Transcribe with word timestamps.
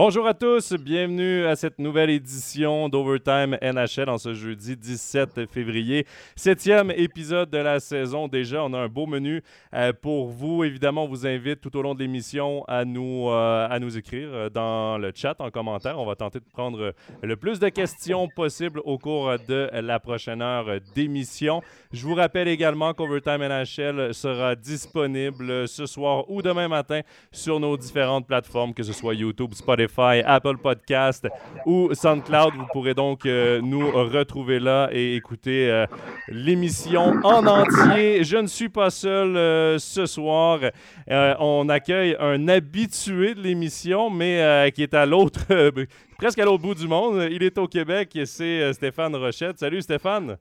Bonjour 0.00 0.28
à 0.28 0.34
tous, 0.34 0.74
bienvenue 0.74 1.44
à 1.44 1.56
cette 1.56 1.80
nouvelle 1.80 2.10
édition 2.10 2.88
d'Overtime 2.88 3.58
NHL 3.60 4.08
en 4.08 4.16
ce 4.16 4.32
jeudi 4.32 4.76
17 4.76 5.50
février. 5.50 6.06
Septième 6.36 6.92
épisode 6.92 7.50
de 7.50 7.58
la 7.58 7.80
saison 7.80 8.28
déjà. 8.28 8.62
On 8.62 8.72
a 8.74 8.78
un 8.78 8.86
beau 8.86 9.06
menu 9.08 9.42
euh, 9.74 9.92
pour 9.92 10.28
vous. 10.28 10.62
Évidemment, 10.62 11.02
on 11.02 11.08
vous 11.08 11.26
invite 11.26 11.60
tout 11.60 11.76
au 11.76 11.82
long 11.82 11.96
de 11.96 11.98
l'émission 11.98 12.64
à, 12.68 12.84
nous 12.84 13.28
euh, 13.28 13.66
à 13.68 13.80
nous 13.80 13.98
écrire 13.98 14.28
euh, 14.32 14.48
dans 14.48 14.98
le 14.98 15.10
chat, 15.12 15.34
en 15.40 15.50
commentaire. 15.50 15.98
On 15.98 16.06
va 16.06 16.14
tenter 16.14 16.38
de 16.38 16.44
prendre 16.44 16.94
le 17.20 17.36
plus 17.36 17.58
de 17.58 17.68
questions 17.68 18.28
possible 18.28 18.80
au 18.84 18.98
cours 18.98 19.32
de 19.48 19.68
la 19.72 19.98
prochaine 19.98 20.42
heure 20.42 20.78
d'émission. 20.94 21.60
Je 21.92 22.06
vous 22.06 22.14
rappelle 22.14 22.46
également 22.46 22.94
qu'Overtime 22.94 23.42
NHL 23.42 24.14
sera 24.14 24.54
disponible 24.54 25.66
ce 25.66 25.86
soir 25.86 26.30
ou 26.30 26.40
demain 26.40 26.68
matin 26.68 27.00
sur 27.32 27.58
nos 27.58 27.76
différentes 27.76 28.28
plateformes, 28.28 28.72
que 28.74 28.84
ce 28.84 28.92
soit 28.92 29.16
YouTube, 29.16 29.54
Spotify, 29.54 29.87
Apple 29.96 30.56
Podcast 30.58 31.28
ou 31.66 31.92
SoundCloud. 31.92 32.54
Vous 32.54 32.66
pourrez 32.72 32.94
donc 32.94 33.26
euh, 33.26 33.60
nous 33.60 33.90
retrouver 33.90 34.60
là 34.60 34.88
et 34.92 35.16
écouter 35.16 35.70
euh, 35.70 35.86
l'émission 36.28 37.14
en 37.22 37.46
entier. 37.46 38.24
Je 38.24 38.36
ne 38.36 38.46
suis 38.46 38.68
pas 38.68 38.90
seul 38.90 39.36
euh, 39.36 39.78
ce 39.78 40.06
soir. 40.06 40.60
on 41.08 41.68
accueille 41.68 42.16
un 42.20 42.48
habitué 42.48 43.34
de 43.34 43.40
l'émission, 43.40 44.10
mais 44.10 44.70
qui 44.74 44.82
est 44.82 44.94
à 44.94 45.06
l'autre, 45.06 45.40
presque 46.18 46.38
à 46.38 46.44
l'autre 46.44 46.62
bout 46.62 46.74
du 46.74 46.86
monde. 46.86 47.28
Il 47.30 47.42
est 47.42 47.58
au 47.58 47.66
Québec 47.66 48.14
et 48.16 48.26
c'est 48.26 48.72
Stéphane 48.72 49.14
Rochette. 49.16 49.58
Salut 49.58 49.82
Stéphane. 49.82 50.36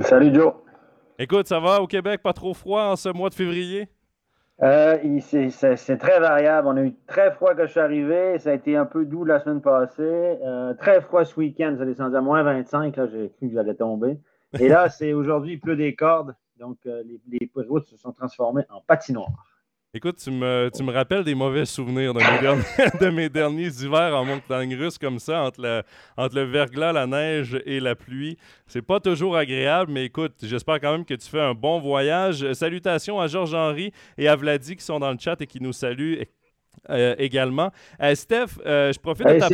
Salut 0.00 0.34
Joe. 0.34 0.52
Écoute, 1.18 1.46
ça 1.46 1.60
va 1.60 1.80
au 1.80 1.86
Québec? 1.86 2.22
Pas 2.22 2.32
trop 2.32 2.54
froid 2.54 2.84
en 2.84 2.96
ce 2.96 3.08
mois 3.08 3.28
de 3.28 3.34
février? 3.34 3.88
Euh, 4.62 4.98
c'est 5.20 5.96
très 5.98 6.20
variable. 6.20 6.68
On 6.68 6.76
a 6.76 6.82
eu 6.82 6.94
très 7.06 7.32
froid 7.32 7.54
quand 7.54 7.66
je 7.66 7.70
suis 7.70 7.80
arrivé. 7.80 8.38
Ça 8.38 8.50
a 8.50 8.52
été 8.54 8.76
un 8.76 8.84
peu 8.84 9.04
doux 9.04 9.24
la 9.24 9.40
semaine 9.40 9.60
passée. 9.60 10.02
Euh, 10.02 10.74
très 10.74 11.00
froid 11.00 11.24
ce 11.24 11.34
week-end. 11.36 11.74
Ça 11.78 11.84
descendu 11.84 12.16
à 12.16 12.20
moins 12.20 12.42
25. 12.42 12.96
Là, 12.96 13.06
j'ai 13.06 13.30
cru 13.30 13.48
que 13.48 13.54
j'allais 13.54 13.74
tomber. 13.74 14.18
Et 14.58 14.68
là, 14.68 14.88
c'est 14.90 15.12
aujourd'hui, 15.12 15.54
il 15.54 15.60
pleut 15.60 15.76
des 15.76 15.94
cordes. 15.94 16.34
Donc, 16.58 16.78
euh, 16.86 17.02
les, 17.04 17.20
les 17.40 17.50
routes 17.68 17.86
se 17.86 17.96
sont 17.96 18.12
transformées 18.12 18.64
en 18.70 18.80
patinoire. 18.80 19.51
Écoute, 19.94 20.16
tu 20.24 20.30
me, 20.30 20.70
tu 20.74 20.82
me 20.82 20.90
rappelles 20.90 21.22
des 21.22 21.34
mauvais 21.34 21.66
souvenirs 21.66 22.14
de 22.14 23.10
mes, 23.10 23.28
derniers, 23.28 23.68
hivers 23.68 24.16
en 24.16 24.24
montagne 24.24 24.74
russe 24.74 24.96
comme 24.96 25.18
ça, 25.18 25.42
entre 25.42 25.60
le, 25.60 25.82
entre 26.16 26.34
le 26.34 26.44
verglas, 26.44 26.94
la 26.94 27.06
neige 27.06 27.60
et 27.66 27.78
la 27.78 27.94
pluie. 27.94 28.38
C'est 28.66 28.80
pas 28.80 29.00
toujours 29.00 29.36
agréable, 29.36 29.92
mais 29.92 30.06
écoute, 30.06 30.32
j'espère 30.42 30.80
quand 30.80 30.92
même 30.92 31.04
que 31.04 31.12
tu 31.12 31.28
fais 31.28 31.42
un 31.42 31.52
bon 31.52 31.78
voyage. 31.78 32.54
Salutations 32.54 33.20
à 33.20 33.26
Georges-Henri 33.26 33.92
et 34.16 34.28
à 34.28 34.34
Vladi 34.34 34.76
qui 34.76 34.82
sont 34.82 34.98
dans 34.98 35.12
le 35.12 35.18
chat 35.18 35.38
et 35.42 35.46
qui 35.46 35.60
nous 35.60 35.74
saluent. 35.74 36.22
Euh, 36.90 37.14
également. 37.18 37.70
Euh, 38.02 38.14
Steph, 38.14 38.58
euh, 38.66 38.92
je 38.92 38.98
profite 38.98 39.26
de 39.26 39.38
ta... 39.38 39.48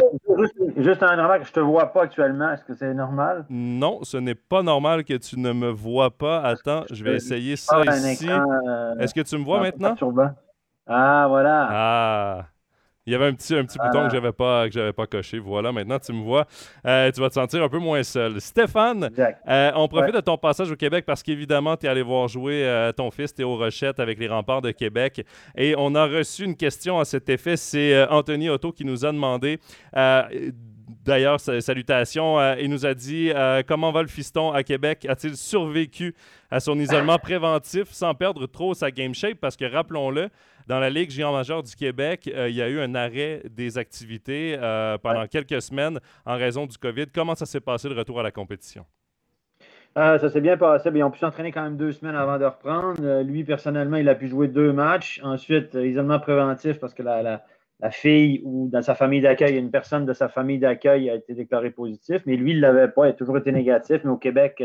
Juste, 0.76 1.02
un 1.02 1.10
remarque, 1.10 1.46
je 1.46 1.52
te 1.52 1.60
vois 1.60 1.92
pas 1.92 2.04
actuellement. 2.04 2.52
Est-ce 2.52 2.64
que 2.64 2.74
c'est 2.74 2.94
normal? 2.94 3.44
Non, 3.50 4.00
ce 4.02 4.16
n'est 4.16 4.34
pas 4.34 4.62
normal 4.62 5.04
que 5.04 5.14
tu 5.14 5.38
ne 5.38 5.52
me 5.52 5.68
vois 5.68 6.10
pas. 6.10 6.40
Attends, 6.40 6.84
je 6.90 7.04
vais 7.04 7.16
essayer 7.16 7.56
ça 7.56 7.82
ici. 7.84 8.28
Est-ce 8.98 9.12
que 9.12 9.20
tu 9.20 9.36
me 9.36 9.44
vois 9.44 9.60
maintenant? 9.60 9.94
Ah, 10.86 11.26
voilà. 11.28 11.68
Ah. 11.70 12.46
Il 13.08 13.12
y 13.12 13.14
avait 13.14 13.24
un 13.24 13.32
petit, 13.32 13.56
un 13.56 13.64
petit 13.64 13.78
bouton 13.78 14.04
que 14.04 14.10
je 14.10 14.16
n'avais 14.16 14.32
pas, 14.32 14.66
pas 14.94 15.06
coché. 15.06 15.38
Voilà, 15.38 15.72
maintenant 15.72 15.98
tu 15.98 16.12
me 16.12 16.22
vois. 16.22 16.46
Euh, 16.84 17.10
tu 17.10 17.22
vas 17.22 17.30
te 17.30 17.34
sentir 17.34 17.62
un 17.62 17.68
peu 17.70 17.78
moins 17.78 18.02
seul. 18.02 18.38
Stéphane, 18.38 19.08
euh, 19.48 19.72
on 19.76 19.88
profite 19.88 20.14
de 20.14 20.20
ton 20.20 20.36
passage 20.36 20.70
au 20.70 20.76
Québec 20.76 21.06
parce 21.06 21.22
qu'évidemment, 21.22 21.74
tu 21.78 21.86
es 21.86 21.88
allé 21.88 22.02
voir 22.02 22.28
jouer 22.28 22.66
euh, 22.66 22.92
ton 22.92 23.10
fils 23.10 23.32
Théo 23.32 23.56
Rochette 23.56 23.98
avec 23.98 24.18
les 24.18 24.28
remparts 24.28 24.60
de 24.60 24.72
Québec. 24.72 25.24
Et 25.56 25.74
on 25.78 25.94
a 25.94 26.04
reçu 26.04 26.44
une 26.44 26.54
question 26.54 27.00
à 27.00 27.06
cet 27.06 27.30
effet. 27.30 27.56
C'est 27.56 28.06
Anthony 28.10 28.50
Otto 28.50 28.72
qui 28.72 28.84
nous 28.84 29.06
a 29.06 29.10
demandé 29.10 29.58
D'ailleurs, 31.04 31.40
salutations. 31.40 32.54
il 32.54 32.70
nous 32.70 32.86
a 32.86 32.94
dit 32.94 33.30
comment 33.66 33.92
va 33.92 34.02
le 34.02 34.08
fiston 34.08 34.52
à 34.52 34.62
Québec? 34.62 35.06
A-t-il 35.08 35.36
survécu 35.36 36.14
à 36.50 36.60
son 36.60 36.78
isolement 36.78 37.18
préventif 37.18 37.90
sans 37.90 38.14
perdre 38.14 38.46
trop 38.46 38.74
sa 38.74 38.90
game 38.90 39.14
shape? 39.14 39.38
Parce 39.40 39.56
que 39.56 39.64
rappelons-le, 39.64 40.30
dans 40.68 40.80
la 40.80 40.90
Ligue 40.90 41.10
géant 41.10 41.32
majeure 41.32 41.62
du 41.62 41.74
Québec, 41.74 42.30
euh, 42.32 42.50
il 42.50 42.54
y 42.54 42.60
a 42.60 42.68
eu 42.68 42.78
un 42.78 42.94
arrêt 42.94 43.42
des 43.50 43.78
activités 43.78 44.54
euh, 44.60 44.98
pendant 44.98 45.26
quelques 45.26 45.62
semaines 45.62 45.98
en 46.26 46.36
raison 46.36 46.66
du 46.66 46.76
COVID. 46.76 47.06
Comment 47.06 47.34
ça 47.34 47.46
s'est 47.46 47.60
passé 47.60 47.88
le 47.88 47.94
retour 47.94 48.20
à 48.20 48.22
la 48.22 48.30
compétition? 48.30 48.84
Euh, 49.96 50.18
ça 50.18 50.28
s'est 50.28 50.42
bien 50.42 50.58
passé. 50.58 50.90
Ils 50.94 51.02
ont 51.02 51.10
pu 51.10 51.20
s'entraîner 51.20 51.52
quand 51.52 51.62
même 51.62 51.78
deux 51.78 51.92
semaines 51.92 52.16
avant 52.16 52.38
de 52.38 52.44
reprendre. 52.44 53.22
lui, 53.22 53.44
personnellement, 53.44 53.96
il 53.96 54.10
a 54.10 54.14
pu 54.14 54.28
jouer 54.28 54.46
deux 54.46 54.74
matchs. 54.74 55.20
Ensuite, 55.24 55.72
isolement 55.72 56.20
préventif 56.20 56.78
parce 56.78 56.92
que 56.92 57.02
la, 57.02 57.42
fille 57.90 58.40
ou 58.44 58.68
dans 58.70 58.82
sa 58.82 58.94
famille 58.94 59.20
d'accueil, 59.20 59.56
une 59.56 59.70
personne 59.70 60.04
de 60.04 60.12
sa 60.12 60.28
famille 60.28 60.58
d'accueil 60.58 61.10
a 61.10 61.14
été 61.14 61.34
déclarée 61.34 61.70
positive, 61.70 62.22
mais 62.26 62.36
lui, 62.36 62.52
il 62.52 62.56
ne 62.56 62.62
l'avait 62.62 62.88
pas. 62.88 63.06
Il 63.06 63.10
a 63.10 63.12
toujours 63.12 63.38
été 63.38 63.52
négatif. 63.52 64.00
Mais 64.04 64.10
au 64.10 64.16
Québec, 64.16 64.62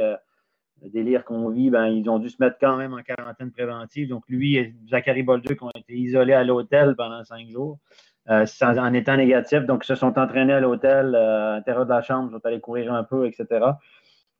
le 0.83 0.89
délire 0.89 1.23
qu'on 1.23 1.49
vit, 1.49 1.69
ben, 1.69 1.87
ils 1.87 2.09
ont 2.09 2.19
dû 2.19 2.29
se 2.29 2.37
mettre 2.39 2.57
quand 2.59 2.75
même 2.77 2.93
en 2.93 3.01
quarantaine 3.01 3.51
préventive. 3.51 4.09
Donc, 4.09 4.23
lui 4.27 4.57
et 4.57 4.75
Zachary 4.89 5.23
Bolduc 5.23 5.61
ont 5.61 5.71
été 5.75 5.93
isolés 5.93 6.33
à 6.33 6.43
l'hôtel 6.43 6.95
pendant 6.95 7.23
cinq 7.23 7.47
jours 7.49 7.79
euh, 8.29 8.45
en 8.61 8.93
étant 8.93 9.17
négatifs. 9.17 9.65
Donc, 9.65 9.85
ils 9.85 9.87
se 9.87 9.95
sont 9.95 10.17
entraînés 10.19 10.53
à 10.53 10.59
l'hôtel, 10.59 11.15
euh, 11.15 11.51
à 11.51 11.55
l'intérieur 11.55 11.85
de 11.85 11.89
la 11.91 12.01
chambre, 12.01 12.29
ils 12.31 12.33
sont 12.33 12.45
allés 12.45 12.59
courir 12.59 12.93
un 12.93 13.03
peu, 13.03 13.25
etc. 13.27 13.65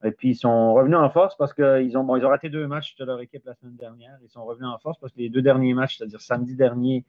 Et 0.04 0.12
puis, 0.12 0.32
ils 0.32 0.36
sont 0.36 0.74
revenus 0.74 0.98
en 0.98 1.10
force 1.10 1.38
parce 1.38 1.54
qu'ils 1.54 1.98
ont, 1.98 2.04
bon, 2.04 2.22
ont 2.22 2.28
raté 2.28 2.50
deux 2.50 2.68
matchs 2.68 2.96
de 2.98 3.06
leur 3.06 3.22
équipe 3.22 3.46
la 3.46 3.54
semaine 3.54 3.78
dernière. 3.78 4.18
Ils 4.22 4.30
sont 4.30 4.44
revenus 4.44 4.68
en 4.68 4.78
force 4.80 5.00
parce 5.00 5.14
que 5.14 5.20
les 5.20 5.30
deux 5.30 5.42
derniers 5.42 5.74
matchs, 5.74 5.98
c'est-à-dire 5.98 6.20
samedi 6.20 6.56
dernier 6.56 7.06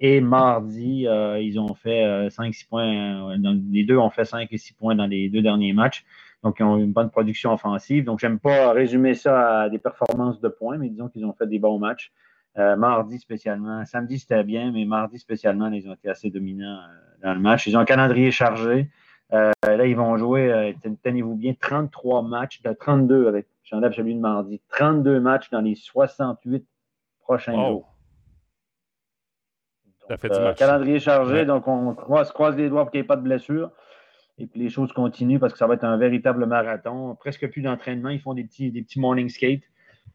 et 0.00 0.20
mardi, 0.20 1.06
euh, 1.06 1.40
ils 1.40 1.58
ont 1.58 1.74
fait 1.74 2.28
5-6 2.28 2.68
points. 2.68 3.36
les 3.70 3.84
deux 3.84 3.96
ont 3.96 4.10
fait 4.10 4.24
5 4.24 4.48
et 4.52 4.58
6 4.58 4.74
points 4.74 4.94
dans 4.94 5.06
les 5.06 5.28
deux 5.28 5.42
derniers 5.42 5.72
matchs. 5.72 6.04
Donc, 6.44 6.56
ils 6.60 6.64
ont 6.64 6.76
une 6.76 6.92
bonne 6.92 7.10
production 7.10 7.52
offensive. 7.52 8.04
Donc, 8.04 8.20
j'aime 8.20 8.38
pas 8.38 8.72
résumer 8.72 9.14
ça 9.14 9.62
à 9.62 9.68
des 9.68 9.78
performances 9.78 10.40
de 10.40 10.48
points, 10.48 10.78
mais 10.78 10.88
disons 10.88 11.08
qu'ils 11.08 11.24
ont 11.24 11.32
fait 11.32 11.46
des 11.46 11.58
bons 11.58 11.78
matchs. 11.78 12.12
Euh, 12.58 12.76
mardi 12.76 13.18
spécialement. 13.18 13.84
Samedi, 13.84 14.18
c'était 14.18 14.42
bien, 14.42 14.72
mais 14.72 14.84
mardi 14.84 15.18
spécialement, 15.18 15.68
ils 15.68 15.88
ont 15.88 15.94
été 15.94 16.08
assez 16.08 16.30
dominants 16.30 16.78
euh, 16.78 17.22
dans 17.22 17.34
le 17.34 17.40
match. 17.40 17.66
Ils 17.66 17.76
ont 17.76 17.80
un 17.80 17.84
calendrier 17.84 18.30
chargé. 18.30 18.90
Euh, 19.32 19.52
là, 19.62 19.86
ils 19.86 19.96
vont 19.96 20.16
jouer, 20.16 20.74
tenez-vous 21.02 21.34
bien, 21.34 21.54
33 21.60 22.22
matchs, 22.22 22.62
de 22.62 22.72
32 22.72 23.28
avec 23.28 23.46
j'en 23.64 23.82
absolu 23.82 24.14
de 24.14 24.20
mardi. 24.20 24.60
32 24.70 25.20
matchs 25.20 25.50
dans 25.50 25.60
les 25.60 25.74
68 25.74 26.66
prochains 27.20 27.54
jours. 27.54 27.94
Ça 30.08 30.16
fait 30.16 30.28
du 30.28 30.40
match. 30.40 30.58
Calendrier 30.58 30.98
chargé, 31.00 31.44
donc 31.44 31.68
on 31.68 31.94
croise, 31.94 32.32
croise 32.32 32.56
les 32.56 32.68
doigts 32.68 32.82
pour 32.82 32.90
qu'il 32.90 33.00
n'y 33.00 33.04
ait 33.04 33.06
pas 33.06 33.16
de 33.16 33.22
blessures. 33.22 33.70
Et 34.38 34.46
puis 34.46 34.60
les 34.60 34.68
choses 34.68 34.92
continuent 34.92 35.38
parce 35.38 35.52
que 35.52 35.58
ça 35.58 35.66
va 35.66 35.74
être 35.74 35.84
un 35.84 35.96
véritable 35.96 36.46
marathon. 36.46 37.16
Presque 37.16 37.50
plus 37.50 37.60
d'entraînement. 37.60 38.08
Ils 38.08 38.20
font 38.20 38.34
des 38.34 38.44
petits, 38.44 38.70
des 38.70 38.82
petits 38.82 39.00
morning 39.00 39.28
skates 39.28 39.64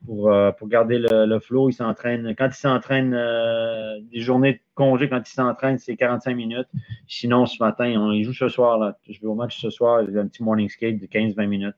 pour, 0.06 0.32
euh, 0.32 0.52
pour 0.52 0.70
garder 0.70 0.98
le, 0.98 1.40
flow. 1.40 1.70
Ils 1.70 1.74
s'entraînent. 1.74 2.34
Quand 2.38 2.48
ils 2.48 2.54
s'entraînent, 2.54 3.14
euh, 3.14 4.00
des 4.12 4.22
journées 4.22 4.54
de 4.54 4.60
congé, 4.76 5.10
quand 5.10 5.30
ils 5.30 5.34
s'entraînent, 5.34 5.78
c'est 5.78 5.98
45 5.98 6.36
minutes. 6.36 6.70
Sinon, 7.06 7.46
ce 7.46 7.62
matin, 7.62 7.86
ils 7.86 8.24
jouent 8.24 8.34
ce 8.34 8.48
soir. 8.48 8.78
Là. 8.78 8.98
Je 9.10 9.20
vais 9.20 9.28
au 9.28 9.36
match 9.36 9.60
ce 9.60 9.70
soir. 9.70 10.00
Un 10.00 10.28
petit 10.28 10.44
morning 10.44 10.70
skate 10.70 11.00
de 11.00 11.06
15-20 11.06 11.46
minutes. 11.48 11.76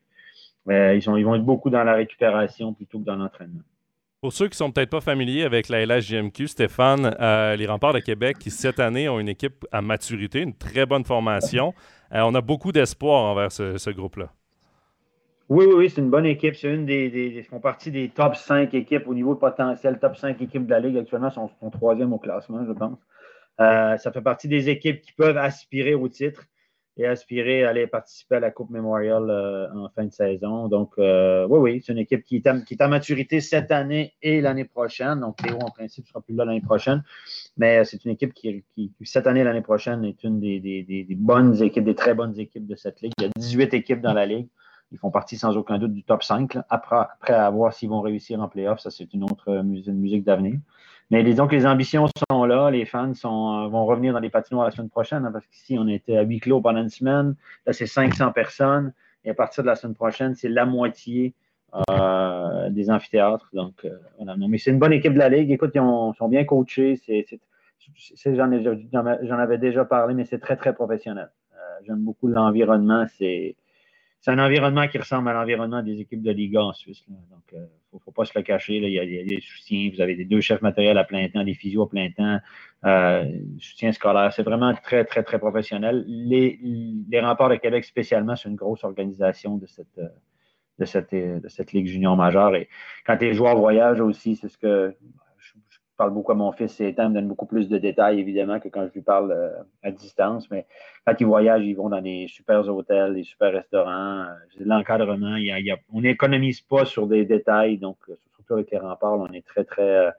ils, 0.70 1.02
sont, 1.02 1.18
ils 1.18 1.24
vont 1.24 1.36
être 1.36 1.46
beaucoup 1.46 1.72
dans 1.72 1.84
la 1.84 1.94
récupération 1.94 2.74
plutôt 2.74 3.00
que 3.00 3.06
dans 3.06 3.16
l'entraînement. 3.16 3.62
Pour 4.25 4.34
ceux 4.34 4.47
qui 4.47 4.58
sont 4.58 4.72
peut-être 4.72 4.90
pas 4.90 5.02
familiers 5.02 5.44
avec 5.44 5.69
la 5.69 5.86
LHJMQ, 5.86 6.47
Stéphane, 6.47 7.16
euh, 7.22 7.56
les 7.56 7.68
remparts 7.68 7.94
de 7.94 8.00
Québec 8.00 8.40
qui 8.40 8.50
cette 8.50 8.80
année 8.80 9.08
ont 9.08 9.19
une 9.19 9.30
équipe 9.30 9.68
à 9.72 9.84
maturité, 9.84 10.41
une 10.41 10.56
très 10.56 10.88
bonne 10.88 11.03
formation. 11.06 11.75
Euh, 12.12 12.22
on 12.24 12.34
a 12.34 12.41
beaucoup 12.41 12.72
d'espoir 12.72 13.22
envers 13.22 13.52
ce, 13.52 13.90
groupe-là. 13.91 14.31
Oui, 15.47 15.66
oui, 15.68 15.74
oui, 15.75 15.90
c'est 15.91 16.02
une 16.02 16.09
bonne 16.09 16.25
équipe. 16.25 16.56
C'est 16.56 16.74
une 16.74 16.88
des, 16.88 17.12
des, 17.12 17.44
font 17.44 17.60
partie 17.60 17.92
des 17.92 18.10
top 18.10 18.36
5 18.36 18.74
équipes 18.74 19.07
au 19.07 19.13
niveau 19.13 19.36
potentiel, 19.36 20.00
top 20.00 20.16
5 20.16 20.42
équipes 20.42 20.66
de 20.66 20.72
la 20.72 20.80
Ligue. 20.80 20.98
Actuellement, 20.98 21.30
sont, 21.30 21.51
sont 21.60 21.69
troisième 21.69 22.12
au 22.12 22.18
classement, 22.18 22.66
je 22.66 22.74
pense. 22.74 22.98
Euh, 23.62 23.95
ça 23.98 24.12
fait 24.12 24.24
partie 24.24 24.48
des 24.48 24.69
équipes 24.69 25.01
qui 25.01 25.13
peuvent 25.13 25.38
aspirer 25.38 25.94
au 25.94 26.10
titre 26.10 26.45
et 26.97 27.06
aspirer 27.06 27.63
à 27.63 27.69
aller 27.69 27.88
participer 27.88 28.36
à 28.36 28.39
la 28.39 28.51
Coupe 28.51 28.69
Memorial 28.69 29.30
euh, 29.30 29.68
en 29.74 29.89
fin 29.89 30.06
de 30.06 30.13
saison. 30.13 30.68
Donc, 30.68 30.94
oui, 30.97 31.03
oui, 31.50 31.83
c'est 31.86 31.92
une 31.92 32.00
équipe 32.00 32.24
qui 32.24 32.38
est, 32.38 32.47
à, 32.47 32.59
qui 32.59 32.75
est 32.75 32.81
à 32.81 32.88
maturité 32.88 33.42
cette 33.42 33.71
année 33.71 34.13
et 34.21 34.42
l'année 34.42 34.65
prochaine. 34.65 35.19
Donc, 35.19 35.38
Théo, 35.38 35.57
en 35.62 35.71
principe, 35.71 36.06
ne 36.06 36.09
sera 36.09 36.21
plus 36.21 36.36
là 36.36 36.45
l'année 36.45 36.62
prochaine. 36.62 37.03
Mais 37.57 37.80
euh, 37.80 37.83
c'est 37.83 38.03
une 38.06 38.12
équipe 38.12 38.33
qui, 38.33 38.63
cette 39.03 39.27
année, 39.27 39.44
l'année 39.44 39.62
prochaine, 39.62 40.03
est 40.03 40.24
une 40.24 40.39
des, 40.39 41.07
bonnes 41.18 41.62
équipes, 41.62 41.86
des 41.86 41.95
très 41.95 42.13
bonnes 42.13 42.38
équipes 42.39 42.68
de 42.68 42.75
cette 42.75 43.01
ligue. 43.01 43.13
Il 43.19 43.24
y 43.24 43.27
a 43.27 43.31
18 43.38 43.74
équipes 43.74 44.01
dans 44.01 44.13
la 44.13 44.25
ligue. 44.25 44.48
Ils 44.91 45.00
font 45.00 45.12
partie 45.12 45.38
sans 45.38 45.57
aucun 45.57 45.80
doute 45.80 45.94
du 45.94 46.03
top 46.03 46.24
5. 46.24 46.57
Après, 46.69 46.98
après, 46.98 47.33
à 47.33 47.50
voir 47.50 47.74
s'ils 47.74 47.89
vont 47.89 48.01
réussir 48.01 48.39
en 48.41 48.48
playoff, 48.48 48.80
ça, 48.80 48.91
c'est 48.91 49.13
une 49.13 49.24
autre 49.24 49.50
euh, 49.50 49.63
musique 49.63 50.24
d'avenir. 50.24 50.59
Mais 51.12 51.24
disons 51.24 51.48
que 51.48 51.56
les 51.56 51.66
ambitions 51.66 52.07
sont 52.30 52.46
là, 52.46 52.72
les 52.72 52.86
fans 52.86 53.12
euh, 53.12 53.68
vont 53.68 53.86
revenir 53.86 54.13
dans 54.13 54.19
les 54.19 54.30
patinoires 54.30 54.66
la 54.66 54.72
semaine 54.72 54.90
prochaine, 54.90 55.25
hein, 55.25 55.31
parce 55.31 55.46
qu'ici, 55.46 55.78
on 55.80 55.88
était 55.88 56.18
à 56.18 56.24
huis 56.24 56.40
clos 56.40 56.62
pendant 56.62 56.81
une 56.81 56.90
semaine. 56.90 57.36
Là, 57.66 57.74
c'est 57.74 57.86
500 57.86 58.31
personnes. 58.31 58.94
Et 59.24 59.30
à 59.30 59.34
partir 59.34 59.63
de 59.63 59.68
la 59.68 59.75
semaine 59.75 59.96
prochaine, 59.96 60.36
c'est 60.36 60.50
la 60.50 60.66
moitié 60.66 61.34
des 62.69 62.90
amphithéâtres. 62.90 63.50
Donc, 63.54 63.86
voilà. 64.18 64.36
mais 64.38 64.57
c'est 64.57 64.72
une 64.72 64.80
bonne 64.80 64.94
équipe 64.94 65.13
de 65.13 65.19
la 65.19 65.30
Ligue. 65.30 65.52
Écoute, 65.52 65.72
ils 65.74 66.13
sont 66.18 66.30
bien 66.30 66.46
coachés. 66.46 66.96
C'est 66.96 67.25
j'en 68.25 69.40
avais 69.40 69.58
déjà 69.58 69.84
parlé, 69.84 70.13
mais 70.13 70.25
c'est 70.25 70.40
très, 70.40 70.56
très 70.56 70.74
professionnel. 70.74 71.30
J'aime 71.86 72.00
beaucoup 72.00 72.28
l'environnement. 72.28 73.06
C'est 73.18 73.56
c'est 74.25 74.31
un 74.31 74.39
environnement 74.39 74.88
qui 74.88 74.98
ressemble 74.98 75.30
à 75.30 75.33
l'environnement 75.33 75.83
des 75.83 76.01
équipes 76.01 76.24
de 76.24 76.31
Liga 76.31 76.60
en 76.60 76.74
Suisse. 76.74 77.04
Donc, 77.07 77.44
il 77.54 77.60
ne 77.94 78.00
faut, 78.00 78.12
pas 78.12 78.25
se 78.25 78.31
le 78.36 78.42
cacher. 78.42 78.77
Il, 78.77 78.89
y 78.89 79.00
a, 79.00 79.06
des 79.06 79.39
soutiens. 79.39 79.92
Vous 79.94 80.01
avez 80.01 80.16
des 80.16 80.25
deux 80.25 80.42
chefs 80.42 80.63
matériels 80.63 80.98
à 80.98 81.04
plein 81.04 81.30
temps, 81.30 81.44
des 81.44 81.54
physios 81.54 81.83
à 81.83 81.89
plein 81.89 82.10
temps, 82.10 82.39
euh, 82.86 83.24
soutien 83.60 83.92
scolaire. 83.92 84.33
C'est 84.33 84.42
vraiment 84.42 84.74
très, 84.74 85.06
très, 85.06 85.22
très 85.22 85.38
professionnel. 85.38 86.04
Les, 86.07 86.60
les 87.07 87.19
remparts 87.19 87.50
de 87.50 87.57
Québec, 87.57 87.86
spécialement, 87.86 88.36
c'est 88.36 88.50
une 88.50 88.56
grosse 88.56 88.83
organisation 88.83 89.57
de 89.57 89.68
cette, 89.68 90.01
de 90.80 90.86
cette, 90.86 91.13
de 91.13 91.48
cette 91.48 91.72
Ligue 91.74 91.86
junior 91.86 92.18
majeure. 92.18 92.56
Et 92.56 92.68
quand 93.06 93.22
les 93.22 93.36
joueurs 93.36 93.57
voyagent 93.57 94.01
aussi, 94.01 94.38
c'est 94.38 94.50
ce 94.50 94.57
que 94.57 94.95
parle 95.97 96.12
beaucoup 96.12 96.31
à 96.31 96.36
mon 96.36 96.51
fils 96.51 96.80
et 96.81 96.92
me 96.92 97.13
donne 97.13 97.27
beaucoup 97.27 97.45
plus 97.45 97.69
de 97.69 97.77
détails, 97.77 98.19
évidemment, 98.19 98.59
que 98.59 98.69
quand 98.69 98.86
je 98.88 98.94
lui 98.94 99.01
parle 99.01 99.31
euh, 99.31 99.51
à 99.83 99.92
distance. 99.92 100.50
Mais 100.51 100.65
quand 101.06 101.15
ils 101.19 101.25
voyagent, 101.25 101.65
ils 101.65 101.75
vont 101.75 101.89
dans 101.89 102.01
des 102.01 102.27
super 102.27 102.68
hôtels, 102.68 103.13
des 103.13 103.24
super 103.24 103.53
restaurants. 103.53 104.21
Euh, 104.21 104.33
l'encadrement, 104.59 105.38
on 105.94 106.01
n'économise 106.01 106.62
pas 106.62 106.86
sur 106.86 107.07
des 107.07 107.25
détails. 107.25 107.77
Donc, 107.77 107.97
euh, 108.09 108.15
surtout 108.36 108.56
avec 108.56 108.71
les 108.71 108.77
remparts, 108.77 109.19
on 109.19 109.31
est 109.31 109.45
très, 109.45 109.63
très 109.63 110.12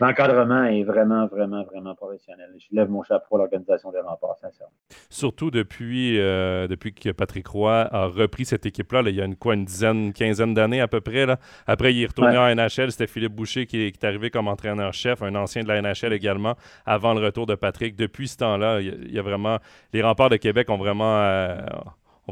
l'encadrement 0.00 0.64
est 0.64 0.82
vraiment, 0.82 1.26
vraiment, 1.26 1.64
vraiment 1.64 1.94
professionnel. 1.94 2.50
Je 2.58 2.74
lève 2.74 2.90
mon 2.90 3.02
chapeau 3.02 3.36
à 3.36 3.38
l'organisation 3.38 3.90
des 3.90 4.00
remparts, 4.00 4.36
sincèrement. 4.38 4.72
Surtout 5.10 5.50
depuis, 5.50 6.18
euh, 6.18 6.66
depuis 6.66 6.92
que 6.92 7.10
Patrick 7.10 7.46
Roy 7.46 7.88
a 7.90 8.06
repris 8.06 8.44
cette 8.44 8.66
équipe-là, 8.66 9.02
il 9.06 9.14
y 9.14 9.20
a 9.20 9.24
une, 9.24 9.36
quoi, 9.36 9.54
une 9.54 9.64
dizaine, 9.64 10.12
quinzaine 10.12 10.54
d'années 10.54 10.80
à 10.80 10.88
peu 10.88 11.00
près. 11.00 11.26
Là. 11.26 11.38
Après, 11.66 11.94
il 11.94 12.02
est 12.02 12.06
retourné 12.06 12.36
en 12.36 12.54
NHL. 12.54 12.90
C'était 12.92 13.06
Philippe 13.06 13.34
Boucher 13.34 13.66
qui, 13.66 13.82
est 13.82 14.04
arrivé 14.04 14.30
comme 14.30 14.48
entraîneur-chef, 14.48 15.22
un 15.22 15.34
ancien 15.34 15.62
de 15.62 15.68
la 15.68 15.80
NHL 15.80 16.12
également, 16.12 16.56
avant 16.84 17.14
le 17.14 17.24
retour 17.24 17.46
de 17.46 17.54
Patrick. 17.54 17.96
Depuis 17.96 18.28
ce 18.28 18.38
temps-là, 18.38 18.80
il 18.80 19.12
y, 19.12 19.18
a 19.18 19.22
vraiment. 19.22 19.58
Les 19.92 20.02
remparts 20.02 20.30
de 20.30 20.36
Québec 20.36 20.70
ont 20.70 20.78
vraiment. 20.78 21.18
Euh, 21.20 21.56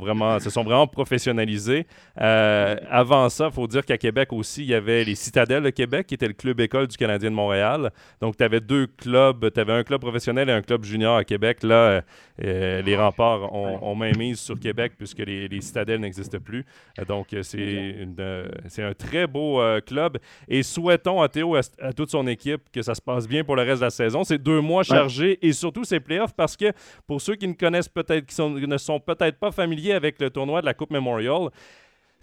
vraiment, 0.00 0.40
se 0.40 0.50
sont 0.50 0.64
vraiment 0.64 0.86
professionnalisés. 0.86 1.86
Euh, 2.20 2.76
avant 2.90 3.28
ça, 3.28 3.46
il 3.46 3.54
faut 3.54 3.66
dire 3.66 3.84
qu'à 3.84 3.98
Québec 3.98 4.32
aussi, 4.32 4.62
il 4.62 4.68
y 4.68 4.74
avait 4.74 5.04
les 5.04 5.14
Citadelles 5.14 5.62
de 5.62 5.70
Québec, 5.70 6.06
qui 6.06 6.14
était 6.14 6.26
le 6.26 6.34
club 6.34 6.60
école 6.60 6.88
du 6.88 6.96
Canadien 6.96 7.30
de 7.30 7.34
Montréal. 7.34 7.92
Donc, 8.20 8.36
tu 8.36 8.44
avais 8.44 8.60
deux 8.60 8.86
clubs. 8.86 9.52
Tu 9.52 9.60
avais 9.60 9.72
un 9.72 9.84
club 9.84 10.00
professionnel 10.00 10.48
et 10.48 10.52
un 10.52 10.62
club 10.62 10.84
junior 10.84 11.16
à 11.16 11.24
Québec. 11.24 11.62
Là, 11.62 11.74
euh, 11.74 12.00
euh, 12.44 12.82
les 12.82 12.96
remparts 12.96 13.52
ont, 13.52 13.78
ont 13.82 13.94
main 13.94 14.12
mise 14.18 14.40
sur 14.40 14.58
Québec 14.58 14.94
puisque 14.96 15.18
les, 15.18 15.48
les 15.48 15.60
Citadelles 15.60 16.00
n'existent 16.00 16.38
plus. 16.38 16.64
donc, 17.06 17.28
c'est 17.42 18.82
un 18.82 18.94
très 18.94 19.26
beau 19.26 19.62
club. 19.86 20.18
Et 20.48 20.62
souhaitons 20.62 21.22
à 21.22 21.28
Théo, 21.28 21.54
à, 21.56 21.92
toute 21.92 22.10
son 22.10 22.26
équipe, 22.26 22.62
que 22.72 22.82
ça 22.82 22.94
se 22.94 23.02
passe 23.02 23.28
bien 23.28 23.44
pour 23.44 23.56
le 23.56 23.62
reste 23.62 23.80
de 23.80 23.86
la 23.86 23.90
saison. 23.90 24.24
C'est 24.24 24.38
deux 24.38 24.60
mois 24.60 24.82
chargés 24.82 25.38
et 25.42 25.52
surtout 25.52 25.84
ces 25.84 26.00
playoffs 26.00 26.34
parce 26.34 26.56
que 26.56 26.72
pour 27.06 27.20
ceux 27.20 27.36
qui 27.36 27.46
ne 27.46 27.52
connaissent 27.52 27.88
peut-être, 27.88 28.26
qui 28.26 28.40
ne 28.42 28.78
sont 28.78 29.00
peut-être 29.00 29.38
pas 29.38 29.52
familiers 29.52 29.83
avec 29.92 30.20
le 30.20 30.30
tournoi 30.30 30.60
de 30.60 30.66
la 30.66 30.74
Coupe 30.74 30.90
Memorial. 30.90 31.50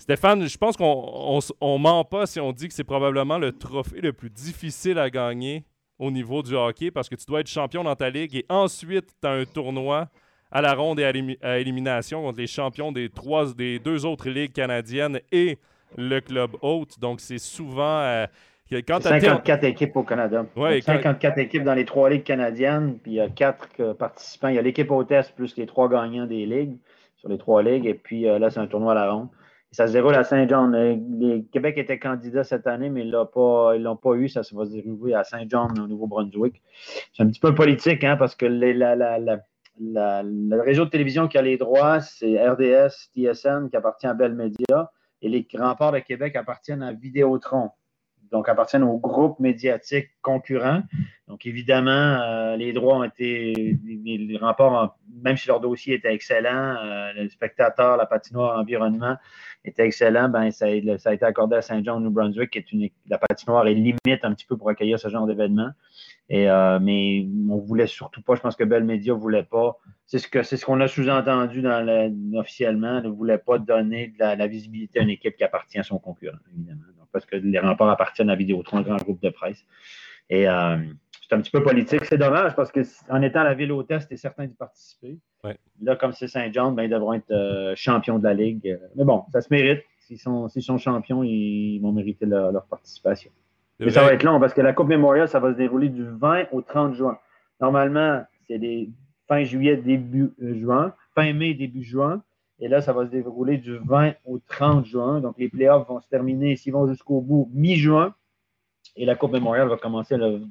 Stéphane, 0.02 0.48
je 0.48 0.58
pense 0.58 0.78
qu'on 0.78 1.40
on, 1.62 1.78
ment 1.78 2.04
pas 2.04 2.26
si 2.26 2.40
on 2.40 2.52
dit 2.54 2.68
que 2.68 2.74
c'est 2.74 2.84
probablement 2.84 3.38
le 3.38 3.52
trophée 3.52 4.02
le 4.02 4.14
plus 4.14 4.32
difficile 4.32 4.98
à 4.98 5.12
gagner 5.12 5.64
au 6.00 6.10
niveau 6.10 6.42
du 6.42 6.56
hockey 6.56 6.90
parce 6.90 7.08
que 7.08 7.14
tu 7.14 7.26
dois 7.28 7.42
être 7.42 7.48
champion 7.48 7.84
dans 7.84 7.96
ta 7.96 8.10
ligue 8.10 8.36
et 8.36 8.46
ensuite 8.50 9.14
tu 9.22 9.28
as 9.28 9.32
un 9.32 9.46
tournoi 9.46 10.10
à 10.52 10.62
la 10.62 10.74
ronde 10.74 11.00
et 11.00 11.38
à, 11.42 11.60
élimination 11.60 12.24
contre 12.24 12.40
les 12.40 12.48
champions 12.48 12.92
des, 12.92 13.10
trois, 13.10 13.54
des 13.54 13.78
deux 13.78 14.04
autres 14.04 14.28
ligues 14.28 14.54
canadiennes 14.54 15.20
et 15.32 15.60
le 15.96 16.20
club 16.20 16.52
hôte. 16.64 17.00
Donc 17.00 17.22
c'est 17.22 17.38
souvent... 17.38 18.00
Euh, 18.00 18.26
quand 18.88 19.02
54 19.02 19.66
équipes 19.66 19.98
au 19.98 20.04
Canada. 20.04 20.46
54 20.56 21.38
équipes 21.38 21.64
dans 21.64 21.74
les 21.74 21.86
trois 21.86 22.10
ligues 22.10 22.24
canadiennes, 22.24 22.98
puis 23.04 23.12
il 23.12 23.16
y 23.16 23.20
a 23.20 23.28
quatre 23.28 23.94
participants. 23.94 24.48
Il 24.48 24.56
y 24.56 24.60
a 24.60 24.62
l'équipe 24.62 24.90
hôtesse 24.90 25.30
plus 25.30 25.56
les 25.58 25.68
trois 25.68 25.90
gagnants 25.90 26.26
des 26.26 26.46
ligues 26.46 26.78
sur 27.22 27.30
les 27.30 27.38
trois 27.38 27.64
ligues. 27.64 27.86
Et 27.86 27.94
puis 27.94 28.28
euh, 28.28 28.40
là, 28.40 28.50
c'est 28.50 28.60
un 28.60 28.68
tournoi 28.68 28.92
à 28.92 28.96
la 28.96 29.12
ronde. 29.12 29.30
ça 29.72 29.88
se 29.88 29.94
déroule 29.94 30.16
à 30.16 30.24
Saint-Jean. 30.24 30.74
Euh, 30.74 30.96
le 30.98 31.42
Québec 31.52 31.78
était 31.78 32.00
candidat 32.00 32.44
cette 32.44 32.68
année, 32.68 32.90
mais 32.90 33.02
ils 33.02 33.12
ne 33.12 33.78
l'ont 33.78 33.96
pas 33.96 34.14
eu. 34.16 34.28
Ça, 34.28 34.42
va 34.52 34.66
se 34.66 34.72
dérouler 34.72 35.14
à 35.14 35.24
Saint-Jean, 35.24 35.70
au 35.78 35.88
Nouveau-Brunswick. 35.88 36.62
C'est 37.14 37.24
un 37.24 37.28
petit 37.28 37.40
peu 37.40 37.56
politique, 37.56 38.04
hein, 38.04 38.18
parce 38.18 38.36
que 38.36 38.46
le 38.48 39.42
réseau 40.62 40.86
de 40.86 40.90
télévision 40.90 41.28
qui 41.28 41.38
a 41.38 41.42
les 41.42 41.58
droits, 41.58 42.02
c'est 42.02 42.38
RDS, 42.38 43.10
TSN, 43.16 43.70
qui 43.70 43.78
appartient 43.78 44.08
à 44.08 44.14
Bell 44.14 44.34
Media. 44.34 44.92
Et 45.22 45.30
les 45.30 45.48
remparts 45.54 45.92
de 45.92 46.00
Québec 46.00 46.36
appartiennent 46.36 46.82
à 46.82 46.94
Vidéotron 46.94 47.70
donc 48.32 48.48
appartiennent 48.48 48.84
au 48.84 48.98
groupe 48.98 49.40
médiatique 49.40 50.10
concurrent. 50.22 50.84
Donc, 51.28 51.46
évidemment, 51.46 51.92
euh, 51.92 52.56
les 52.56 52.74
droits 52.74 52.98
ont 52.98 53.04
été, 53.04 53.78
les, 53.86 54.38
remparts, 54.38 54.98
même 55.22 55.38
si 55.38 55.48
leur 55.48 55.60
dossier 55.60 55.96
était 55.96 56.14
excellent, 56.14 56.76
euh, 56.78 57.14
le 57.14 57.30
spectateur, 57.30 57.98
la 57.98 58.06
patinoire, 58.06 58.58
l'environnement 58.58 59.18
était 59.64 59.86
excellent, 59.86 60.30
ben, 60.30 60.50
ça, 60.52 60.66
a 60.66 60.70
été 61.14 61.24
accordé 61.24 61.58
à 61.58 61.62
Saint-Jean, 61.62 62.00
New 62.00 62.10
Brunswick, 62.10 62.52
qui 62.52 62.58
est 62.58 62.72
une, 62.72 62.90
la 63.08 63.18
patinoire 63.18 63.68
est 63.68 63.76
limite 63.76 64.24
un 64.24 64.34
petit 64.34 64.46
peu 64.46 64.58
pour 64.58 64.70
accueillir 64.70 65.00
ce 65.00 65.08
genre 65.10 65.28
d'événement. 65.28 65.70
Et, 66.30 66.50
euh, 66.50 66.80
mais 66.82 67.28
on 67.50 67.58
voulait 67.58 67.88
surtout 67.88 68.22
pas, 68.22 68.36
je 68.36 68.42
pense 68.42 68.56
que 68.56 68.64
Bell 68.64 68.86
Media 68.86 69.14
voulait 69.14 69.44
pas. 69.44 69.78
C'est 70.08 70.20
ce 70.20 70.30
qu'on 70.30 70.44
ce 70.44 70.66
qu'on 70.66 70.82
a 70.82 70.88
sous-entendu 70.88 71.64
officiellement, 72.36 73.02
ne 73.02 73.10
voulait 73.10 73.38
pas 73.38 73.60
donner 73.60 74.08
de 74.08 74.20
la, 74.20 74.48
visibilité 74.48 75.00
à 75.00 75.04
une 75.04 75.10
équipe 75.10 75.36
qui 75.36 75.44
appartient 75.44 75.80
à 75.80 75.84
son 75.84 76.00
concurrent, 76.00 76.38
évidemment 76.54 77.01
parce 77.12 77.26
que 77.26 77.36
les 77.36 77.60
remparts 77.60 77.90
appartiennent 77.90 78.30
à 78.30 78.36
Vidéotron, 78.36 78.78
un 78.78 78.82
grand 78.82 78.98
groupe 78.98 79.22
de 79.22 79.30
presse. 79.30 79.66
Et 80.30 80.48
euh, 80.48 80.78
c'est 81.28 81.36
un 81.36 81.42
petit 81.42 81.52
peu 81.52 81.62
politique. 81.64 82.06
C'est 82.06 82.18
dommage 82.18 82.56
parce 82.56 82.72
qu'en 82.72 83.22
étant 83.22 83.44
la 83.44 83.54
ville 83.54 83.72
hôtesse, 83.72 84.08
es 84.12 84.18
certain 84.18 84.46
d'y 84.46 84.56
participer. 84.56 85.18
Là, 85.82 85.96
comme 85.96 86.14
c'est 86.14 86.28
Saint-Jean, 86.28 86.72
ben, 86.72 86.84
ils 86.84 86.90
devront 86.90 87.14
être 87.14 87.32
euh, 87.32 87.74
champions 87.76 88.20
de 88.20 88.24
la 88.24 88.34
Ligue. 88.34 88.80
Mais 88.96 89.04
bon, 89.04 89.24
ça 89.32 89.42
se 89.42 89.48
mérite. 89.52 89.82
S'ils 90.00 90.20
sont, 90.20 90.48
sont, 90.50 90.78
champions, 90.78 91.24
ils 91.24 91.80
vont 91.80 91.92
mériter 91.92 92.26
leur, 92.26 92.66
participation. 92.66 93.32
Mais 93.80 93.90
ça 93.90 94.04
va 94.04 94.14
être 94.14 94.24
long 94.24 94.40
parce 94.40 94.54
que 94.54 94.62
la 94.62 94.74
Coupe 94.74 94.90
Memorial, 94.90 95.28
ça 95.28 95.40
va 95.40 95.52
se 95.54 95.58
dérouler 95.58 95.90
du 95.90 96.06
20 96.06 96.48
au 96.52 96.62
30 96.62 96.94
juin. 96.94 97.18
Normalement, 97.60 98.24
c'est 98.48 98.60
fin 99.28 99.44
juillet, 99.44 99.78
début 99.78 100.34
euh, 100.42 100.60
juin, 100.60 100.94
fin 101.16 101.32
mai, 101.34 101.54
début 101.54 101.84
juin. 101.84 102.22
Et 102.62 102.68
là, 102.68 102.80
ça 102.80 102.94
va 102.94 103.06
se 103.06 103.12
dérouler 103.12 103.58
du 103.58 103.78
20 103.78 104.14
au 104.26 104.40
30 104.40 104.86
juin. 104.86 105.20
Donc, 105.20 105.36
les 105.40 105.50
playoffs 105.50 105.88
vont 105.88 106.00
se 106.00 106.08
terminer, 106.08 106.56
s'ils 106.56 106.72
vont 106.72 106.88
jusqu'au 106.88 107.20
bout, 107.20 107.50
mi-juin. 107.54 108.14
Et 108.96 109.06
la 109.06 109.16
Coupe 109.16 109.34
Memorial 109.34 109.68
va 109.68 109.78
commencer 109.78 110.16
le, 110.16 110.42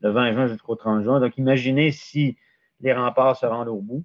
20 0.00 0.32
juin 0.32 0.46
jusqu'au 0.48 0.76
30 0.76 1.04
juin. 1.04 1.20
Donc, 1.20 1.36
imaginez 1.36 1.90
si 1.90 2.38
les 2.80 2.94
remparts 2.94 3.36
se 3.36 3.44
rendent 3.44 3.68
au 3.68 3.80
bout. 3.80 4.02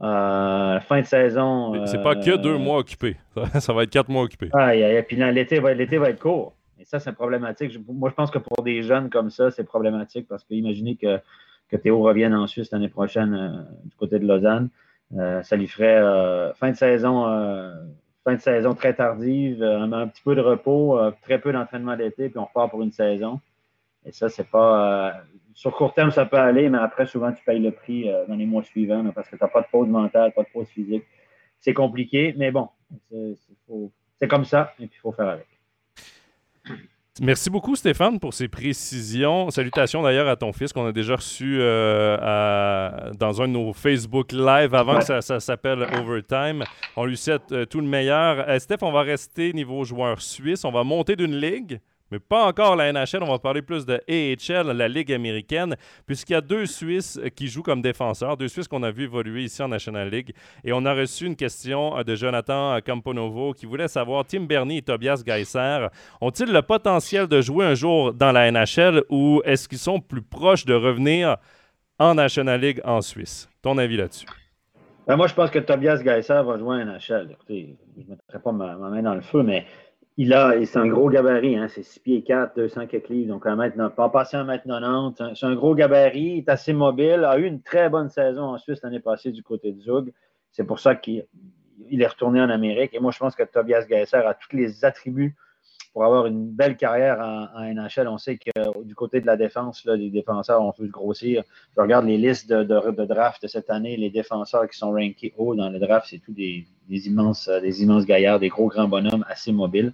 Euh, 0.00 0.80
fin 0.80 1.00
de 1.00 1.06
saison. 1.06 1.86
C'est 1.86 2.02
pas 2.02 2.16
que 2.16 2.36
deux 2.36 2.54
euh, 2.54 2.58
mois 2.58 2.78
occupés. 2.78 3.16
Ça 3.60 3.72
va 3.72 3.82
être 3.84 3.90
quatre 3.90 4.08
mois 4.08 4.22
occupés. 4.22 4.48
Ah, 4.54 4.74
et, 4.74 5.02
puis 5.02 5.16
l'été 5.16 5.60
va, 5.60 5.74
va, 5.74 6.10
être 6.10 6.18
court. 6.18 6.56
Et 6.80 6.84
ça, 6.84 6.98
c'est 6.98 7.12
problématique. 7.12 7.78
moi, 7.86 8.10
je 8.10 8.14
pense 8.14 8.30
que 8.32 8.38
pour 8.38 8.64
des 8.64 8.82
jeunes 8.82 9.10
comme 9.10 9.30
ça, 9.30 9.52
c'est 9.52 9.62
problématique 9.62 10.26
parce 10.26 10.42
que 10.42 10.54
imaginez 10.54 10.96
que, 10.96 11.20
que 11.68 11.76
Théo 11.76 12.02
revienne 12.02 12.34
en 12.34 12.48
Suisse 12.48 12.72
l'année 12.72 12.88
prochaine 12.88 13.34
euh, 13.34 13.62
du 13.84 13.94
côté 13.94 14.18
de 14.18 14.26
Lausanne. 14.26 14.70
Euh, 15.18 15.42
ça 15.42 15.56
lui 15.56 15.68
ferait 15.68 15.98
euh, 15.98 16.54
fin 16.54 16.70
de 16.70 16.76
saison 16.76 17.26
euh, 17.26 17.74
fin 18.24 18.34
de 18.34 18.40
saison 18.40 18.74
très 18.74 18.94
tardive, 18.94 19.62
un, 19.62 20.06
petit 20.06 20.22
peu 20.22 20.36
de 20.36 20.40
repos, 20.40 20.96
très 21.22 21.40
peu 21.40 21.52
d'entraînement 21.52 21.96
d'été, 21.96 22.28
puis 22.28 22.38
on 22.38 22.44
repart 22.44 22.70
pour 22.70 22.80
une 22.82 22.92
saison. 22.92 23.40
Et 24.06 24.12
ça, 24.12 24.28
c'est 24.28 24.48
pas. 24.48 25.24
sur 25.54 25.74
court 25.74 25.92
terme, 25.92 26.12
ça 26.12 26.24
peut 26.24 26.36
aller, 26.36 26.68
mais 26.68 26.78
après, 26.78 27.06
souvent, 27.06 27.32
tu 27.32 27.42
payes 27.44 27.58
le 27.58 27.72
prix 27.72 28.08
dans 28.28 28.36
les 28.36 28.46
mois 28.46 28.62
suivants 28.62 29.04
parce 29.12 29.28
que 29.28 29.34
tu 29.34 29.42
n'as 29.42 29.48
pas 29.48 29.62
de 29.62 29.66
pause 29.72 29.88
mentale, 29.88 30.32
pas 30.34 30.44
de 30.44 30.48
pause 30.52 30.68
physique. 30.68 31.02
C'est 31.58 31.74
compliqué, 31.74 32.32
mais 32.38 32.52
bon, 32.52 32.68
c'est 34.20 34.28
comme 34.28 34.44
ça, 34.44 34.72
et 34.78 34.86
puis 34.86 34.96
il 34.98 35.00
faut 35.00 35.10
faire 35.10 35.28
avec. 35.28 35.48
Merci 37.20 37.50
beaucoup, 37.50 37.76
Stéphane, 37.76 38.18
pour 38.18 38.32
ces 38.32 38.48
précisions. 38.48 39.50
Salutations 39.50 40.02
d'ailleurs 40.02 40.28
à 40.28 40.36
ton 40.36 40.54
fils 40.54 40.72
qu'on 40.72 40.86
a 40.86 40.92
déjà 40.92 41.16
reçu 41.16 41.58
euh, 41.60 42.16
dans 43.18 43.42
un 43.42 43.48
de 43.48 43.52
nos 43.52 43.72
Facebook 43.72 44.32
Live 44.32 44.74
avant 44.74 44.98
que 44.98 45.20
ça, 45.20 45.40
s'appelle 45.40 45.86
Overtime. 45.98 46.64
On 46.96 47.04
lui 47.04 47.16
souhaite 47.16 47.52
euh, 47.52 47.64
tout 47.64 47.80
le 47.80 47.86
meilleur. 47.86 48.48
Euh, 48.48 48.58
Steph, 48.58 48.78
on 48.82 48.92
va 48.92 49.02
rester 49.02 49.52
niveau 49.52 49.84
joueur 49.84 50.20
suisse. 50.20 50.64
On 50.64 50.72
va 50.72 50.84
monter 50.84 51.16
d'une 51.16 51.36
ligue 51.36 51.80
mais 52.12 52.18
pas 52.18 52.44
encore 52.44 52.76
la 52.76 52.92
NHL. 52.92 53.22
On 53.22 53.30
va 53.30 53.38
parler 53.38 53.62
plus 53.62 53.86
de 53.86 53.94
AHL, 54.06 54.70
la 54.76 54.86
Ligue 54.86 55.12
américaine, 55.12 55.74
puisqu'il 56.06 56.34
y 56.34 56.36
a 56.36 56.42
deux 56.42 56.66
Suisses 56.66 57.18
qui 57.34 57.48
jouent 57.48 57.62
comme 57.62 57.80
défenseurs, 57.80 58.36
deux 58.36 58.48
Suisses 58.48 58.68
qu'on 58.68 58.82
a 58.82 58.90
vu 58.90 59.04
évoluer 59.04 59.44
ici 59.44 59.62
en 59.62 59.68
National 59.68 60.10
League. 60.10 60.34
Et 60.62 60.72
on 60.74 60.84
a 60.84 60.92
reçu 60.92 61.24
une 61.24 61.36
question 61.36 62.02
de 62.02 62.14
Jonathan 62.14 62.78
Camponovo 62.84 63.54
qui 63.54 63.64
voulait 63.64 63.88
savoir 63.88 64.26
Tim 64.26 64.42
Bernie 64.42 64.78
et 64.78 64.82
Tobias 64.82 65.22
Geisser 65.24 65.86
ont-ils 66.20 66.52
le 66.52 66.60
potentiel 66.60 67.26
de 67.26 67.40
jouer 67.40 67.64
un 67.64 67.74
jour 67.74 68.12
dans 68.12 68.30
la 68.30 68.50
NHL 68.52 69.04
ou 69.08 69.40
est-ce 69.46 69.66
qu'ils 69.66 69.78
sont 69.78 69.98
plus 69.98 70.22
proches 70.22 70.66
de 70.66 70.74
revenir 70.74 71.38
en 72.02 72.14
National 72.16 72.60
League 72.60 72.80
en 72.84 73.00
Suisse? 73.00 73.48
Ton 73.62 73.78
avis 73.78 73.96
là-dessus? 73.96 74.26
Ben, 75.06 75.16
moi, 75.16 75.26
je 75.26 75.34
pense 75.34 75.50
que 75.50 75.58
Tobias 75.58 76.02
Geisser 76.02 76.42
va 76.44 76.58
jouer 76.58 76.82
en 76.82 76.84
NHL. 76.84 77.30
Écoutez, 77.30 77.76
je 77.96 78.02
ne 78.02 78.10
mettrai 78.10 78.40
pas 78.40 78.52
ma, 78.52 78.76
main 78.76 79.02
dans 79.02 79.14
le 79.14 79.20
feu, 79.20 79.42
mais 79.42 79.66
il 80.16 80.32
a, 80.34 80.54
c'est 80.64 80.78
un 80.78 80.86
gros 80.86 81.08
gabarit, 81.08 81.56
hein, 81.56 81.68
c'est 81.68 81.82
6 81.82 82.00
pieds 82.00 82.22
4, 82.22 82.56
200 82.56 82.86
quelques 82.86 83.08
livres, 83.08 83.28
donc 83.28 83.46
un 83.46 83.56
mètre, 83.56 83.76
pas 83.94 84.08
passer 84.10 84.36
un 84.36 84.44
mètre 84.44 84.64
90. 84.64 85.34
C'est 85.34 85.46
un, 85.46 85.54
gros 85.54 85.74
gabarit, 85.74 86.20
il 86.20 86.38
est 86.38 86.48
assez 86.48 86.72
mobile, 86.72 87.24
a 87.24 87.38
eu 87.38 87.44
une 87.44 87.62
très 87.62 87.88
bonne 87.88 88.08
saison 88.08 88.42
en 88.42 88.58
Suisse 88.58 88.80
l'année 88.82 89.00
passée 89.00 89.32
du 89.32 89.42
côté 89.42 89.72
de 89.72 89.80
Zug. 89.80 90.12
C'est 90.50 90.64
pour 90.64 90.80
ça 90.80 90.94
qu'il 90.94 91.24
est 91.90 92.06
retourné 92.06 92.40
en 92.40 92.50
Amérique. 92.50 92.94
Et 92.94 93.00
moi, 93.00 93.10
je 93.10 93.18
pense 93.18 93.34
que 93.34 93.42
Tobias 93.42 93.86
Geisser 93.88 94.16
a 94.16 94.34
tous 94.34 94.54
les 94.54 94.84
attributs 94.84 95.34
pour 95.92 96.04
avoir 96.04 96.26
une 96.26 96.50
belle 96.50 96.76
carrière 96.76 97.20
en, 97.20 97.62
NHL. 97.62 98.08
On 98.08 98.18
sait 98.18 98.38
que 98.38 98.82
du 98.84 98.94
côté 98.94 99.20
de 99.20 99.26
la 99.26 99.36
défense, 99.36 99.84
les 99.84 100.10
défenseurs 100.10 100.62
ont 100.62 100.72
pu 100.72 100.88
grossir. 100.88 101.42
Je 101.76 101.80
regarde 101.80 102.06
les 102.06 102.16
listes 102.16 102.50
de, 102.50 103.04
draft 103.04 103.42
de 103.42 103.48
cette 103.48 103.70
année. 103.70 103.96
Les 103.96 104.10
défenseurs 104.10 104.68
qui 104.68 104.78
sont 104.78 104.92
rankés 104.92 105.34
haut 105.36 105.54
dans 105.54 105.68
le 105.68 105.78
draft, 105.78 106.06
c'est 106.08 106.18
tous 106.18 106.32
des, 106.32 106.66
immenses, 106.88 107.48
des 107.48 107.82
immenses 107.82 108.06
gaillards, 108.06 108.40
des 108.40 108.48
gros 108.48 108.68
grands 108.68 108.88
bonhommes 108.88 109.24
assez 109.28 109.52
mobiles. 109.52 109.92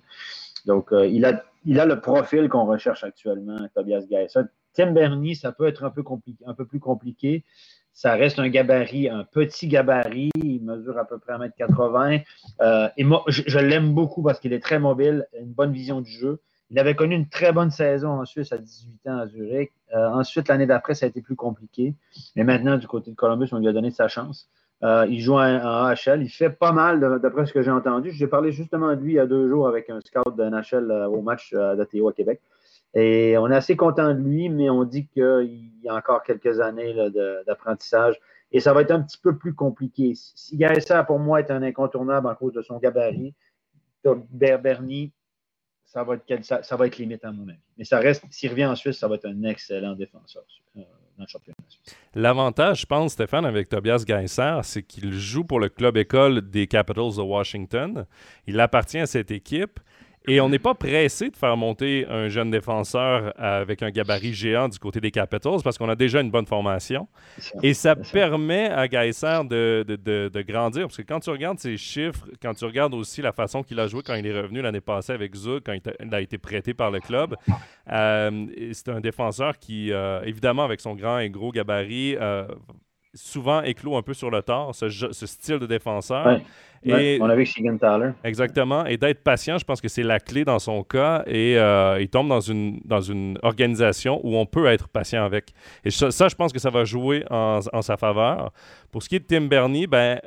Donc, 0.67 0.93
euh, 0.93 1.07
il, 1.07 1.25
a, 1.25 1.43
il 1.64 1.81
a 1.81 1.87
le 1.87 2.00
profil 2.00 2.49
qu'on 2.49 2.67
recherche 2.67 3.02
actuellement, 3.02 3.59
Tobias 3.75 4.05
Geisser. 4.09 4.43
Tim 4.75 4.93
Bernie, 4.93 5.35
ça 5.35 5.50
peut 5.50 5.67
être 5.67 5.83
un 5.83 5.90
peu, 5.90 6.05
un 6.47 6.55
peu 6.55 6.64
plus 6.64 6.78
compliqué. 6.78 7.45
Ça 7.99 8.14
reste 8.14 8.38
un 8.38 8.49
gabarit, 8.49 9.09
un 9.09 9.25
petit 9.25 9.67
gabarit. 9.67 10.31
Il 10.37 10.62
mesure 10.62 10.97
à 10.99 11.05
peu 11.05 11.19
près 11.19 11.33
1m80. 11.33 12.23
Euh, 12.61 12.88
et 12.97 13.02
moi, 13.02 13.25
je, 13.26 13.59
l'aime 13.59 13.93
beaucoup 13.93 14.23
parce 14.23 14.38
qu'il 14.38 14.52
est 14.52 14.62
très 14.62 14.78
mobile, 14.78 15.26
une 15.37 15.52
bonne 15.52 15.73
vision 15.73 16.00
du 16.00 16.12
jeu. 16.12 16.38
Il 16.71 16.78
avait 16.78 16.95
connu 16.95 17.17
une 17.17 17.28
très 17.28 17.50
bonne 17.52 17.73
saison 17.73 18.11
en 18.11 18.25
Suisse 18.25 18.52
à 18.52 18.59
18 18.59 19.09
ans 19.09 19.19
à 19.19 19.26
Zurich. 19.26 19.73
Euh, 19.97 20.11
ensuite, 20.11 20.47
l'année 20.47 20.67
d'après, 20.67 20.95
ça 20.95 21.07
a 21.07 21.09
été 21.09 21.21
plus 21.21 21.35
compliqué. 21.35 21.97
Mais 22.37 22.45
maintenant, 22.45 22.76
du 22.76 22.87
côté 22.87 23.11
de 23.11 23.17
Columbus, 23.17 23.49
on 23.50 23.59
lui 23.59 23.67
a 23.67 23.73
donné 23.73 23.90
sa 23.90 24.07
chance. 24.07 24.49
Euh, 24.85 25.05
il 25.11 25.19
joue 25.19 25.35
en, 25.35 25.40
AHL. 25.40 26.23
Il 26.23 26.28
fait 26.28 26.50
pas 26.50 26.71
mal, 26.71 27.00
d'après 27.21 27.47
ce 27.47 27.52
que 27.52 27.62
j'ai 27.62 27.73
entendu. 27.73 28.12
J'ai 28.12 28.28
parlé 28.28 28.52
justement 28.52 28.95
de 28.95 29.00
lui 29.00 29.14
il 29.14 29.17
y 29.17 29.19
a 29.19 29.26
deux 29.26 29.49
jours 29.49 29.67
avec 29.67 29.90
un 29.90 30.00
scout 30.02 30.37
de 30.37 30.45
NHL 30.45 30.93
au 31.09 31.21
match 31.21 31.52
d'ATO 31.52 32.09
à 32.09 32.12
Québec. 32.12 32.40
Et 32.95 33.37
on 33.38 33.50
est 33.50 33.57
assez 33.57 33.76
content 33.76 34.14
de 34.14 34.21
lui, 34.21 34.49
mais 34.49 34.71
on 34.71 34.85
dit 34.85 35.07
qu'il 35.09 35.71
y 35.83 35.88
a 35.88 35.95
encore 35.95 36.23
quelques 36.23 36.61
années 36.61 36.95
d'apprentissage. 37.47 38.18
Et 38.50 38.61
ça 38.61 38.73
va 38.73 38.80
être 38.83 38.90
un 38.90 39.02
petit 39.02 39.18
peu 39.18 39.37
plus 39.37 39.54
compliqué. 39.54 40.14
Si 40.14 40.59
ça 40.80 41.04
pour 41.04 41.18
moi, 41.18 41.40
est 41.40 41.50
un 41.50 41.62
incontournable 41.62 42.26
en 42.26 42.35
cause 42.35 42.54
de 42.54 42.62
son 42.62 42.78
gabarit, 42.78 43.35
Bernie, 44.33 45.12
ça 45.85 46.04
va, 46.04 46.14
être, 46.14 46.99
limite 46.99 47.25
à 47.25 47.33
mon 47.33 47.49
avis. 47.49 47.59
Mais 47.76 47.85
ça 47.85 47.99
reste, 47.99 48.25
s'il 48.30 48.50
revient 48.50 48.66
en 48.66 48.76
Suisse, 48.76 48.99
ça 48.99 49.09
va 49.09 49.14
être 49.14 49.26
un 49.26 49.42
excellent 49.45 49.95
défenseur 49.95 50.45
euh, 50.76 50.80
dans 51.16 51.25
le 51.25 51.28
championnat 51.28 51.57
suisse. 51.68 51.97
L'avantage, 52.14 52.83
je 52.83 52.87
pense, 52.87 53.12
Stéphane, 53.12 53.47
avec 53.47 53.68
Tobias 53.71 54.04
Geisser, 54.07 54.61
c'est 54.62 54.83
qu'il 54.83 55.12
joue 55.12 55.45
pour 55.45 55.61
le 55.61 55.71
club 55.71 55.97
école 55.97 56.42
des 56.42 56.66
Capitals 56.66 57.16
de 57.16 57.23
Washington. 57.23 58.07
Il 58.47 58.61
appartient 58.61 58.99
à 58.99 59.07
cette 59.07 59.30
équipe. 59.30 59.80
Et 60.29 60.41
on 60.41 60.49
n'est 60.49 60.59
pas 60.59 60.75
pressé 60.75 61.31
de 61.31 61.37
faire 61.37 61.57
monter 61.57 62.07
un 62.09 62.29
jeune 62.29 62.51
défenseur 62.51 63.33
avec 63.37 63.83
un 63.83 63.91
gabarit 63.91 64.35
géant 64.35 64.69
du 64.69 64.79
côté 64.79 65.01
des 65.01 65.11
Capitals 65.11 65.63
parce 65.65 65.79
qu'on 65.79 65.89
a 65.89 65.97
déjà 65.97 66.21
une 66.21 66.31
bonne 66.31 66.47
formation. 66.47 67.09
et 67.63 67.75
ça, 67.75 67.97
permet 67.97 68.69
à 68.71 68.87
Geisser 68.89 69.41
de, 69.49 69.85
de, 69.89 70.43
grandir. 70.43 70.83
Parce 70.83 70.99
que 70.99 71.03
quand 71.03 71.21
tu 71.21 71.31
regardes 71.31 71.59
ses 71.59 71.77
chiffres, 71.77 72.27
quand 72.43 72.55
tu 72.55 72.65
regardes 72.65 72.95
aussi 72.95 73.23
la 73.23 73.33
façon 73.33 73.63
qu'il 73.63 73.81
a 73.81 73.87
joué 73.87 74.03
quand 74.03 74.15
il 74.15 74.27
est 74.27 74.39
revenu 74.39 74.61
l'année 74.61 74.81
passée 74.81 75.13
avec 75.13 75.35
Zug, 75.35 75.63
quand 75.65 75.73
il 75.73 76.15
a 76.15 76.21
été 76.21 76.39
prêté 76.39 76.75
par 76.75 76.91
le 76.91 77.01
club, 77.01 77.35
euh, 77.91 78.47
c'est 78.73 78.89
un 78.89 79.01
défenseur 79.01 79.59
qui, 79.59 79.93
euh, 79.93 80.23
évidemment, 80.25 80.65
avec 80.65 80.81
son 80.81 80.95
grand 80.95 81.19
et 81.19 81.31
gros 81.31 81.53
gabarit, 81.53 82.17
euh, 82.21 82.47
souvent 83.15 83.62
éclos 83.62 83.97
un 83.97 84.03
peu 84.03 84.15
sur 84.15 84.31
le 84.31 84.43
tard, 84.43 84.75
ce, 84.75 84.88
style 84.88 85.59
de 85.59 85.67
défenseur. 85.67 86.41
et, 86.85 87.19
on 87.21 87.29
a 87.29 87.35
vu 87.35 87.47
Thaler. 87.81 88.11
Exactement. 88.25 88.87
Et 88.87 88.97
d'être 88.97 89.23
patient, 89.23 89.59
je 89.59 89.65
pense 89.65 89.81
que 89.81 89.88
c'est 89.88 90.03
la 90.03 90.21
clé 90.21 90.45
dans 90.45 90.59
son 90.59 90.83
cas. 90.83 91.23
Et 91.27 91.59
euh, 91.59 92.00
il 92.00 92.09
tombe 92.09 92.29
dans 92.29 92.41
une, 92.41 92.81
dans 92.85 93.00
une 93.00 93.38
organisation 93.43 94.21
où 94.23 94.37
on 94.37 94.47
peut 94.47 94.67
être 94.67 94.88
patient 94.88 95.25
avec. 95.25 95.53
Et 95.85 95.91
ça, 95.91 96.29
je 96.29 96.35
pense 96.35 96.53
que 96.53 96.59
ça 96.59 96.71
va 96.71 96.85
jouer 96.85 97.25
en, 97.31 97.61
en, 97.73 97.83
sa 97.83 97.97
faveur. 97.97 98.53
Pour 98.93 99.03
ce 99.03 99.09
qui 99.09 99.17
est 99.17 99.21
de 99.21 99.27
Tim 99.27 99.47
Bernie, 99.47 99.87
ben, 99.87 100.21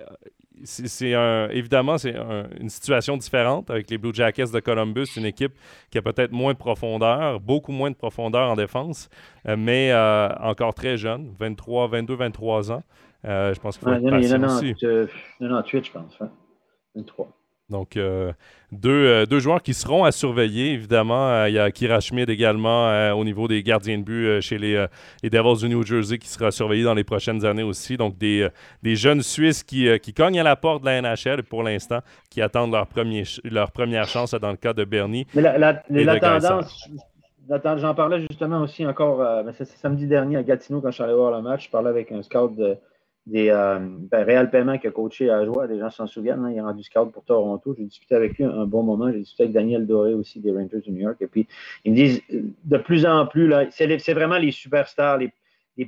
c'est 0.63 1.11
évidemment 1.51 1.97
c'est 1.97 2.15
une 2.59 2.69
situation 2.69 3.17
différente 3.17 3.69
avec 3.69 3.89
les 3.89 3.97
Blue 3.97 4.13
Jackets 4.13 4.51
de 4.53 4.59
Columbus, 4.59 5.07
une 5.17 5.25
équipe 5.25 5.53
qui 5.89 5.97
a 5.97 6.01
peut-être 6.01 6.31
moins 6.31 6.53
de 6.53 6.57
profondeur, 6.57 7.39
beaucoup 7.39 7.71
moins 7.71 7.91
de 7.91 7.95
profondeur 7.95 8.49
en 8.49 8.55
défense, 8.55 9.09
euh, 9.47 9.55
mais 9.57 9.91
euh, 9.91 10.29
encore 10.39 10.73
très 10.73 10.97
jeune, 10.97 11.33
23, 11.39 11.87
22, 11.87 12.15
23 12.15 12.71
ans. 12.71 12.83
Euh, 13.25 13.53
je 13.53 13.59
pense 13.59 13.77
qu'il 13.77 13.87
faut 13.87 13.93
être 13.93 14.09
patient 14.09 14.43
aussi. 14.43 14.73
98, 14.75 15.85
je 15.85 15.91
pense. 15.91 16.17
23. 16.95 17.40
Donc, 17.71 17.97
euh, 17.97 18.33
euh, 18.85 19.25
deux, 19.25 19.39
joueurs 19.39 19.63
qui 19.63 19.73
seront 19.73 20.03
à 20.03 20.11
surveiller, 20.11 20.73
évidemment. 20.73 21.29
Euh, 21.29 21.49
il 21.49 21.55
y 21.55 21.59
a 21.59 21.71
Kira 21.71 21.99
Schmid 22.01 22.29
également 22.29 23.11
au 23.13 23.23
niveau 23.23 23.47
des 23.47 23.63
gardiens 23.63 23.97
de 23.97 24.03
but 24.03 24.41
chez 24.41 24.57
les, 24.57 24.85
Devils 25.23 25.61
du 25.61 25.69
New 25.69 25.83
Jersey 25.83 26.17
qui 26.19 26.27
sera 26.27 26.51
surveillé 26.51 26.83
dans 26.83 26.93
les 26.93 27.03
prochaines 27.03 27.43
années 27.45 27.63
aussi. 27.63 27.97
Donc, 27.97 28.17
des, 28.17 28.51
jeunes 28.83 29.21
Suisses 29.21 29.63
qui, 29.63 30.13
cognent 30.15 30.39
à 30.39 30.43
la 30.43 30.55
porte 30.55 30.81
de 30.81 30.87
la 30.87 31.01
NHL 31.01 31.43
pour 31.43 31.63
l'instant, 31.63 31.99
qui 32.29 32.41
attendent 32.41 32.73
leur, 32.73 32.85
premier, 32.85 33.23
leur 33.45 33.71
première 33.71 34.07
chance 34.07 34.33
dans 34.33 34.51
le 34.51 34.57
cas 34.57 34.73
de 34.73 34.83
Bernie. 34.83 35.25
Mais 35.33 35.41
la, 35.41 36.19
tendance, 36.19 36.89
j'en 37.77 37.95
parlais 37.95 38.19
justement 38.29 38.61
aussi 38.61 38.85
encore 38.85 39.17
ben, 39.17 39.53
samedi 39.63 40.07
dernier 40.07 40.37
à 40.37 40.43
Gatineau 40.43 40.81
quand 40.81 40.89
je 40.89 40.95
suis 40.95 41.03
allé 41.03 41.13
voir 41.13 41.31
le 41.31 41.41
match. 41.41 41.65
Je 41.65 41.69
parlais 41.69 41.89
avec 41.89 42.11
un 42.11 42.21
scout 42.21 42.55
de 42.55 42.77
des 43.31 43.49
euh, 43.49 43.79
ben, 43.79 44.23
Réal 44.23 44.49
Paiement 44.49 44.77
qui 44.77 44.87
a 44.87 44.91
coaché 44.91 45.29
à 45.29 45.45
Joie, 45.45 45.65
des 45.65 45.79
gens 45.79 45.89
s'en 45.89 46.05
souviennent, 46.05 46.43
hein, 46.43 46.51
il 46.51 46.59
a 46.59 46.63
rendu 46.63 46.83
scout 46.83 47.11
pour 47.11 47.23
Toronto. 47.23 47.73
J'ai 47.77 47.85
discuté 47.85 48.13
avec 48.13 48.37
lui 48.37 48.43
un, 48.43 48.65
bon 48.65 48.83
moment. 48.83 49.09
J'ai 49.11 49.19
discuté 49.19 49.43
avec 49.43 49.53
Daniel 49.53 49.87
Doré 49.87 50.13
aussi 50.13 50.41
des 50.41 50.51
Rangers 50.51 50.81
de 50.85 50.91
New 50.91 51.01
York. 51.01 51.15
Et 51.21 51.27
puis, 51.27 51.47
ils 51.85 51.93
me 51.93 51.95
disent 51.95 52.21
de 52.29 52.77
plus 52.77 53.05
en 53.05 53.25
plus, 53.25 53.53
c'est 53.71 54.13
vraiment 54.13 54.37
les 54.37 54.51
superstars, 54.51 55.17
les, 55.17 55.31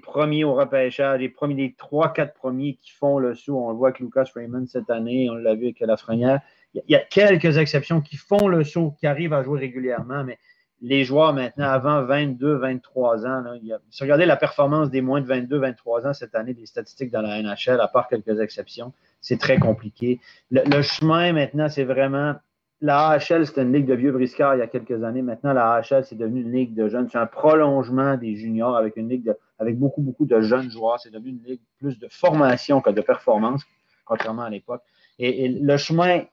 premiers 0.01 0.43
au 0.43 0.55
repêchage, 0.55 1.19
les 1.19 1.29
premiers, 1.29 1.55
les 1.55 1.75
trois, 1.77 2.13
quatre 2.13 2.33
premiers 2.33 2.79
qui 2.81 2.91
font 2.91 3.19
le 3.19 3.35
saut. 3.35 3.57
On 3.57 3.69
le 3.71 3.75
voit 3.75 3.89
avec 3.89 3.99
Lucas 3.99 4.25
Raymond 4.33 4.65
cette 4.65 4.89
année, 4.89 5.29
on 5.29 5.35
l'a 5.35 5.53
vu 5.53 5.65
avec 5.65 5.81
Lafrenière. 5.81 6.39
Il 6.73 6.81
y, 6.87 6.95
a 6.95 6.99
quelques 6.99 7.57
exceptions 7.57 8.01
qui 8.01 8.15
font 8.15 8.47
le 8.47 8.63
saut, 8.63 8.95
qui 8.99 9.05
arrivent 9.05 9.33
à 9.33 9.43
jouer 9.43 9.59
régulièrement, 9.59 10.23
mais 10.23 10.39
les 10.83 11.05
joueurs 11.05 11.33
maintenant, 11.33 11.69
avant 11.69 12.03
22, 12.03 12.55
23 12.55 13.25
ans, 13.25 13.43
si 13.61 13.69
vous 13.69 14.03
regardez 14.03 14.25
la 14.25 14.35
performance 14.35 14.89
des 14.89 14.99
moins 14.99 15.21
de 15.21 15.25
22, 15.25 15.57
23 15.57 16.07
ans 16.07 16.13
cette 16.13 16.35
année, 16.35 16.53
des 16.53 16.65
statistiques 16.65 17.09
dans 17.09 17.21
la 17.21 17.41
NHL, 17.41 17.79
à 17.79 17.87
part 17.87 18.09
quelques 18.09 18.41
exceptions, 18.41 18.91
c'est 19.21 19.39
très 19.39 19.57
compliqué. 19.57 20.19
Le, 20.51 20.81
chemin 20.81 21.31
maintenant, 21.31 21.69
c'est 21.69 21.85
vraiment. 21.85 22.35
La 22.81 23.11
AHL, 23.11 23.47
c'était 23.47 23.61
une 23.61 23.71
ligue 23.71 23.85
de 23.85 23.93
vieux 23.93 24.11
briscards 24.11 24.55
il 24.55 24.59
y 24.59 24.61
a 24.61 24.67
quelques 24.67 25.05
années. 25.05 25.21
Maintenant, 25.21 25.53
la 25.53 25.75
AHL, 25.75 26.03
c'est 26.03 26.17
devenu 26.17 26.41
une 26.41 26.51
ligue 26.51 26.73
de 26.73 26.89
jeunes. 26.89 27.07
C'est 27.09 27.17
un 27.17 27.27
prolongement 27.27 28.17
des 28.17 28.35
juniors 28.35 28.75
avec 28.75 28.97
une 28.97 29.07
ligue 29.07 29.33
avec 29.59 29.79
beaucoup, 29.79 30.01
beaucoup 30.01 30.25
de 30.25 30.41
jeunes 30.41 30.69
joueurs. 30.69 30.99
C'est 30.99 31.11
devenu 31.11 31.29
une 31.29 31.43
ligue 31.43 31.61
plus 31.79 31.97
de 31.97 32.09
formation 32.09 32.81
que 32.81 32.89
de 32.89 32.99
performance, 32.99 33.63
contrairement 34.03 34.41
à 34.41 34.49
l'époque. 34.49 34.81
et 35.17 35.47
le 35.47 35.77
chemin 35.77 36.23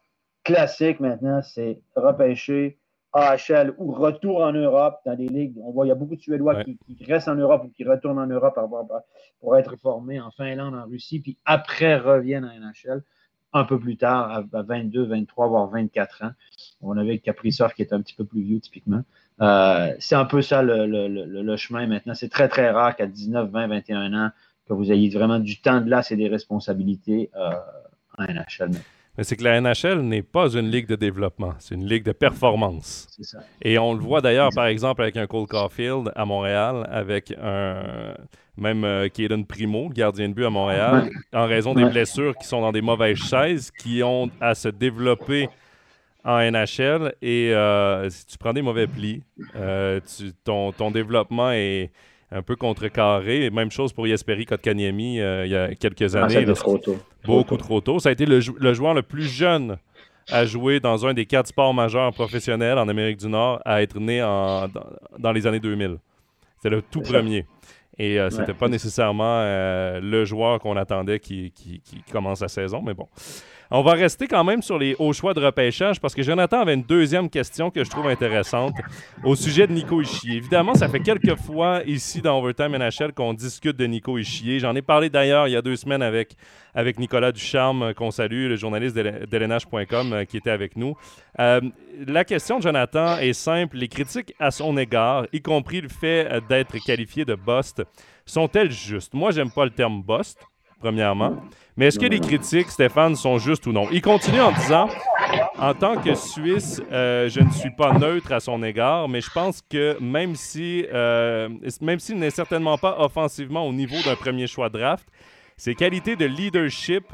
classique 0.43 0.99
maintenant, 0.99 1.41
c'est 1.43 1.81
repêcher, 1.95 2.80
AHL 3.13 3.75
ou 3.79 3.93
retour 3.93 4.41
en 4.43 4.53
Europe 4.53 5.01
dans 5.05 5.15
des 5.15 5.29
ligues. 5.29 5.57
On 5.63 5.73
voit, 5.73 5.87
il 5.87 5.89
y 5.89 5.93
a 5.93 5.97
beaucoup 5.97 6.17
de 6.17 6.21
Suédois 6.21 6.63
qui, 6.65 6.79
restent 7.07 7.29
en 7.29 7.35
Europe 7.35 7.65
ou 7.65 7.69
qui 7.71 7.85
retournent 7.85 8.19
en 8.19 8.27
Europe 8.27 8.59
pour, 9.41 9.57
être 9.57 9.77
formés 9.77 10.21
en 10.21 10.31
Finlande, 10.31 10.75
en 10.75 10.87
Russie, 10.87 11.21
puis 11.21 11.37
après 11.45 11.97
reviennent 11.97 12.45
en 12.45 12.53
NHL 12.53 13.03
un 13.53 13.65
peu 13.65 13.81
plus 13.81 13.97
tard, 13.97 14.45
à 14.53 14.63
22, 14.63 15.07
23, 15.07 15.49
voire 15.49 15.69
24 15.69 16.25
ans. 16.25 16.31
On 16.83 16.97
avait 16.97 17.19
Caprisov 17.19 17.73
qui 17.75 17.83
est 17.83 17.93
un 17.93 18.01
petit 18.01 18.15
peu 18.15 18.25
plus 18.25 18.43
vieux, 18.43 18.61
typiquement. 18.61 19.03
Euh, 19.41 19.93
c'est 19.99 20.15
un 20.15 20.25
peu 20.25 20.41
ça 20.41 20.63
le, 20.63 21.57
chemin 21.57 21.89
maintenant. 21.89 22.15
C'est 22.15 22.29
très, 22.29 22.49
très 22.49 22.71
rare 22.71 22.95
qu'à 22.95 23.09
19, 23.09 23.51
20, 23.51 23.67
21 23.67 24.15
ans, 24.15 24.31
que 24.69 24.73
vous 24.73 24.93
ayez 24.93 25.11
vraiment 25.11 25.41
du 25.41 25.61
temps 25.61 25.81
de 25.81 25.91
là 25.91 26.03
et 26.09 26.17
des 26.17 26.29
responsabilités 26.29 27.31
euh, 27.35 27.51
en 28.19 28.25
NHL 28.33 28.71
mais 29.21 29.25
c'est 29.25 29.37
que 29.37 29.45
la 29.45 29.61
NHL 29.61 30.01
n'est 30.01 30.23
pas 30.23 30.49
une 30.57 30.71
ligue 30.71 30.87
de 30.87 30.97
développement, 30.97 31.53
c'est 31.59 31.75
une 31.75 31.87
ligue 31.87 32.05
de 32.05 32.13
performance. 32.13 33.07
Ça. 33.21 33.41
Et 33.61 33.79
on 33.79 33.93
le 33.93 34.01
voit 34.01 34.23
d'ailleurs, 34.23 34.49
par 34.55 34.65
exemple, 34.65 35.03
avec 35.03 35.19
un 35.19 35.27
Cole 35.27 35.47
Caulfield 35.47 36.11
à 36.17 36.25
Montréal, 36.25 36.89
avec 36.91 37.31
un 37.39 38.15
même 38.57 38.83
euh, 38.83 39.09
Primo, 39.47 39.91
gardien 39.91 40.31
de 40.31 40.33
but 40.33 40.47
à 40.47 40.49
Montréal, 40.49 41.11
en 41.35 41.45
raison 41.45 41.75
des 41.75 41.85
blessures 41.85 42.35
qui 42.35 42.47
sont 42.47 42.63
dans 42.63 42.73
des 42.73 42.81
mauvaises 42.81 43.19
chaises, 43.19 43.71
qui 43.71 44.03
ont 44.03 44.31
à 44.41 44.55
se 44.55 44.69
développer 44.69 45.51
en 46.25 46.39
NHL. 46.39 47.13
Et 47.21 47.53
euh, 47.53 48.09
si 48.09 48.25
tu 48.25 48.39
prends 48.39 48.55
des 48.55 48.63
mauvais 48.63 48.87
plis, 48.87 49.23
euh, 49.55 50.01
ton, 50.45 50.73
ton 50.73 50.91
développement 50.91 51.53
est 51.53 51.91
un 52.33 52.43
peu 52.43 52.57
contrecarré. 52.57 53.51
Même 53.51 53.71
chose 53.71 53.93
pour 53.93 54.07
Jesperi 54.07 54.47
Kotkaniemi 54.47 55.21
euh, 55.21 55.47
il 55.47 55.53
y 55.53 55.57
a 55.57 55.75
quelques 55.75 56.15
ah, 56.17 56.25
années. 56.25 56.45
trop 56.55 56.79
tôt. 56.79 56.99
Beaucoup 57.25 57.57
trop 57.57 57.81
tôt. 57.81 57.99
Ça 57.99 58.11
a 58.11 58.13
été 58.13 58.27
le, 58.27 58.41
joueur 58.41 58.95
le 58.95 59.03
plus 59.03 59.25
jeune 59.25 59.77
à 60.29 60.45
jouer 60.45 60.81
dans 60.81 61.07
un 61.07 61.15
des 61.15 61.27
quatre 61.27 61.49
sports 61.49 61.75
majeurs 61.75 62.13
professionnels 62.13 62.79
en 62.79 62.89
Amérique 62.89 63.19
du 63.19 63.29
Nord 63.29 63.61
à 63.65 63.83
être 63.83 63.99
né 63.99 64.21
dans, 64.21 65.33
les 65.33 65.47
années 65.47 65.61
2000. 65.61 65.99
C'est 66.63 66.71
le 66.71 66.83
tout 66.83 67.01
premier. 67.01 67.47
Et 67.99 68.19
euh, 68.19 68.31
c'était 68.31 68.55
pas 68.55 68.69
nécessairement 68.69 69.41
euh, 69.41 70.01
le 70.01 70.25
joueur 70.25 70.59
qu'on 70.61 70.77
attendait 70.77 71.19
qui, 71.19 71.53
qui, 71.53 71.83
commence 72.11 72.41
la 72.41 72.49
saison, 72.49 72.81
mais 72.81 72.95
bon. 72.95 73.09
On 73.73 73.83
va 73.83 73.93
rester 73.93 74.27
quand 74.27 74.43
même 74.43 74.63
sur 74.63 74.81
les 74.81 74.97
hauts 74.99 75.13
choix 75.13 75.33
de 75.33 75.41
repêchage 75.41 76.01
parce 76.01 76.13
que 76.13 76.25
Jonathan 76.25 76.63
avait 76.63 76.75
une 76.75 76.83
deuxième 76.83 77.31
question 77.31 77.71
que 77.71 77.85
je 77.85 77.89
trouve 77.89 78.09
intéressante 78.09 78.75
au 79.23 79.37
sujet 79.37 79.69
de 79.69 79.73
Nico 79.73 80.03
Ischier. 80.03 80.39
Évidemment, 80.39 80.75
ça 80.75 80.89
fait 80.89 80.99
quelques 80.99 81.37
fois 81.37 81.81
ici 81.87 82.21
dans 82.21 82.37
Overtime 82.41 82.77
NHL 82.77 83.13
qu'on 83.13 83.33
discute 83.33 83.77
de 83.77 83.87
Nico 83.87 84.19
Ischier. 84.19 84.59
J'en 84.59 84.75
ai 84.75 84.83
parlé 84.83 85.09
d'ailleurs 85.09 85.47
il 85.47 85.53
y 85.53 85.57
a 85.57 85.63
deux 85.63 85.77
semaines 85.77 86.03
avec, 86.03 86.35
avec 86.75 86.99
Nicolas 86.99 87.31
Ducharme, 87.31 87.83
euh, 87.85 87.93
qu'on 87.93 88.11
salue, 88.11 88.49
le 88.49 88.57
journaliste 88.57 88.97
d'LNH.com 88.97 90.15
euh, 90.15 90.25
qui 90.25 90.37
était 90.37 90.51
avec 90.51 90.77
nous. 90.77 90.97
Euh, 91.39 91.61
la 92.09 92.25
question 92.25 92.59
de 92.59 92.65
Jonathan 92.65 93.19
est 93.19 93.35
simple. 93.35 93.77
Les 93.77 93.87
critiques 93.87 94.35
à 94.41 94.51
son 94.51 94.77
égard, 94.79 95.29
y 95.33 95.43
compris 95.43 95.81
le 95.81 95.89
fait 95.89 96.43
d'être 96.49 96.77
qualifié 96.85 97.25
de 97.25 97.37
bust, 97.37 97.85
sont-elles 98.27 98.73
justes? 98.73 99.15
Moi, 99.15 99.31
j'aime 99.31 99.53
pas 99.53 99.65
le 99.65 99.71
terme 99.71 100.03
bust 100.03 100.41
premièrement. 100.81 101.37
Mais 101.77 101.87
est-ce 101.87 101.99
que 101.99 102.07
les 102.07 102.21
critiques, 102.21 102.71
Stéphane, 102.71 103.15
sont 103.15 103.39
justes 103.39 103.67
ou 103.67 103.73
non? 103.73 103.87
Il 103.93 104.03
continue 104.03 104.41
en 104.41 104.53
disant 104.53 104.89
En 105.59 105.73
tant 105.75 105.97
que 105.97 106.15
Suisse, 106.15 106.83
euh, 106.91 107.29
je 107.29 107.41
ne 107.41 107.51
suis 107.51 107.71
pas 107.71 107.93
neutre 107.93 108.33
à 108.33 108.41
son 108.41 108.63
égard, 108.63 109.09
mais 109.09 109.21
je 109.21 109.31
pense 109.31 109.63
que 109.63 109.97
même 110.01 110.35
si 110.35 110.87
euh, 110.93 111.49
même 111.81 112.01
s'il 112.01 112.19
n'est 112.19 112.31
certainement 112.31 112.79
pas 112.79 112.97
offensivement 112.99 113.67
au 113.67 113.73
niveau 113.73 113.97
d'un 114.05 114.17
premier 114.17 114.47
choix 114.47 114.69
draft, 114.69 115.07
ses 115.57 115.75
qualités 115.75 116.17
de 116.17 116.25
leadership 116.25 117.05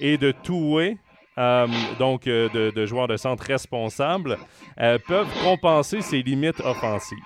et 0.00 0.18
de 0.18 0.32
two-way, 0.32 0.98
euh, 1.38 1.66
donc 1.98 2.24
de, 2.24 2.70
de 2.70 2.86
joueur 2.86 3.08
de 3.08 3.16
centre 3.16 3.44
responsable, 3.44 4.38
peuvent 4.76 5.42
compenser 5.42 6.00
ses 6.02 6.22
limites 6.22 6.60
offensives. 6.60 7.18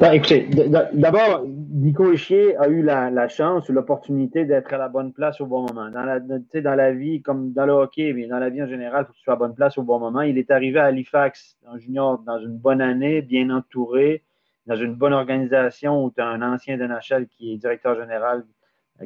Ben, 0.00 0.12
écoutez, 0.12 0.48
d'abord, 0.92 1.44
Nico 1.76 2.12
Ischier 2.12 2.56
a 2.56 2.68
eu 2.68 2.82
la, 2.82 3.26
chance 3.26 3.68
ou 3.68 3.72
l'opportunité 3.72 4.44
d'être 4.44 4.72
à 4.72 4.78
la 4.78 4.88
bonne 4.88 5.12
place 5.12 5.40
au 5.40 5.46
bon 5.46 5.62
moment. 5.62 5.90
Dans 5.90 6.04
la, 6.04 6.20
dans 6.20 6.74
la 6.76 6.92
vie, 6.92 7.20
comme 7.20 7.52
dans 7.52 7.66
le 7.66 7.72
hockey, 7.72 8.12
mais 8.12 8.28
dans 8.28 8.38
la 8.38 8.48
vie 8.48 8.62
en 8.62 8.68
général, 8.68 9.02
il 9.02 9.06
faut 9.06 9.12
que 9.12 9.18
tu 9.18 9.24
sois 9.24 9.32
à 9.32 9.36
la 9.36 9.40
bonne 9.40 9.56
place 9.56 9.76
au 9.76 9.82
bon 9.82 9.98
moment. 9.98 10.20
Il 10.20 10.38
est 10.38 10.52
arrivé 10.52 10.78
à 10.78 10.84
Halifax 10.84 11.58
en 11.66 11.76
junior 11.76 12.20
dans 12.20 12.38
une 12.38 12.56
bonne 12.56 12.80
année, 12.80 13.22
bien 13.22 13.50
entouré, 13.50 14.22
dans 14.66 14.76
une 14.76 14.94
bonne 14.94 15.12
organisation 15.12 16.04
où 16.04 16.12
tu 16.12 16.20
as 16.20 16.28
un 16.28 16.42
ancien 16.42 16.76
de 16.76 16.86
NHL 16.86 17.26
qui 17.26 17.52
est 17.52 17.56
directeur 17.56 17.96
général, 17.96 18.44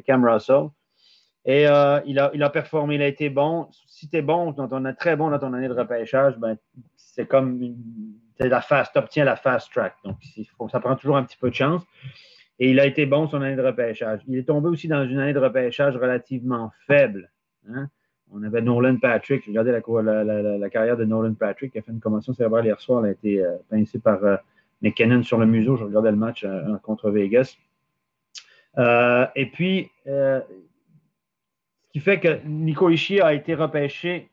Cam 0.05 0.23
Russell. 0.23 0.67
Et 1.45 1.67
euh, 1.67 1.99
il, 2.05 2.19
a, 2.19 2.29
il 2.35 2.43
a 2.43 2.51
performé, 2.51 2.95
il 2.95 3.01
a 3.01 3.07
été 3.07 3.31
bon. 3.31 3.67
Si 3.87 4.07
tu 4.07 4.17
es 4.17 4.21
bon, 4.21 4.53
quand 4.53 4.71
on 4.73 4.85
est 4.85 4.93
très 4.93 5.15
bon 5.15 5.31
dans 5.31 5.39
ton 5.39 5.53
année 5.53 5.69
de 5.69 5.73
repêchage, 5.73 6.37
ben, 6.37 6.55
c'est 6.97 7.25
comme 7.25 7.59
la 8.37 8.61
fast, 8.61 8.93
tu 8.93 8.99
obtiens 8.99 9.25
la 9.25 9.37
fast 9.37 9.71
track. 9.73 9.95
Donc, 10.03 10.17
ça 10.69 10.79
prend 10.79 10.95
toujours 10.95 11.17
un 11.17 11.23
petit 11.23 11.37
peu 11.37 11.49
de 11.49 11.55
chance. 11.55 11.81
Et 12.59 12.71
il 12.71 12.79
a 12.79 12.85
été 12.85 13.05
bon 13.05 13.27
son 13.27 13.41
année 13.41 13.55
de 13.55 13.61
repêchage. 13.61 14.21
Il 14.27 14.37
est 14.37 14.43
tombé 14.43 14.67
aussi 14.67 14.87
dans 14.87 15.07
une 15.07 15.19
année 15.19 15.33
de 15.33 15.39
repêchage 15.39 15.95
relativement 15.95 16.71
faible. 16.87 17.31
Hein. 17.69 17.87
On 18.31 18.43
avait 18.43 18.61
Nolan 18.61 18.97
Patrick. 18.97 19.45
Regardez 19.45 19.71
la, 19.71 20.23
la, 20.23 20.69
carrière 20.69 20.97
de 20.97 21.05
Nolan 21.05 21.33
Patrick 21.33 21.71
qui 21.71 21.79
a 21.79 21.81
fait 21.81 21.91
une 21.91 21.99
commotion 21.99 22.33
cérébrale 22.33 22.65
hier 22.65 22.79
soir. 22.79 23.03
Elle 23.03 23.09
a 23.09 23.13
été 23.13 23.43
euh, 23.43 23.55
pincée 23.69 23.99
par 23.99 24.23
euh, 24.23 24.35
McKinnon 24.81 25.23
sur 25.23 25.37
le 25.37 25.45
museau. 25.45 25.77
Je 25.77 25.85
regardais 25.85 26.11
le 26.11 26.17
match 26.17 26.43
euh, 26.43 26.77
contre 26.83 27.09
Vegas. 27.09 27.57
et 29.35 29.45
puis, 29.51 29.89
ce 30.05 30.41
qui 31.91 31.99
fait 31.99 32.19
que 32.19 32.45
Nico 32.45 32.89
Ishii 32.89 33.21
a 33.21 33.33
été 33.33 33.55
repêché 33.55 34.29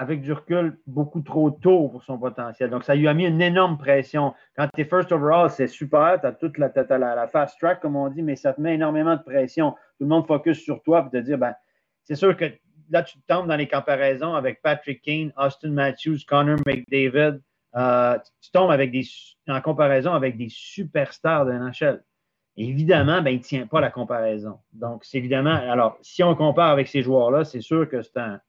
avec 0.00 0.22
du 0.22 0.32
recul 0.32 0.78
beaucoup 0.86 1.20
trop 1.20 1.50
tôt 1.50 1.88
pour 1.88 2.02
son 2.02 2.16
potentiel. 2.16 2.70
Donc, 2.70 2.84
ça 2.84 2.94
lui 2.94 3.06
a 3.06 3.12
mis 3.12 3.26
une 3.26 3.42
énorme 3.42 3.76
pression. 3.76 4.32
Quand 4.56 4.66
tu 4.74 4.80
es 4.80 4.84
first 4.86 5.12
overall, 5.12 5.50
c'est 5.50 5.66
super, 5.66 6.18
tu 6.18 6.26
as 6.26 6.32
toute 6.32 6.56
la, 6.56 6.72
la, 6.74 7.28
fast 7.28 7.58
track, 7.60 7.80
comme 7.80 7.96
on 7.96 8.08
dit, 8.08 8.22
mais 8.22 8.34
ça 8.34 8.54
te 8.54 8.62
met 8.62 8.76
énormément 8.76 9.14
de 9.14 9.22
pression. 9.22 9.72
Tout 9.72 10.04
le 10.04 10.06
monde 10.06 10.26
focus 10.26 10.58
sur 10.58 10.82
toi 10.82 11.02
pour 11.02 11.10
te 11.10 11.18
dire, 11.18 11.36
ben, 11.36 11.54
c'est 12.04 12.14
sûr 12.14 12.34
que 12.34 12.46
là, 12.88 13.02
tu 13.02 13.18
tombes 13.28 13.46
dans 13.46 13.56
les 13.56 13.68
comparaisons 13.68 14.34
avec 14.34 14.62
Patrick 14.62 15.02
Kane, 15.02 15.34
Austin 15.36 15.72
Matthews, 15.72 16.20
Connor 16.26 16.56
McDavid. 16.64 17.42
Euh, 17.76 18.18
tu 18.40 18.50
tombes 18.52 18.70
avec 18.70 18.92
des, 18.92 19.04
en 19.48 19.60
comparaison 19.60 20.14
avec 20.14 20.38
des 20.38 20.48
superstars 20.48 21.44
de 21.44 21.52
NHL. 21.52 22.02
Évidemment, 22.56 23.20
ben, 23.20 23.32
il 23.32 23.40
ne 23.40 23.42
tient 23.42 23.66
pas 23.66 23.82
la 23.82 23.90
comparaison. 23.90 24.60
Donc, 24.72 25.04
c'est 25.04 25.18
évidemment, 25.18 25.54
alors, 25.54 25.98
si 26.00 26.22
on 26.22 26.34
compare 26.34 26.70
avec 26.70 26.88
ces 26.88 27.02
joueurs-là, 27.02 27.44
c'est 27.44 27.60
sûr 27.60 27.86
que 27.86 28.00
c'est 28.00 28.16
un, 28.16 28.40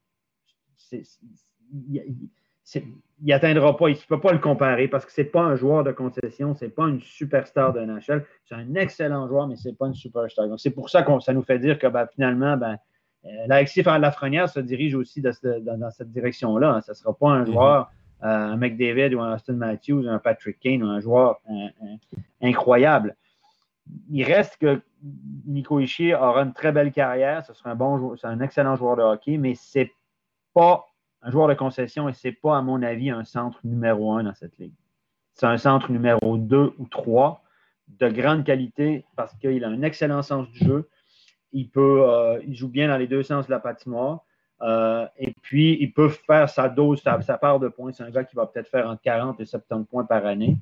il 2.73 2.83
n'atteindra 3.21 3.75
pas, 3.77 3.89
il 3.89 3.95
ne 3.95 4.07
peut 4.07 4.19
pas 4.19 4.31
le 4.31 4.39
comparer 4.39 4.87
parce 4.87 5.05
que 5.05 5.11
ce 5.11 5.21
n'est 5.21 5.27
pas 5.27 5.41
un 5.41 5.55
joueur 5.55 5.83
de 5.83 5.91
concession, 5.91 6.55
ce 6.55 6.65
n'est 6.65 6.71
pas 6.71 6.87
une 6.87 7.01
superstar 7.01 7.73
de 7.73 7.81
NHL. 7.81 8.25
C'est 8.45 8.55
un 8.55 8.75
excellent 8.75 9.27
joueur, 9.27 9.47
mais 9.47 9.55
ce 9.55 9.69
n'est 9.69 9.75
pas 9.75 9.87
une 9.87 9.93
superstar. 9.93 10.47
Donc, 10.47 10.59
c'est 10.59 10.71
pour 10.71 10.89
ça 10.89 11.03
que 11.03 11.19
ça 11.19 11.33
nous 11.33 11.43
fait 11.43 11.59
dire 11.59 11.77
que 11.77 11.87
ben, 11.87 12.07
finalement, 12.07 12.57
ben, 12.57 12.77
euh, 13.25 13.29
l'Alexis 13.47 13.83
Lafrenière 13.83 14.49
se 14.49 14.59
dirige 14.59 14.95
aussi 14.95 15.21
dans, 15.21 15.91
cette 15.91 16.11
direction-là. 16.11 16.75
Hein. 16.75 16.81
Ce 16.81 16.91
ne 16.91 16.95
sera 16.95 17.13
pas 17.13 17.29
un 17.29 17.43
mm-hmm. 17.43 17.51
joueur, 17.51 17.91
euh, 18.23 18.27
un 18.27 18.57
McDavid 18.57 19.15
ou 19.15 19.21
un 19.21 19.35
Austin 19.35 19.53
Matthews, 19.53 20.07
un 20.07 20.19
Patrick 20.19 20.59
Kane 20.59 20.83
ou 20.83 20.87
un 20.87 20.99
joueur 20.99 21.41
incroyable. 22.41 23.15
Il 24.09 24.23
reste 24.23 24.57
que 24.57 24.81
Nico 25.45 25.79
Ishii 25.79 26.13
aura 26.13 26.43
une 26.43 26.53
très 26.53 26.71
belle 26.71 26.91
carrière. 26.91 27.45
Ce 27.45 27.53
sera 27.53 27.71
un 27.71 27.75
bon 27.75 28.15
c'est 28.15 28.27
un 28.27 28.39
excellent 28.39 28.75
joueur 28.75 28.95
de 28.95 29.01
hockey, 29.01 29.37
mais 29.37 29.53
c'est 29.55 29.91
pas 30.53 30.85
un 31.21 31.31
joueur 31.31 31.47
de 31.47 31.53
concession 31.53 32.09
et 32.09 32.13
c'est 32.13 32.31
pas, 32.31 32.57
à 32.57 32.61
mon 32.61 32.81
avis, 32.81 33.09
un 33.09 33.23
centre 33.23 33.59
numéro 33.63 34.13
un 34.13 34.23
dans 34.23 34.33
cette 34.33 34.57
ligue. 34.57 34.73
C'est 35.35 35.45
un 35.45 35.57
centre 35.57 35.91
numéro 35.91 36.37
deux 36.37 36.73
ou 36.77 36.87
trois 36.87 37.43
de 37.99 38.09
grande 38.09 38.43
qualité 38.43 39.05
parce 39.15 39.33
qu'il 39.35 39.63
a 39.63 39.67
un 39.67 39.81
excellent 39.81 40.21
sens 40.21 40.49
du 40.49 40.59
jeu. 40.59 40.89
Il 41.51 41.69
peut, 41.69 42.03
euh, 42.07 42.39
il 42.47 42.55
joue 42.55 42.69
bien 42.69 42.87
dans 42.87 42.97
les 42.97 43.07
deux 43.07 43.23
sens 43.23 43.47
de 43.47 43.51
la 43.51 43.59
patinoire. 43.59 44.21
Euh, 44.61 45.07
et 45.17 45.33
puis, 45.41 45.77
il 45.81 45.91
peut 45.91 46.09
faire 46.09 46.49
sa 46.49 46.69
dose, 46.69 47.01
sa, 47.01 47.37
part 47.37 47.59
de 47.59 47.67
points. 47.67 47.91
C'est 47.91 48.03
un 48.03 48.11
gars 48.11 48.23
qui 48.23 48.35
va 48.35 48.45
peut-être 48.45 48.69
faire 48.69 48.87
entre 48.87 49.01
40 49.01 49.39
et 49.39 49.45
70 49.45 49.87
points 49.87 50.05
par 50.05 50.25
année, 50.25 50.57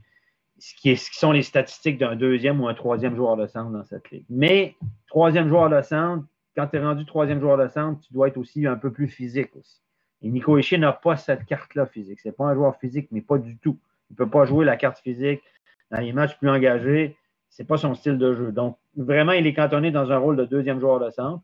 ce 0.57 0.73
qui, 0.75 0.91
est, 0.91 0.95
ce 0.95 1.11
qui 1.11 1.19
sont 1.19 1.31
les 1.31 1.43
statistiques 1.43 1.97
d'un 1.97 2.15
deuxième 2.15 2.61
ou 2.61 2.67
un 2.67 2.73
troisième 2.73 3.15
joueur 3.15 3.35
de 3.35 3.45
centre 3.45 3.71
dans 3.71 3.83
cette 3.83 4.09
ligue. 4.09 4.25
Mais, 4.29 4.75
troisième 5.07 5.49
joueur 5.49 5.69
de 5.69 5.81
centre, 5.81 6.23
quand 6.59 6.67
tu 6.67 6.75
es 6.75 6.79
rendu 6.81 7.05
troisième 7.05 7.39
joueur 7.39 7.57
de 7.57 7.69
centre, 7.69 8.01
tu 8.01 8.11
dois 8.11 8.27
être 8.27 8.37
aussi 8.37 8.67
un 8.67 8.75
peu 8.75 8.91
plus 8.91 9.07
physique 9.07 9.55
aussi. 9.55 9.81
Et 10.21 10.29
Nico 10.29 10.57
Ishii 10.57 10.77
n'a 10.77 10.91
pas 10.91 11.15
cette 11.15 11.45
carte-là 11.45 11.85
physique. 11.85 12.19
Ce 12.19 12.27
n'est 12.27 12.33
pas 12.33 12.47
un 12.47 12.53
joueur 12.53 12.75
physique, 12.75 13.07
mais 13.11 13.21
pas 13.21 13.37
du 13.37 13.57
tout. 13.57 13.79
Il 14.09 14.13
ne 14.13 14.17
peut 14.17 14.29
pas 14.29 14.43
jouer 14.43 14.65
la 14.65 14.75
carte 14.75 14.99
physique 14.99 15.41
dans 15.89 15.99
les 15.99 16.11
matchs 16.11 16.37
plus 16.37 16.49
engagés. 16.49 17.15
Ce 17.49 17.61
n'est 17.61 17.65
pas 17.65 17.77
son 17.77 17.95
style 17.95 18.17
de 18.17 18.33
jeu. 18.33 18.51
Donc, 18.51 18.77
vraiment, 18.97 19.31
il 19.31 19.47
est 19.47 19.53
cantonné 19.53 19.89
dans 19.89 20.11
un 20.11 20.17
rôle 20.17 20.35
de 20.35 20.43
deuxième 20.43 20.81
joueur 20.81 20.99
de 20.99 21.09
centre. 21.11 21.41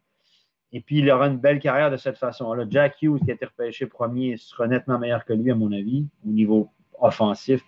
Et 0.73 0.81
puis, 0.81 0.99
il 0.99 1.09
aura 1.09 1.27
une 1.27 1.37
belle 1.37 1.59
carrière 1.59 1.89
de 1.89 1.95
cette 1.95 2.17
façon-là. 2.17 2.65
Jack 2.69 3.01
Hughes, 3.01 3.23
qui 3.23 3.31
a 3.31 3.35
été 3.35 3.45
repêché 3.45 3.85
premier, 3.85 4.35
sera 4.35 4.67
nettement 4.67 4.99
meilleur 4.99 5.23
que 5.23 5.31
lui, 5.31 5.49
à 5.49 5.55
mon 5.55 5.71
avis, 5.71 6.05
au 6.27 6.31
niveau 6.31 6.69
offensif. 6.99 7.61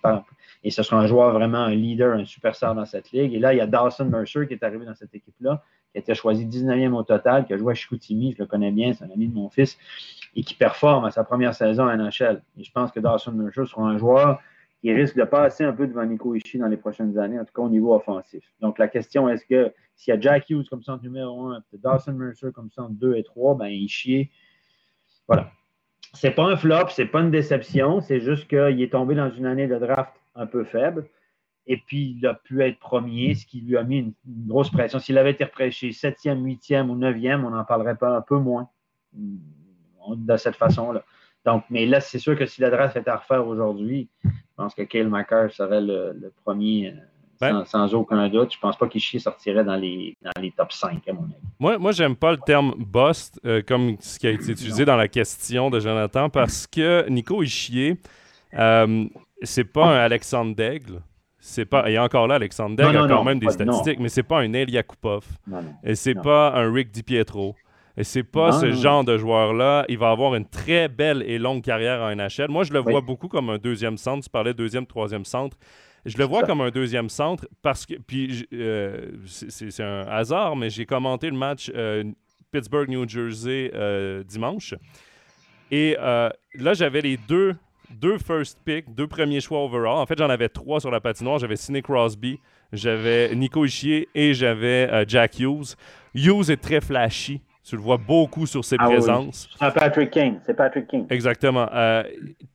Et 0.62 0.70
ce 0.70 0.82
sera 0.82 1.00
un 1.00 1.06
joueur 1.06 1.32
vraiment 1.32 1.58
un 1.58 1.74
leader, 1.74 2.14
un 2.14 2.26
superstar 2.26 2.74
dans 2.74 2.84
cette 2.84 3.10
ligue. 3.12 3.32
Et 3.32 3.38
là, 3.38 3.54
il 3.54 3.56
y 3.56 3.60
a 3.62 3.66
Dawson 3.66 4.04
Mercer 4.04 4.46
qui 4.46 4.52
est 4.52 4.62
arrivé 4.62 4.84
dans 4.84 4.94
cette 4.94 5.14
équipe-là, 5.14 5.62
qui 5.92 5.98
a 5.98 6.00
été 6.00 6.14
choisi 6.14 6.46
19e 6.46 6.92
au 6.92 7.02
total, 7.02 7.46
qui 7.46 7.54
a 7.54 7.58
joué 7.58 7.72
à 7.72 7.74
Chicoutimi, 7.74 8.32
je 8.32 8.42
le 8.42 8.46
connais 8.46 8.70
bien, 8.70 8.92
c'est 8.92 9.04
un 9.04 9.10
ami 9.10 9.28
de 9.28 9.34
mon 9.34 9.48
fils, 9.48 9.78
et 10.36 10.42
qui 10.42 10.54
performe 10.54 11.04
à 11.04 11.10
sa 11.10 11.24
première 11.24 11.54
saison 11.54 11.86
à 11.86 11.96
NHL. 11.96 12.42
Et 12.58 12.64
je 12.64 12.72
pense 12.72 12.92
que 12.92 13.00
Dawson 13.00 13.32
Mercer 13.32 13.64
sera 13.66 13.82
un 13.82 13.98
joueur 13.98 14.40
qui 14.80 14.92
risque 14.92 15.16
de 15.16 15.24
passer 15.24 15.64
un 15.64 15.72
peu 15.72 15.86
devant 15.86 16.04
Nico 16.04 16.34
Ishii 16.34 16.60
dans 16.60 16.68
les 16.68 16.76
prochaines 16.76 17.18
années, 17.18 17.38
en 17.38 17.44
tout 17.44 17.52
cas 17.54 17.62
au 17.62 17.68
niveau 17.68 17.94
offensif. 17.94 18.44
Donc 18.60 18.78
la 18.78 18.88
question 18.88 19.28
est-ce 19.28 19.44
que 19.44 19.72
s'il 19.96 20.14
y 20.14 20.16
a 20.16 20.20
Jack 20.20 20.48
Hughes 20.50 20.68
comme 20.68 20.82
centre 20.82 21.02
numéro 21.02 21.48
1, 21.48 21.62
Dawson 21.72 22.12
Mercer 22.12 22.52
comme 22.54 22.70
centre 22.70 22.92
2 22.92 23.16
et 23.16 23.24
3, 23.24 23.56
ben 23.56 23.66
Ishii, 23.66 24.30
voilà. 25.26 25.50
C'est 26.14 26.30
pas 26.30 26.44
un 26.44 26.56
flop, 26.56 26.88
c'est 26.90 27.06
pas 27.06 27.20
une 27.20 27.30
déception, 27.30 28.00
c'est 28.00 28.20
juste 28.20 28.48
qu'il 28.48 28.80
est 28.80 28.92
tombé 28.92 29.14
dans 29.14 29.30
une 29.30 29.46
année 29.46 29.66
de 29.66 29.76
draft 29.76 30.14
un 30.36 30.46
peu 30.46 30.64
faible. 30.64 31.06
Et 31.68 31.76
puis, 31.76 32.16
il 32.18 32.26
a 32.26 32.32
pu 32.32 32.62
être 32.62 32.78
premier, 32.78 33.34
ce 33.34 33.46
qui 33.46 33.60
lui 33.60 33.76
a 33.76 33.84
mis 33.84 33.98
une, 33.98 34.12
grosse 34.26 34.70
pression. 34.70 34.98
S'il 34.98 35.18
avait 35.18 35.32
été 35.32 35.44
repêché 35.44 35.92
septième, 35.92 36.42
huitième 36.44 36.90
ou 36.90 36.96
neuvième, 36.96 37.44
on 37.44 37.50
n'en 37.50 37.64
parlerait 37.64 37.96
pas 37.96 38.16
un 38.16 38.22
peu 38.22 38.38
moins 38.38 38.68
de 39.12 40.36
cette 40.38 40.56
façon-là. 40.56 41.04
Donc, 41.44 41.64
mais 41.68 41.84
là, 41.84 42.00
c'est 42.00 42.18
sûr 42.18 42.36
que 42.36 42.46
si 42.46 42.62
la 42.62 42.70
draft 42.70 42.96
était 42.96 43.10
à 43.10 43.16
refaire 43.16 43.46
aujourd'hui, 43.46 44.08
je 44.24 44.30
pense 44.56 44.74
que 44.74 44.82
Kyle 44.82 45.08
McCarr 45.08 45.50
serait 45.50 45.82
le, 45.82 46.32
premier 46.42 46.94
euh, 47.42 47.64
sans, 47.64 47.94
aucun 47.94 48.28
doute. 48.28 48.52
Je 48.52 48.56
ne 48.56 48.60
pense 48.60 48.76
pas 48.76 48.88
qu'Ishii 48.88 49.20
sortirait 49.20 49.64
dans 49.64 49.76
les, 49.76 50.16
dans 50.22 50.40
les 50.40 50.50
top 50.50 50.72
5, 50.72 51.06
à 51.06 51.12
mon 51.12 51.24
avis. 51.24 51.34
Moi, 51.60 51.78
moi 51.78 51.92
j'aime 51.92 52.16
pas 52.16 52.32
le 52.32 52.38
terme 52.38 52.74
bust 52.78 53.40
euh, 53.44 53.62
comme 53.66 53.96
ce 54.00 54.18
qui 54.18 54.26
a 54.26 54.30
été 54.30 54.52
utilisé 54.52 54.84
dans 54.84 54.96
la 54.96 55.08
question 55.08 55.70
de 55.70 55.80
Jonathan 55.80 56.30
parce 56.30 56.66
que 56.66 57.08
Nico 57.08 57.42
Ishii, 57.42 57.96
euh, 58.54 59.04
c'est 59.42 59.64
pas 59.64 59.86
un 59.86 59.98
Alexandre 59.98 60.54
Daigle. 60.54 61.02
C'est 61.48 61.64
pas, 61.64 61.88
et 61.90 61.98
encore 61.98 62.26
là, 62.26 62.34
Alexandre 62.34 62.76
Daigle 62.76 62.98
a 62.98 63.08
quand 63.08 63.24
même 63.24 63.38
des 63.38 63.48
statistiques, 63.50 63.98
mais 64.00 64.10
c'est 64.10 64.22
pas 64.22 64.40
un 64.40 64.52
El 64.52 64.68
Yakupov. 64.70 65.24
Et 65.82 65.94
c'est 65.94 66.14
pas 66.14 66.52
un 66.54 66.70
Rick 66.70 66.90
DiPietro. 66.90 67.56
Et 67.96 68.04
c'est 68.04 68.22
pas 68.22 68.52
ce 68.52 68.70
genre 68.72 69.02
de 69.02 69.16
joueur-là. 69.16 69.86
Il 69.88 69.96
va 69.98 70.10
avoir 70.10 70.34
une 70.34 70.46
très 70.46 70.88
belle 70.88 71.22
et 71.26 71.38
longue 71.38 71.62
carrière 71.62 72.02
en 72.02 72.14
NHL. 72.14 72.48
Moi, 72.50 72.64
je 72.64 72.72
le 72.74 72.80
vois 72.80 73.00
beaucoup 73.00 73.28
comme 73.28 73.48
un 73.48 73.56
deuxième 73.56 73.96
centre. 73.96 74.24
Tu 74.24 74.30
parlais 74.30 74.52
deuxième, 74.52 74.86
troisième 74.86 75.24
centre. 75.24 75.56
Je 76.04 76.16
le 76.18 76.24
vois 76.24 76.42
comme 76.42 76.60
un 76.60 76.70
deuxième 76.70 77.08
centre 77.08 77.48
parce 77.62 77.86
que. 77.86 77.94
Puis, 77.94 78.46
euh, 78.52 79.12
c'est 79.26 79.82
un 79.82 80.06
hasard, 80.06 80.54
mais 80.54 80.68
j'ai 80.68 80.84
commenté 80.84 81.30
le 81.30 81.36
match 81.36 81.72
euh, 81.74 82.04
Pittsburgh, 82.52 82.90
New 82.90 83.08
Jersey 83.08 83.72
dimanche. 84.28 84.74
Et 85.70 85.96
là, 85.98 86.74
j'avais 86.74 87.00
les 87.00 87.16
deux, 87.16 87.56
deux 87.90 88.18
first 88.18 88.58
picks, 88.64 88.92
deux 88.94 89.06
premiers 89.06 89.40
choix 89.40 89.64
overall. 89.64 89.98
En 89.98 90.06
fait, 90.06 90.18
j'en 90.18 90.30
avais 90.30 90.48
trois 90.48 90.80
sur 90.80 90.90
la 90.90 91.00
patinoire. 91.00 91.38
J'avais 91.38 91.56
Sidney 91.56 91.82
Crosby, 91.82 92.38
j'avais 92.72 93.34
Nico 93.34 93.64
Ischier 93.64 94.08
et 94.14 94.34
j'avais 94.34 95.04
Jack 95.06 95.38
Hughes. 95.38 95.74
Hughes 96.14 96.50
est 96.50 96.60
très 96.60 96.80
flashy. 96.80 97.40
Tu 97.68 97.76
le 97.76 97.82
vois 97.82 97.98
beaucoup 97.98 98.46
sur 98.46 98.64
ses 98.64 98.76
ah 98.78 98.86
présences. 98.86 99.46
C'est 99.60 99.74
Patrick 99.74 100.10
King. 100.10 100.38
C'est 100.46 100.54
Patrick 100.54 100.86
King. 100.86 101.04
Exactement. 101.10 101.68
Euh, 101.70 102.02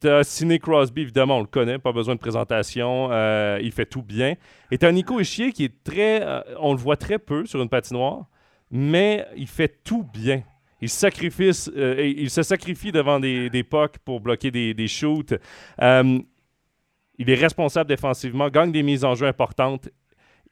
tu 0.01 0.09
as 0.09 0.23
Sidney 0.23 0.57
Crosby, 0.57 1.03
évidemment, 1.03 1.37
on 1.37 1.41
le 1.41 1.45
connaît, 1.45 1.77
pas 1.77 1.91
besoin 1.91 2.15
de 2.15 2.19
présentation. 2.19 3.09
Euh, 3.11 3.59
il 3.61 3.71
fait 3.71 3.85
tout 3.85 4.01
bien. 4.01 4.33
Et 4.71 4.79
tu 4.79 4.87
as 4.87 4.91
Nico 4.91 5.19
Ischier 5.19 5.51
qui 5.51 5.65
est 5.65 5.83
très. 5.83 6.23
Euh, 6.23 6.41
on 6.59 6.73
le 6.73 6.79
voit 6.79 6.97
très 6.97 7.19
peu 7.19 7.45
sur 7.45 7.61
une 7.61 7.69
patinoire, 7.69 8.25
mais 8.71 9.27
il 9.37 9.45
fait 9.45 9.83
tout 9.83 10.03
bien. 10.03 10.41
Il, 10.83 10.89
sacrifie, 10.89 11.51
il 11.75 12.29
se 12.29 12.43
sacrifie 12.43 12.91
devant 12.91 13.17
des, 13.17 13.49
des 13.49 13.63
pucks 13.63 13.97
pour 13.99 14.19
bloquer 14.19 14.51
des, 14.51 14.73
des 14.73 14.87
shoots. 14.89 15.33
il 15.79 17.29
est 17.29 17.35
responsable 17.35 17.87
défensivement, 17.87 18.49
gagne 18.49 18.73
des 18.73 18.83
mises 18.83 19.05
en 19.05 19.15
jeu 19.15 19.27
importantes 19.27 19.89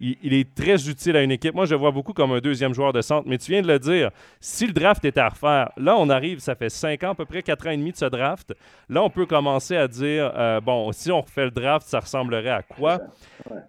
il, 0.02 0.34
est 0.34 0.56
très 0.56 0.90
utile 0.90 1.16
à 1.16 1.22
une 1.22 1.32
équipe. 1.32 1.54
Moi, 1.54 1.66
je 1.66 1.76
le 1.76 1.80
vois 1.80 1.92
beaucoup 1.92 2.14
comme 2.14 2.32
un 2.32 2.40
deuxième 2.40 2.74
joueur 2.74 2.92
de 2.92 3.02
centre. 3.02 3.28
Mais 3.28 3.38
tu 3.38 3.52
viens 3.52 3.62
de 3.62 3.68
le 3.68 3.78
dire, 3.78 4.10
si 4.40 4.66
le 4.66 4.74
draft 4.74 5.06
était 5.06 5.20
à 5.20 5.30
refaire, 5.30 5.72
là, 5.78 5.96
on 5.98 6.10
arrive, 6.10 6.40
ça 6.40 6.56
fait 6.56 6.70
cinq 6.70 7.04
ans, 7.04 7.12
à 7.12 7.16
peu 7.16 7.26
près 7.26 7.44
quatre 7.44 7.68
ans 7.68 7.72
et 7.72 7.78
demi 7.78 7.92
de 7.92 7.98
ce 7.98 8.06
draft. 8.06 8.54
Là, 8.90 9.04
on 9.04 9.12
peut 9.12 9.28
commencer 9.28 9.78
à 9.78 9.88
dire, 9.88 10.32
euh, 10.36 10.60
bon, 10.60 10.92
si 10.92 11.12
on 11.12 11.22
refait 11.22 11.46
le 11.46 11.52
draft, 11.52 11.88
ça 11.88 12.00
ressemblerait 12.00 12.50
à 12.50 12.64
quoi? 12.64 13.00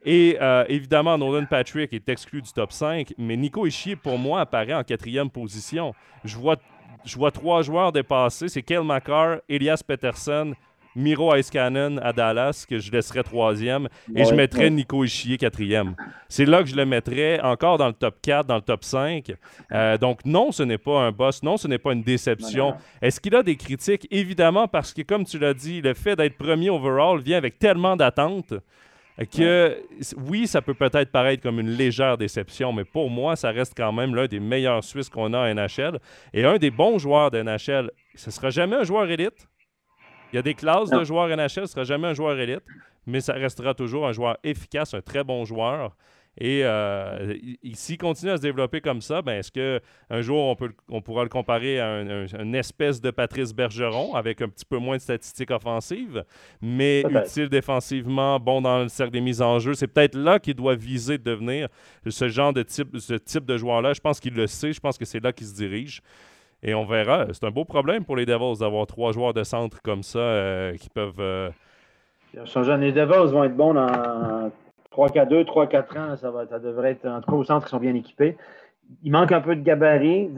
Et 0.05 0.39
euh, 0.41 0.65
évidemment, 0.69 1.19
Nolan 1.19 1.45
Patrick 1.45 1.93
est 1.93 2.09
exclu 2.09 2.41
du 2.41 2.51
top 2.51 2.73
5, 2.73 3.13
mais 3.19 3.37
Nico 3.37 3.67
Ischier, 3.67 3.97
pour 3.97 4.19
moi, 4.19 4.41
apparaît 4.41 4.75
en 4.75 4.85
quatrième 4.85 5.29
position. 5.29 5.93
Je 6.25 6.39
vois, 6.39 6.57
je 7.05 7.17
vois 7.17 7.31
trois 7.31 7.61
joueurs 7.61 7.93
dépasser. 7.93 8.49
C'est 8.49 8.63
Kel 8.63 8.83
McCarr, 8.83 9.41
Elias 9.51 9.83
Peterson, 9.87 10.55
Miro 10.97 11.35
Ice-Cannon 11.37 11.99
à 12.03 12.13
Dallas, 12.13 12.67
que 12.69 12.79
je 12.79 12.91
laisserais 12.91 13.23
troisième, 13.23 13.89
et 14.15 14.25
je 14.25 14.35
mettrais 14.35 14.71
Nico 14.71 15.05
Ischier 15.05 15.39
quatrième. 15.39 15.95
C'est 16.29 16.45
là 16.45 16.63
que 16.63 16.69
je 16.69 16.77
le 16.77 16.87
mettrais 16.87 17.41
encore 17.41 17.79
dans 17.79 17.89
le 17.89 17.93
top 17.93 18.17
4, 18.23 18.47
dans 18.47 18.57
le 18.57 18.63
top 18.63 18.85
5. 18.85 19.33
Euh, 19.73 19.99
donc, 19.99 20.25
non, 20.25 20.53
ce 20.53 20.63
n'est 20.63 20.79
pas 20.79 21.01
un 21.01 21.13
boss. 21.13 21.43
Non, 21.43 21.57
ce 21.57 21.69
n'est 21.69 21.79
pas 21.79 21.93
une 21.93 22.03
déception. 22.03 22.75
Est-ce 23.01 23.21
qu'il 23.21 23.35
a 23.35 23.43
des 23.43 23.57
critiques? 23.57 24.07
Évidemment, 24.11 24.69
parce 24.69 24.93
que, 24.93 25.03
comme 25.03 25.25
tu 25.25 25.39
l'as 25.39 25.55
dit, 25.55 25.81
le 25.81 25.95
fait 25.95 26.17
d'être 26.17 26.37
premier 26.37 26.71
overall 26.71 27.21
vient 27.21 27.39
avec 27.39 27.59
tellement 27.59 27.97
d'attentes 27.97 28.55
que 29.27 29.77
oui, 30.17 30.47
ça 30.47 30.63
peut 30.63 30.75
peut-être 30.75 31.11
paraître 31.11 31.43
comme 31.43 31.61
une 31.61 31.71
légère 31.71 32.17
déception, 32.17 32.73
mais 32.73 32.85
pour 32.85 33.11
moi, 33.11 33.37
ça 33.37 33.51
reste 33.51 33.75
quand 33.77 33.93
même 33.93 34.15
l'un 34.15 34.27
des 34.27 34.41
meilleurs 34.41 34.83
Suisses 34.83 35.09
qu'on 35.09 35.33
a 35.35 35.41
à 35.41 35.55
NHL 35.55 35.99
et 36.33 36.45
un 36.45 36.57
des 36.57 36.71
bons 36.71 36.99
joueurs 36.99 37.31
de 37.31 37.43
NHL. 37.43 37.91
Ce 38.15 38.29
ne 38.29 38.33
sera 38.33 38.51
jamais 38.51 38.77
un 38.77 38.85
joueur 38.85 39.11
élite, 39.11 39.49
il 40.33 40.37
y 40.37 40.39
a 40.39 40.43
des 40.43 40.55
classes 40.55 40.91
de 40.91 41.05
joueurs 41.05 41.29
NHL, 41.29 41.49
ce 41.49 41.61
ne 41.61 41.67
sera 41.67 41.85
jamais 41.85 42.09
un 42.09 42.15
joueur 42.15 42.39
élite, 42.39 42.63
mais 43.07 43.21
ça 43.21 43.35
restera 43.35 43.75
toujours 43.75 44.07
un 44.07 44.13
joueur 44.13 44.39
efficace, 44.45 44.95
un 44.95 45.01
très 45.01 45.25
bon 45.25 45.45
joueur. 45.45 45.95
Et 46.39 46.65
euh, 46.65 47.37
s'il 47.75 47.99
continue 47.99 48.31
à 48.31 48.39
se 48.39 48.43
développer 48.43 48.81
comme 48.81 49.03
ça, 49.03 49.21
ben 49.21 49.35
est-ce 49.35 49.53
qu'un 49.53 50.23
jour 50.23 50.43
on, 50.45 50.57
peut, 50.57 50.73
on 50.89 51.03
pourra 51.03 51.25
le 51.25 51.29
comparer 51.29 51.79
à 51.79 52.01
une 52.01 52.55
espèce 52.55 53.03
de 53.03 53.11
Patrice 53.11 53.53
Bergeron 53.53 54.15
avec 54.15 54.41
un 54.41 54.49
petit 54.49 54.65
peu 54.65 54.79
moins 54.79 54.97
de 54.97 55.03
statistiques 55.03 55.51
offensives, 55.51 56.25
mais 56.63 57.03
utile 57.03 57.51
défensivement, 57.51 58.41
bon 58.41 58.63
dans 58.63 58.79
le 58.79 58.89
cercle 58.89 59.13
des 59.13 59.21
mises 59.21 59.43
en 59.43 59.59
jeu? 59.59 59.75
C'est 59.75 59.89
peut-être 59.89 60.17
là 60.17 60.39
qu'il 60.39 60.55
doit 60.55 60.75
viser 60.75 61.19
de 61.19 61.25
devenir 61.25 61.69
ce 62.09 62.29
genre 62.29 62.55
de 62.55 62.63
type, 62.63 62.97
ce 62.99 63.15
type 63.15 63.45
de 63.45 63.59
joueur-là. 63.59 63.93
Je 63.93 64.01
pense 64.01 64.19
qu'il 64.19 64.33
le 64.33 64.47
sait, 64.47 64.73
je 64.73 64.81
pense 64.81 64.97
que 64.97 65.05
c'est 65.05 65.23
là 65.23 65.35
qu'il 65.35 65.47
se 65.47 65.55
dirige. 65.55 66.01
Et 66.63 66.75
on 66.75 66.85
verra. 66.85 67.27
C'est 67.33 67.45
un 67.45 67.51
beau 67.51 67.65
problème 67.65 68.05
pour 68.05 68.17
les 68.17 68.27
Devils 68.27 68.61
d'avoir 68.61 68.87
trois 68.87 69.13
joueurs 69.13 69.35
de 69.35 69.43
centre 69.43 69.81
comme 69.83 70.03
ça 70.03 70.19
euh, 70.19 70.77
qui 70.77 70.89
peuvent. 70.89 71.21
Euh... 71.21 71.51
Les 72.35 72.93
Devils 72.93 73.33
vont 73.33 73.45
être 73.45 73.57
bons 73.57 73.75
dans 73.75 74.51
3-4-2, 74.93 75.45
3-4 75.45 75.99
ans. 75.99 76.17
Ça, 76.17 76.59
devrait 76.59 76.93
être, 76.93 77.07
en 77.07 77.21
tout 77.21 77.31
cas, 77.31 77.37
au 77.37 77.45
centre, 77.45 77.67
ils 77.67 77.71
sont 77.71 77.79
bien 77.79 77.95
équipés. 77.95 78.37
Il 79.03 79.11
manque 79.11 79.33
un 79.33 79.41
peu 79.41 79.57
de 79.57 79.63
gabarit. 79.63 80.31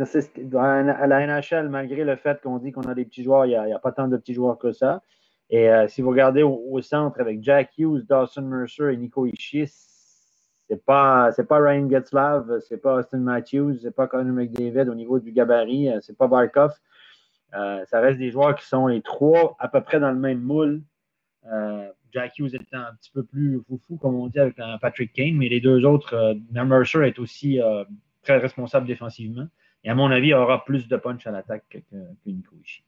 À 0.57 1.07
la 1.07 1.27
NHL, 1.27 1.69
malgré 1.69 2.05
le 2.05 2.17
fait 2.17 2.41
qu'on 2.43 2.59
dit 2.59 2.73
qu'on 2.73 2.83
a 2.83 2.95
des 2.95 3.05
petits 3.05 3.23
joueurs, 3.23 3.47
il 3.47 3.51
n'y 3.51 3.73
a, 3.73 3.79
pas 3.79 3.93
tant 3.93 4.09
de 4.09 4.17
petits 4.17 4.35
joueurs 4.35 4.59
que 4.59 4.73
ça. 4.73 5.03
Et 5.51 5.69
euh, 5.69 5.87
si 5.89 6.01
vous 6.03 6.11
regardez 6.11 6.43
au, 6.43 6.81
centre 6.81 7.21
avec 7.21 7.43
Jack 7.43 7.73
Hughes, 7.79 8.07
Dawson 8.09 8.43
Mercer 8.43 8.93
et 8.93 8.97
Nico 8.97 9.27
Ishii, 9.27 9.67
c'est 10.69 10.85
pas 10.85 11.31
c'est 11.33 11.47
pas 11.47 11.59
Ryan 11.59 11.89
Getzlav, 11.91 12.61
c'est 12.61 12.79
pas 12.79 12.97
Austin 12.97 13.19
Matthews, 13.19 13.75
c'est 13.83 13.95
pas 13.95 14.07
Connor 14.07 14.33
McDavid 14.33 14.89
au 14.91 14.95
niveau 14.95 15.19
du 15.19 15.33
gabarit, 15.33 15.91
euh, 15.91 16.01
c'est 16.01 16.17
pas 16.17 16.27
Barkov. 16.29 16.73
Euh, 17.55 17.85
ça 17.87 18.01
reste 18.01 18.19
des 18.19 18.31
joueurs 18.31 18.57
qui 18.57 18.67
sont 18.67 18.87
les 18.87 19.03
trois 19.03 19.57
à 19.59 19.69
peu 19.69 19.81
près 19.81 20.01
dans 20.01 20.11
le 20.11 20.19
même 20.19 20.41
moule. 20.41 20.83
Euh, 21.53 21.89
Jack 22.13 22.39
Hughes 22.39 22.55
étant 22.55 22.79
un 22.79 22.95
petit 22.95 23.11
peu 23.11 23.23
plus 23.23 23.61
foufou, 23.69 23.97
comme 23.97 24.15
on 24.15 24.29
dit 24.29 24.39
avec 24.39 24.57
Patrick 24.81 25.13
Kane, 25.13 25.35
mais 25.35 25.49
les 25.49 25.61
deux 25.61 25.85
autres, 25.85 26.37
Mercer 26.53 27.03
est 27.03 27.19
aussi 27.19 27.59
très 28.23 28.39
responsable 28.39 28.87
défensivement. 28.87 29.49
Et 29.83 29.91
à 29.91 29.97
mon 29.97 30.11
avis, 30.13 30.29
il 30.29 30.35
aura 30.35 30.65
plus 30.65 30.87
de 30.87 30.97
punch 30.97 31.27
à 31.27 31.33
l'attaque 31.33 31.65
que, 31.69 31.79
que 31.79 32.31
Nico 32.31 32.55
Ishii. 32.63 32.85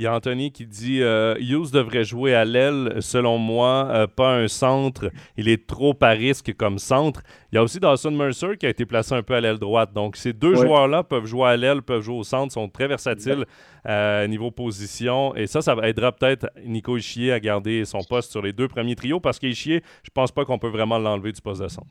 Il 0.00 0.04
y 0.04 0.06
a 0.06 0.14
Anthony 0.14 0.50
qui 0.50 0.64
dit 0.64 1.02
euh, 1.02 1.34
Hughes 1.38 1.72
devrait 1.74 2.04
jouer 2.04 2.34
à 2.34 2.46
l'aile, 2.46 2.94
selon 3.00 3.36
moi, 3.36 3.86
euh, 3.90 4.06
pas 4.06 4.34
un 4.34 4.48
centre. 4.48 5.10
Il 5.36 5.46
est 5.46 5.66
trop 5.66 5.94
à 6.00 6.08
risque 6.08 6.54
comme 6.56 6.78
centre. 6.78 7.20
Il 7.52 7.56
y 7.56 7.58
a 7.58 7.62
aussi 7.62 7.80
Dawson 7.80 8.10
Mercer 8.12 8.56
qui 8.58 8.64
a 8.64 8.70
été 8.70 8.86
placé 8.86 9.14
un 9.14 9.22
peu 9.22 9.34
à 9.34 9.42
l'aile 9.42 9.58
droite. 9.58 9.92
Donc, 9.92 10.16
ces 10.16 10.32
deux 10.32 10.54
joueurs-là 10.54 11.02
peuvent 11.02 11.26
jouer 11.26 11.48
à 11.48 11.56
l'aile, 11.58 11.82
peuvent 11.82 12.00
jouer 12.00 12.16
au 12.16 12.22
centre, 12.22 12.50
sont 12.50 12.70
très 12.70 12.88
versatiles 12.88 13.44
euh, 13.86 14.26
niveau 14.26 14.50
position. 14.50 15.36
Et 15.36 15.46
ça, 15.46 15.60
ça 15.60 15.76
aidera 15.82 16.12
peut-être 16.12 16.46
Nico 16.64 16.96
Ischier 16.96 17.32
à 17.32 17.38
garder 17.38 17.84
son 17.84 18.00
poste 18.00 18.30
sur 18.30 18.40
les 18.40 18.54
deux 18.54 18.68
premiers 18.68 18.96
trios 18.96 19.20
parce 19.20 19.38
qu'Ischier, 19.38 19.82
je 20.02 20.10
pense 20.14 20.32
pas 20.32 20.46
qu'on 20.46 20.58
peut 20.58 20.70
vraiment 20.70 20.98
l'enlever 20.98 21.32
du 21.32 21.42
poste 21.42 21.60
de 21.60 21.68
centre. 21.68 21.90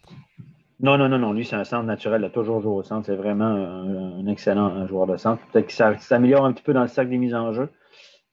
Non, 0.80 0.98
non, 0.98 1.10
non, 1.10 1.20
non. 1.20 1.34
Lui, 1.34 1.46
c'est 1.46 1.58
un 1.58 1.64
centre 1.64 1.86
naturel. 1.86 2.22
Il 2.22 2.26
a 2.26 2.30
toujours 2.30 2.60
joué 2.60 2.72
au 2.72 2.82
centre. 2.82 3.06
C'est 3.06 3.16
vraiment 3.16 3.46
un, 3.46 4.26
excellent 4.26 4.88
joueur 4.88 5.06
de 5.06 5.18
centre. 5.18 5.44
Peut-être 5.52 5.68
qu'il 5.68 6.00
s'améliore 6.00 6.46
un 6.46 6.54
petit 6.54 6.64
peu 6.64 6.74
dans 6.74 6.82
le 6.82 6.88
cercle 6.88 7.12
des 7.12 7.18
mises 7.18 7.36
en 7.36 7.54
jeu. 7.54 7.70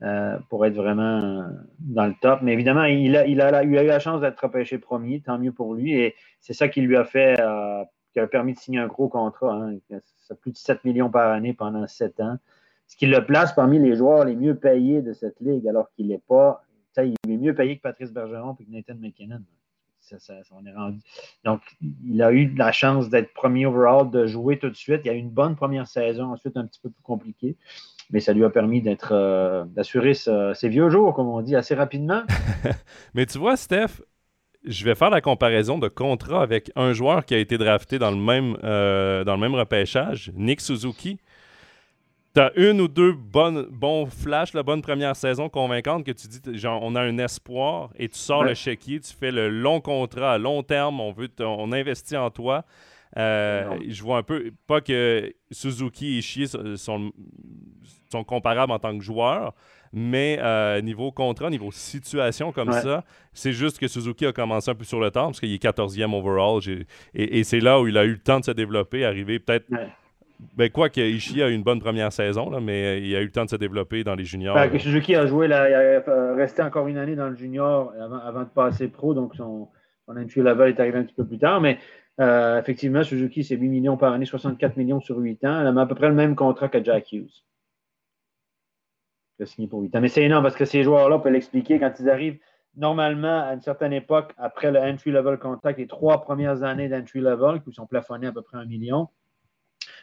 Euh, 0.03 0.37
pour 0.51 0.67
être 0.67 0.75
vraiment 0.75 1.49
dans 1.79 2.05
le 2.05 2.13
top. 2.21 2.41
Mais 2.43 2.53
évidemment, 2.53 2.85
il 2.85 3.17
a, 3.17 3.27
eu 3.27 3.75
la 3.75 3.99
chance 3.99 4.21
d'être 4.21 4.39
repêché 4.41 4.77
premier, 4.77 5.23
tant 5.23 5.39
mieux 5.39 5.53
pour 5.53 5.75
lui. 5.75 5.95
Et 5.95 6.15
c'est 6.39 6.53
ça 6.53 6.69
qui 6.69 6.83
lui 6.83 6.99
a 6.99 7.05
fait, 7.05 7.41
euh, 7.41 7.83
qui 8.13 8.21
a 8.21 8.27
permis 8.27 8.53
de 8.53 8.59
signer 8.59 8.79
un 8.79 8.89
gros 8.89 9.09
contrat. 9.09 9.55
Hein. 9.55 9.79
Ça 10.19 10.35
plus 10.35 10.53
de 10.53 10.59
7 10.59 10.85
millions 10.85 11.09
par 11.09 11.33
année 11.33 11.55
pendant 11.55 11.87
7 11.87 12.21
ans. 12.21 12.37
Ce 12.87 12.95
qui 12.95 13.07
le 13.07 13.25
place 13.25 13.55
parmi 13.55 13.79
les 13.79 13.97
joueurs 13.97 14.27
les 14.27 14.37
mieux 14.37 14.55
payés 14.55 15.01
de 15.01 15.15
cette 15.15 15.41
ligue, 15.41 15.67
alors 15.67 15.91
qu'il 15.93 16.09
n'est 16.09 16.23
pas. 16.29 16.63
Il 16.99 17.15
est 17.31 17.37
mieux 17.39 17.55
payé 17.55 17.79
que 17.79 17.83
Patrice 17.83 18.13
Bergeron 18.13 18.55
et 18.61 18.65
que 18.65 18.71
Nathan 18.71 18.97
McKinnon. 19.01 19.41
Ça, 20.01 20.35
on 20.53 20.65
est 20.67 20.75
rendu. 20.75 21.01
Donc, 21.45 21.63
il 21.81 22.23
a 22.23 22.33
eu 22.33 22.55
la 22.55 22.71
chance 22.71 23.09
d'être 23.09 23.33
premier 23.33 23.67
overall, 23.67 24.11
de 24.11 24.27
jouer 24.27 24.59
tout 24.59 24.71
de 24.71 24.77
suite. 24.77 25.01
Il 25.05 25.11
a 25.11 25.15
eu 25.15 25.19
une 25.19 25.31
bonne 25.31 25.57
première 25.57 25.89
saison, 25.89 26.33
ensuite 26.33 26.57
un 26.57 26.67
petit 26.67 26.81
peu 26.81 26.91
plus 26.91 27.03
compliquée 27.03 27.57
mais 28.11 28.21
ça 28.21 28.33
lui 28.33 28.45
a 28.45 28.51
permis 28.51 28.81
d'être 28.81 29.11
euh, 29.13 29.65
d'assurer 29.65 30.15
ses 30.15 30.69
vieux 30.69 30.91
jours, 30.91 31.15
comme 31.15 31.29
on 31.29 31.41
dit, 31.41 31.57
assez 31.57 31.75
rapidement. 31.75 32.23
mais 33.15 33.27
tu 33.27 33.39
vois, 33.39 33.57
Steph, 33.57 34.01
je 34.67 34.85
vais 34.85 34.95
faire 34.95 35.11
la 35.11 35.21
comparaison 35.21 35.79
de 35.79 35.89
contrat 35.89 36.43
avec 36.43 36.71
un 36.77 36.93
joueur 36.93 37.25
qui 37.25 37.35
a 37.35 37.39
été 37.39 37.57
drafté 37.57 37.99
dans 37.99 38.11
le 38.11 38.17
même, 38.17 38.57
euh, 38.65 39.25
dans 39.25 39.35
le 39.35 39.41
même 39.41 39.55
repêchage, 39.55 40.33
Nick 40.35 40.61
Suzuki. 40.61 41.19
Tu 42.35 42.41
as 42.41 42.53
une 42.57 42.83
ou 42.83 42.89
deux 42.89 43.13
bonnes, 43.13 43.67
bons 43.71 44.07
flashs, 44.07 44.53
la 44.53 44.63
bonne 44.63 44.83
première 44.83 45.17
saison 45.17 45.49
convaincante 45.49 46.05
que 46.05 46.13
tu 46.13 46.29
dis, 46.29 46.59
genre, 46.59 46.83
on 46.83 46.95
a 46.95 47.01
un 47.01 47.17
espoir 47.19 47.91
et 47.97 48.09
tu 48.09 48.19
sors 48.19 48.45
le 48.45 48.53
chéquier, 48.53 49.01
tu 49.01 49.15
fais 49.15 49.31
le 49.31 49.49
long 49.49 49.81
contrat 49.81 50.35
à 50.35 50.39
long 50.39 50.63
terme, 50.63 51.01
on, 51.01 51.13
veut 51.13 51.31
on 51.41 51.73
investit 51.73 52.17
en 52.17 52.31
toi. 52.31 52.65
Euh, 53.17 53.79
je 53.89 54.03
vois 54.03 54.19
un 54.19 54.23
peu, 54.23 54.51
pas 54.67 54.81
que 54.81 55.33
Suzuki 55.51 56.17
et 56.17 56.19
Ishii 56.19 56.49
sont, 56.77 57.13
sont 58.11 58.25
comparables 58.25 58.73
en 58.73 58.79
tant 58.79 58.97
que 58.97 59.03
joueurs, 59.03 59.55
mais 59.93 60.39
euh, 60.41 60.81
niveau 60.83 61.13
contrat, 61.13 61.49
niveau 61.51 61.71
situation 61.71 62.53
comme 62.53 62.73
ça, 62.73 63.05
c'est 63.33 63.53
juste 63.53 63.79
que 63.79 63.89
Suzuki 63.89 64.27
a 64.27 64.33
commencé 64.33 64.71
un 64.71 64.75
peu 64.75 64.85
sur 64.85 65.01
le 65.01 65.11
temps 65.11 65.27
parce 65.27 65.41
qu'il 65.41 65.53
est 65.53 65.63
14e 65.63 66.15
overall. 66.15 66.61
Et, 67.15 67.45
c'est 67.45 67.61
là 67.61 67.81
où 67.81 67.87
il 67.87 67.97
a 67.97 68.05
eu 68.05 68.13
le 68.13 68.19
temps 68.19 68.41
de 68.41 68.45
se 68.45 68.51
développer, 68.51 69.05
arriver 69.05 69.39
peut-être. 69.39 69.67
Ben, 70.55 70.69
quoi 70.69 70.91
que 70.91 71.01
Ishii 71.01 71.43
a 71.43 71.49
eu 71.49 71.55
une 71.55 71.63
bonne 71.63 71.81
première 71.81 72.13
saison, 72.13 72.51
là, 72.51 72.61
mais 72.61 73.01
il 73.01 73.17
a 73.17 73.23
eu 73.23 73.25
le 73.25 73.31
temps 73.31 73.47
de 73.47 73.51
se 73.51 73.57
développer 73.57 74.05
dans 74.05 74.15
les 74.15 74.25
juniors. 74.25 74.59
Suzuki 74.79 75.15
a 75.15 75.25
joué, 75.25 75.49
là, 75.49 75.71
il 75.71 75.75
a 75.75 76.35
resté 76.35 76.61
encore 76.61 76.89
une 76.89 76.99
année 76.99 77.17
dans 77.17 77.31
le 77.31 77.37
junior 77.37 77.95
avant, 77.99 78.43
de 78.43 78.49
passer 78.49 78.89
pro, 78.89 79.15
donc 79.15 79.35
son, 79.35 79.69
son 80.05 80.17
entry 80.17 80.43
level 80.43 80.69
est 80.69 80.81
arrivé 80.81 80.99
un 80.99 81.05
petit 81.05 81.15
peu 81.15 81.25
plus 81.25 81.39
tard. 81.39 81.63
Mais 81.63 81.79
euh, 82.21 82.59
effectivement, 82.59 83.03
Suzuki, 83.03 83.45
c'est 83.45 83.57
8 83.57 83.69
millions 83.69 83.97
par 83.97 84.13
année, 84.13 84.25
64 84.25 84.77
millions 84.77 85.01
sur 85.01 85.19
8 85.19 85.45
ans. 85.45 85.61
Elle 85.61 85.67
a 85.67 85.81
à 85.81 85.87
peu 85.87 85.95
près 85.95 86.09
le 86.09 86.15
même 86.15 86.35
contrat 86.35 86.69
que 86.69 86.83
Jack 86.83 87.13
Hughes. 87.13 87.45
Il 89.39 89.43
a 89.43 89.47
signé 89.47 89.69
pour 89.69 89.81
8 89.81 89.95
ans. 89.97 90.01
Mais 90.01 90.09
c'est 90.09 90.23
énorme 90.23 90.43
parce 90.43 90.57
que 90.57 90.65
ces 90.65 90.83
joueurs-là, 90.83 91.17
on 91.17 91.21
peut 91.21 91.29
l'expliquer, 91.29 91.79
quand 91.79 91.93
ils 92.01 92.09
arrivent, 92.09 92.39
normalement, 92.77 93.43
à 93.43 93.53
une 93.53 93.61
certaine 93.61 93.93
époque, 93.93 94.33
après 94.39 94.71
le 94.71 94.79
entry-level 94.79 95.39
contact, 95.39 95.79
les 95.79 95.87
trois 95.87 96.23
premières 96.23 96.63
années 96.63 96.89
d'entry-level, 96.89 97.63
qui 97.63 97.73
sont 97.73 97.87
plafonnés 97.87 98.29
à 98.29 98.33
peu 98.33 98.43
près 98.43 98.59
un 98.59 98.67
million, 98.67 99.09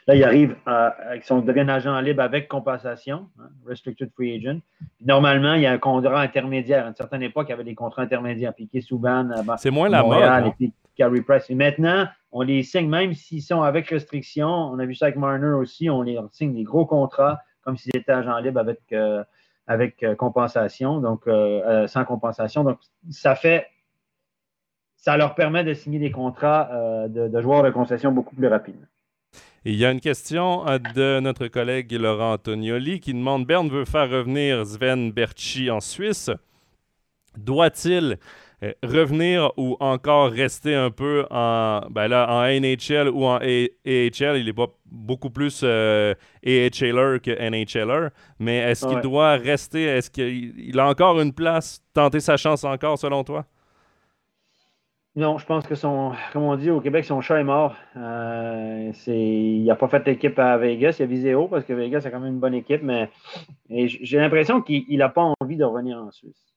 Là, 0.08 0.15
il 0.15 0.23
arrive 0.23 0.56
à, 0.65 0.95
on 1.30 1.39
devient 1.39 1.69
agent 1.69 1.97
libre 2.02 2.21
avec 2.21 2.49
compensation, 2.49 3.30
hein, 3.39 3.49
restricted 3.65 4.12
free 4.13 4.36
agent. 4.36 4.60
normalement, 5.02 5.54
il 5.54 5.62
y 5.62 5.65
a 5.65 5.71
un 5.71 5.78
contrat 5.78 6.21
intermédiaire. 6.21 6.86
À 6.86 6.89
une 6.89 6.95
certaine 6.95 7.23
époque, 7.23 7.47
il 7.47 7.52
y 7.52 7.54
avait 7.54 7.63
des 7.63 7.76
contrats 7.76 8.02
intermédiaires. 8.02 8.54
Piquet 8.54 8.82
Souban, 8.82 9.30
c'est 9.58 9.71
moins 9.71 9.88
la 9.88 10.04
mode. 10.04 10.52
Carey 10.95 11.21
Price. 11.21 11.49
Et 11.49 11.56
maintenant, 11.56 12.08
on 12.32 12.41
les 12.41 12.63
signe, 12.63 12.89
même 12.89 13.13
s'ils 13.13 13.41
sont 13.41 13.62
avec 13.62 13.89
restriction. 13.89 14.47
On 14.47 14.79
a 14.79 14.86
vu 14.86 14.95
ça 14.95 15.06
avec 15.06 15.17
Marner 15.17 15.56
aussi. 15.56 15.89
On 15.89 16.01
les 16.01 16.17
signe 16.32 16.53
des 16.53 16.63
gros 16.63 16.86
contrats 16.86 17.41
comme 17.63 17.77
s'ils 17.77 17.95
étaient 17.95 18.12
agents 18.12 18.38
libres 18.39 18.60
avec, 18.60 18.82
euh, 18.91 19.23
avec 19.67 20.03
euh, 20.03 20.15
compensation, 20.15 20.99
donc 20.99 21.27
euh, 21.27 21.88
sans 21.88 22.06
compensation. 22.06 22.63
Donc, 22.63 22.79
ça 23.10 23.36
fait 23.36 23.67
ça 24.95 25.17
leur 25.17 25.36
permet 25.36 25.65
de 25.65 25.73
signer 25.73 25.99
des 25.99 26.12
contrats 26.12 26.69
de, 27.10 27.27
de 27.27 27.41
joueurs 27.41 27.62
de 27.62 27.71
concession 27.71 28.13
beaucoup 28.13 28.38
plus 28.38 28.47
rapidement. 28.47 28.86
Il 29.65 29.75
y 29.75 29.86
a 29.86 29.91
une 29.91 29.99
question 29.99 30.63
de 30.95 31.19
notre 31.19 31.47
collègue 31.47 31.91
Laurent 31.91 32.34
Antonioli 32.34 33.01
qui 33.01 33.13
demande 33.13 33.45
Berne 33.45 33.67
veut 33.67 33.84
faire 33.84 34.10
revenir 34.10 34.65
Sven 34.65 35.12
Berchi 35.12 35.69
en 35.69 35.82
Suisse. 35.82 36.32
Doit-il 37.36 38.17
revenir 38.84 39.52
ou 39.58 39.76
encore 39.80 40.32
rester 40.32 40.76
un 40.76 40.91
peu 40.91 41.26
en, 41.30 41.82
ben 41.89 42.08
là, 42.08 42.28
en 42.30 42.43
NHL 42.43 43.10
ou 43.10 43.26
en 43.26 43.38
AHL? 43.38 44.38
Il 44.38 44.47
est 44.47 44.54
pas 44.54 44.67
beaucoup 44.86 45.30
plus 45.30 45.62
euh, 45.63 46.13
AHLer 46.45 47.19
que 47.21 47.32
NHLer, 47.32 48.10
mais 48.39 48.58
est-ce 48.58 48.88
qu'il 48.88 49.02
doit 49.02 49.34
rester? 49.34 49.84
Est-ce 49.84 50.10
qu'il 50.10 50.80
a 50.80 50.88
encore 50.88 51.19
une 51.19 51.34
place? 51.34 51.82
Tenter 51.93 52.19
sa 52.19 52.38
chance 52.38 52.63
encore, 52.63 52.97
selon 52.97 53.23
toi? 53.23 53.45
Non, 55.15 55.38
je 55.38 55.45
pense 55.45 55.67
que 55.67 55.76
son, 55.76 56.13
comme 56.32 56.41
on 56.41 56.56
dit 56.56 56.71
au 56.71 56.82
Québec, 56.82 57.06
son 57.06 57.21
chat 57.21 57.39
est 57.39 57.43
mort. 57.43 57.76
Euh, 57.95 58.91
il 59.06 59.63
n'a 59.63 59.76
pas 59.76 59.88
fait 59.88 60.04
l'équipe 60.08 60.39
à 60.39 60.58
Vegas. 60.58 60.95
Il 60.97 61.04
a 61.04 61.06
visé 61.06 61.36
haut 61.36 61.47
parce 61.47 61.65
que 61.65 61.73
Vegas 61.73 62.02
a 62.06 62.10
quand 62.10 62.19
même 62.19 62.34
une 62.34 62.39
bonne 62.39 62.56
équipe, 62.56 62.82
mais 62.82 63.12
j'ai 63.69 64.17
l'impression 64.17 64.62
qu'il 64.62 64.97
n'a 64.97 65.10
pas 65.10 65.34
envie 65.39 65.56
de 65.56 65.63
revenir 65.63 65.99
en 65.99 66.10
Suisse. 66.10 66.52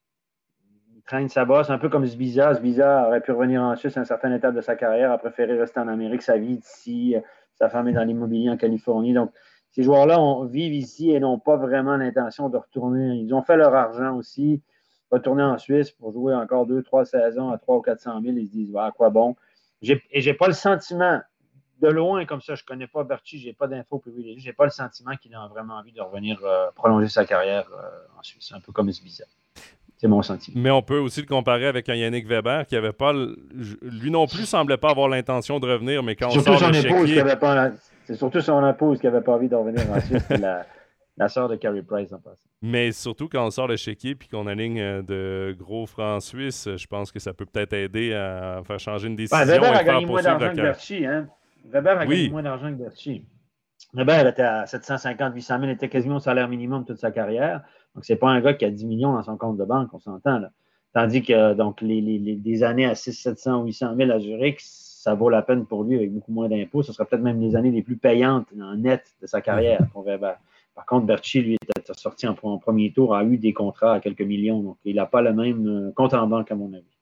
Traîne 1.06 1.28
sa 1.28 1.44
bosse, 1.44 1.70
un 1.70 1.78
peu 1.78 1.88
comme 1.88 2.06
Sbiza. 2.06 2.54
Sbiza 2.54 3.06
aurait 3.06 3.20
pu 3.20 3.32
revenir 3.32 3.62
en 3.62 3.76
Suisse 3.76 3.96
à 3.96 4.00
un 4.00 4.04
certain 4.04 4.32
étape 4.34 4.54
de 4.54 4.60
sa 4.60 4.74
carrière, 4.74 5.12
a 5.12 5.18
préféré 5.18 5.58
rester 5.58 5.78
en 5.78 5.88
Amérique, 5.88 6.22
sa 6.22 6.36
vie 6.36 6.54
ici, 6.54 7.14
sa 7.54 7.68
femme 7.68 7.88
est 7.88 7.92
dans 7.92 8.02
l'immobilier 8.02 8.50
en 8.50 8.56
Californie. 8.56 9.12
Donc, 9.12 9.30
ces 9.70 9.82
joueurs-là 9.82 10.18
vivent 10.50 10.74
ici 10.74 11.10
et 11.10 11.20
n'ont 11.20 11.38
pas 11.38 11.56
vraiment 11.56 11.96
l'intention 11.96 12.48
de 12.48 12.56
retourner. 12.56 13.14
Ils 13.16 13.32
ont 13.34 13.42
fait 13.42 13.56
leur 13.56 13.74
argent 13.74 14.16
aussi 14.16 14.62
retourner 15.10 15.44
en 15.44 15.58
Suisse 15.58 15.92
pour 15.92 16.12
jouer 16.12 16.34
encore 16.34 16.66
deux, 16.66 16.82
trois 16.82 17.04
saisons 17.04 17.50
à 17.50 17.58
300 17.58 17.78
ou 17.78 17.82
400 17.82 18.22
000, 18.22 18.36
ils 18.36 18.46
se 18.46 18.52
disent, 18.52 18.76
à 18.76 18.90
quoi 18.90 19.10
bon? 19.10 19.36
Et 19.82 20.20
j'ai 20.20 20.34
pas 20.34 20.48
le 20.48 20.52
sentiment, 20.52 21.20
de 21.80 21.88
loin 21.88 22.24
comme 22.24 22.40
ça, 22.40 22.54
je 22.54 22.64
connais 22.64 22.86
pas 22.86 23.04
Berti, 23.04 23.38
j'ai 23.38 23.52
pas 23.52 23.66
d'infos 23.66 23.98
privilégiées, 23.98 24.40
j'ai 24.40 24.52
pas 24.52 24.64
le 24.64 24.70
sentiment 24.70 25.14
qu'il 25.16 25.34
a 25.34 25.46
vraiment 25.48 25.74
envie 25.74 25.92
de 25.92 26.00
revenir 26.00 26.40
euh, 26.42 26.70
prolonger 26.74 27.08
sa 27.08 27.24
carrière 27.24 27.68
euh, 27.72 28.18
en 28.18 28.22
Suisse, 28.22 28.52
un 28.52 28.60
peu 28.60 28.72
comme 28.72 28.86
bizarre. 28.86 29.28
C'est 29.98 30.08
mon 30.08 30.22
sentiment. 30.22 30.60
Mais 30.60 30.70
on 30.70 30.82
peut 30.82 30.98
aussi 30.98 31.20
le 31.20 31.26
comparer 31.26 31.66
avec 31.66 31.88
un 31.88 31.94
Yannick 31.94 32.26
Weber 32.26 32.66
qui 32.66 32.76
avait 32.76 32.92
pas, 32.92 33.12
lui 33.12 34.10
non 34.10 34.26
plus 34.26 34.44
semblait 34.44 34.76
pas 34.76 34.90
avoir 34.90 35.08
l'intention 35.08 35.58
de 35.58 35.66
revenir, 35.66 36.02
mais 36.02 36.16
quand 36.16 36.28
on 36.28 36.40
sort 36.40 36.58
son 36.58 36.72
épouse 36.72 37.10
C'est 38.04 38.14
surtout 38.14 38.40
son 38.40 38.66
épouse 38.68 39.00
qui 39.00 39.06
avait 39.06 39.22
pas 39.22 39.32
envie 39.32 39.48
de 39.48 39.54
revenir 39.54 39.90
en 39.90 40.00
Suisse, 40.00 40.28
la, 40.28 40.66
la 41.16 41.28
sœur 41.28 41.48
de 41.48 41.56
Carey 41.56 41.82
Price 41.82 42.12
en 42.12 42.18
passant. 42.18 42.48
Mais 42.60 42.92
surtout 42.92 43.28
quand 43.28 43.46
on 43.46 43.50
sort 43.50 43.68
le 43.68 43.76
chéquier 43.76 44.14
puis 44.14 44.28
qu'on 44.28 44.46
aligne 44.46 44.80
euh, 44.80 45.02
de 45.02 45.56
gros 45.58 45.86
francs 45.86 46.22
suisses, 46.22 46.68
je 46.76 46.86
pense 46.86 47.10
que 47.10 47.18
ça 47.18 47.32
peut 47.32 47.46
peut-être 47.46 47.72
aider 47.72 48.12
à 48.12 48.60
faire 48.66 48.78
changer 48.78 49.08
une 49.08 49.16
décision. 49.16 49.44
Weber 49.44 49.74
a 49.74 49.84
gagné 49.84 50.06
moins 50.06 50.22
d'argent 50.22 50.50
que 50.50 50.56
Berchi. 50.56 51.06
Hein? 51.06 51.28
Weber 51.64 51.98
a 51.98 52.06
gagné 52.06 52.28
moins 52.28 52.42
d'argent 52.42 52.68
que 52.68 52.82
Berchi. 52.82 53.24
Weber 53.94 54.26
était 54.26 54.42
à 54.42 54.66
750, 54.66 55.34
800 55.34 55.54
000, 55.54 55.64
il 55.64 55.74
était 55.74 55.88
quasiment 55.88 56.16
au 56.16 56.20
salaire 56.20 56.48
minimum 56.48 56.84
toute 56.84 56.98
sa 56.98 57.10
carrière. 57.10 57.62
Donc, 57.96 58.04
c'est 58.04 58.16
pas 58.16 58.28
un 58.28 58.40
gars 58.42 58.52
qui 58.52 58.66
a 58.66 58.70
10 58.70 58.84
millions 58.84 59.14
dans 59.14 59.22
son 59.22 59.38
compte 59.38 59.56
de 59.56 59.64
banque, 59.64 59.88
on 59.94 59.98
s'entend. 59.98 60.38
là. 60.38 60.50
Tandis 60.92 61.22
que 61.22 61.54
donc, 61.54 61.80
les, 61.80 62.00
les, 62.00 62.18
les, 62.18 62.36
des 62.36 62.62
années 62.62 62.84
à 62.84 62.94
6, 62.94 63.12
700, 63.14 63.64
800 63.64 63.96
000 63.96 64.10
à 64.10 64.20
Zurich, 64.20 64.60
ça 64.60 65.14
vaut 65.14 65.30
la 65.30 65.40
peine 65.40 65.64
pour 65.64 65.82
lui 65.82 65.96
avec 65.96 66.12
beaucoup 66.12 66.32
moins 66.32 66.48
d'impôts. 66.48 66.82
Ce 66.82 66.92
sera 66.92 67.06
peut-être 67.06 67.22
même 67.22 67.40
les 67.40 67.56
années 67.56 67.70
les 67.70 67.82
plus 67.82 67.96
payantes 67.96 68.48
en 68.60 68.76
net 68.76 69.14
de 69.22 69.26
sa 69.26 69.40
carrière 69.40 69.80
pour 69.92 70.02
Weber. 70.02 70.36
Par 70.74 70.84
contre, 70.84 71.06
Berchi, 71.06 71.40
lui, 71.40 71.54
était 71.54 71.94
sorti 71.94 72.26
en, 72.28 72.34
premier 72.34 72.92
tour, 72.92 73.14
a 73.14 73.24
eu 73.24 73.38
des 73.38 73.54
contrats 73.54 73.94
à 73.94 74.00
quelques 74.00 74.20
millions. 74.20 74.60
Donc, 74.60 74.76
il 74.84 74.96
n'a 74.96 75.06
pas 75.06 75.22
le 75.22 75.32
même 75.32 75.66
euh, 75.66 75.92
compte 75.92 76.12
en 76.12 76.26
banque, 76.26 76.50
à 76.50 76.54
mon 76.54 76.72
avis. 76.74 76.95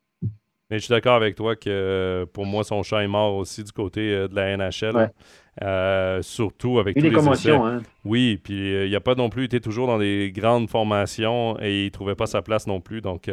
Mais 0.70 0.78
je 0.78 0.84
suis 0.84 0.92
d'accord 0.92 1.14
avec 1.14 1.34
toi 1.34 1.56
que 1.56 1.68
euh, 1.68 2.26
pour 2.26 2.46
moi, 2.46 2.64
son 2.64 2.82
chat 2.82 3.02
est 3.02 3.08
mort 3.08 3.34
aussi 3.34 3.62
du 3.62 3.72
côté 3.72 4.00
euh, 4.00 4.28
de 4.28 4.34
la 4.34 4.56
NHL. 4.56 5.10
surtout 6.22 6.78
avec 6.78 6.96
tous 6.96 7.02
les 7.02 7.12
commotions. 7.12 7.66
Hein. 7.66 7.82
Oui, 8.04 8.40
puis 8.42 8.86
il 8.86 8.90
n'a 8.90 9.00
pas 9.00 9.14
non 9.14 9.28
plus 9.28 9.44
été 9.44 9.60
toujours 9.60 9.86
dans 9.86 9.98
des 9.98 10.32
grandes 10.34 10.70
formations 10.70 11.60
et 11.60 11.82
il 11.82 11.84
ne 11.86 11.90
trouvait 11.90 12.14
pas 12.14 12.26
sa 12.26 12.40
place 12.42 12.66
non 12.66 12.80
plus. 12.80 13.00
Donc, 13.00 13.30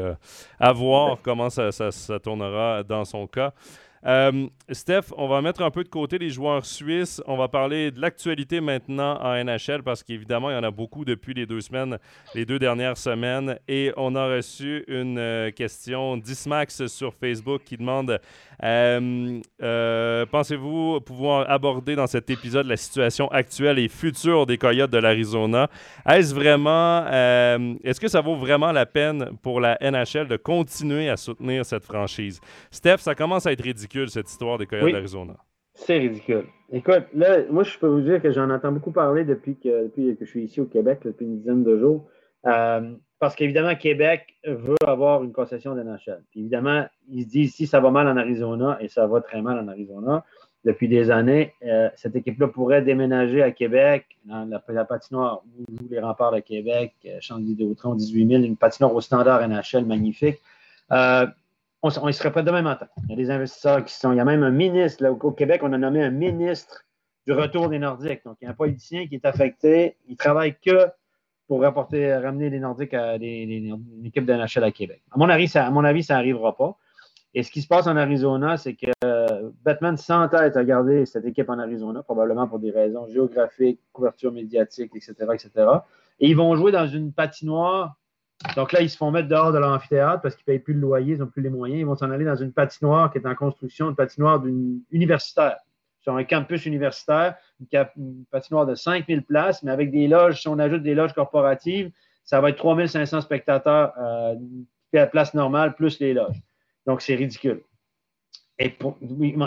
à 0.59 0.73
voir 0.73 1.17
comment 1.21 1.49
ça, 1.49 1.71
ça, 1.71 2.19
tournera 2.19 2.83
dans 2.83 3.05
son 3.05 3.27
cas. 3.27 3.53
Euh, 4.05 4.47
Steph, 4.71 5.13
on 5.15 5.27
va 5.27 5.41
mettre 5.41 5.61
un 5.61 5.69
peu 5.69 5.83
de 5.83 5.89
côté 5.89 6.17
les 6.17 6.29
joueurs 6.29 6.65
suisses. 6.65 7.21
On 7.27 7.37
va 7.37 7.47
parler 7.47 7.91
de 7.91 8.01
l'actualité 8.01 8.61
maintenant 8.61 9.19
en 9.21 9.43
NHL 9.43 9.83
parce 9.83 10.01
qu'évidemment, 10.03 10.49
il 10.49 10.53
y 10.53 10.57
en 10.57 10.63
a 10.63 10.71
beaucoup 10.71 11.05
depuis 11.05 11.33
les 11.33 11.45
deux 11.45 11.61
semaines, 11.61 11.97
les 12.33 12.45
deux 12.45 12.57
dernières 12.57 12.97
semaines. 12.97 13.59
Et 13.67 13.91
on 13.97 14.15
a 14.15 14.27
reçu 14.27 14.83
une 14.87 15.19
euh, 15.19 15.51
question 15.51 16.17
d'Ismax 16.17 16.87
sur 16.87 17.13
Facebook 17.13 17.61
qui 17.63 17.77
demande 17.77 18.19
euh, 18.63 20.25
Pensez-vous 20.31 21.01
pouvoir 21.01 21.49
aborder 21.49 21.95
dans 21.95 22.07
cet 22.07 22.29
épisode 22.29 22.65
la 22.67 22.77
situation 22.77 23.27
actuelle 23.29 23.79
et 23.79 23.87
future 23.87 24.45
des 24.45 24.57
Coyotes 24.57 24.91
de 24.91 24.97
l'Arizona? 24.97 25.69
Est-ce 26.07 26.33
vraiment, 26.33 27.05
est-ce 27.83 27.99
que 27.99 28.07
ça 28.07 28.21
vaut 28.21 28.35
vraiment 28.35 28.71
la 28.71 28.85
peine 28.85 29.31
pour 29.41 29.59
la 29.59 29.77
NHL 29.81 30.27
de 30.27 30.37
continuer 30.37 31.09
à 31.09 31.17
soutenir 31.17 31.65
cette 31.65 31.83
franchise? 31.83 32.39
Steph, 32.69 32.97
ça 32.99 33.15
commence 33.15 33.45
à 33.45 33.51
être 33.51 33.63
ridicule 33.63 33.90
cette 34.09 34.29
histoire 34.29 34.57
des 34.57 34.65
Coyotes 34.65 34.91
d'Arizona. 34.91 35.35
C'est 35.73 35.97
ridicule. 35.97 36.45
Écoute, 36.71 37.05
là, 37.13 37.39
moi, 37.49 37.63
je 37.63 37.77
peux 37.77 37.87
vous 37.87 38.01
dire 38.01 38.21
que 38.21 38.31
j'en 38.31 38.49
entends 38.49 38.71
beaucoup 38.71 38.91
parler 38.91 39.23
depuis 39.23 39.57
que, 39.57 39.83
depuis 39.83 40.15
que 40.15 40.25
je 40.25 40.29
suis 40.29 40.43
ici 40.43 40.61
au 40.61 40.65
Québec, 40.65 40.99
depuis 41.03 41.25
une 41.25 41.39
dizaine 41.39 41.63
de 41.63 41.77
jours. 41.77 42.07
Euh, 42.45 42.93
parce 43.19 43.35
qu'évidemment, 43.35 43.75
Québec 43.75 44.25
veut 44.45 44.75
avoir 44.85 45.23
une 45.23 45.31
concession 45.31 45.75
de 45.75 45.83
NHL. 45.83 46.23
Puis 46.31 46.41
évidemment, 46.41 46.85
ils 47.09 47.23
se 47.23 47.29
disent 47.29 47.53
si 47.53 47.67
ça 47.67 47.79
va 47.79 47.91
mal 47.91 48.07
en 48.07 48.17
Arizona, 48.17 48.77
et 48.81 48.87
ça 48.87 49.05
va 49.07 49.21
très 49.21 49.41
mal 49.41 49.59
en 49.59 49.67
Arizona 49.67 50.25
depuis 50.63 50.87
des 50.87 51.09
années, 51.09 51.53
euh, 51.63 51.89
cette 51.95 52.15
équipe-là 52.15 52.47
pourrait 52.47 52.83
déménager 52.83 53.41
à 53.41 53.51
Québec, 53.51 54.05
dans 54.25 54.47
la, 54.47 54.85
patinoire 54.85 55.41
où 55.57 55.75
jouent 55.75 55.89
les 55.89 55.99
remparts 55.99 56.31
de 56.31 56.39
Québec, 56.39 56.93
euh, 57.05 57.17
Champ 57.19 57.39
de 57.39 57.45
Vidéotron, 57.45 57.95
18 57.95 58.27
000, 58.27 58.43
une 58.43 58.57
patinoire 58.57 58.93
au 58.93 59.01
standard 59.01 59.47
NHL 59.47 59.85
magnifique 59.85 60.39
on, 61.83 62.07
ne 62.07 62.11
serait 62.11 62.31
pas 62.31 62.43
de 62.43 62.51
même 62.51 62.65
matin. 62.65 62.87
Il 63.03 63.09
y 63.09 63.13
a 63.13 63.15
des 63.15 63.31
investisseurs 63.31 63.83
qui 63.83 63.93
sont. 63.93 64.11
Il 64.11 64.17
y 64.17 64.19
a 64.19 64.25
même 64.25 64.43
un 64.43 64.51
ministre, 64.51 65.03
là, 65.03 65.11
au 65.11 65.31
Québec, 65.31 65.61
on 65.63 65.73
a 65.73 65.77
nommé 65.77 66.03
un 66.03 66.11
ministre 66.11 66.85
du 67.25 67.33
retour 67.33 67.69
des 67.69 67.79
Nordiques. 67.79 68.23
Donc, 68.25 68.37
il 68.41 68.45
y 68.45 68.47
a 68.47 68.51
un 68.51 68.55
politicien 68.55 69.07
qui 69.07 69.15
est 69.15 69.25
affecté. 69.25 69.97
Il 70.07 70.15
travaille 70.15 70.55
que 70.59 70.87
pour 71.47 71.61
rapporter, 71.61 72.13
ramener 72.15 72.49
les 72.49 72.59
Nordiques 72.59 72.93
à 72.93 73.17
des, 73.17 73.27
une 73.27 74.05
équipe 74.05 74.25
de 74.25 74.33
NHL 74.33 74.63
à 74.63 74.71
Québec. 74.71 75.01
À 75.11 75.17
mon 75.17 75.29
avis, 75.29 75.47
ça, 75.49 75.69
n'arrivera 75.69 76.55
pas. 76.55 76.77
Et 77.33 77.43
ce 77.43 77.51
qui 77.51 77.61
se 77.61 77.67
passe 77.67 77.87
en 77.87 77.97
Arizona, 77.97 78.57
c'est 78.57 78.75
que 78.75 78.91
Batman 79.63 79.97
s'entête 79.97 80.55
à 80.55 80.63
garder 80.63 81.05
cette 81.05 81.25
équipe 81.25 81.49
en 81.49 81.59
Arizona, 81.59 82.03
probablement 82.03 82.47
pour 82.47 82.59
des 82.59 82.71
raisons 82.71 83.07
géographiques, 83.07 83.79
couverture 83.91 84.31
médiatique, 84.31 84.91
etc., 84.95 85.13
etc. 85.33 85.51
Et 86.19 86.29
ils 86.29 86.37
vont 86.37 86.55
jouer 86.55 86.71
dans 86.71 86.87
une 86.87 87.11
patinoire 87.11 87.95
donc 88.55 88.71
là, 88.71 88.81
ils 88.81 88.89
se 88.89 88.97
font 88.97 89.11
mettre 89.11 89.27
dehors 89.27 89.51
de 89.51 89.59
l'amphithéâtre 89.59 90.21
parce 90.21 90.35
qu'ils 90.35 90.43
ne 90.47 90.53
payent 90.53 90.63
plus 90.63 90.73
le 90.73 90.79
loyer, 90.79 91.13
ils 91.13 91.19
n'ont 91.19 91.27
plus 91.27 91.41
les 91.41 91.49
moyens. 91.49 91.79
Ils 91.79 91.85
vont 91.85 91.95
s'en 91.95 92.09
aller 92.09 92.25
dans 92.25 92.35
une 92.35 92.51
patinoire 92.51 93.11
qui 93.11 93.19
est 93.19 93.27
en 93.27 93.35
construction, 93.35 93.89
une 93.89 93.95
patinoire 93.95 94.43
universitaire. 94.91 95.57
Sur 96.01 96.15
un 96.15 96.23
campus 96.23 96.65
universitaire, 96.65 97.35
une, 97.59 98.25
patinoire 98.31 98.65
de 98.65 98.73
5000 98.73 99.23
places, 99.23 99.61
mais 99.61 99.71
avec 99.71 99.91
des 99.91 100.07
loges, 100.07 100.41
si 100.41 100.47
on 100.47 100.57
ajoute 100.57 100.81
des 100.81 100.95
loges 100.95 101.13
corporatives, 101.13 101.91
ça 102.23 102.41
va 102.41 102.49
être 102.49 102.57
3500 102.57 103.21
spectateurs 103.21 103.93
euh, 103.99 104.33
à 104.93 104.97
la 104.97 105.07
place 105.07 105.35
normale, 105.35 105.75
plus 105.75 105.99
les 105.99 106.13
loges. 106.13 106.41
Donc, 106.87 107.01
c'est 107.01 107.13
ridicule. 107.13 107.61
Et 108.57 108.69
pour, 108.69 108.97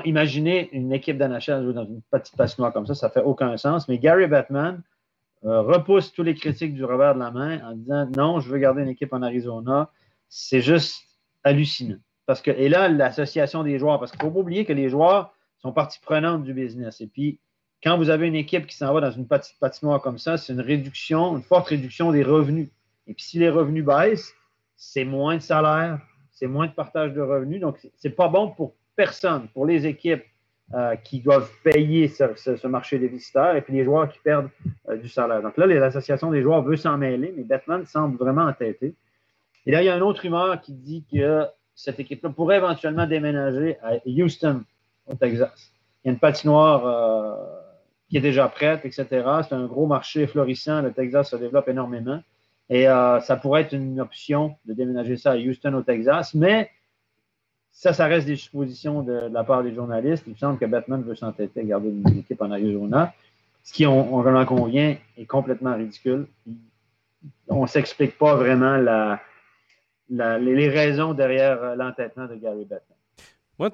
imaginez 0.05 0.71
une 0.73 0.93
équipe 0.93 1.19
d'NHL 1.19 1.73
dans 1.73 1.85
une 1.85 2.03
petite 2.11 2.37
patinoire 2.37 2.73
comme 2.73 2.87
ça, 2.87 2.95
ça 2.95 3.09
ne 3.09 3.13
fait 3.13 3.23
aucun 3.23 3.57
sens. 3.57 3.89
Mais 3.89 3.99
Gary 3.99 4.29
Batman, 4.29 4.83
euh, 5.45 5.61
repousse 5.61 6.13
tous 6.13 6.23
les 6.23 6.35
critiques 6.35 6.75
du 6.75 6.85
revers 6.85 7.15
de 7.15 7.21
la 7.21 7.31
main 7.31 7.61
en 7.69 7.75
disant 7.75 8.09
non, 8.17 8.41
je 8.41 8.49
veux 8.49 8.59
garder 8.59 8.83
une 8.83 8.89
équipe 8.89 9.13
en 9.13 9.23
Arizona. 9.23 9.91
C'est 10.29 10.63
juste 10.63 11.03
hallucinant. 11.43 11.99
Parce 12.27 12.41
que, 12.41 12.51
et 12.51 12.69
là, 12.69 12.89
l'association 12.89 13.63
des 13.63 13.79
joueurs, 13.79 13.99
parce 13.99 14.11
qu'il 14.11 14.21
ne 14.21 14.25
faut 14.25 14.31
pas 14.31 14.41
oublier 14.41 14.65
que 14.65 14.73
les 14.73 14.89
joueurs 14.89 15.35
sont 15.59 15.73
partie 15.73 16.01
prenante 16.01 16.45
du 16.45 16.55
business. 16.55 17.01
Et 17.01 17.07
puis, 17.07 17.39
quand 17.83 17.99
vous 17.99 18.09
avez 18.09 18.27
une 18.27 18.35
équipe 18.35 18.67
qui 18.67 18.77
s'en 18.77 18.93
va 18.95 19.01
dans 19.03 19.11
une 19.11 19.27
petite 19.27 19.59
patinoire 19.59 20.01
comme 20.01 20.19
ça, 20.19 20.39
c'est 20.39 20.55
une 20.55 20.61
réduction, 20.61 21.37
une 21.37 21.43
forte 21.43 21.69
réduction 21.69 22.13
des 22.13 22.23
revenus. 22.23 22.71
Et 23.07 23.13
puis, 23.13 23.25
si 23.25 23.39
les 23.39 23.51
revenus 23.51 23.85
baissent, 23.85 24.33
c'est 24.77 25.05
moins 25.05 25.37
de 25.37 25.43
salaire, 25.43 26.01
c'est 26.33 26.47
moins 26.47 26.67
de 26.67 26.73
partage 26.73 27.13
de 27.13 27.21
revenus. 27.21 27.61
Donc, 27.61 27.79
ce 27.79 28.09
n'est 28.09 28.15
pas 28.15 28.29
bon 28.29 28.51
pour 28.51 28.75
personne, 28.97 29.49
pour 29.49 29.67
les 29.67 29.87
équipes, 29.87 30.25
euh, 30.73 30.97
qui 30.97 31.21
doivent 31.21 31.51
payer 31.63 32.09
ce, 32.09 32.67
marché 32.67 32.99
des 32.99 33.07
visiteurs 33.07 33.55
et 33.55 33.61
puis 33.61 33.75
les 33.75 33.85
joueurs 33.85 34.09
qui 34.09 34.19
perdent 34.19 34.49
euh, 34.89 34.97
du 34.97 35.11
salaire. 35.11 35.43
Donc 35.43 35.59
là, 35.59 35.67
l'association 35.67 36.31
des 36.31 36.41
joueurs 36.41 36.63
veut 36.63 36.77
s'en 36.77 36.97
mêler, 36.97 37.35
mais 37.37 37.45
Batman 37.45 37.85
semble 37.85 38.17
vraiment 38.17 38.45
entêté. 38.45 38.95
Et 39.67 39.73
là, 39.73 39.83
il 39.83 39.85
y 39.85 39.89
a 39.91 39.95
un 39.95 40.01
autre 40.01 40.23
rumeur 40.23 40.61
qui 40.63 40.73
dit 40.73 41.05
que 41.13 41.45
cette 41.75 42.01
équipe-là 42.01 42.31
pourrait 42.31 42.57
éventuellement 42.57 43.07
déménager 43.07 43.77
à 43.83 43.97
Houston, 44.07 44.65
au 45.07 45.15
Texas. 45.15 45.71
Il 46.03 46.09
y 46.09 46.11
a 46.11 46.13
une 46.15 46.19
patinoire 46.19 46.87
euh, 46.87 47.37
qui 48.09 48.17
est 48.17 48.23
déjà 48.23 48.49
prête, 48.49 48.87
etc. 48.87 49.07
C'est 49.47 49.55
un 49.55 49.67
gros 49.67 49.87
marché 49.87 50.27
florissant. 50.27 50.81
Le 50.81 50.93
Texas 50.93 51.31
se 51.31 51.37
développe 51.37 51.69
énormément. 51.69 52.23
Et 52.71 52.85
ça 52.85 53.39
pourrait 53.43 53.61
être 53.61 53.75
une 53.75 54.01
option 54.01 54.57
de 54.65 54.73
déménager 54.73 55.19
ça 55.19 55.33
à 55.33 55.37
Houston, 55.37 55.75
au 55.75 55.83
Texas. 55.83 56.33
Mais 56.33 56.71
ça, 57.75 57.93
ça 57.93 58.07
reste 58.07 58.27
des 58.27 58.37
suppositions 58.37 59.03
de, 59.03 59.29
la 59.33 59.43
part 59.43 59.65
des 59.65 59.75
journalistes. 59.75 60.23
Il 60.27 60.35
me 60.35 60.39
semble 60.39 60.59
que 60.59 60.65
Batman 60.65 61.03
veut 61.03 61.17
s'entêter 61.17 61.61
à 61.61 61.65
garder 61.65 61.91
une, 61.91 62.19
équipe 62.19 62.41
en 62.41 62.51
Arizona. 62.53 63.13
Ce 63.65 63.73
qui, 63.73 63.85
on, 63.85 64.15
on 64.15 64.35
en 64.35 64.47
convient, 64.47 64.97
est 65.19 65.27
complètement 65.27 65.75
ridicule. 65.75 66.29
On 67.49 67.63
ne 67.63 67.67
s'explique 67.67 68.17
pas 68.17 68.37
vraiment 68.37 68.77
les 70.09 70.69
raisons 70.69 71.15
derrière 71.15 71.63
euh, 71.63 71.75
l'entêtement 71.75 72.27
de 72.27 72.37
Gary 72.37 72.65
Batman. 72.65 72.97
Moi, 73.59 73.71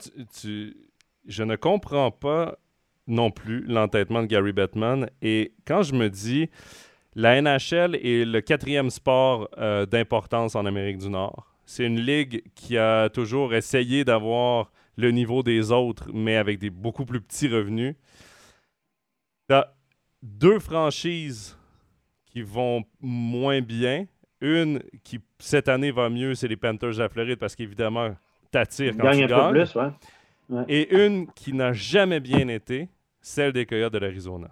je 1.27 1.43
ne 1.43 1.57
comprends 1.57 2.11
pas 2.11 2.59
non 3.07 3.31
plus 3.31 3.65
l'entêtement 3.67 4.23
de 4.23 4.27
Gary 4.29 4.53
Batman. 4.53 5.11
Et 5.21 5.53
quand 5.67 5.83
je 5.83 5.95
me 5.95 6.09
dis, 6.09 6.49
la 7.15 7.41
NHL 7.43 7.97
est 7.97 8.25
le 8.25 8.41
quatrième 8.41 8.89
sport 8.89 9.51
euh, 9.59 9.85
d'importance 9.85 10.55
en 10.55 10.65
Amérique 10.65 10.99
du 10.99 11.11
Nord 11.11 11.50
c'est 11.71 11.87
une 11.87 12.01
ligue 12.01 12.43
qui 12.57 12.77
a 12.77 13.09
toujours 13.11 13.55
essayé 13.55 14.05
d'avoir 14.05 14.73
le 14.97 15.13
niveau 15.13 15.45
des 15.45 15.71
autres, 15.71 16.11
mais 16.13 16.35
avec 16.35 16.59
des 16.59 16.69
beaucoup 16.69 17.05
plus 17.05 17.21
petits 17.21 17.47
revenus. 17.47 17.95
Tu 19.49 19.55
as 19.55 19.73
deux 20.21 20.59
franchises 20.59 21.57
qui 22.27 22.43
vont 22.43 22.83
moins 23.01 23.61
bien. 23.61 24.07
Une 24.41 24.83
qui, 25.05 25.21
cette 25.39 25.69
année, 25.69 25.93
va 25.93 26.11
mieux, 26.11 26.35
c'est 26.35 26.49
les 26.49 26.57
Panthers 26.57 26.95
de 26.95 26.99
la 26.99 27.09
Floride, 27.09 27.39
parce 27.39 27.55
qu'évidemment, 27.55 28.17
t'attires 28.51 28.97
quand 28.97 29.13
tu 29.13 29.27
gagnes. 29.27 29.53
Plus, 29.53 29.77
ouais. 29.77 30.65
Et 30.67 31.05
une 31.05 31.31
qui 31.35 31.53
n'a 31.53 31.73
jamais 31.73 32.19
bien 32.19 32.49
été, 32.49 32.89
celle 33.21 33.53
des 33.53 33.65
Coyotes 33.65 33.93
de 33.93 33.99
l'Arizona. 33.99 34.51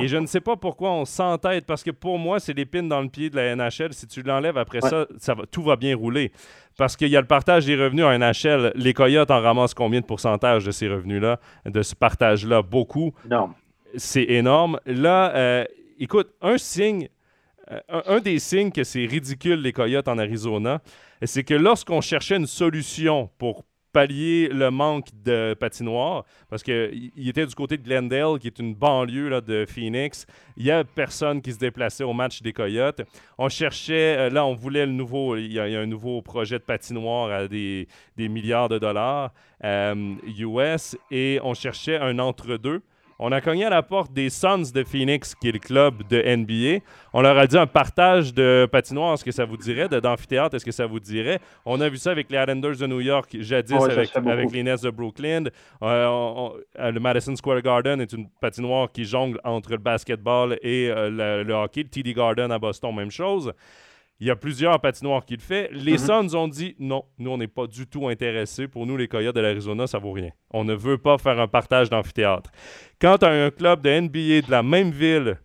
Et 0.00 0.08
je 0.08 0.16
ne 0.16 0.26
sais 0.26 0.40
pas 0.40 0.56
pourquoi 0.56 0.92
on 0.92 1.04
s'entête, 1.04 1.66
parce 1.66 1.82
que 1.82 1.90
pour 1.90 2.18
moi, 2.18 2.38
c'est 2.40 2.52
l'épine 2.52 2.88
dans 2.88 3.00
le 3.00 3.08
pied 3.08 3.30
de 3.30 3.36
la 3.36 3.56
NHL. 3.56 3.92
Si 3.92 4.06
tu 4.06 4.22
l'enlèves 4.22 4.58
après 4.58 4.80
ça, 4.80 5.06
ça 5.18 5.34
va, 5.34 5.44
tout 5.46 5.62
va 5.62 5.76
bien 5.76 5.96
rouler. 5.96 6.30
Parce 6.76 6.96
qu'il 6.96 7.08
y 7.08 7.16
a 7.16 7.20
le 7.20 7.26
partage 7.26 7.66
des 7.66 7.74
revenus 7.74 8.04
en 8.04 8.16
NHL. 8.16 8.72
Les 8.76 8.94
Coyotes 8.94 9.30
en 9.30 9.40
ramassent 9.40 9.74
combien 9.74 10.00
de 10.00 10.06
pourcentage 10.06 10.64
de 10.64 10.70
ces 10.70 10.88
revenus-là, 10.88 11.40
de 11.64 11.82
ce 11.82 11.94
partage-là? 11.94 12.62
Beaucoup. 12.62 13.12
Non. 13.28 13.50
C'est 13.96 14.24
énorme. 14.24 14.78
Là, 14.86 15.34
euh, 15.34 15.64
écoute, 15.98 16.28
un 16.42 16.58
signe, 16.58 17.08
euh, 17.72 17.80
un, 18.06 18.20
des 18.20 18.38
signes 18.38 18.70
que 18.70 18.84
c'est 18.84 19.06
ridicule, 19.06 19.60
les 19.60 19.72
Coyotes 19.72 20.08
en 20.08 20.18
Arizona, 20.18 20.80
c'est 21.22 21.42
que 21.42 21.54
lorsqu'on 21.54 22.00
cherchait 22.00 22.36
une 22.36 22.46
solution 22.46 23.30
pour 23.38 23.64
pallier 23.92 24.48
le 24.48 24.70
manque 24.70 25.08
de 25.24 25.54
patinoire, 25.58 26.24
parce 26.48 26.62
qu'il 26.62 27.28
était 27.28 27.46
du 27.46 27.54
côté 27.54 27.76
de 27.76 27.82
Glendale, 27.82 28.38
qui 28.38 28.46
est 28.46 28.58
une 28.58 28.74
banlieue 28.74 29.28
là, 29.28 29.40
de 29.40 29.64
Phoenix. 29.66 30.26
Il 30.56 30.64
n'y 30.64 30.70
a 30.70 30.84
personne 30.84 31.40
qui 31.40 31.52
se 31.52 31.58
déplaçait 31.58 32.04
au 32.04 32.12
match 32.12 32.42
des 32.42 32.52
Coyotes. 32.52 33.02
On 33.38 33.48
cherchait, 33.48 34.16
euh, 34.18 34.30
là, 34.30 34.44
on 34.44 34.54
voulait 34.54 34.86
le 34.86 34.92
nouveau, 34.92 35.36
il 35.36 35.52
y, 35.52 35.58
a, 35.58 35.64
un 35.64 35.86
nouveau 35.86 36.22
projet 36.22 36.58
de 36.58 36.64
patinoire 36.64 37.30
à 37.30 37.48
des, 37.48 37.86
milliards 38.16 38.68
de 38.68 38.78
dollars 38.78 39.32
US, 39.62 39.64
euh, 39.64 40.76
et 41.10 41.40
on 41.42 41.54
cherchait 41.54 41.96
un 41.96 42.18
entre-deux. 42.18 42.82
On 43.20 43.32
a 43.32 43.40
cogné 43.40 43.64
à 43.64 43.70
la 43.70 43.82
porte 43.82 44.12
des 44.12 44.30
Suns 44.30 44.70
de 44.72 44.84
Phoenix, 44.84 45.34
qui 45.34 45.48
est 45.48 45.52
le 45.52 45.58
club 45.58 46.06
de 46.08 46.22
NBA. 46.22 46.84
On 47.12 47.20
leur 47.20 47.36
a 47.36 47.48
dit 47.48 47.58
un 47.58 47.66
partage 47.66 48.32
de 48.32 48.68
patinoire, 48.70 49.14
est-ce 49.14 49.24
que 49.24 49.32
ça 49.32 49.44
vous 49.44 49.56
dirait, 49.56 49.88
d'amphithéâtre, 49.88 50.54
est-ce 50.54 50.64
que 50.64 50.70
ça 50.70 50.86
vous 50.86 51.00
dirait? 51.00 51.40
On 51.66 51.80
a 51.80 51.88
vu 51.88 51.96
ça 51.96 52.12
avec 52.12 52.30
les 52.30 52.38
Islanders 52.38 52.76
de 52.76 52.86
New 52.86 53.00
York, 53.00 53.36
jadis 53.40 53.74
avec, 53.74 54.52
les 54.52 54.62
Nets 54.62 54.84
de 54.84 54.90
Brooklyn. 54.90 55.46
Euh, 55.82 56.48
euh, 56.78 56.92
le 56.92 57.00
Madison 57.00 57.34
Square 57.34 57.60
Garden 57.60 58.00
est 58.00 58.12
une 58.12 58.28
patinoire 58.40 58.92
qui 58.92 59.04
jongle 59.04 59.40
entre 59.42 59.72
le 59.72 59.78
basketball 59.78 60.56
et 60.62 60.88
euh, 60.88 61.42
le, 61.42 61.54
hockey. 61.54 61.82
Le 61.82 61.88
TD 61.88 62.14
Garden 62.14 62.52
à 62.52 62.58
Boston, 62.60 62.94
même 62.94 63.10
chose. 63.10 63.52
Il 64.20 64.26
y 64.26 64.30
a 64.30 64.36
plusieurs 64.36 64.80
patinoires 64.80 65.24
qui 65.24 65.36
le 65.36 65.40
font. 65.40 65.68
Les 65.70 65.96
mm-hmm. 65.96 66.28
Suns 66.28 66.34
ont 66.36 66.48
dit 66.48 66.74
non, 66.78 67.04
nous, 67.18 67.30
on 67.30 67.38
n'est 67.38 67.46
pas 67.46 67.66
du 67.66 67.86
tout 67.86 68.08
intéressés. 68.08 68.66
Pour 68.66 68.84
nous, 68.84 68.96
les 68.96 69.06
Coyotes 69.06 69.36
de 69.36 69.40
l'Arizona, 69.40 69.86
ça 69.86 69.98
vaut 69.98 70.12
rien. 70.12 70.30
On 70.50 70.64
ne 70.64 70.74
veut 70.74 70.98
pas 70.98 71.18
faire 71.18 71.38
un 71.38 71.46
partage 71.46 71.88
d'amphithéâtre. 71.88 72.50
Quand 73.00 73.18
tu 73.18 73.26
as 73.26 73.30
un 73.30 73.50
club 73.50 73.80
de 73.80 74.00
NBA 74.00 74.46
de 74.46 74.50
la 74.50 74.64
même 74.64 74.90
ville, 74.90 75.38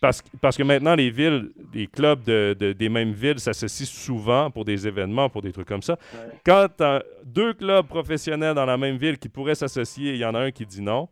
parce, 0.00 0.22
parce 0.40 0.56
que 0.56 0.64
maintenant, 0.64 0.96
les 0.96 1.10
villes, 1.10 1.52
les 1.72 1.86
clubs 1.86 2.22
de, 2.24 2.54
des 2.76 2.88
mêmes 2.88 3.12
villes 3.12 3.38
s'associent 3.38 3.86
souvent 3.86 4.50
pour 4.50 4.64
des 4.64 4.86
événements, 4.86 5.28
pour 5.28 5.42
des 5.42 5.52
trucs 5.52 5.68
comme 5.68 5.82
ça. 5.82 5.96
Quand 6.44 6.66
tu 6.76 6.82
as 6.82 7.04
deux 7.24 7.54
clubs 7.54 7.86
professionnels 7.86 8.54
dans 8.54 8.66
la 8.66 8.76
même 8.76 8.96
ville 8.96 9.16
qui 9.16 9.28
pourraient 9.28 9.54
s'associer, 9.54 10.14
il 10.14 10.18
y 10.18 10.24
en 10.24 10.34
a 10.34 10.40
un 10.40 10.50
qui 10.50 10.66
dit 10.66 10.82
non, 10.82 11.08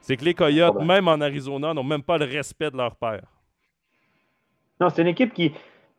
c'est 0.00 0.16
que 0.16 0.24
les 0.24 0.34
Coyotes, 0.34 0.80
même 0.82 1.08
en 1.08 1.20
Arizona, 1.20 1.74
n'ont 1.74 1.82
même 1.82 2.02
pas 2.02 2.16
le 2.16 2.24
respect 2.24 2.70
de 2.70 2.76
leur 2.76 2.94
père. 2.94 3.24
Non, 4.80 4.88
c'est 4.88 5.02
une 5.02 5.08
équipe 5.08 5.34
qui, 5.34 5.52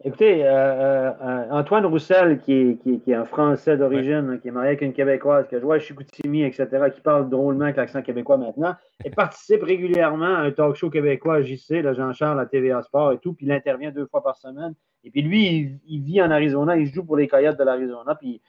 Écoutez, 0.06 0.46
euh, 0.46 1.12
euh, 1.14 1.48
Antoine 1.52 1.86
Roussel, 1.86 2.42
qui 2.42 2.78
est, 2.86 3.14
un 3.14 3.24
Français 3.24 3.78
d'origine, 3.78 4.32
hein, 4.32 4.38
qui 4.38 4.50
est 4.50 4.52
marié 4.52 4.72
avec 4.72 4.82
une 4.82 4.92
Québécoise, 4.92 5.48
qui 5.48 5.56
a 5.56 5.62
joué 5.62 5.78
à 5.78 5.80
Chicoutimi, 5.80 6.44
etc., 6.44 6.68
qui 6.94 7.00
parle 7.00 7.30
drôlement 7.30 7.64
avec 7.64 7.78
l'accent 7.78 8.02
québécois 8.02 8.36
maintenant, 8.36 8.76
et 9.06 9.10
participe 9.12 9.64
régulièrement 9.64 10.26
à 10.26 10.40
un 10.40 10.52
talk 10.52 10.76
show 10.76 10.90
québécois 10.90 11.36
à 11.36 11.42
JC, 11.42 11.82
Jean-Charles, 11.94 12.38
à 12.38 12.46
TVA 12.46 12.82
Sport 12.82 13.14
et 13.14 13.20
tout, 13.20 13.34
puis 13.34 13.46
il 13.46 13.52
intervient 13.54 13.92
deux 13.92 14.06
fois 14.06 14.22
par 14.22 14.36
semaine. 14.36 14.74
Et 15.06 15.10
puis 15.10 15.22
lui, 15.22 15.80
il, 15.88 16.04
vit 16.04 16.22
en 16.22 16.32
Arizona, 16.32 16.76
il 16.76 16.88
joue 16.88 17.06
pour 17.06 17.16
les 17.16 17.30
Coyotes 17.30 17.58
de 17.58 17.64
l'Arizona, 17.64 18.16
puis 18.16 18.42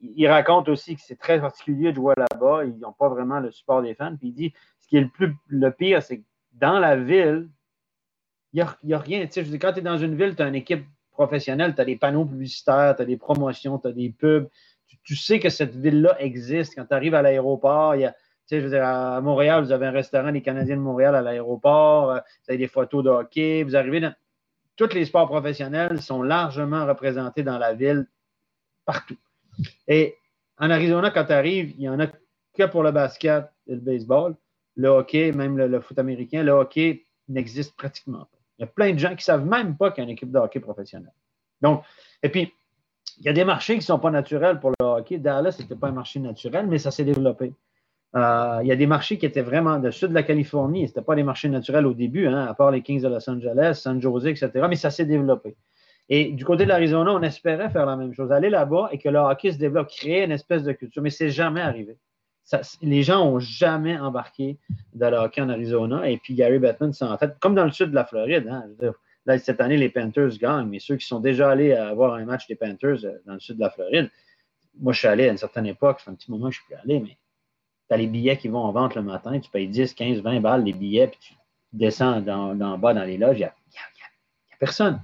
il, 0.00 0.28
raconte 0.28 0.68
aussi 0.68 0.94
que 0.94 1.02
c'est 1.02 1.18
très 1.18 1.40
particulier 1.40 1.90
de 1.90 1.96
jouer 1.96 2.14
là-bas, 2.16 2.64
ils 2.64 2.78
n'ont 2.78 2.92
pas 2.92 3.08
vraiment 3.08 3.40
le 3.40 3.50
support 3.50 3.82
des 3.82 3.96
fans, 3.96 4.14
puis 4.16 4.28
il 4.28 4.34
dit, 4.34 4.54
ce 4.78 4.86
qui 4.86 4.98
est 4.98 5.00
le 5.00 5.08
plus 5.08 5.34
le 5.48 5.70
pire, 5.72 6.00
c'est 6.00 6.18
que 6.18 6.24
dans 6.52 6.78
la 6.78 6.94
ville, 6.94 7.48
il 7.48 7.50
n'y 8.54 8.60
a, 8.92 8.98
rien. 8.98 9.26
Tu 9.26 9.44
sais, 9.44 9.58
quand 9.58 9.72
tu 9.72 9.78
es 9.78 9.82
dans 9.82 9.98
une 9.98 10.16
ville, 10.16 10.34
tu 10.34 10.42
as 10.42 10.48
une 10.48 10.54
équipe 10.54 10.84
professionnelle, 11.12 11.74
tu 11.74 11.80
as 11.80 11.84
des 11.84 11.96
panneaux 11.96 12.24
publicitaires, 12.24 12.94
tu 12.96 13.02
as 13.02 13.04
des 13.04 13.16
promotions, 13.16 13.78
tu 13.78 13.88
as 13.88 13.92
des 13.92 14.10
pubs. 14.10 14.48
Tu, 15.04 15.16
sais 15.16 15.40
que 15.40 15.48
cette 15.48 15.74
ville-là 15.74 16.20
existe. 16.20 16.74
Quand 16.74 16.84
tu 16.84 16.94
arrives 16.94 17.14
à 17.14 17.22
l'aéroport, 17.22 17.94
il 17.96 18.04
a, 18.04 19.16
à 19.16 19.20
Montréal, 19.20 19.64
vous 19.64 19.72
avez 19.72 19.86
un 19.86 19.90
restaurant 19.90 20.30
des 20.30 20.42
Canadiens 20.42 20.76
de 20.76 20.82
Montréal 20.82 21.14
à 21.14 21.22
l'aéroport, 21.22 22.10
euh, 22.10 22.18
vous 22.18 22.50
avez 22.50 22.58
des 22.58 22.68
photos 22.68 23.02
de 23.02 23.08
hockey, 23.08 23.62
vous 23.62 23.76
arrivez 23.76 24.00
dans. 24.00 24.14
Tous 24.76 24.92
les 24.94 25.04
sports 25.04 25.28
professionnels 25.28 26.00
sont 26.00 26.22
largement 26.22 26.86
représentés 26.86 27.42
dans 27.42 27.58
la 27.58 27.74
ville, 27.74 28.06
partout. 28.84 29.16
Et 29.86 30.16
en 30.58 30.70
Arizona, 30.70 31.10
quand 31.10 31.24
tu 31.24 31.32
arrives, 31.32 31.72
il 31.72 31.80
n'y 31.80 31.88
en 31.88 32.00
a 32.00 32.06
que 32.06 32.64
pour 32.66 32.82
le 32.82 32.90
basket 32.90 33.44
et 33.66 33.74
le 33.74 33.80
baseball. 33.80 34.36
Le 34.76 34.88
hockey, 34.88 35.32
même 35.32 35.58
le 35.58 35.80
foot 35.80 35.98
américain, 35.98 36.42
le 36.42 36.52
hockey 36.52 37.06
n'existe 37.28 37.76
pratiquement 37.76 38.24
pas. 38.24 38.41
Il 38.62 38.66
y 38.66 38.68
a 38.68 38.72
plein 38.72 38.92
de 38.92 38.98
gens 38.98 39.08
qui 39.08 39.16
ne 39.16 39.22
savent 39.22 39.44
même 39.44 39.76
pas 39.76 39.90
qu'il 39.90 40.02
y 40.02 40.06
a 40.06 40.08
une 40.08 40.12
équipe 40.12 40.30
de 40.30 40.38
hockey 40.38 40.60
professionnelle. 40.60 41.12
Donc, 41.62 41.82
et 42.22 42.28
puis, 42.28 42.52
il 43.18 43.26
y 43.26 43.28
a 43.28 43.32
des 43.32 43.44
marchés 43.44 43.72
qui 43.72 43.80
ne 43.80 43.84
sont 43.84 43.98
pas 43.98 44.12
naturels 44.12 44.60
pour 44.60 44.70
le 44.70 44.86
hockey. 44.86 45.18
Dallas, 45.18 45.52
ce 45.52 45.62
n'était 45.62 45.74
pas 45.74 45.88
un 45.88 45.92
marché 45.92 46.20
naturel, 46.20 46.68
mais 46.68 46.78
ça 46.78 46.92
s'est 46.92 47.02
développé. 47.02 47.54
Euh, 48.14 48.60
il 48.62 48.68
y 48.68 48.72
a 48.72 48.76
des 48.76 48.86
marchés 48.86 49.18
qui 49.18 49.26
étaient 49.26 49.42
vraiment 49.42 49.80
de 49.80 49.90
sud 49.90 50.10
de 50.10 50.14
la 50.14 50.22
Californie. 50.22 50.86
Ce 50.86 50.92
n'étaient 50.92 51.02
pas 51.02 51.16
des 51.16 51.24
marchés 51.24 51.48
naturels 51.48 51.86
au 51.86 51.92
début, 51.92 52.28
hein, 52.28 52.46
à 52.46 52.54
part 52.54 52.70
les 52.70 52.82
Kings 52.82 53.02
de 53.02 53.08
Los 53.08 53.28
Angeles, 53.28 53.80
San 53.82 54.00
Jose, 54.00 54.26
etc. 54.26 54.50
Mais 54.68 54.76
ça 54.76 54.90
s'est 54.90 55.06
développé. 55.06 55.56
Et 56.08 56.30
du 56.30 56.44
côté 56.44 56.62
de 56.62 56.68
l'Arizona, 56.68 57.12
on 57.12 57.22
espérait 57.22 57.70
faire 57.70 57.86
la 57.86 57.96
même 57.96 58.14
chose, 58.14 58.30
aller 58.30 58.50
là-bas 58.50 58.90
et 58.92 58.98
que 58.98 59.08
le 59.08 59.18
hockey 59.18 59.50
se 59.50 59.58
développe, 59.58 59.88
créer 59.88 60.22
une 60.22 60.30
espèce 60.30 60.62
de 60.62 60.70
culture. 60.70 61.02
Mais 61.02 61.10
ce 61.10 61.24
n'est 61.24 61.30
jamais 61.30 61.62
arrivé 61.62 61.98
les 62.82 63.02
gens 63.02 63.24
n'ont 63.24 63.38
jamais 63.38 63.98
embarqué 63.98 64.58
dans 64.94 65.10
le 65.10 65.16
hockey 65.16 65.40
en 65.40 65.48
Arizona. 65.48 66.08
Et 66.08 66.18
puis 66.18 66.34
Gary 66.34 66.58
Bettman, 66.58 66.92
c'est 66.92 67.04
en 67.04 67.16
fait, 67.18 67.38
comme 67.40 67.54
dans 67.54 67.64
le 67.64 67.72
sud 67.72 67.90
de 67.90 67.94
la 67.94 68.04
Floride. 68.04 68.48
Hein, 68.48 68.66
cette 69.38 69.60
année, 69.60 69.76
les 69.76 69.88
Panthers 69.88 70.36
gagnent, 70.38 70.68
mais 70.68 70.80
ceux 70.80 70.96
qui 70.96 71.06
sont 71.06 71.20
déjà 71.20 71.50
allés 71.50 71.74
voir 71.94 72.14
un 72.14 72.24
match 72.24 72.46
des 72.48 72.56
Panthers 72.56 73.04
euh, 73.04 73.18
dans 73.26 73.34
le 73.34 73.40
sud 73.40 73.56
de 73.56 73.60
la 73.60 73.70
Floride, 73.70 74.10
moi, 74.80 74.92
je 74.92 74.98
suis 74.98 75.08
allé 75.08 75.28
à 75.28 75.32
une 75.32 75.38
certaine 75.38 75.66
époque, 75.66 76.00
fait 76.00 76.10
un 76.10 76.14
petit 76.14 76.30
moment 76.30 76.48
que 76.48 76.54
je 76.54 76.60
suis 76.60 76.66
plus 76.66 76.76
allé, 76.76 77.00
mais 77.00 77.16
tu 77.88 77.94
as 77.94 77.96
les 77.96 78.06
billets 78.06 78.38
qui 78.38 78.48
vont 78.48 78.60
en 78.60 78.72
vente 78.72 78.94
le 78.94 79.02
matin, 79.02 79.38
tu 79.38 79.50
payes 79.50 79.68
10, 79.68 79.94
15, 79.94 80.20
20 80.20 80.40
balles 80.40 80.64
les 80.64 80.72
billets, 80.72 81.08
puis 81.08 81.18
tu 81.20 81.34
descends 81.72 82.20
dans, 82.20 82.78
bas 82.78 82.94
dans 82.94 83.04
les 83.04 83.18
loges, 83.18 83.38
il 83.38 83.40
n'y 83.40 83.44
a, 83.44 83.54
personne 84.58 85.00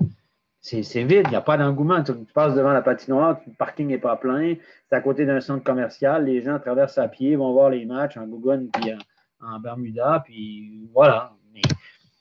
c'est 0.69 1.03
vide, 1.05 1.23
il 1.27 1.31
n'y 1.31 1.37
a 1.37 1.41
pas 1.41 1.57
d'engouement. 1.57 2.03
Tu, 2.03 2.12
passes 2.35 2.55
devant 2.55 2.73
la 2.73 2.83
patinoire, 2.83 3.41
le 3.47 3.53
parking 3.55 3.87
n'est 3.89 3.99
pas 3.99 4.16
plein, 4.16 4.55
c'est 4.89 4.97
à 4.97 5.01
côté 5.01 5.25
d'un 5.25 5.41
centre 5.41 5.64
commercial, 5.64 6.25
les 6.25 6.43
gens 6.43 6.59
traversent 6.59 6.99
à 6.99 7.09
pied, 7.09 7.37
vont 7.37 7.53
voir 7.53 7.71
les 7.71 7.87
matchs 7.87 8.16
en 8.16 8.27
Gougon 8.27 8.69
puis 8.73 8.93
en, 9.41 9.61
Bermuda, 9.61 10.23
puis 10.25 10.89
voilà. 10.93 11.33
Mais 11.55 11.62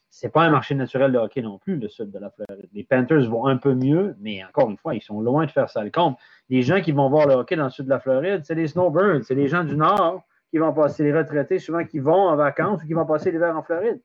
c'est 0.09 0.31
pas 0.31 0.43
un 0.43 0.49
marché 0.49 0.75
naturel 0.75 1.11
de 1.11 1.17
hockey 1.17 1.41
non 1.41 1.57
plus, 1.59 1.75
le 1.75 1.89
sud 1.89 2.09
de 2.09 2.19
la 2.19 2.29
Floride. 2.29 2.69
Les 2.73 2.83
Panthers 2.83 3.29
vont 3.29 3.47
un 3.47 3.57
peu 3.57 3.73
mieux, 3.73 4.15
mais 4.19 4.43
encore 4.45 4.69
une 4.69 4.77
fois, 4.77 4.95
ils 4.95 5.01
sont 5.01 5.19
loin 5.19 5.45
de 5.45 5.51
faire 5.51 5.69
ça 5.69 5.83
le. 5.83 5.91
Les 6.49 6.61
gens 6.61 6.81
qui 6.81 6.91
vont 6.93 7.09
voir 7.09 7.27
le 7.27 7.33
hockey 7.33 7.55
dans 7.55 7.65
le 7.65 7.69
sud 7.69 7.85
de 7.85 7.89
la 7.89 7.99
Floride, 7.99 8.41
c'est 8.45 8.55
les 8.55 8.67
snowbirds, 8.67 9.25
c'est 9.25 9.35
les 9.35 9.47
gens 9.47 9.63
du 9.63 9.75
nord 9.75 10.23
qui 10.49 10.57
vont 10.57 10.73
passer 10.73 11.03
les 11.03 11.13
retraités, 11.13 11.59
souvent 11.59 11.83
qui 11.83 11.99
vont 11.99 12.29
en 12.29 12.35
vacances 12.37 12.81
ou 12.83 12.87
qui 12.87 12.93
vont 12.93 13.05
passer 13.05 13.31
l'hiver 13.31 13.55
en 13.57 13.63
Floride. 13.63 13.99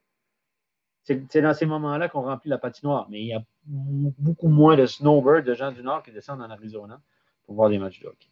C'est 1.02 1.40
dans 1.40 1.54
ces 1.54 1.66
moments-là 1.66 2.08
qu'on 2.08 2.22
remplit 2.22 2.48
la 2.48 2.58
patinoire. 2.58 3.08
Mais 3.10 3.20
il 3.20 3.26
y 3.26 3.34
a 3.34 3.42
beaucoup 3.66 4.48
moins 4.48 4.76
de 4.76 4.86
snowbirds, 4.86 5.42
de 5.42 5.54
gens 5.54 5.72
du 5.72 5.82
Nord 5.82 6.02
qui 6.02 6.12
descendent 6.12 6.42
en 6.42 6.50
Arizona 6.50 7.00
pour 7.44 7.56
voir 7.56 7.70
des 7.70 7.78
matchs 7.78 8.00
de 8.00 8.06
hockey 8.06 8.28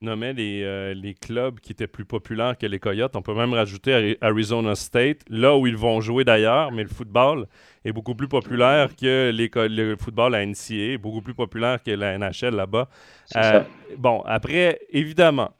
nommait 0.00 0.32
les, 0.32 0.62
euh, 0.62 0.94
les, 0.94 1.14
clubs 1.14 1.58
qui 1.60 1.72
étaient 1.72 1.86
plus 1.86 2.04
populaires 2.04 2.56
que 2.56 2.66
les 2.66 2.78
Coyotes. 2.78 3.16
On 3.16 3.22
peut 3.22 3.34
même 3.34 3.52
rajouter 3.52 4.16
Arizona 4.20 4.74
State, 4.74 5.22
là 5.28 5.56
où 5.56 5.66
ils 5.66 5.76
vont 5.76 6.00
jouer 6.00 6.24
d'ailleurs, 6.24 6.70
mais 6.72 6.82
le 6.82 6.88
football 6.88 7.46
est 7.84 7.92
beaucoup 7.92 8.14
plus 8.14 8.28
populaire 8.28 8.94
que 8.94 9.30
les, 9.30 9.50
le 9.54 9.96
football 9.96 10.34
à 10.34 10.44
NCA, 10.44 10.98
beaucoup 10.98 11.22
plus 11.22 11.34
populaire 11.34 11.82
que 11.82 11.90
la 11.90 12.16
NHL 12.16 12.54
là-bas. 12.54 12.88
Euh, 13.36 13.62
bon, 13.96 14.22
après, 14.26 14.80
évidemment, 14.90 15.50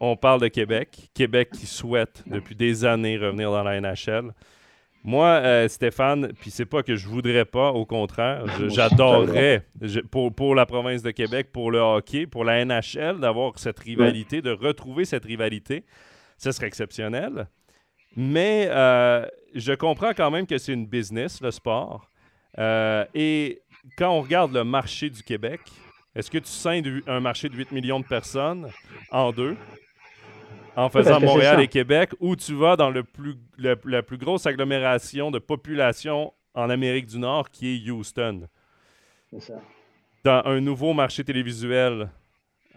on 0.00 0.16
parle 0.16 0.40
de 0.40 0.48
Québec. 0.48 1.10
Québec 1.12 1.50
qui 1.52 1.66
souhaite 1.66 2.22
depuis 2.26 2.54
des 2.54 2.84
années 2.84 3.18
revenir 3.18 3.50
dans 3.50 3.64
la 3.64 3.80
NHL. 3.80 4.32
Moi, 5.04 5.26
euh, 5.26 5.68
Stéphane, 5.68 6.32
puis 6.40 6.50
c'est 6.50 6.66
pas 6.66 6.82
que 6.82 6.96
je 6.96 7.06
voudrais 7.08 7.44
pas, 7.44 7.70
au 7.70 7.86
contraire, 7.86 8.44
j'adorerais 8.68 9.64
pour, 10.10 10.34
pour 10.34 10.54
la 10.54 10.66
province 10.66 11.02
de 11.02 11.10
Québec, 11.12 11.50
pour 11.52 11.70
le 11.70 11.78
hockey, 11.78 12.26
pour 12.26 12.44
la 12.44 12.64
NHL, 12.64 13.20
d'avoir 13.20 13.58
cette 13.58 13.78
rivalité, 13.78 14.42
de 14.42 14.50
retrouver 14.50 15.04
cette 15.04 15.24
rivalité. 15.24 15.84
Ce 16.36 16.52
serait 16.52 16.66
exceptionnel. 16.66 17.48
Mais 18.16 18.68
euh, 18.70 19.24
je 19.54 19.72
comprends 19.72 20.12
quand 20.12 20.30
même 20.30 20.46
que 20.46 20.58
c'est 20.58 20.72
une 20.72 20.86
business, 20.86 21.40
le 21.40 21.50
sport. 21.50 22.08
Euh, 22.58 23.04
et 23.14 23.62
quand 23.96 24.10
on 24.10 24.22
regarde 24.22 24.52
le 24.52 24.64
marché 24.64 25.10
du 25.10 25.22
Québec, 25.22 25.60
est-ce 26.14 26.30
que 26.30 26.38
tu 26.38 26.50
scindes 26.50 27.02
un 27.06 27.20
marché 27.20 27.48
de 27.48 27.54
8 27.54 27.72
millions 27.72 28.00
de 28.00 28.06
personnes 28.06 28.68
en 29.10 29.30
deux? 29.30 29.56
En 30.78 30.88
faisant 30.88 31.20
Montréal 31.30 31.60
et 31.60 31.68
Québec, 31.68 32.10
ou 32.20 32.36
tu 32.36 32.54
vas 32.54 32.76
dans 32.76 32.90
le 32.90 33.02
plus, 33.02 33.34
la 33.58 34.02
plus 34.02 34.16
grosse 34.16 34.46
agglomération 34.46 35.30
de 35.30 35.38
population 35.38 36.32
en 36.54 36.70
Amérique 36.70 37.06
du 37.06 37.18
Nord, 37.18 37.50
qui 37.50 37.74
est 37.74 37.90
Houston. 37.90 38.42
C'est 39.30 39.40
ça. 39.40 39.54
Dans 40.24 40.42
un 40.44 40.60
nouveau 40.60 40.92
marché 40.92 41.24
télévisuel 41.24 42.08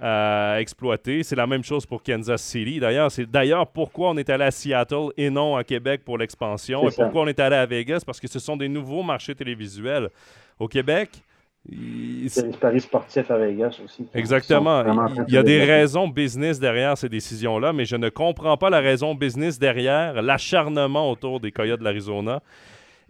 à 0.01 0.55
exploiter. 0.59 1.21
C'est 1.21 1.35
la 1.35 1.45
même 1.45 1.63
chose 1.63 1.85
pour 1.85 2.01
Kansas 2.01 2.41
City. 2.41 2.79
D'ailleurs, 2.79 3.11
c'est 3.11 3.29
d'ailleurs 3.29 3.67
pourquoi 3.67 4.09
on 4.09 4.17
est 4.17 4.29
allé 4.31 4.45
à 4.45 4.51
Seattle 4.51 5.09
et 5.15 5.29
non 5.29 5.55
à 5.55 5.63
Québec 5.63 6.01
pour 6.03 6.17
l'expansion. 6.17 6.89
Et 6.89 6.91
pourquoi 6.91 7.21
on 7.21 7.27
est 7.27 7.39
allé 7.39 7.55
à 7.55 7.67
Vegas, 7.67 8.01
parce 8.03 8.19
que 8.19 8.27
ce 8.27 8.39
sont 8.39 8.57
des 8.57 8.67
nouveaux 8.67 9.03
marchés 9.03 9.35
télévisuels. 9.35 10.09
Au 10.57 10.67
Québec, 10.67 11.21
il 11.69 12.25
y 12.25 12.39
a 12.39 12.41
les 12.41 12.57
paris 12.57 12.81
sportifs 12.81 13.29
à 13.29 13.37
Vegas 13.37 13.79
aussi. 13.83 14.07
Exactement. 14.15 14.83
Il 15.27 15.33
y 15.33 15.37
a 15.37 15.43
des 15.43 15.63
raisons 15.63 16.07
business 16.07 16.59
derrière 16.59 16.97
ces 16.97 17.07
décisions-là, 17.07 17.71
mais 17.71 17.85
je 17.85 17.95
ne 17.95 18.09
comprends 18.09 18.57
pas 18.57 18.69
la 18.69 18.79
raison 18.79 19.13
business 19.13 19.59
derrière 19.59 20.21
l'acharnement 20.21 21.11
autour 21.11 21.39
des 21.39 21.51
Coyotes 21.51 21.79
de 21.79 21.85
l'Arizona. 21.85 22.41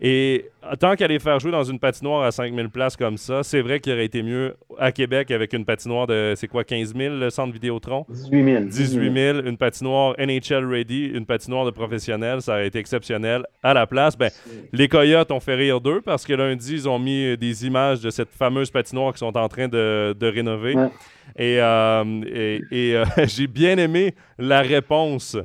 Et 0.03 0.49
tant 0.79 0.95
qu'elle 0.95 1.11
les 1.11 1.19
faire 1.19 1.39
jouer 1.39 1.51
dans 1.51 1.63
une 1.63 1.77
patinoire 1.77 2.23
à 2.23 2.31
5000 2.31 2.69
places 2.69 2.97
comme 2.97 3.17
ça, 3.17 3.43
c'est 3.43 3.61
vrai 3.61 3.79
qu'il 3.79 3.93
aurait 3.93 4.05
été 4.05 4.23
mieux 4.23 4.55
à 4.79 4.91
Québec 4.91 5.29
avec 5.29 5.53
une 5.53 5.63
patinoire 5.63 6.07
de, 6.07 6.33
c'est 6.35 6.47
quoi, 6.47 6.63
15 6.63 6.95
000 6.95 7.15
le 7.17 7.29
centre 7.29 7.53
Vidéotron? 7.53 8.07
18 8.09 8.43
000. 8.43 8.63
18 8.63 9.13
000, 9.13 9.39
une 9.45 9.57
patinoire 9.57 10.15
NHL 10.17 10.65
ready, 10.65 11.05
une 11.05 11.27
patinoire 11.27 11.65
de 11.65 11.71
professionnels, 11.71 12.41
ça 12.41 12.53
aurait 12.53 12.65
été 12.65 12.79
exceptionnel. 12.79 13.45
À 13.61 13.75
la 13.75 13.85
place, 13.85 14.17
ben, 14.17 14.31
les 14.73 14.87
Coyotes 14.87 15.31
ont 15.31 15.39
fait 15.39 15.53
rire 15.53 15.79
d'eux 15.79 16.01
parce 16.01 16.25
que 16.25 16.33
lundi, 16.33 16.73
ils 16.73 16.89
ont 16.89 16.97
mis 16.97 17.37
des 17.37 17.67
images 17.67 18.01
de 18.01 18.09
cette 18.09 18.31
fameuse 18.31 18.71
patinoire 18.71 19.13
qu'ils 19.13 19.19
sont 19.19 19.37
en 19.37 19.47
train 19.49 19.67
de, 19.67 20.15
rénover. 20.19 20.73
Et, 21.37 21.61
euh, 21.61 22.03
euh, 22.73 23.05
j'ai 23.27 23.45
bien 23.45 23.77
aimé 23.77 24.15
la 24.39 24.61
réponse 24.61 25.37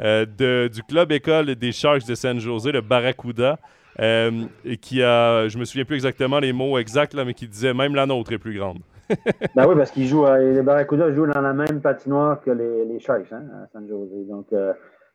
euh, 0.00 0.26
de, 0.26 0.70
du 0.72 0.82
club 0.82 1.10
école 1.10 1.54
des 1.56 1.72
Sharks 1.72 2.06
de 2.06 2.14
San 2.14 2.38
Jose, 2.38 2.66
le 2.66 2.82
Barracuda. 2.82 3.58
Euh, 4.00 4.44
et 4.64 4.76
qui 4.76 5.02
a, 5.02 5.48
je 5.48 5.58
me 5.58 5.64
souviens 5.64 5.84
plus 5.84 5.96
exactement 5.96 6.38
les 6.38 6.52
mots 6.52 6.78
exacts, 6.78 7.14
là, 7.14 7.24
mais 7.24 7.34
qui 7.34 7.48
disait 7.48 7.74
même 7.74 7.94
la 7.94 8.06
nôtre 8.06 8.32
est 8.32 8.38
plus 8.38 8.58
grande. 8.58 8.78
ben 9.54 9.66
oui, 9.66 9.74
parce 9.76 9.90
qu'ils 9.90 10.06
jouent, 10.06 10.26
les 10.26 10.62
Barracudas 10.62 11.12
jouent 11.12 11.26
dans 11.26 11.40
la 11.40 11.52
même 11.52 11.80
patinoire 11.80 12.40
que 12.42 12.50
les, 12.50 12.84
les 12.84 12.98
Sharks 12.98 13.32
hein, 13.32 13.44
à 13.62 13.66
San 13.68 13.88
Jose. 13.88 14.26
Donc, 14.28 14.52
euh, 14.52 14.72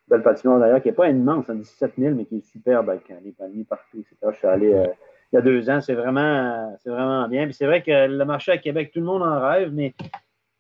belle 0.07 0.23
patinoire 0.23 0.59
d'ailleurs, 0.59 0.81
qui 0.81 0.87
n'est 0.87 0.93
pas 0.95 1.09
immense, 1.09 1.49
à 1.49 1.53
17 1.53 1.93
000, 1.97 2.15
mais 2.15 2.25
qui 2.25 2.37
est 2.37 2.51
superbe 2.51 2.89
avec 2.89 3.03
les 3.23 3.31
palmiers 3.31 3.65
partout, 3.65 3.99
etc. 3.99 4.15
Je 4.31 4.37
suis 4.37 4.47
allé 4.47 4.73
euh, 4.73 4.87
il 5.31 5.37
y 5.37 5.39
a 5.39 5.41
deux 5.41 5.69
ans, 5.69 5.79
c'est 5.79 5.93
vraiment, 5.93 6.75
vraiment 6.85 7.27
bien. 7.27 7.49
C'est 7.51 7.65
vrai 7.65 7.81
que 7.81 8.07
le 8.07 8.25
marché 8.25 8.51
à 8.51 8.57
Québec, 8.57 8.91
tout 8.93 8.99
le 8.99 9.05
monde 9.05 9.23
en 9.23 9.39
rêve, 9.39 9.71
mais 9.73 9.93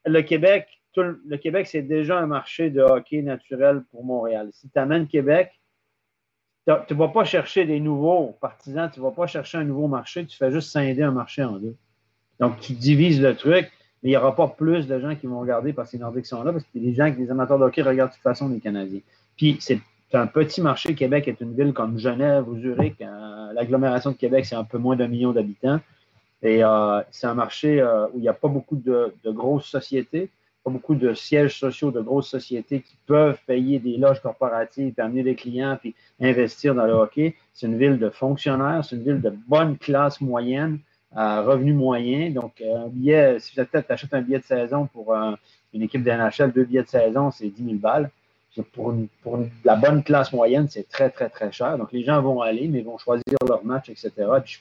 le 0.05 0.21
Québec, 0.21 0.67
le 0.95 1.37
Québec, 1.37 1.67
c'est 1.67 1.81
déjà 1.81 2.19
un 2.19 2.25
marché 2.25 2.69
de 2.69 2.81
hockey 2.81 3.21
naturel 3.21 3.83
pour 3.91 4.05
Montréal. 4.05 4.49
Si 4.53 4.69
tu 4.69 4.79
amènes 4.79 5.07
Québec, 5.07 5.51
tu 6.65 6.93
ne 6.93 6.99
vas 6.99 7.07
pas 7.07 7.25
chercher 7.25 7.65
des 7.65 7.79
nouveaux 7.79 8.37
partisans, 8.39 8.89
tu 8.91 8.99
ne 8.99 9.05
vas 9.05 9.11
pas 9.11 9.27
chercher 9.27 9.57
un 9.57 9.63
nouveau 9.63 9.87
marché, 9.87 10.25
tu 10.25 10.37
fais 10.37 10.51
juste 10.51 10.69
scinder 10.69 11.03
un 11.03 11.11
marché 11.11 11.43
en 11.43 11.57
deux. 11.57 11.75
Donc, 12.39 12.59
tu 12.59 12.73
divises 12.73 13.21
le 13.21 13.35
truc, 13.35 13.71
mais 14.01 14.09
il 14.09 14.11
n'y 14.11 14.17
aura 14.17 14.35
pas 14.35 14.47
plus 14.47 14.87
de 14.87 14.99
gens 14.99 15.15
qui 15.15 15.27
vont 15.27 15.39
regarder 15.39 15.73
parce 15.73 15.91
que 15.91 15.97
les 15.97 16.01
Nordiques 16.01 16.25
sont 16.25 16.43
là, 16.43 16.51
parce 16.51 16.63
que 16.63 16.69
les 16.75 16.93
gens, 16.93 17.13
les 17.17 17.29
amateurs 17.31 17.59
de 17.59 17.63
hockey 17.63 17.81
regardent 17.81 18.11
de 18.11 18.15
toute 18.15 18.23
façon 18.23 18.49
les 18.49 18.59
Canadiens. 18.59 19.01
Puis, 19.37 19.57
c'est 19.59 19.79
un 20.13 20.27
petit 20.27 20.61
marché. 20.61 20.93
Québec 20.93 21.27
est 21.27 21.39
une 21.41 21.55
ville 21.55 21.73
comme 21.73 21.97
Genève 21.97 22.47
ou 22.47 22.57
Zurich. 22.59 22.99
Euh, 23.01 23.53
l'agglomération 23.53 24.11
de 24.11 24.17
Québec, 24.17 24.45
c'est 24.45 24.55
un 24.55 24.63
peu 24.63 24.77
moins 24.77 24.95
d'un 24.95 25.07
million 25.07 25.31
d'habitants. 25.31 25.79
Et 26.43 26.63
euh, 26.63 27.01
c'est 27.11 27.27
un 27.27 27.33
marché 27.35 27.79
euh, 27.79 28.07
où 28.07 28.17
il 28.17 28.21
n'y 28.21 28.27
a 28.27 28.33
pas 28.33 28.47
beaucoup 28.47 28.75
de 28.75 29.13
grosses 29.25 29.67
sociétés 29.67 30.29
pas 30.63 30.71
beaucoup 30.71 30.95
de 30.95 31.13
sièges 31.13 31.57
sociaux 31.57 31.91
de 31.91 32.01
grosses 32.01 32.29
sociétés 32.29 32.81
qui 32.81 32.95
peuvent 33.07 33.39
payer 33.47 33.79
des 33.79 33.97
loges 33.97 34.21
corporatives, 34.21 34.93
puis 34.93 35.01
amener 35.01 35.23
des 35.23 35.35
clients, 35.35 35.77
puis 35.79 35.95
investir 36.19 36.75
dans 36.75 36.85
le 36.85 36.93
hockey. 36.93 37.35
C'est 37.53 37.67
une 37.67 37.77
ville 37.77 37.97
de 37.97 38.09
fonctionnaires, 38.09 38.85
c'est 38.85 38.95
une 38.95 39.03
ville 39.03 39.21
de 39.21 39.33
bonne 39.47 39.77
classe 39.77 40.21
moyenne, 40.21 40.79
à 41.15 41.41
revenu 41.41 41.73
moyen. 41.73 42.29
Donc, 42.29 42.61
un 42.61 42.87
billet, 42.87 43.39
si 43.39 43.53
tu 43.53 43.59
achètes 43.59 44.13
un 44.13 44.21
billet 44.21 44.39
de 44.39 44.43
saison 44.43 44.87
pour 44.87 45.15
une 45.73 45.81
équipe 45.81 46.03
d'NHL, 46.03 46.51
deux 46.51 46.65
billets 46.65 46.83
de 46.83 46.87
saison, 46.87 47.31
c'est 47.31 47.47
10 47.47 47.63
000 47.63 47.75
balles. 47.77 48.09
Pour, 48.73 48.93
la 49.63 49.75
bonne 49.77 50.03
classe 50.03 50.33
moyenne, 50.33 50.67
c'est 50.69 50.87
très, 50.89 51.09
très, 51.09 51.29
très 51.29 51.51
cher. 51.51 51.77
Donc, 51.77 51.91
les 51.91 52.03
gens 52.03 52.21
vont 52.21 52.41
aller, 52.41 52.67
mais 52.67 52.81
vont 52.81 52.97
choisir 52.97 53.23
leur 53.47 53.63
match, 53.63 53.89
etc. 53.89 54.11
je, 54.45 54.57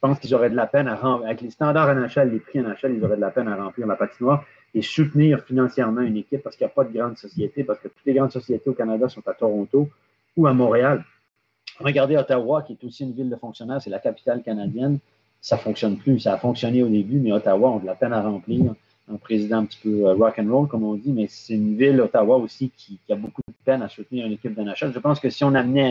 pense 0.00 0.18
qu'ils 0.18 0.34
auraient 0.34 0.50
de 0.50 0.56
la 0.56 0.66
peine 0.66 0.88
à 0.88 0.94
remplir, 0.94 1.26
avec 1.26 1.40
les 1.40 1.50
standards 1.50 1.94
NHL, 1.94 2.30
les 2.30 2.40
prix 2.40 2.60
NHL, 2.60 2.96
ils 2.96 3.04
auraient 3.04 3.16
de 3.16 3.20
la 3.20 3.30
peine 3.30 3.48
à 3.48 3.56
remplir 3.56 3.86
la 3.86 3.96
patinoire 3.96 4.44
et 4.74 4.82
soutenir 4.82 5.42
financièrement 5.44 6.02
une 6.02 6.16
équipe 6.16 6.42
parce 6.42 6.56
qu'il 6.56 6.66
n'y 6.66 6.70
a 6.70 6.74
pas 6.74 6.84
de 6.84 6.92
grandes 6.92 7.16
sociétés, 7.16 7.64
parce 7.64 7.78
que 7.78 7.88
toutes 7.88 8.04
les 8.06 8.14
grandes 8.14 8.32
sociétés 8.32 8.68
au 8.68 8.74
Canada 8.74 9.08
sont 9.08 9.26
à 9.26 9.34
Toronto 9.34 9.88
ou 10.36 10.46
à 10.46 10.52
Montréal. 10.52 11.04
Regardez 11.80 12.16
Ottawa, 12.16 12.62
qui 12.62 12.72
est 12.72 12.84
aussi 12.84 13.04
une 13.04 13.12
ville 13.12 13.30
de 13.30 13.36
fonctionnaires, 13.36 13.80
c'est 13.80 13.90
la 13.90 13.98
capitale 13.98 14.42
canadienne. 14.42 14.98
Ça 15.40 15.56
ne 15.56 15.60
fonctionne 15.60 15.96
plus. 15.96 16.20
Ça 16.20 16.34
a 16.34 16.38
fonctionné 16.38 16.82
au 16.82 16.88
début, 16.88 17.18
mais 17.18 17.32
Ottawa, 17.32 17.76
a 17.76 17.78
de 17.78 17.86
la 17.86 17.94
peine 17.94 18.12
à 18.12 18.22
remplir. 18.22 18.74
Un 19.10 19.16
président 19.16 19.58
un 19.58 19.64
petit 19.64 19.78
peu 19.82 20.06
euh, 20.06 20.14
rock 20.14 20.38
and 20.38 20.52
roll, 20.52 20.68
comme 20.68 20.84
on 20.84 20.94
dit, 20.94 21.12
mais 21.12 21.28
c'est 21.28 21.54
une 21.54 21.76
ville, 21.76 22.00
Ottawa 22.00 22.36
aussi, 22.36 22.70
qui, 22.76 22.98
a 23.10 23.14
beaucoup 23.14 23.40
de 23.46 23.54
peine 23.64 23.80
à 23.80 23.88
soutenir 23.88 24.26
une 24.26 24.32
équipe 24.32 24.54
de 24.54 24.62
NHL. 24.62 24.92
Je 24.92 24.98
pense 24.98 25.18
que 25.18 25.30
si 25.30 25.44
on 25.44 25.54
amenait 25.54 25.90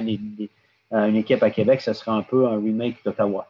une 0.91 1.15
équipe 1.15 1.41
à 1.41 1.49
Québec, 1.49 1.81
ce 1.81 1.93
serait 1.93 2.11
un 2.11 2.21
peu 2.21 2.45
un 2.47 2.57
remake 2.57 3.03
d'Ottawa. 3.03 3.47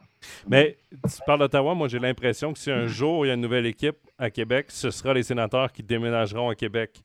Mais 0.48 0.76
tu 0.90 1.20
parles 1.26 1.40
d'Ottawa, 1.40 1.74
moi 1.74 1.88
j'ai 1.88 1.98
l'impression 1.98 2.52
que 2.52 2.58
si 2.58 2.70
un 2.70 2.86
jour 2.86 3.24
il 3.24 3.28
y 3.28 3.30
a 3.30 3.34
une 3.34 3.40
nouvelle 3.40 3.66
équipe 3.66 3.96
à 4.18 4.30
Québec, 4.30 4.66
ce 4.68 4.90
sera 4.90 5.14
les 5.14 5.22
sénateurs 5.22 5.72
qui 5.72 5.82
déménageront 5.82 6.50
à 6.50 6.54
Québec. 6.54 7.02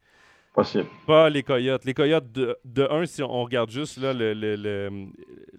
Possible. 0.53 0.85
Pas 1.07 1.29
les 1.31 1.41
Coyotes. 1.41 1.83
Les 1.83 1.95
Coyotes, 1.95 2.31
de, 2.31 2.87
un, 2.91 3.05
si 3.07 3.23
on 3.23 3.43
regarde 3.43 3.71
juste 3.71 3.99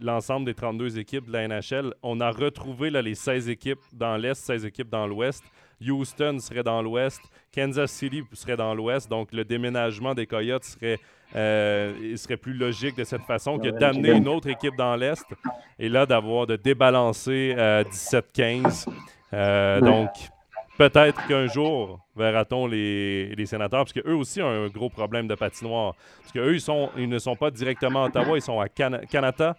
l'ensemble 0.01 0.47
des 0.47 0.55
32 0.55 0.99
équipes 0.99 1.27
de 1.27 1.33
la 1.33 1.49
NHL, 1.49 1.95
on 2.03 2.21
a 2.21 2.31
retrouvé 2.31 2.91
là, 2.91 3.03
les 3.03 3.17
16 3.17 3.49
équipes 3.49 3.81
dans 3.93 4.17
l'Est, 4.17 4.35
16 4.35 4.65
équipes 4.65 4.89
dans 4.89 5.09
l'Ouest. 5.09 5.43
Houston 5.81 6.39
serait 6.39 6.63
dans 6.63 6.83
l'Ouest, 6.83 7.21
Kansas 7.55 7.91
City 7.91 8.23
serait 8.33 8.57
dans 8.57 8.75
l'Ouest, 8.75 9.11
donc 9.11 9.33
le 9.33 9.45
déménagement 9.45 10.15
des 10.15 10.27
Coyotes 10.27 10.65
serait 10.65 10.99
euh, 11.37 11.95
il 12.01 12.19
serait 12.19 12.37
plus 12.37 12.53
logique 12.53 12.97
de 12.97 13.03
cette 13.03 13.23
façon 13.23 13.59
que 13.59 13.69
d'amener 13.69 14.13
une 14.13 14.29
autre 14.29 14.49
équipe 14.49 14.77
dans 14.77 14.95
l'Est 14.95 15.25
et 15.79 15.89
là 15.89 16.07
d'avoir 16.07 16.47
de 16.47 16.55
débalancer 16.55 17.57
17-15. 17.59 18.87
Euh, 19.33 19.81
donc, 19.81 20.11
peut-être 20.79 21.27
qu'un 21.27 21.47
jour 21.47 21.99
verra-t-on 22.17 22.67
les, 22.67 23.47
sénateurs, 23.47 23.85
parce 23.85 23.93
qu'eux 23.93 24.15
aussi 24.15 24.41
ont 24.43 24.49
un 24.49 24.69
gros 24.69 24.89
problème 24.89 25.27
de 25.27 25.35
patinoire. 25.35 25.95
Parce 26.21 26.33
qu'eux, 26.33 26.55
ils, 26.55 26.61
sont, 26.61 26.91
ils 26.97 27.09
ne 27.09 27.19
sont 27.19 27.37
pas 27.37 27.51
directement 27.51 28.05
à 28.05 28.07
Ottawa, 28.07 28.37
ils 28.37 28.43
sont 28.43 28.61
à 28.61 28.69
Canada. 28.69 29.57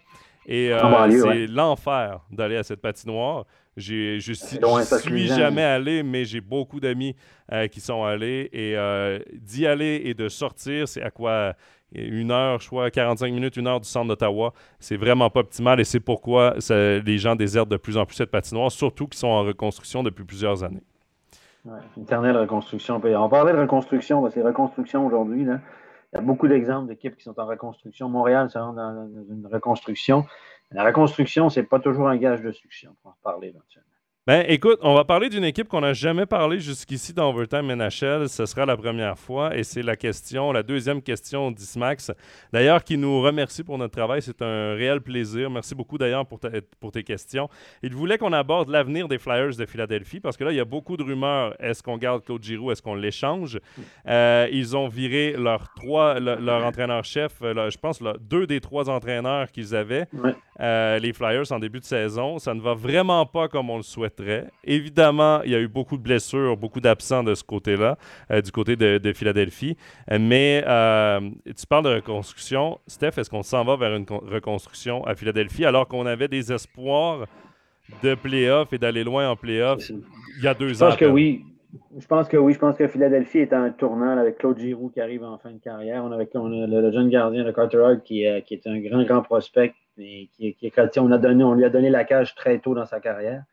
Et 0.48 0.72
euh, 0.72 1.10
c'est 1.10 1.48
l'enfer 1.48 2.20
d'aller 2.32 2.58
à 2.58 2.64
cette 2.64 2.82
patinoire. 2.82 3.46
Je 3.78 4.16
ne 4.16 5.00
suis 5.00 5.28
jamais 5.28 5.64
allé, 5.64 6.02
mais 6.02 6.24
j'ai 6.24 6.42
beaucoup 6.42 6.80
d'amis 6.80 7.16
euh, 7.52 7.68
qui 7.68 7.82
sont 7.82 8.04
allés. 8.04 8.50
Et 8.54 8.78
euh, 8.78 9.20
d'y 9.34 9.68
aller 9.68 10.02
et 10.06 10.14
de 10.14 10.30
sortir, 10.30 10.88
c'est 10.88 11.02
à 11.02 11.12
quoi 11.12 11.54
une 11.94 12.32
heure, 12.32 12.60
je 12.60 12.68
crois, 12.68 12.90
45 12.90 13.32
minutes, 13.34 13.58
une 13.58 13.68
heure 13.68 13.80
du 13.80 13.88
centre 13.88 14.08
d'Ottawa. 14.08 14.54
C'est 14.80 14.98
vraiment 14.98 15.30
pas 15.30 15.42
optimal 15.42 15.80
et 15.80 15.84
c'est 15.84 16.00
pourquoi 16.00 16.56
les 16.70 17.18
gens 17.18 17.36
désertent 17.36 17.70
de 17.70 17.78
plus 17.78 17.98
en 17.98 18.06
plus 18.06 18.16
cette 18.16 18.32
patinoire, 18.32 18.72
surtout 18.72 19.08
qu'ils 19.08 19.20
sont 19.20 19.28
en 19.28 19.44
reconstruction 19.44 20.04
depuis 20.04 20.24
plusieurs 20.24 20.64
années. 20.64 20.84
Ouais, 21.66 21.80
éternelle 22.00 22.38
reconstruction. 22.38 23.02
On 23.04 23.30
parlait 23.30 23.54
de 23.54 23.58
reconstruction, 23.58 24.30
c'est 24.30 24.42
reconstruction 24.42 25.06
aujourd'hui. 25.06 25.42
Il 25.42 26.16
y 26.16 26.18
a 26.18 26.22
beaucoup 26.22 26.48
d'exemples 26.48 26.88
d'équipes 26.88 27.18
qui 27.18 27.24
sont 27.24 27.38
en 27.40 27.46
reconstruction. 27.46 28.08
Montréal, 28.08 28.50
c'est 28.52 28.60
dans, 28.60 29.10
une 29.30 29.48
reconstruction. 29.52 30.26
La 30.72 30.84
reconstruction, 30.84 31.50
ce 31.50 31.60
n'est 31.60 31.66
pas 31.66 31.80
toujours 31.80 32.08
un 32.08 32.18
gage 32.18 32.42
de 32.42 32.52
succès. 32.52 32.88
On 32.88 32.94
peut 32.94 33.10
en 33.10 33.18
parler 33.24 33.50
éventuellement. 33.50 33.95
Ben, 34.28 34.44
écoute, 34.48 34.80
on 34.82 34.96
va 34.96 35.04
parler 35.04 35.30
d'une 35.30 35.44
équipe 35.44 35.68
qu'on 35.68 35.82
n'a 35.82 35.94
jamais 35.94 36.26
parlé 36.26 36.60
jusqu'ici 36.60 37.14
dans 37.14 37.30
Overtime 37.30 37.72
NHL. 37.72 38.28
Ce 38.28 38.48
sera 38.48 38.66
la 38.66 38.76
première 38.76 39.20
fois 39.20 39.56
et 39.56 39.62
c'est 39.62 39.84
la 39.84 39.96
question, 39.96 40.52
la 40.52 40.64
deuxième 40.64 41.04
question 41.04 41.52
d'Ismax. 41.52 42.12
D'ailleurs, 42.52 42.84
qui 42.84 42.98
nous 42.98 43.22
remercie 43.22 43.64
pour 43.64 43.78
notre 43.78 43.94
travail. 43.96 44.24
C'est 44.24 44.42
un 44.42 44.74
réel 44.74 45.02
plaisir. 45.02 45.52
Merci 45.52 45.76
beaucoup 45.76 46.00
d'ailleurs 46.00 46.26
pour, 46.26 46.40
pour 46.80 46.92
tes 46.92 47.04
questions. 47.04 47.50
Il 47.84 47.94
voulait 47.94 48.18
qu'on 48.18 48.34
aborde 48.34 48.70
l'avenir 48.70 49.08
des 49.08 49.20
Flyers 49.20 49.58
de 49.58 49.66
Philadelphie 49.68 50.20
parce 50.20 50.38
que 50.38 50.44
là, 50.44 50.52
il 50.52 50.56
y 50.58 50.60
a 50.60 50.66
beaucoup 50.66 50.98
de 50.98 51.04
rumeurs. 51.04 51.54
Est-ce 51.62 51.84
qu'on 51.84 52.00
garde 52.00 52.24
Claude 52.24 52.42
Giroux? 52.42 52.72
Est-ce 52.72 52.82
qu'on 52.82 52.96
l'échange? 52.96 53.60
Euh, 54.08 54.48
ils 54.52 54.76
ont 54.76 54.88
viré 54.88 55.36
leur 55.38 55.72
trois, 55.76 56.20
leur 56.20 56.66
entraîneur-chef, 56.66 57.44
euh, 57.44 57.70
je 57.70 57.78
pense, 57.78 58.02
deux 58.22 58.48
des 58.48 58.60
trois 58.60 58.90
entraîneurs 58.90 59.52
qu'ils 59.52 59.76
avaient. 59.76 60.08
Euh, 60.62 60.98
les 60.98 61.14
Flyers 61.14 61.52
en 61.52 61.60
début 61.60 61.80
de 61.80 61.86
saison. 61.86 62.40
Ça 62.40 62.56
ne 62.56 62.62
va 62.62 62.74
vraiment 62.74 63.28
pas 63.28 63.48
comme 63.50 63.70
on 63.70 63.78
le 63.78 63.84
Évidemment, 64.64 65.42
il 65.44 65.52
y 65.52 65.56
a 65.56 65.60
eu 65.60 65.68
beaucoup 65.68 65.98
de 65.98 66.02
blessures, 66.02 66.58
beaucoup 66.58 66.82
d'absents 66.82 67.24
de 67.24 67.36
ce 67.36 67.44
côté-là, 67.44 67.98
euh, 68.32 68.42
du 68.42 68.52
côté 68.52 68.76
de, 68.76 69.14
Philadelphie. 69.14 69.78
Mais 70.10 70.64
euh, 70.68 71.20
tu 71.46 71.66
parles 71.68 71.86
de 71.86 71.96
reconstruction. 71.96 72.80
Steph, 72.88 73.18
est-ce 73.18 73.30
qu'on 73.30 73.44
s'en 73.44 73.64
va 73.64 73.76
vers 73.76 73.96
une 73.96 74.06
reconstruction 74.10 75.06
à 75.06 75.16
Philadelphie 75.16 75.66
alors 75.66 75.88
qu'on 75.88 76.06
avait 76.06 76.28
des 76.28 76.52
espoirs 76.52 77.28
de 78.04 78.16
playoff 78.16 78.74
et 78.74 78.78
d'aller 78.78 79.04
loin 79.04 79.30
en 79.30 79.36
playoff 79.36 79.90
il 79.90 80.44
y 80.44 80.48
a 80.48 80.54
deux 80.54 80.82
ans? 80.82 80.90
Je 80.90 80.92
pense 80.92 81.00
que 81.00 81.06
oui. 81.06 81.46
Je 81.98 82.08
pense 82.08 82.28
que 82.28 82.38
oui. 82.38 82.54
Je 82.54 82.60
pense 82.60 82.78
que 82.78 82.88
Philadelphie 82.88 83.40
est 83.40 83.54
un 83.54 83.70
tournant 83.70 84.18
avec 84.18 84.38
Claude 84.38 84.58
Giroux 84.58 84.90
qui 84.90 85.02
arrive 85.02 85.24
en 85.24 85.38
fin 85.38 85.52
de 85.52 85.60
carrière. 85.60 86.04
On 86.04 86.12
a, 86.12 86.16
avec, 86.16 86.30
le, 86.34 86.92
jeune 86.92 87.10
gardien 87.10 87.44
de 87.44 87.52
Carter 87.52 87.78
Hart 87.78 88.04
qui, 88.04 88.26
qui 88.46 88.54
est 88.54 88.68
un 88.68 88.80
grand, 88.80 89.04
grand 89.04 89.22
prospect 89.22 89.74
mais 89.98 90.28
qui, 90.34 90.56
on, 90.98 91.12
a 91.12 91.18
donné, 91.18 91.44
on 91.44 91.54
lui 91.54 91.66
a 91.66 91.70
donné 91.70 91.90
la 91.90 92.04
cage 92.04 92.36
très 92.36 92.60
tôt 92.60 92.74
dans 92.74 92.86
sa 92.86 93.00
carrière. 93.00 93.44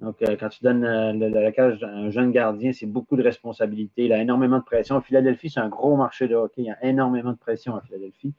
Donc, 0.00 0.22
euh, 0.22 0.36
quand 0.38 0.48
tu 0.48 0.62
donnes 0.62 0.84
euh, 0.84 1.12
la 1.12 1.52
cage 1.52 1.82
à 1.82 1.88
un 1.88 2.10
jeune 2.10 2.30
gardien, 2.30 2.72
c'est 2.72 2.86
beaucoup 2.86 3.16
de 3.16 3.22
responsabilités. 3.22 4.04
Il 4.04 4.12
a 4.12 4.22
énormément 4.22 4.58
de 4.58 4.64
pression. 4.64 5.00
Philadelphie, 5.00 5.50
c'est 5.50 5.60
un 5.60 5.68
gros 5.68 5.96
marché 5.96 6.28
de 6.28 6.36
hockey. 6.36 6.62
Il 6.62 6.66
y 6.66 6.70
a 6.70 6.84
énormément 6.84 7.32
de 7.32 7.38
pression 7.38 7.74
à 7.76 7.80
Philadelphie. 7.80 8.32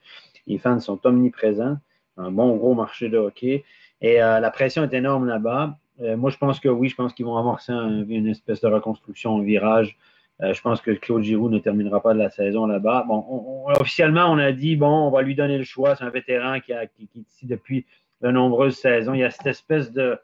Les 0.48 0.58
fans 0.58 0.80
sont 0.80 1.06
omniprésents. 1.06 1.78
Un 2.18 2.32
bon 2.32 2.56
gros 2.56 2.74
marché 2.76 3.10
de 3.10 3.18
hockey. 3.18 3.64
Et 4.02 4.22
euh, 4.22 4.40
la 4.40 4.52
pression 4.52 4.84
est 4.84 4.94
énorme 4.94 5.26
là-bas. 5.26 5.78
moi, 6.18 6.30
je 6.30 6.38
pense 6.38 6.60
que 6.60 6.70
oui, 6.70 6.88
je 6.88 6.96
pense 6.96 7.14
qu'ils 7.14 7.26
vont 7.26 7.38
amorcer 7.38 7.74
une 7.74 8.28
espèce 8.28 8.62
de 8.62 8.68
reconstruction, 8.68 9.38
un 9.38 9.44
virage 9.44 9.98
euh, 10.42 10.54
je 10.54 10.62
pense 10.62 10.82
que 10.82 10.92
Claude 10.92 11.24
Giroux 11.24 11.50
ne 11.50 11.60
terminera 11.60 12.02
pas 12.02 12.14
de 12.14 12.20
la 12.20 12.30
saison 12.30 12.66
là-bas. 12.66 13.06
Bon, 13.08 13.66
officiellement, 13.80 14.32
on 14.32 14.38
a 14.38 14.52
dit, 14.52 14.76
bon, 14.76 15.08
on 15.08 15.12
va 15.12 15.22
lui 15.22 15.36
donner 15.36 15.58
le 15.58 15.66
choix. 15.66 15.96
C'est 15.96 16.06
un 16.06 16.10
vétéran 16.10 16.60
qui, 16.62 16.72
est 16.72 16.90
ici 17.16 17.46
depuis 17.46 17.86
de 18.22 18.32
nombreuses 18.32 18.78
saisons. 18.78 19.14
Il 19.14 19.20
y 19.20 19.24
a 19.24 19.32
cette 19.32 19.48
espèce 19.48 19.92
de, 19.92 20.18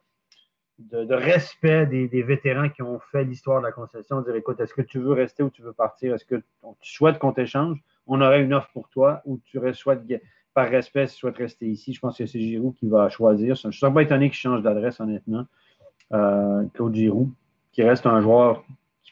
de, 0.79 1.13
respect 1.13 1.85
des, 1.85 2.23
vétérans 2.23 2.69
qui 2.69 2.81
ont 2.81 2.99
fait 3.11 3.23
l'histoire 3.23 3.59
de 3.59 3.65
la 3.65 3.71
concession. 3.71 4.21
Dire, 4.21 4.35
écoute, 4.35 4.59
est-ce 4.59 4.73
que 4.73 4.81
tu 4.81 4.99
veux 4.99 5.13
rester 5.13 5.43
ou 5.43 5.49
tu 5.49 5.61
veux 5.61 5.73
partir? 5.73 6.13
Est-ce 6.13 6.25
que 6.25 6.35
tu 6.81 6.93
souhaites 6.93 7.19
qu'on 7.19 7.31
t'échange? 7.31 7.77
On 8.07 8.21
aurait 8.21 8.43
une 8.43 8.53
offre 8.53 8.69
pour 8.73 8.89
toi 8.89 9.21
ou 9.25 9.39
tu 9.45 9.59
souhaites, 9.73 10.01
par 10.53 10.69
respect, 10.69 11.07
tu 11.07 11.15
souhaites 11.15 11.37
rester 11.37 11.67
ici? 11.67 11.93
Je 11.93 11.99
pense 11.99 12.17
que 12.17 12.25
c'est 12.25 12.39
Giroux 12.39 12.73
qui 12.73 12.87
va 12.87 13.09
choisir. 13.09 13.55
Je 13.55 13.67
ne 13.67 13.71
suis 13.71 13.91
pas 13.91 14.01
étonné 14.01 14.29
qu'il 14.29 14.37
change 14.37 14.61
d'adresse, 14.61 14.99
honnêtement. 14.99 15.45
Euh, 16.13 16.63
Claude 16.73 16.93
Giroux, 16.93 17.31
qui 17.71 17.81
reste 17.83 18.05
un 18.05 18.21
joueur 18.21 18.63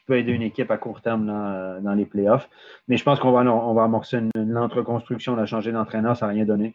peut 0.06 0.18
aider 0.18 0.32
une 0.32 0.42
équipe 0.42 0.70
à 0.70 0.76
court 0.76 1.00
terme 1.00 1.26
dans, 1.26 1.94
les 1.94 2.06
playoffs. 2.06 2.48
Mais 2.88 2.96
je 2.96 3.04
pense 3.04 3.20
qu'on 3.20 3.32
va, 3.32 3.40
on 3.40 3.74
va 3.74 3.84
amorcer 3.84 4.18
une, 4.18 4.30
une 4.36 4.50
lente 4.50 4.72
reconstruction. 4.72 5.34
On 5.34 5.38
a 5.38 5.46
changé 5.46 5.72
d'entraîneur, 5.72 6.16
ça 6.16 6.26
n'a 6.26 6.32
rien 6.32 6.44
donné. 6.44 6.74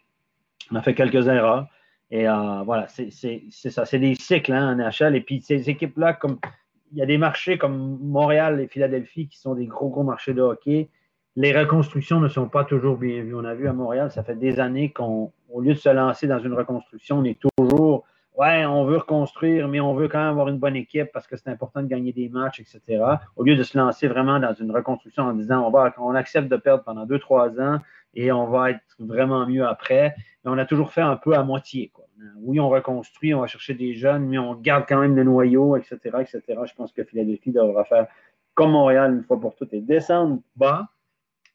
On 0.70 0.76
a 0.76 0.82
fait 0.82 0.94
quelques 0.94 1.28
erreurs. 1.28 1.66
Et 2.10 2.28
euh, 2.28 2.62
voilà, 2.64 2.86
c'est 2.88 3.10
ça. 3.10 3.84
C'est 3.84 3.98
des 3.98 4.14
cycles 4.14 4.52
hein, 4.52 4.72
en 4.72 4.76
NHL. 4.76 5.16
Et 5.16 5.20
puis 5.20 5.40
ces 5.40 5.70
équipes-là, 5.70 6.14
comme 6.14 6.38
il 6.92 6.98
y 6.98 7.02
a 7.02 7.06
des 7.06 7.18
marchés 7.18 7.56
comme 7.56 7.98
Montréal 8.02 8.60
et 8.60 8.66
Philadelphie 8.66 9.28
qui 9.28 9.38
sont 9.38 9.54
des 9.54 9.66
gros, 9.66 9.88
gros 9.88 10.02
marchés 10.02 10.34
de 10.34 10.42
hockey. 10.42 10.88
Les 11.36 11.56
reconstructions 11.56 12.18
ne 12.18 12.28
sont 12.28 12.48
pas 12.48 12.64
toujours 12.64 12.96
bien 12.96 13.22
vues. 13.22 13.36
On 13.36 13.44
a 13.44 13.54
vu 13.54 13.68
à 13.68 13.72
Montréal, 13.72 14.10
ça 14.10 14.24
fait 14.24 14.34
des 14.34 14.58
années 14.58 14.90
qu'au 14.90 15.32
lieu 15.60 15.74
de 15.74 15.78
se 15.78 15.88
lancer 15.88 16.26
dans 16.26 16.40
une 16.40 16.54
reconstruction, 16.54 17.18
on 17.18 17.24
est 17.24 17.38
toujours 17.38 18.04
ouais, 18.36 18.64
on 18.64 18.84
veut 18.84 18.96
reconstruire, 18.96 19.68
mais 19.68 19.80
on 19.80 19.94
veut 19.94 20.08
quand 20.08 20.18
même 20.18 20.28
avoir 20.28 20.48
une 20.48 20.58
bonne 20.58 20.76
équipe 20.76 21.10
parce 21.12 21.26
que 21.26 21.36
c'est 21.36 21.50
important 21.50 21.82
de 21.82 21.86
gagner 21.86 22.12
des 22.12 22.28
matchs, 22.28 22.60
etc. 22.60 23.02
Au 23.36 23.44
lieu 23.44 23.54
de 23.54 23.62
se 23.62 23.76
lancer 23.76 24.08
vraiment 24.08 24.40
dans 24.40 24.54
une 24.54 24.70
reconstruction 24.70 25.24
en 25.24 25.32
disant 25.34 25.66
on, 25.66 25.70
va, 25.70 25.94
on 25.98 26.14
accepte 26.14 26.48
de 26.48 26.56
perdre 26.56 26.82
pendant 26.82 27.04
deux, 27.06 27.18
trois 27.18 27.50
ans 27.60 27.78
et 28.14 28.32
on 28.32 28.46
va 28.46 28.70
être 28.70 28.80
vraiment 28.98 29.46
mieux 29.46 29.66
après. 29.66 30.14
Mais 30.44 30.50
on 30.50 30.58
a 30.58 30.64
toujours 30.64 30.92
fait 30.92 31.02
un 31.02 31.16
peu 31.16 31.34
à 31.34 31.42
moitié. 31.42 31.92
Oui, 32.38 32.60
on 32.60 32.68
reconstruit, 32.68 33.34
on 33.34 33.40
va 33.40 33.46
chercher 33.46 33.74
des 33.74 33.94
jeunes, 33.94 34.26
mais 34.26 34.38
on 34.38 34.54
garde 34.54 34.84
quand 34.88 35.00
même 35.00 35.16
le 35.16 35.24
noyau, 35.24 35.76
etc., 35.76 35.98
etc. 36.20 36.42
Je 36.66 36.74
pense 36.74 36.92
que 36.92 37.04
Philadelphie 37.04 37.52
devra 37.52 37.84
faire 37.84 38.06
comme 38.54 38.72
Montréal 38.72 39.14
une 39.14 39.22
fois 39.22 39.40
pour 39.40 39.54
toutes 39.54 39.72
et 39.72 39.80
descendre 39.80 40.40
bas 40.56 40.88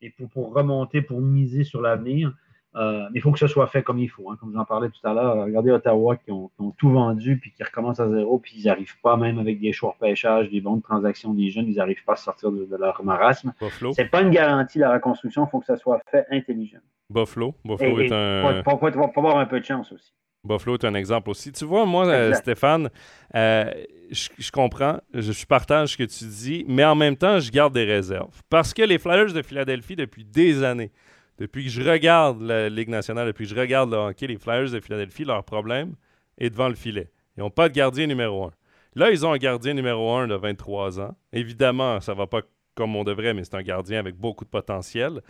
et 0.01 0.09
pour 0.09 0.53
remonter, 0.53 1.01
pour 1.01 1.21
miser 1.21 1.63
sur 1.63 1.81
l'avenir. 1.81 2.33
Euh, 2.75 3.07
mais 3.11 3.19
il 3.19 3.21
faut 3.21 3.31
que 3.31 3.39
ce 3.39 3.47
soit 3.47 3.67
fait 3.67 3.83
comme 3.83 3.99
il 3.99 4.09
faut. 4.09 4.29
Hein. 4.29 4.37
Comme 4.39 4.53
j'en 4.53 4.65
parlais 4.65 4.89
tout 4.89 5.07
à 5.07 5.13
l'heure, 5.13 5.45
regardez 5.45 5.71
Ottawa 5.71 6.17
qui 6.17 6.31
ont, 6.31 6.51
tout 6.77 6.89
vendu 6.89 7.37
puis 7.39 7.53
qui 7.53 7.63
recommencent 7.63 8.01
à 8.01 8.09
zéro, 8.09 8.37
puis 8.37 8.53
ils 8.57 8.65
n'arrivent 8.65 8.99
pas, 9.01 9.15
même 9.15 9.39
avec 9.39 9.61
des 9.61 9.71
choix 9.71 9.95
de 9.99 10.05
pêchage, 10.05 10.49
des 10.49 10.59
bons 10.59 10.77
de 10.77 10.81
transactions 10.81 11.33
des 11.33 11.49
jeunes, 11.49 11.67
ils 11.67 11.77
n'arrivent 11.77 12.03
pas 12.03 12.13
à 12.13 12.17
sortir 12.17 12.51
de, 12.51 12.67
leur 12.75 13.01
marasme. 13.03 13.53
Ce 13.61 14.01
n'est 14.01 14.09
pas 14.09 14.21
une 14.21 14.31
garantie 14.31 14.79
la 14.79 14.93
reconstruction, 14.93 15.45
il 15.45 15.49
faut 15.49 15.59
que 15.59 15.65
ça 15.65 15.77
soit 15.77 16.01
fait 16.11 16.25
intelligent. 16.31 16.79
Buffalo. 17.09 17.55
Buffalo 17.63 17.99
est 17.99 18.11
un. 18.11 18.61
Pour, 18.63 18.83
avoir 18.83 19.37
un 19.37 19.45
peu 19.45 19.59
de 19.59 19.65
chance 19.65 19.91
aussi. 19.93 20.11
Buffalo 20.45 20.77
est 20.77 20.85
un 20.85 20.93
exemple 20.93 21.29
aussi. 21.29 21.51
Tu 21.51 21.65
vois, 21.65 21.85
moi, 21.85 22.05
euh, 22.07 22.33
Stéphane, 22.33 22.89
euh, 23.35 23.71
je, 24.11 24.51
comprends, 24.51 24.99
je, 25.13 25.45
partage 25.45 25.93
ce 25.93 25.97
que 25.97 26.03
tu 26.03 26.25
dis, 26.25 26.65
mais 26.67 26.85
en 26.85 26.95
même 26.95 27.17
temps, 27.17 27.39
je 27.39 27.51
garde 27.51 27.73
des 27.73 27.85
réserves. 27.85 28.41
Parce 28.49 28.73
que 28.73 28.83
les 28.83 28.99
Flyers 28.99 29.33
de 29.33 29.41
Philadelphie, 29.41 29.95
depuis 29.95 30.23
des 30.23 30.63
années, 30.63 30.91
depuis 31.37 31.65
que 31.65 31.69
je 31.69 31.81
regarde 31.81 32.41
la 32.41 32.69
Ligue 32.69 32.89
nationale, 32.89 33.27
depuis 33.27 33.45
que 33.45 33.53
je 33.53 33.59
regarde 33.59 33.91
le 33.91 33.97
hockey, 33.97 34.27
les 34.27 34.37
Flyers 34.37 34.71
de 34.71 34.79
Philadelphie, 34.79 35.25
leur 35.25 35.43
problème 35.43 35.95
est 36.37 36.49
devant 36.49 36.69
le 36.69 36.75
filet. 36.75 37.09
Ils 37.37 37.41
n'ont 37.41 37.49
pas 37.49 37.67
de 37.67 37.73
gardien 37.73 38.07
numéro 38.07 38.45
un. 38.45 38.51
Là, 38.95 39.11
ils 39.11 39.25
ont 39.25 39.33
un 39.33 39.37
gardien 39.37 39.73
numéro 39.73 40.13
un 40.13 40.27
de 40.27 40.35
23 40.35 41.01
ans. 41.01 41.15
Évidemment, 41.33 41.99
ça 41.99 42.13
ne 42.13 42.17
va 42.17 42.27
pas 42.27 42.41
comme 42.75 42.95
on 42.95 43.03
devrait, 43.03 43.33
mais 43.33 43.43
c'est 43.43 43.55
un 43.55 43.63
gardien 43.63 43.99
avec 43.99 44.15
beaucoup 44.15 44.45
de 44.45 44.49
potentiel. 44.49 45.21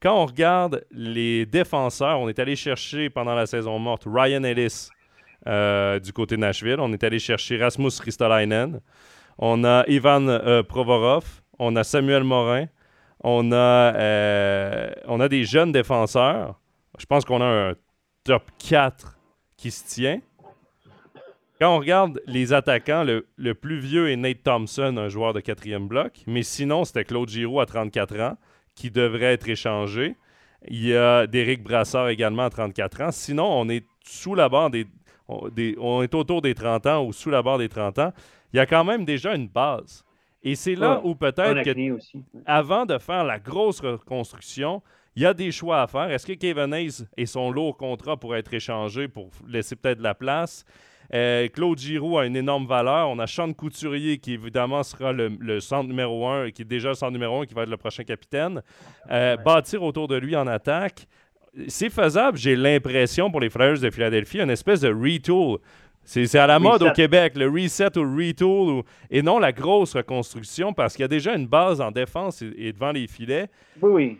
Quand 0.00 0.22
on 0.22 0.26
regarde 0.26 0.84
les 0.90 1.46
défenseurs, 1.46 2.20
on 2.20 2.28
est 2.28 2.38
allé 2.38 2.56
chercher 2.56 3.10
pendant 3.10 3.34
la 3.34 3.46
saison 3.46 3.78
morte 3.78 4.04
Ryan 4.06 4.44
Ellis 4.44 4.88
euh, 5.46 5.98
du 5.98 6.12
côté 6.12 6.36
de 6.36 6.40
Nashville. 6.40 6.78
On 6.78 6.92
est 6.92 7.04
allé 7.04 7.18
chercher 7.18 7.56
Rasmus 7.56 7.90
Ristolainen. 8.02 8.80
On 9.38 9.64
a 9.64 9.84
Ivan 9.88 10.28
euh, 10.28 10.62
Provorov. 10.62 11.24
On 11.58 11.76
a 11.76 11.84
Samuel 11.84 12.24
Morin. 12.24 12.66
On 13.22 13.52
a, 13.52 13.56
euh, 13.56 14.90
on 15.06 15.20
a 15.20 15.28
des 15.28 15.44
jeunes 15.44 15.72
défenseurs. 15.72 16.60
Je 16.98 17.06
pense 17.06 17.24
qu'on 17.24 17.40
a 17.40 17.70
un 17.70 17.74
top 18.24 18.50
4 18.58 19.18
qui 19.56 19.70
se 19.70 19.86
tient. 19.86 20.20
Quand 21.60 21.76
on 21.76 21.78
regarde 21.78 22.20
les 22.26 22.52
attaquants, 22.52 23.04
le, 23.04 23.54
plus 23.54 23.78
vieux 23.78 24.10
est 24.10 24.16
Nate 24.16 24.42
Thompson, 24.42 24.96
un 24.98 25.08
joueur 25.08 25.32
de 25.32 25.40
quatrième 25.40 25.88
bloc. 25.88 26.22
Mais 26.26 26.42
sinon, 26.42 26.84
c'était 26.84 27.04
Claude 27.04 27.28
Giroux 27.28 27.60
à 27.60 27.66
34 27.66 28.20
ans 28.20 28.36
qui 28.74 28.90
devrait 28.90 29.34
être 29.34 29.48
échangé. 29.48 30.16
Il 30.68 30.86
y 30.86 30.96
a 30.96 31.26
Derek 31.26 31.62
Brassard 31.62 32.08
également 32.08 32.44
à 32.44 32.50
34 32.50 33.00
ans. 33.02 33.10
Sinon, 33.12 33.46
on 33.46 33.68
est 33.68 33.84
sous 34.04 34.34
la 34.34 34.48
barre 34.48 34.70
des, 34.70 34.86
on 35.28 36.02
est 36.02 36.14
autour 36.14 36.42
des 36.42 36.54
30 36.54 36.86
ans 36.86 37.04
ou 37.04 37.12
sous 37.12 37.30
la 37.30 37.42
barre 37.42 37.58
des 37.58 37.68
30 37.68 37.98
ans. 37.98 38.12
Il 38.52 38.56
y 38.56 38.60
a 38.60 38.66
quand 38.66 38.84
même 38.84 39.04
déjà 39.04 39.34
une 39.34 39.48
base. 39.48 40.04
Et 40.42 40.54
c'est 40.54 40.74
là 40.74 41.00
où 41.02 41.14
peut-être 41.14 41.62
que, 41.62 41.98
avant 42.44 42.84
de 42.84 42.98
faire 42.98 43.24
la 43.24 43.38
grosse 43.38 43.80
reconstruction, 43.80 44.82
il 45.16 45.22
y 45.22 45.26
a 45.26 45.32
des 45.32 45.50
choix 45.52 45.82
à 45.82 45.86
faire. 45.86 46.10
Est-ce 46.10 46.26
que 46.26 46.32
Kevin 46.34 46.74
Hayes 46.74 47.06
et 47.16 47.24
son 47.24 47.50
lourd 47.50 47.76
contrat 47.76 48.16
pourraient 48.18 48.40
être 48.40 48.52
échangés 48.52 49.08
pour 49.08 49.30
laisser 49.48 49.74
peut-être 49.76 49.98
de 49.98 50.02
la 50.02 50.14
place? 50.14 50.64
Euh, 51.12 51.48
Claude 51.48 51.78
Giroux 51.78 52.18
a 52.18 52.26
une 52.26 52.36
énorme 52.36 52.66
valeur. 52.66 53.08
On 53.08 53.18
a 53.18 53.26
Sean 53.26 53.52
Couturier 53.52 54.18
qui 54.18 54.34
évidemment 54.34 54.82
sera 54.82 55.12
le, 55.12 55.60
centre 55.60 55.88
numéro 55.88 56.26
un, 56.26 56.50
qui 56.50 56.62
est 56.62 56.66
déjà 56.66 56.88
le 56.88 56.94
centre 56.94 57.12
numéro 57.12 57.42
un, 57.42 57.46
qui 57.46 57.54
va 57.54 57.62
être 57.62 57.70
le 57.70 57.76
prochain 57.76 58.04
capitaine. 58.04 58.62
Euh, 59.10 59.36
bâtir 59.36 59.82
autour 59.82 60.08
de 60.08 60.16
lui 60.16 60.36
en 60.36 60.46
attaque. 60.46 61.06
C'est 61.68 61.90
faisable, 61.90 62.36
j'ai 62.36 62.56
l'impression, 62.56 63.30
pour 63.30 63.40
les 63.40 63.48
Flyers 63.48 63.78
de 63.78 63.90
Philadelphie, 63.90 64.40
une 64.40 64.50
espèce 64.50 64.80
de 64.80 64.92
retool. 64.92 65.58
C'est 66.04 66.34
à 66.36 66.46
la 66.46 66.58
mode 66.58 66.82
au 66.82 66.90
Québec, 66.90 67.32
le 67.36 67.48
reset 67.48 67.96
ou 67.96 68.02
retool, 68.02 68.82
et 69.10 69.22
non 69.22 69.38
la 69.38 69.52
grosse 69.52 69.94
reconstruction, 69.94 70.72
parce 70.72 70.94
qu'il 70.94 71.02
y 71.02 71.04
a 71.04 71.08
déjà 71.08 71.34
une 71.34 71.46
base 71.46 71.80
en 71.80 71.90
défense 71.90 72.42
et, 72.42 72.72
devant 72.72 72.92
les 72.92 73.06
filets. 73.06 73.48
Oui, 73.80 73.90
oui. 73.90 74.18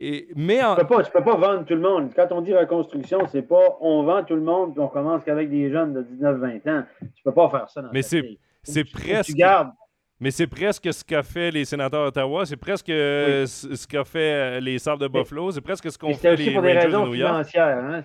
Et, 0.00 0.28
mais 0.36 0.58
tu 0.58 0.64
ne 0.64 0.84
peux, 0.84 1.02
peux, 1.02 1.24
pas 1.24 1.36
vendre 1.36 1.64
tout 1.64 1.74
le 1.74 1.80
monde. 1.80 2.10
Quand 2.14 2.28
on 2.30 2.40
dit 2.40 2.54
reconstruction, 2.54 3.26
c'est 3.26 3.42
pas 3.42 3.78
on 3.80 4.04
vend 4.04 4.22
tout 4.22 4.36
le 4.36 4.42
monde 4.42 4.74
et 4.76 4.80
on 4.80 4.86
commence 4.86 5.24
qu'avec 5.24 5.50
des 5.50 5.70
jeunes 5.70 5.92
de 5.92 6.02
19-20 6.02 6.70
ans. 6.70 6.84
Tu 7.00 7.22
peux 7.24 7.32
pas 7.32 7.50
faire 7.50 7.68
ça 7.68 7.82
dans 7.82 7.90
Mais 7.92 8.02
c'est 8.02 8.84
presque. 8.84 9.30
Tu 9.30 9.34
gardes, 9.34 9.72
Mais 10.20 10.30
c'est 10.30 10.46
presque 10.46 10.92
ce 10.92 11.02
qu'a 11.02 11.24
fait 11.24 11.50
les 11.50 11.64
sénateurs 11.64 12.04
d'Ottawa, 12.04 12.46
c'est 12.46 12.56
presque 12.56 12.86
ce 12.86 13.86
qu'a 13.88 14.04
fait 14.04 14.60
les 14.60 14.78
Sabres 14.78 15.02
de 15.02 15.08
Buffalo, 15.08 15.50
c'est 15.50 15.60
presque 15.60 15.90
ce 15.90 15.98
qu'ont 15.98 16.14
fait 16.14 16.36
les 16.36 16.52
pour 16.52 16.62
des 16.62 16.72
raisons 16.74 17.04
de 17.04 17.08
New 17.08 17.14
York. 17.14 17.32
financières. 17.32 17.78
Hein? 17.84 18.04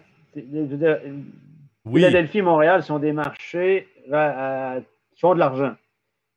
Philadelphie 1.91 2.39
et 2.39 2.41
Montréal 2.41 2.81
sont 2.81 2.97
des 2.97 3.13
marchés 3.13 3.87
qui 4.05 5.21
font 5.21 5.35
de 5.35 5.39
l'argent. 5.39 5.75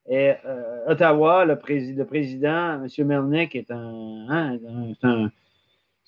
Et 0.09 0.35
euh, 0.45 0.87
Ottawa, 0.87 1.45
le, 1.45 1.55
le, 1.55 2.05
président, 2.05 2.85
M. 2.85 3.07
Melnick, 3.07 3.57
est 3.57 3.71
un, 3.73 4.27
hein, 4.29 4.59
un, 5.03 5.09
un, 5.09 5.31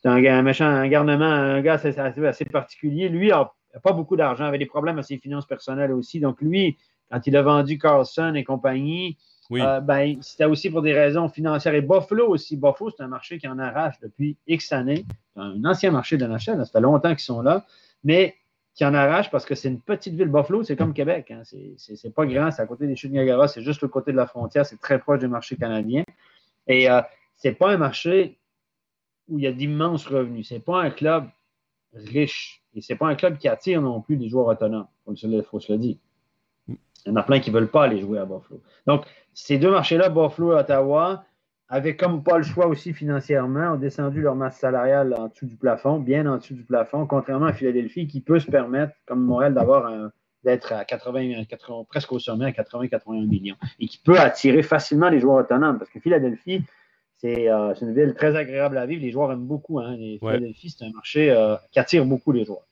un, 0.09 0.43
méchant, 0.43 0.67
un 0.67 0.89
garnement, 0.89 1.25
un 1.25 1.61
gars 1.61 1.75
assez, 1.75 1.99
assez 1.99 2.45
particulier. 2.45 3.09
Lui 3.09 3.29
n'a 3.29 3.51
pas 3.83 3.93
beaucoup 3.93 4.17
d'argent, 4.17 4.45
avait 4.45 4.59
des 4.59 4.67
problèmes 4.67 4.99
à 4.99 5.03
ses 5.03 5.19
finances 5.19 5.47
personnelles 5.47 5.93
aussi. 5.93 6.21
Donc, 6.21 6.41
lui, 6.41 6.77
quand 7.11 7.27
il 7.27 7.37
a 7.37 7.43
vendu 7.43 7.79
Carlson 7.79 8.35
et 8.35 8.45
compagnie, 8.45 9.17
euh, 9.53 9.81
ben, 9.81 10.19
c'était 10.21 10.45
aussi 10.45 10.71
pour 10.71 10.83
des 10.83 10.93
raisons 10.93 11.29
financières. 11.29 11.75
Et 11.75 11.81
Buffalo 11.81 12.29
aussi. 12.29 12.57
Buffalo, 12.57 12.91
c'est 12.91 13.03
un 13.03 13.09
marché 13.09 13.39
qui 13.39 13.49
en 13.49 13.59
arrache 13.59 13.99
depuis 14.01 14.37
X 14.47 14.73
années. 14.73 15.07
Un 15.37 15.65
ancien 15.65 15.91
marché 15.91 16.17
de 16.17 16.27
NHL, 16.27 16.41
ça 16.41 16.67
fait 16.67 16.81
longtemps 16.81 17.11
qu'ils 17.11 17.21
sont 17.21 17.41
là. 17.41 17.65
Mais 18.05 18.35
qui 18.75 18.85
en 18.85 18.95
arrache 18.95 19.31
parce 19.31 19.45
que 19.45 19.55
c'est 19.55 19.69
une 19.69 19.81
petite 19.81 20.15
ville. 20.15 20.29
Buffalo, 20.29 20.63
c'est 20.63 20.77
comme 20.77 20.93
Québec. 20.93 21.31
Hein. 21.31 21.43
C'est 21.77 22.15
pas 22.15 22.27
grand, 22.27 22.51
c'est 22.51 22.63
à 22.63 22.67
côté 22.67 22.87
des 22.87 22.95
chutes 22.95 23.11
Niagara, 23.11 23.49
c'est 23.49 23.63
juste 23.63 23.83
le 23.83 23.89
côté 23.89 24.13
de 24.13 24.17
la 24.17 24.27
frontière, 24.27 24.65
c'est 24.65 24.79
très 24.81 24.99
proche 25.01 25.19
du 25.19 25.29
marché 25.29 25.57
canadien. 25.57 26.05
Et 26.69 26.89
euh, 26.89 27.01
c'est 27.37 27.53
pas 27.53 27.71
un 27.73 27.77
marché 27.77 28.39
où 29.29 29.39
il 29.39 29.45
y 29.45 29.47
a 29.47 29.53
d'immenses 29.53 30.07
revenus. 30.07 30.49
C'est 30.49 30.65
pas 30.65 30.83
un 30.83 30.91
club 30.91 31.27
riche. 31.95 32.63
Et 32.75 32.81
c'est 32.81 32.97
pas 32.97 33.09
un 33.09 33.15
club 33.15 33.39
qui 33.39 33.49
attire 33.49 33.83
non 33.83 34.01
plus 34.01 34.17
des 34.17 34.29
joueurs 34.29 34.47
autonomes. 34.47 34.87
Il 35.07 35.43
faut 35.43 35.61
se 35.61 35.73
le 35.73 35.79
dire. 35.79 35.97
Il 36.69 36.77
y 37.07 37.11
en 37.11 37.17
a 37.17 37.23
plein 37.23 37.41
qui 37.41 37.51
ne 37.51 37.55
veulent 37.55 37.71
pas 37.71 37.85
aller 37.85 38.01
jouer 38.01 38.19
à 38.19 38.25
Buffalo. 38.25 38.61
Donc, 38.87 39.05
ces 39.33 39.59
deux 39.59 39.71
marchés-là, 39.71 40.09
Buffalo 40.09 40.53
et 40.53 40.61
Ottawa, 40.61 41.25
avaient 41.69 41.97
comme 41.97 42.23
pas 42.23 42.39
le 42.39 42.45
choix 42.45 42.67
aussi 42.67 42.93
financièrement, 42.93 43.73
ont 43.73 43.77
descendu 43.77 44.23
leur 44.23 44.35
masse 44.35 44.59
salariale 44.59 45.15
en 45.19 45.29
dessous 45.29 45.47
du 45.47 45.57
plafond, 45.57 45.99
bien 45.99 46.27
en 46.27 46.39
dessous 46.39 46.55
du 46.55 46.65
plafond, 46.65 47.07
contrairement 47.07 47.47
à 47.47 47.53
Philadelphie 47.53 48.07
qui 48.07 48.21
peut 48.21 48.39
se 48.39 48.51
permettre, 48.51 48.95
comme 49.07 49.23
Montréal, 49.25 49.55
d'avoir 49.55 50.11
d'être 50.45 50.73
à 50.73 50.85
80, 50.85 51.45
presque 51.89 52.13
au 52.13 52.19
sommet 52.19 52.47
à 52.47 52.51
80-81 52.51 53.27
millions 53.27 53.57
et 53.81 53.87
qui 53.87 53.99
peut 53.99 54.19
attirer 54.19 54.63
facilement 54.63 55.11
les 55.11 55.21
joueurs 55.21 55.45
autonomes 55.45 55.79
parce 55.79 55.91
que 55.91 56.01
Philadelphie, 56.01 56.63
c'est 57.21 57.51
euh, 57.51 57.75
une 57.81 57.95
ville 57.95 58.15
très 58.15 58.37
agréable 58.37 58.79
à 58.79 58.87
vivre. 58.87 59.03
Les 59.03 59.11
joueurs 59.11 59.33
aiment 59.33 59.47
beaucoup. 59.47 59.81
Hein. 59.81 59.97
Philadelphie, 60.21 60.71
c'est 60.71 60.85
un 60.85 60.93
marché 60.93 61.31
euh, 61.31 61.57
qui 61.73 61.79
attire 61.79 62.05
beaucoup 62.05 62.33
les 62.33 62.45
joueurs. 62.45 62.67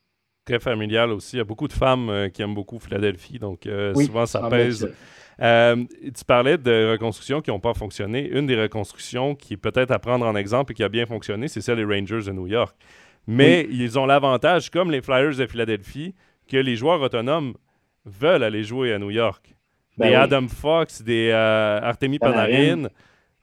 Très 0.45 0.61
familial 0.61 1.11
aussi. 1.11 1.37
Il 1.37 1.39
y 1.39 1.43
a 1.43 1.45
beaucoup 1.45 1.67
de 1.67 1.73
femmes 1.73 2.09
euh, 2.09 2.29
qui 2.29 2.43
aiment 2.43 2.55
beaucoup 2.55 2.79
Philadelphie, 2.79 3.39
donc 3.39 3.69
souvent 3.95 4.27
ça 4.27 4.49
pèse. 4.49 4.89
Tu 5.39 6.25
parlais 6.27 6.57
de 6.59 6.93
reconstructions 6.93 7.41
qui 7.43 7.51
n'ont 7.51 7.61
pas 7.61 7.75
fonctionné. 7.75 8.29
Une 8.29 8.47
des 8.47 8.61
reconstructions 8.61 9.35
qui 9.35 9.55
est 9.55 9.59
peut-être 9.59 9.91
à 9.91 9.99
prendre 9.99 10.25
en 10.25 10.37
exemple 10.37 10.73
et 10.73 10.75
qui 10.75 10.85
a 10.85 10.89
bien 10.89 11.07
fonctionné, 11.07 11.49
c'est 11.49 11.61
celle 11.61 11.77
des 11.77 11.85
Rangers 11.85 12.23
de 12.27 12.33
New 12.33 12.47
York. 12.47 12.77
Mais 13.27 13.67
ils 13.69 13.99
ont 13.99 14.07
l'avantage, 14.07 14.71
comme 14.71 14.93
les 14.93 15.03
Flyers 15.03 15.37
de 15.37 15.47
Philadelphie, 15.49 16.15
que 16.49 16.57
les 16.57 16.77
joueurs 16.77 17.01
autonomes 17.01 17.55
veulent 18.05 18.45
aller 18.45 18.63
jouer 18.63 18.93
à 18.93 19.01
New 19.01 19.11
York. 19.11 19.57
Ben 19.99 20.11
des 20.11 20.15
Adam 20.15 20.47
Fox, 20.47 21.03
des 21.03 21.33
Artemi 21.33 22.21
Panarin, 22.21 22.89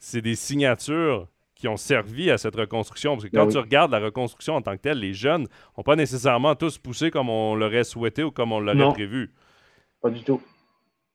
c'est 0.04 0.22
des 0.22 0.36
signatures 0.36 1.30
qui 1.56 1.70
ont 1.70 1.78
servi 1.78 2.30
à 2.30 2.38
cette 2.38 2.58
reconstruction. 2.58 3.14
Parce 3.14 3.24
que 3.24 3.32
ben 3.32 3.46
quand 3.46 3.52
tu 3.52 3.58
regardes 3.58 3.92
la 3.92 4.00
reconstruction 4.00 4.56
en 4.56 4.62
tant 4.62 4.76
que 4.76 4.82
telle, 4.82 5.00
les 5.00 5.14
jeunes 5.14 5.48
n'ont 5.78 5.84
pas 5.84 5.96
nécessairement 5.96 6.56
tous 6.56 6.78
poussé 6.78 7.10
comme 7.10 7.30
on 7.30 7.56
l'aurait 7.56 7.86
souhaité 7.86 8.22
ou 8.22 8.30
comme 8.30 8.52
on 8.52 8.60
l'aurait 8.60 8.94
prévu. 8.94 9.32
Pas 10.02 10.10
du 10.10 10.22
tout. 10.22 10.42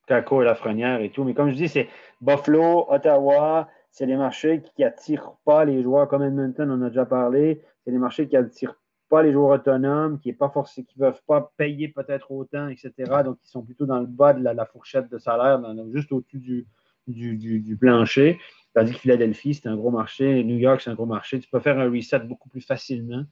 Caco 0.07 0.41
et 0.41 0.47
Lafrenière 0.47 1.03
et 1.03 1.11
tout. 1.11 1.23
Mais 1.23 1.35
comme 1.35 1.51
je 1.51 1.55
dis, 1.55 1.69
c'est 1.69 1.87
Buffalo, 2.23 2.87
Ottawa, 2.89 3.69
c'est 3.91 4.07
des 4.07 4.17
marchés 4.17 4.63
qui 4.75 4.81
n'attirent 4.81 5.33
pas 5.45 5.67
les 5.67 5.83
joueurs 5.83 6.09
comme 6.09 6.23
Edmonton, 6.23 6.71
on 6.71 6.81
a 6.81 6.89
déjà 6.89 7.05
parlé. 7.05 7.61
C'est 7.85 7.91
des 7.91 7.99
marchés 7.99 8.27
qui 8.27 8.37
n'attirent 8.37 8.77
pas 9.11 9.23
les 9.23 9.33
joueurs 9.33 9.51
autonomes, 9.51 10.19
qui 10.19 10.31
ne 10.31 10.35
peuvent 10.35 11.23
pas 11.27 11.53
payer 11.59 11.89
peut-être 11.89 12.31
autant, 12.33 12.69
etc. 12.69 12.93
Donc, 13.23 13.37
ils 13.45 13.51
sont 13.51 13.63
plutôt 13.63 13.85
dans 13.85 14.01
le 14.01 14.07
bas 14.07 14.33
de 14.33 14.43
la, 14.43 14.65
fourchette 14.65 15.11
de 15.11 15.19
salaire, 15.19 15.61
juste 15.93 16.11
au-dessus 16.11 16.39
du, 16.39 16.67
du, 17.07 17.77
plancher. 17.77 18.39
Tandis 18.79 18.93
que 18.93 19.01
Philadelphie, 19.01 19.55
c'est 19.55 19.69
un 19.69 19.75
gros 19.75 19.91
marché. 19.91 20.45
New 20.45 20.57
York, 20.57 20.81
c'est 20.81 20.91
un 20.91 20.95
gros 20.95 21.05
marché. 21.05 21.41
Tu 21.41 21.49
peux 21.51 21.59
faire 21.59 21.81
un 21.81 21.91
reset 21.91 22.21
beaucoup 22.21 22.49
plus 22.49 22.61
facilement. 22.61 23.25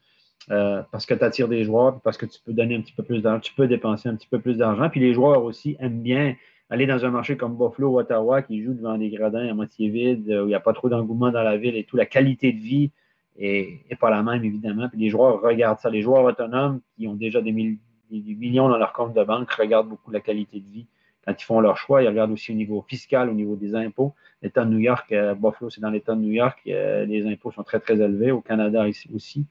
Euh, 0.51 0.83
parce 0.91 1.07
que 1.07 1.15
tu 1.15 1.23
attires 1.23 1.47
des 1.47 1.63
joueurs, 1.63 2.01
parce 2.01 2.17
que 2.17 2.27
tu 2.27 2.41
peux 2.45 2.53
donner 2.53 2.75
un 2.75 2.81
petit 2.81 2.93
peu 2.93 3.05
plus 3.05 3.23
d'argent, 3.23 3.39
tu 3.39 3.55
peux 3.55 3.69
dépenser 3.69 4.09
un 4.09 4.17
petit 4.17 4.27
peu 4.27 4.41
plus 4.41 4.57
d'argent. 4.57 4.91
Puis 4.91 4.99
les 4.99 5.15
joueurs 5.15 5.45
aussi 5.45 5.77
aiment 5.79 6.03
bien 6.03 6.35
aller 6.69 6.85
dans 6.89 7.05
un 7.05 7.11
marché 7.11 7.37
comme 7.37 7.57
Buffalo 7.57 7.91
ou 7.91 8.01
Ottawa 8.01 8.43
qui 8.43 8.61
joue 8.61 8.75
devant 8.75 8.99
des 8.99 9.09
gradins 9.09 9.49
à 9.49 9.55
moitié 9.55 9.89
vides, 9.89 10.29
où 10.29 10.47
il 10.47 10.47
n'y 10.47 10.55
a 10.57 10.61
pas 10.61 10.73
trop 10.73 10.89
d'engouement 10.89 11.31
dans 11.31 11.45
la 11.45 11.57
ville 11.57 11.77
et 11.77 11.85
tout, 11.85 11.97
la 11.97 12.07
qualité 12.07 12.51
de 12.51 12.59
vie 12.59 12.91
est, 13.39 13.97
pas 14.01 14.11
la 14.11 14.25
même, 14.25 14.45
évidemment. 14.45 14.89
Puis 14.89 14.99
les 14.99 15.11
joueurs 15.11 15.41
regardent 15.41 15.79
ça. 15.79 15.91
Les 15.91 16.03
joueurs 16.03 16.25
autonomes 16.25 16.81
qui 16.99 17.07
ont 17.07 17.15
déjà 17.15 17.41
des, 17.41 17.53
millions 17.53 18.69
dans 18.69 18.79
leur 18.79 18.93
compte 18.93 19.15
de 19.15 19.23
banque 19.23 19.53
regardent 19.53 19.91
beaucoup 19.91 20.11
la 20.11 20.21
qualité 20.21 20.59
de 20.59 20.69
vie 20.69 20.87
quand 21.27 21.41
ils 21.41 21.45
font 21.45 21.61
leur 21.61 21.77
choix. 21.77 22.03
Ils 22.03 22.09
regardent 22.09 22.33
aussi 22.33 22.53
au 22.53 22.55
niveau 22.55 22.85
fiscal, 22.89 23.29
au 23.29 23.35
niveau 23.35 23.57
des 23.57 23.75
impôts. 23.75 24.15
L'État 24.43 24.65
de 24.65 24.71
New 24.71 24.79
York, 24.79 25.11
euh, 25.13 25.35
Buffalo, 25.35 25.71
c'est 25.71 25.81
dans 25.81 25.91
l'État 25.91 26.15
de 26.15 26.21
New 26.21 26.33
York, 26.33 26.61
euh, 26.69 27.05
les 27.05 27.27
impôts 27.27 27.51
sont 27.53 27.65
très, 27.65 27.81
très 27.81 27.95
élevés. 27.95 28.31
Au 28.31 28.41
Canada 28.41 28.87
ici 28.89 29.11
aussi. 29.15 29.47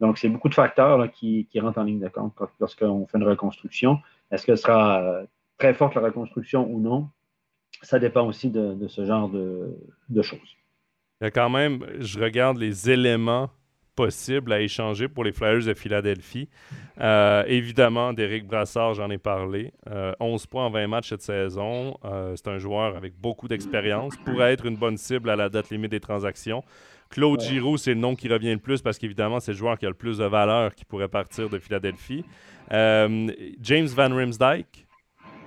Donc, 0.00 0.18
c'est 0.18 0.28
beaucoup 0.28 0.48
de 0.48 0.54
facteurs 0.54 1.10
qui, 1.12 1.46
qui, 1.50 1.60
rentrent 1.60 1.78
en 1.78 1.84
ligne 1.84 2.00
de 2.00 2.08
compte 2.08 2.34
lorsqu'on 2.58 3.06
fait 3.06 3.18
une 3.18 3.24
reconstruction. 3.24 3.98
Est-ce 4.32 4.46
que 4.46 4.56
ce 4.56 4.62
sera 4.62 5.22
très 5.62 5.74
forte 5.74 5.94
la 5.94 6.00
reconstruction 6.00 6.68
ou 6.68 6.80
non, 6.80 7.08
ça 7.82 8.00
dépend 8.00 8.26
aussi 8.26 8.50
de, 8.50 8.88
ce 8.88 9.04
genre 9.04 9.28
de, 9.28 10.22
choses. 10.22 10.56
Il 11.20 11.24
y 11.24 11.26
a 11.26 11.30
quand 11.30 11.50
même, 11.50 11.86
je 12.00 12.18
regarde 12.18 12.58
les 12.58 12.90
éléments 12.90 13.48
possibles 13.94 14.52
à 14.52 14.60
échanger 14.60 15.08
pour 15.08 15.24
les 15.24 15.32
Flyers 15.32 15.64
de 15.64 15.74
Philadelphie. 15.74 16.48
Euh, 17.00 17.44
évidemment, 17.46 18.12
Derek 18.12 18.46
Brassard, 18.46 18.94
j'en 18.94 19.10
ai 19.10 19.18
parlé. 19.18 19.72
11 20.20 20.42
euh, 20.42 20.46
points 20.50 20.66
en 20.66 20.70
20 20.70 20.86
matchs 20.86 21.10
cette 21.10 21.22
saison. 21.22 21.98
Euh, 22.04 22.34
c'est 22.36 22.48
un 22.48 22.58
joueur 22.58 22.96
avec 22.96 23.14
beaucoup 23.20 23.48
d'expérience. 23.48 24.14
Pourrait 24.24 24.52
être 24.52 24.66
une 24.66 24.76
bonne 24.76 24.96
cible 24.96 25.30
à 25.30 25.36
la 25.36 25.48
date 25.48 25.70
limite 25.70 25.90
des 25.90 26.00
transactions. 26.00 26.64
Claude 27.10 27.40
Giroux, 27.40 27.76
c'est 27.76 27.92
le 27.92 28.00
nom 28.00 28.14
qui 28.14 28.28
revient 28.28 28.52
le 28.52 28.58
plus 28.58 28.80
parce 28.80 28.98
qu'évidemment, 28.98 29.38
c'est 29.38 29.52
le 29.52 29.58
joueur 29.58 29.76
qui 29.76 29.84
a 29.84 29.90
le 29.90 29.94
plus 29.94 30.18
de 30.18 30.24
valeur 30.24 30.74
qui 30.74 30.86
pourrait 30.86 31.08
partir 31.08 31.50
de 31.50 31.58
Philadelphie. 31.58 32.24
James 32.70 33.86
Van 33.88 34.14
Rimsdijk, 34.14 34.86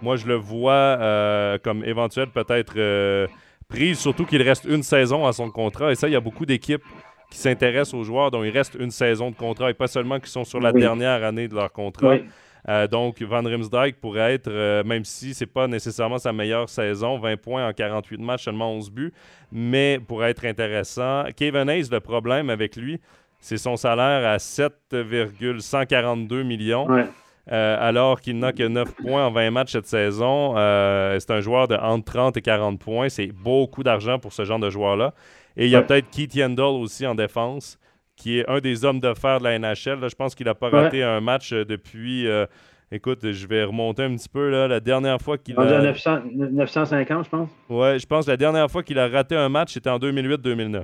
moi, 0.03 0.15
je 0.15 0.27
le 0.27 0.35
vois 0.35 1.57
comme 1.63 1.83
éventuel 1.83 2.27
peut-être 2.27 3.27
prise, 3.67 3.97
surtout 3.97 4.25
qu'il 4.25 4.43
reste 4.43 4.65
une 4.65 4.83
saison 4.83 5.25
à 5.25 5.33
son 5.33 5.49
contrat. 5.49 5.91
Et 5.91 5.95
ça, 5.95 6.07
il 6.07 6.11
y 6.11 6.15
a 6.15 6.21
beaucoup 6.21 6.45
d'équipes 6.45 6.83
qui 7.35 7.41
s'intéressent 7.41 7.93
aux 7.93 8.03
joueurs 8.03 8.31
dont 8.31 8.43
il 8.43 8.49
reste 8.49 8.75
une 8.79 8.91
saison 8.91 9.29
de 9.29 9.35
contrat 9.35 9.69
et 9.69 9.73
pas 9.73 9.87
seulement 9.87 10.19
qui 10.19 10.29
sont 10.29 10.45
sur 10.45 10.59
la 10.59 10.71
dernière 10.71 11.23
année 11.23 11.47
de 11.47 11.55
leur 11.55 11.71
contrat. 11.71 12.15
Euh, 12.67 12.87
donc, 12.87 13.21
Van 13.21 13.43
Rimsdijk 13.43 14.01
pourrait 14.01 14.33
être, 14.33 14.81
même 14.83 15.05
si 15.05 15.35
c'est 15.35 15.45
pas 15.45 15.67
nécessairement 15.67 16.17
sa 16.17 16.33
meilleure 16.33 16.69
saison, 16.69 17.19
20 17.19 17.37
points 17.37 17.67
en 17.67 17.73
48 17.73 18.19
matchs, 18.21 18.45
seulement 18.45 18.73
11 18.73 18.89
buts, 18.89 19.13
mais 19.51 19.99
pourrait 20.07 20.31
être 20.31 20.45
intéressant. 20.45 21.25
Kevin 21.35 21.69
Hayes, 21.69 21.89
le 21.91 21.99
problème 21.99 22.49
avec 22.49 22.75
lui, 22.75 22.99
c'est 23.39 23.57
son 23.57 23.75
salaire 23.75 24.27
à 24.27 24.39
7,142 24.39 26.41
millions. 26.43 26.87
Euh, 27.51 27.77
alors 27.79 28.21
qu'il 28.21 28.39
n'a 28.39 28.53
que 28.53 28.63
9 28.63 28.95
points 28.95 29.27
en 29.27 29.31
20 29.31 29.51
matchs 29.51 29.73
cette 29.73 29.85
saison. 29.85 30.55
Euh, 30.57 31.19
c'est 31.19 31.29
un 31.29 31.41
joueur 31.41 31.67
de 31.67 31.75
entre 31.75 32.13
30 32.13 32.37
et 32.37 32.41
40 32.41 32.79
points. 32.79 33.07
C'est 33.09 33.27
beaucoup 33.27 33.83
d'argent 33.83 34.17
pour 34.17 34.33
ce 34.33 34.45
genre 34.45 34.57
de 34.57 34.71
joueur-là. 34.71 35.13
Et 35.57 35.65
il 35.65 35.71
y 35.71 35.75
a 35.75 35.81
peut-être 35.81 36.09
Keith 36.09 36.35
Yandel 36.35 36.65
aussi 36.65 37.05
en 37.05 37.15
défense, 37.15 37.77
qui 38.15 38.39
est 38.39 38.49
un 38.49 38.59
des 38.59 38.83
hommes 38.85 38.99
de 38.99 39.13
fer 39.13 39.39
de 39.39 39.45
la 39.45 39.57
NHL. 39.57 40.07
je 40.09 40.15
pense 40.15 40.35
qu'il 40.35 40.45
n'a 40.45 40.55
pas 40.55 40.69
raté 40.69 41.03
un 41.03 41.21
match 41.21 41.53
euh, 41.53 41.65
depuis. 41.65 42.27
écoute, 42.91 43.31
je 43.31 43.47
vais 43.47 43.63
remonter 43.63 44.03
un 44.03 44.15
petit 44.15 44.29
peu. 44.29 44.49
Là, 44.49 44.67
la 44.67 44.79
dernière 44.79 45.21
fois 45.21 45.37
qu'il 45.37 45.57
a. 45.57 45.93
950, 46.25 47.25
je 47.25 47.29
pense. 47.29 47.49
Ouais, 47.69 47.99
je 47.99 48.05
pense 48.05 48.25
que 48.25 48.31
la 48.31 48.37
dernière 48.37 48.69
fois 48.69 48.83
qu'il 48.83 48.99
a 48.99 49.07
raté 49.07 49.35
un 49.35 49.49
match, 49.49 49.73
c'était 49.73 49.89
en 49.89 49.99
2008-2009. 49.99 50.83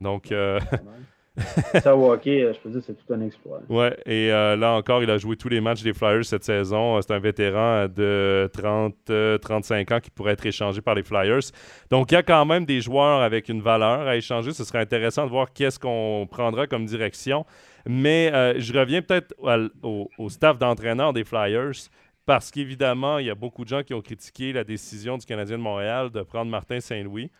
Donc. 0.00 0.32
ça, 1.82 1.96
hockey, 1.96 2.42
euh, 2.42 2.52
je 2.52 2.58
peux 2.58 2.70
dire, 2.70 2.82
c'est 2.84 2.94
tout 2.94 3.12
un 3.12 3.20
exploit. 3.20 3.60
Ouais, 3.68 3.96
et 4.04 4.32
euh, 4.32 4.56
là 4.56 4.72
encore, 4.72 5.02
il 5.02 5.10
a 5.10 5.16
joué 5.16 5.36
tous 5.36 5.48
les 5.48 5.60
matchs 5.60 5.82
des 5.82 5.94
Flyers 5.94 6.24
cette 6.24 6.44
saison. 6.44 7.00
C'est 7.00 7.12
un 7.12 7.18
vétéran 7.18 7.86
de 7.88 8.50
30, 8.52 8.94
35 9.40 9.90
euh, 9.92 9.94
ans 9.94 10.00
qui 10.00 10.10
pourrait 10.10 10.32
être 10.32 10.44
échangé 10.44 10.80
par 10.80 10.94
les 10.94 11.02
Flyers. 11.02 11.52
Donc, 11.90 12.10
il 12.10 12.14
y 12.14 12.18
a 12.18 12.22
quand 12.22 12.44
même 12.44 12.64
des 12.64 12.80
joueurs 12.80 13.22
avec 13.22 13.48
une 13.48 13.62
valeur 13.62 14.06
à 14.06 14.16
échanger. 14.16 14.52
Ce 14.52 14.64
serait 14.64 14.80
intéressant 14.80 15.24
de 15.24 15.30
voir 15.30 15.52
qu'est-ce 15.52 15.78
qu'on 15.78 16.26
prendra 16.30 16.66
comme 16.66 16.84
direction. 16.84 17.46
Mais 17.86 18.30
je 18.58 18.72
reviens 18.78 19.00
peut-être 19.00 19.34
au, 19.82 20.10
au, 20.18 20.28
staff 20.28 20.58
d'entraîneur 20.58 21.12
des 21.12 21.24
Flyers. 21.24 21.88
Parce 22.26 22.50
qu'évidemment, 22.50 23.18
il 23.18 23.26
y 23.26 23.30
a 23.30 23.34
beaucoup 23.34 23.64
de 23.64 23.68
gens 23.70 23.82
qui 23.82 23.94
ont 23.94 24.02
critiqué 24.02 24.52
la 24.52 24.62
décision 24.62 25.16
du 25.16 25.26
Canadien 25.26 25.56
de 25.56 25.62
Montréal 25.62 26.10
de 26.10 26.22
prendre 26.22 26.50
Martin 26.50 26.78
Saint-Louis. 26.78 27.30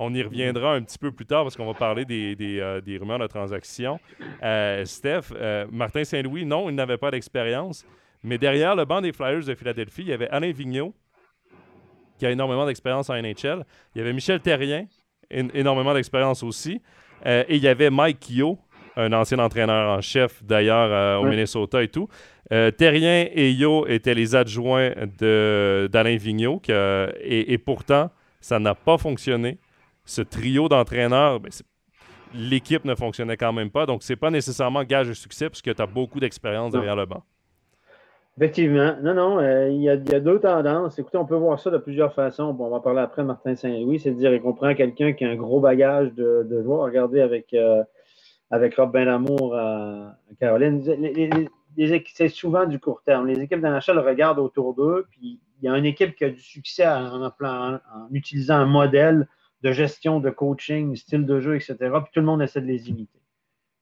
On 0.00 0.14
y 0.14 0.22
reviendra 0.22 0.74
un 0.74 0.82
petit 0.82 0.98
peu 0.98 1.10
plus 1.10 1.26
tard 1.26 1.42
parce 1.42 1.56
qu'on 1.56 1.66
va 1.66 1.74
parler 1.74 2.04
des, 2.04 2.60
euh, 2.60 2.80
rumeurs 3.00 3.18
de 3.18 3.26
transactions. 3.26 3.98
Euh, 4.44 4.84
Steph, 4.84 5.32
euh, 5.34 5.66
Martin 5.72 6.04
Saint-Louis, 6.04 6.46
non, 6.46 6.70
il 6.70 6.76
n'avait 6.76 6.98
pas 6.98 7.10
d'expérience. 7.10 7.84
Mais 8.22 8.38
derrière 8.38 8.76
le 8.76 8.84
banc 8.84 9.00
des 9.00 9.12
Flyers 9.12 9.44
de 9.44 9.54
Philadelphie, 9.56 10.02
il 10.02 10.08
y 10.08 10.12
avait 10.12 10.28
Alain 10.28 10.52
Vigneault, 10.52 10.94
qui 12.16 12.26
a 12.26 12.30
énormément 12.30 12.64
d'expérience 12.64 13.10
en 13.10 13.20
NHL. 13.20 13.64
Il 13.94 13.98
y 13.98 14.00
avait 14.00 14.12
Michel 14.12 14.40
Terrien, 14.40 14.86
énormément 15.30 15.94
d'expérience 15.94 16.42
aussi. 16.44 16.80
et 17.24 17.56
il 17.56 17.62
y 17.62 17.68
avait 17.68 17.90
Mike 17.90 18.20
Kyo, 18.20 18.58
un 18.96 19.12
ancien 19.12 19.38
entraîneur 19.40 19.98
en 19.98 20.00
chef 20.00 20.42
d'ailleurs 20.44 21.20
au 21.20 21.26
Minnesota 21.26 21.82
et 21.82 21.88
tout. 21.88 22.08
Terrien 22.50 23.26
et 23.32 23.52
Yo 23.52 23.86
étaient 23.86 24.14
les 24.14 24.34
adjoints 24.34 24.90
d'Alain 25.20 26.16
Vigneault. 26.16 26.60
et, 26.68 27.52
et, 27.52 27.58
pourtant, 27.58 28.10
ça 28.40 28.58
n'a 28.58 28.74
pas 28.74 28.98
fonctionné. 28.98 29.58
Ce 30.08 30.22
trio 30.22 30.70
d'entraîneurs, 30.70 31.38
ben, 31.38 31.50
l'équipe 32.34 32.82
ne 32.86 32.94
fonctionnait 32.94 33.36
quand 33.36 33.52
même 33.52 33.70
pas. 33.70 33.84
Donc, 33.84 34.02
c'est 34.02 34.16
pas 34.16 34.30
nécessairement 34.30 34.82
gage 34.82 35.08
de 35.08 35.12
succès 35.12 35.50
puisque 35.50 35.74
tu 35.74 35.82
as 35.82 35.86
beaucoup 35.86 36.18
d'expérience 36.18 36.72
derrière 36.72 36.96
le 36.96 37.04
banc. 37.04 37.22
Effectivement. 38.38 38.96
Non, 39.02 39.12
non, 39.12 39.38
euh, 39.38 39.68
il, 39.68 39.82
y 39.82 39.90
a, 39.90 39.96
deux 39.96 40.40
tendances. 40.40 40.98
Écoutez, 40.98 41.18
on 41.18 41.26
peut 41.26 41.36
voir 41.36 41.60
ça 41.60 41.68
de 41.68 41.76
plusieurs 41.76 42.14
façons. 42.14 42.54
Bon, 42.54 42.68
on 42.68 42.70
va 42.70 42.80
parler 42.80 43.00
après 43.00 43.20
de 43.20 43.26
Martin 43.26 43.54
Saint-Louis. 43.54 44.00
C'est 44.00 44.12
de 44.12 44.16
dire 44.16 44.40
qu'on 44.40 44.54
prend 44.54 44.74
quelqu'un 44.74 45.12
qui 45.12 45.26
a 45.26 45.28
un 45.28 45.36
gros 45.36 45.60
bagage 45.60 46.14
de, 46.14 46.46
de 46.48 46.62
joueurs. 46.62 46.84
Regardez 46.84 47.20
avec, 47.20 47.52
euh, 47.52 47.84
avec 48.50 48.76
Rob 48.76 48.90
Benlamour 48.92 49.54
à 49.56 50.16
Caroline. 50.40 50.82
c'est 52.14 52.28
souvent 52.28 52.64
du 52.64 52.80
court 52.80 53.02
terme. 53.04 53.26
Les 53.26 53.38
équipes 53.42 53.60
d'NHL 53.60 53.98
regardent 53.98 54.38
autour 54.38 54.72
d'eux, 54.72 55.06
puis 55.10 55.38
il 55.60 55.66
y 55.66 55.68
a 55.68 55.76
une 55.76 55.84
équipe 55.84 56.16
qui 56.16 56.24
a 56.24 56.30
du 56.30 56.40
succès 56.40 56.86
en, 56.86 57.30
en 57.42 57.78
utilisant 58.12 58.56
un 58.56 58.66
modèle 58.66 59.28
de 59.62 59.72
gestion, 59.72 60.20
de 60.20 60.30
coaching, 60.30 60.94
style 60.96 61.26
de 61.26 61.40
jeu, 61.40 61.56
etc. 61.56 61.76
Puis 61.78 62.10
tout 62.12 62.20
le 62.20 62.26
monde 62.26 62.42
essaie 62.42 62.60
de 62.60 62.66
les 62.66 62.88
imiter. 62.88 63.20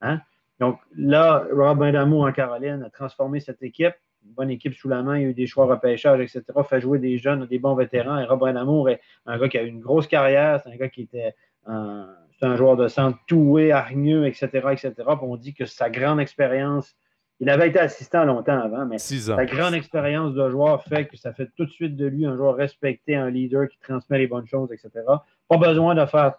Hein? 0.00 0.20
Donc 0.58 0.78
là, 0.96 1.44
Robin 1.52 1.92
Damour 1.92 2.24
en 2.24 2.32
Caroline 2.32 2.82
a 2.82 2.90
transformé 2.90 3.40
cette 3.40 3.62
équipe. 3.62 3.94
Une 4.24 4.32
bonne 4.32 4.50
équipe 4.50 4.74
sous 4.74 4.88
la 4.88 5.02
main, 5.02 5.18
il 5.18 5.22
y 5.22 5.24
a 5.26 5.28
eu 5.28 5.34
des 5.34 5.46
choix 5.46 5.66
repêchage, 5.66 6.20
etc. 6.20 6.42
Fait 6.68 6.80
jouer 6.80 6.98
des 6.98 7.18
jeunes, 7.18 7.46
des 7.46 7.58
bons 7.58 7.74
vétérans. 7.74 8.18
Et 8.18 8.24
Robin 8.24 8.54
Damour 8.54 8.90
est 8.90 9.00
un 9.26 9.38
gars 9.38 9.48
qui 9.48 9.58
a 9.58 9.62
eu 9.62 9.68
une 9.68 9.80
grosse 9.80 10.06
carrière. 10.06 10.60
C'est 10.62 10.70
un 10.70 10.76
gars 10.76 10.88
qui 10.88 11.02
était 11.02 11.34
un, 11.66 12.08
un 12.42 12.56
joueur 12.56 12.76
de 12.76 12.88
centre 12.88 13.18
toué, 13.26 13.70
hargneux, 13.70 14.26
etc., 14.26 14.48
etc. 14.72 14.92
Puis 14.96 15.06
on 15.22 15.36
dit 15.36 15.54
que 15.54 15.66
sa 15.66 15.90
grande 15.90 16.20
expérience 16.20 16.96
il 17.38 17.50
avait 17.50 17.68
été 17.68 17.78
assistant 17.78 18.24
longtemps 18.24 18.58
avant, 18.58 18.86
mais 18.86 18.98
sa 18.98 19.44
grande 19.44 19.74
expérience 19.74 20.32
de 20.34 20.48
joueur 20.48 20.82
fait 20.84 21.06
que 21.06 21.16
ça 21.16 21.34
fait 21.34 21.50
tout 21.54 21.66
de 21.66 21.70
suite 21.70 21.96
de 21.96 22.06
lui 22.06 22.24
un 22.24 22.36
joueur 22.36 22.56
respecté, 22.56 23.14
un 23.14 23.28
leader 23.28 23.68
qui 23.68 23.78
transmet 23.78 24.18
les 24.18 24.26
bonnes 24.26 24.46
choses, 24.46 24.72
etc. 24.72 25.04
Pas 25.48 25.58
besoin 25.58 25.94
de 25.94 26.04
faire 26.06 26.34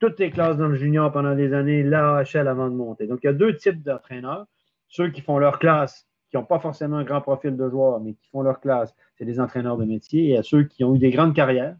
toutes 0.00 0.18
les 0.18 0.30
classes 0.30 0.56
dans 0.56 0.68
le 0.68 0.76
junior 0.76 1.12
pendant 1.12 1.34
des 1.34 1.52
années, 1.52 1.82
l'AHL 1.82 2.48
avant 2.48 2.68
de 2.68 2.74
monter. 2.74 3.06
Donc, 3.06 3.20
il 3.22 3.26
y 3.26 3.30
a 3.30 3.34
deux 3.34 3.54
types 3.56 3.82
d'entraîneurs. 3.82 4.46
Ceux 4.88 5.10
qui 5.10 5.20
font 5.20 5.38
leur 5.38 5.58
classe, 5.58 6.06
qui 6.30 6.36
n'ont 6.36 6.44
pas 6.44 6.58
forcément 6.58 6.96
un 6.96 7.04
grand 7.04 7.20
profil 7.20 7.56
de 7.56 7.68
joueur, 7.68 8.00
mais 8.00 8.14
qui 8.14 8.28
font 8.30 8.42
leur 8.42 8.60
classe, 8.60 8.94
c'est 9.16 9.24
des 9.24 9.38
entraîneurs 9.38 9.76
de 9.76 9.84
métier. 9.84 10.34
Et 10.34 10.42
ceux 10.42 10.64
qui 10.64 10.84
ont 10.84 10.94
eu 10.94 10.98
des 10.98 11.10
grandes 11.10 11.34
carrières 11.34 11.76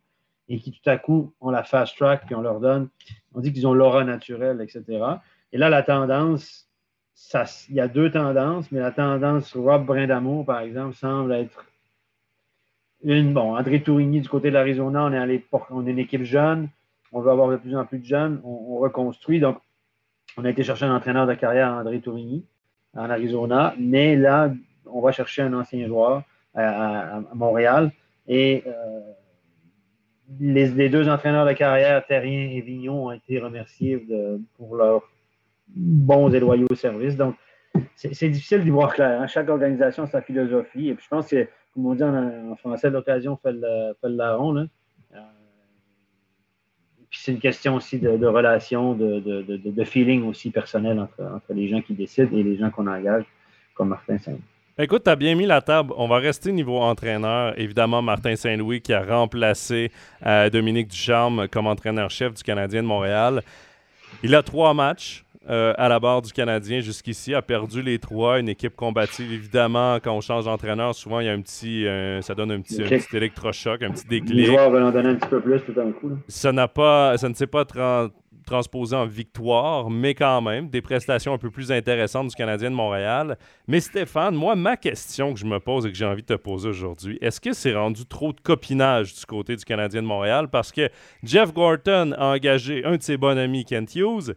et 0.48 0.58
qui 0.58 0.72
tout 0.72 0.90
à 0.90 0.98
coup 0.98 1.32
ont 1.40 1.50
la 1.50 1.62
fast 1.62 1.96
track, 1.96 2.26
puis 2.26 2.34
on 2.34 2.42
leur 2.42 2.60
donne, 2.60 2.88
on 3.34 3.40
dit 3.40 3.52
qu'ils 3.52 3.66
ont 3.66 3.74
l'aura 3.74 4.04
naturelle, 4.04 4.60
etc. 4.60 4.84
Et 5.52 5.58
là, 5.58 5.68
la 5.68 5.82
tendance, 5.82 6.68
il 7.68 7.76
y 7.76 7.80
a 7.80 7.88
deux 7.88 8.10
tendances, 8.10 8.70
mais 8.72 8.80
la 8.80 8.90
tendance 8.90 9.56
Rob 9.56 9.86
Brindamour, 9.86 10.44
par 10.44 10.60
exemple, 10.60 10.94
semble 10.94 11.32
être 11.32 11.64
une. 13.02 13.32
Bon, 13.32 13.56
André 13.56 13.82
Tourigny 13.82 14.20
du 14.20 14.28
côté 14.28 14.48
de 14.48 14.54
l'Arizona, 14.54 15.04
on 15.04 15.12
est 15.12 15.44
on 15.70 15.86
est 15.86 15.90
une 15.90 15.98
équipe 15.98 16.22
jeune, 16.22 16.68
on 17.12 17.20
veut 17.20 17.30
avoir 17.30 17.50
de 17.50 17.56
plus 17.56 17.76
en 17.76 17.84
plus 17.84 17.98
de 17.98 18.04
jeunes, 18.04 18.40
on, 18.44 18.78
reconstruit. 18.78 19.40
Donc, 19.40 19.58
on 20.36 20.44
a 20.44 20.50
été 20.50 20.62
chercher 20.62 20.86
un 20.86 20.94
entraîneur 20.94 21.26
de 21.26 21.34
carrière, 21.34 21.72
André 21.72 22.00
Tourigny, 22.00 22.44
en 22.96 23.10
Arizona, 23.10 23.74
mais 23.78 24.16
là, 24.16 24.52
on 24.86 25.00
va 25.00 25.12
chercher 25.12 25.42
un 25.42 25.52
ancien 25.52 25.86
joueur 25.86 26.22
à, 26.54 27.20
Montréal. 27.34 27.92
Et 28.28 28.62
euh, 28.66 29.00
les, 30.38 30.88
deux 30.88 31.08
entraîneurs 31.08 31.46
de 31.46 31.52
carrière, 31.52 32.04
Terrien 32.06 32.50
et 32.50 32.60
Vignon, 32.60 33.06
ont 33.06 33.12
été 33.12 33.38
remerciés 33.38 34.06
pour 34.56 34.76
leur 34.76 35.02
bons 35.68 36.32
et 36.32 36.40
loyaux 36.40 36.74
services. 36.74 37.16
Donc, 37.16 37.34
c'est 37.94 38.28
difficile 38.28 38.62
d'y 38.62 38.70
voir 38.70 38.94
clair. 38.94 39.20
Hein. 39.20 39.26
Chaque 39.26 39.48
organisation 39.48 40.04
a 40.04 40.06
sa 40.06 40.22
philosophie. 40.22 40.88
Et 40.88 40.94
puis, 40.94 41.04
je 41.04 41.08
pense 41.08 41.28
que, 41.28 41.46
comme 41.74 41.86
on 41.86 41.94
dit 41.94 42.02
en, 42.02 42.56
français, 42.56 42.90
l'occasion 42.90 43.36
fait 43.36 43.52
le, 43.52 43.94
fait. 44.00 44.08
Euh, 44.08 45.18
c'est 47.10 47.32
une 47.32 47.40
question 47.40 47.74
aussi 47.76 47.98
de, 47.98 48.16
de 48.16 48.26
relation, 48.26 48.94
de, 48.94 49.84
feeling 49.84 50.24
aussi 50.24 50.50
personnel 50.50 50.98
entre, 50.98 51.42
les 51.50 51.68
gens 51.68 51.80
qui 51.80 51.94
décident 51.94 52.36
et 52.36 52.42
les 52.42 52.56
gens 52.56 52.70
qu'on 52.70 52.86
engage, 52.86 53.24
comme 53.74 53.88
Martin 53.88 54.18
Saint-Louis. 54.18 54.40
Écoute, 54.78 55.04
tu 55.04 55.10
as 55.10 55.16
bien 55.16 55.34
mis 55.34 55.44
la 55.44 55.60
table. 55.60 55.92
On 55.96 56.08
va 56.08 56.18
rester 56.18 56.52
niveau 56.52 56.78
entraîneur. 56.78 57.58
Évidemment, 57.58 58.00
Martin 58.00 58.34
Saint-Louis 58.34 58.80
qui 58.80 58.94
a 58.94 59.02
remplacé 59.02 59.92
euh, 60.24 60.48
Dominique 60.48 60.88
Ducharme 60.88 61.48
comme 61.48 61.66
entraîneur-chef 61.66 62.32
du 62.32 62.42
Canadien 62.42 62.82
de 62.82 62.88
Montréal. 62.88 63.42
Il 64.22 64.34
a 64.34 64.42
trois 64.42 64.72
matchs. 64.72 65.24
Euh, 65.48 65.72
à 65.78 65.88
la 65.88 65.98
barre 65.98 66.20
du 66.20 66.32
Canadien 66.32 66.80
jusqu'ici, 66.80 67.34
a 67.34 67.40
perdu 67.40 67.80
les 67.80 67.98
trois. 67.98 68.40
Une 68.40 68.50
équipe 68.50 68.76
combative, 68.76 69.32
évidemment, 69.32 69.96
quand 69.96 70.14
on 70.14 70.20
change 70.20 70.44
d'entraîneur, 70.44 70.94
souvent 70.94 71.20
il 71.20 71.26
y 71.26 71.28
a 71.30 71.32
un 71.32 71.40
petit, 71.40 71.86
euh, 71.86 72.20
ça 72.20 72.34
donne 72.34 72.50
un 72.52 72.60
petit, 72.60 72.82
électrochoc, 73.14 73.82
un 73.82 73.90
petit 73.90 74.06
déclic. 74.06 74.34
Les 74.34 74.44
joueurs 74.44 74.70
veulent 74.70 74.82
en 74.82 74.90
donner 74.90 75.08
un 75.10 75.14
petit 75.14 75.28
peu 75.28 75.40
plus 75.40 75.60
tout 75.62 75.72
d'un 75.72 75.92
coup. 75.92 76.10
Ça 76.28 76.52
n'a 76.52 76.68
pas, 76.68 77.16
ça 77.16 77.26
ne 77.30 77.34
s'est 77.34 77.46
pas 77.46 77.64
transposé 78.44 78.94
en 78.94 79.06
victoire, 79.06 79.88
mais 79.88 80.14
quand 80.14 80.42
même, 80.42 80.68
des 80.68 80.82
prestations 80.82 81.32
un 81.32 81.38
peu 81.38 81.50
plus 81.50 81.72
intéressantes 81.72 82.28
du 82.28 82.34
Canadien 82.34 82.70
de 82.70 82.74
Montréal. 82.74 83.38
Mais 83.66 83.80
Stéphane, 83.80 84.34
moi, 84.34 84.56
ma 84.56 84.76
question 84.76 85.32
que 85.32 85.40
je 85.40 85.46
me 85.46 85.58
pose 85.58 85.86
et 85.86 85.90
que 85.90 85.96
j'ai 85.96 86.04
envie 86.04 86.22
de 86.22 86.26
te 86.26 86.38
poser 86.38 86.68
aujourd'hui, 86.68 87.16
est-ce 87.22 87.40
que 87.40 87.54
c'est 87.54 87.74
rendu 87.74 88.04
trop 88.04 88.34
de 88.34 88.40
copinage 88.40 89.14
du 89.14 89.24
côté 89.24 89.56
du 89.56 89.64
Canadien 89.64 90.02
de 90.02 90.06
Montréal? 90.06 90.48
Parce 90.48 90.70
que 90.70 90.90
Jeff 91.22 91.54
Gorton 91.54 92.12
a 92.18 92.34
engagé 92.34 92.84
un 92.84 92.98
de 92.98 93.02
ses 93.02 93.16
bons 93.16 93.38
amis, 93.38 93.64
Kent 93.64 93.94
Hughes. 93.94 94.34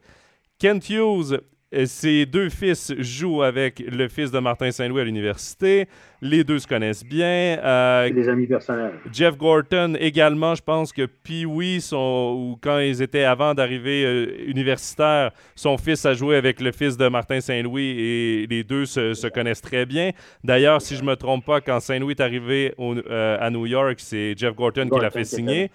Kent 0.60 0.90
Hughes, 0.90 1.40
euh, 1.74 1.86
ses 1.86 2.26
deux 2.26 2.50
fils 2.50 2.94
jouent 3.00 3.42
avec 3.42 3.80
le 3.80 4.08
fils 4.08 4.32
de 4.32 4.40
Martin 4.40 4.72
Saint-Louis 4.72 5.02
à 5.02 5.04
l'université. 5.04 5.88
Les 6.22 6.44
deux 6.44 6.60
se 6.60 6.68
connaissent 6.68 7.04
bien. 7.04 7.58
Euh, 7.64 8.10
des 8.12 8.30
amis 8.30 8.46
personnels. 8.46 8.94
Jeff 9.12 9.38
Gorton 9.38 9.96
également, 10.00 10.56
je 10.56 10.62
pense 10.62 10.94
que 10.94 11.06
Pee-Wee, 11.06 11.84
ou 11.94 12.58
quand 12.62 12.80
ils 12.80 13.02
étaient 13.02 13.24
avant 13.24 13.54
d'arriver 13.54 14.06
euh, 14.06 14.48
universitaires, 14.48 15.32
son 15.56 15.78
fils 15.78 16.06
a 16.06 16.14
joué 16.14 16.36
avec 16.36 16.62
le 16.62 16.72
fils 16.72 16.96
de 16.96 17.08
Martin 17.08 17.42
Saint-Louis 17.42 17.96
et 17.98 18.48
les 18.48 18.64
deux 18.64 18.86
se, 18.86 19.28
connaissent 19.28 19.62
très 19.62 19.86
bien. 19.86 20.12
D'ailleurs, 20.44 20.82
si 20.82 20.96
je 20.96 21.02
ne 21.02 21.08
me 21.08 21.16
trompe 21.16 21.46
pas, 21.46 21.60
quand 21.60 21.80
Saint-Louis 21.80 22.14
est 22.14 22.22
arrivé 22.22 22.74
à 22.78 23.50
New 23.50 23.66
York, 23.66 23.96
c'est 23.98 24.38
Jeff 24.38 24.56
Gorton, 24.56 24.90
qui 24.90 25.00
l'a 25.00 25.10
fait 25.10 25.24
signer. 25.24 25.72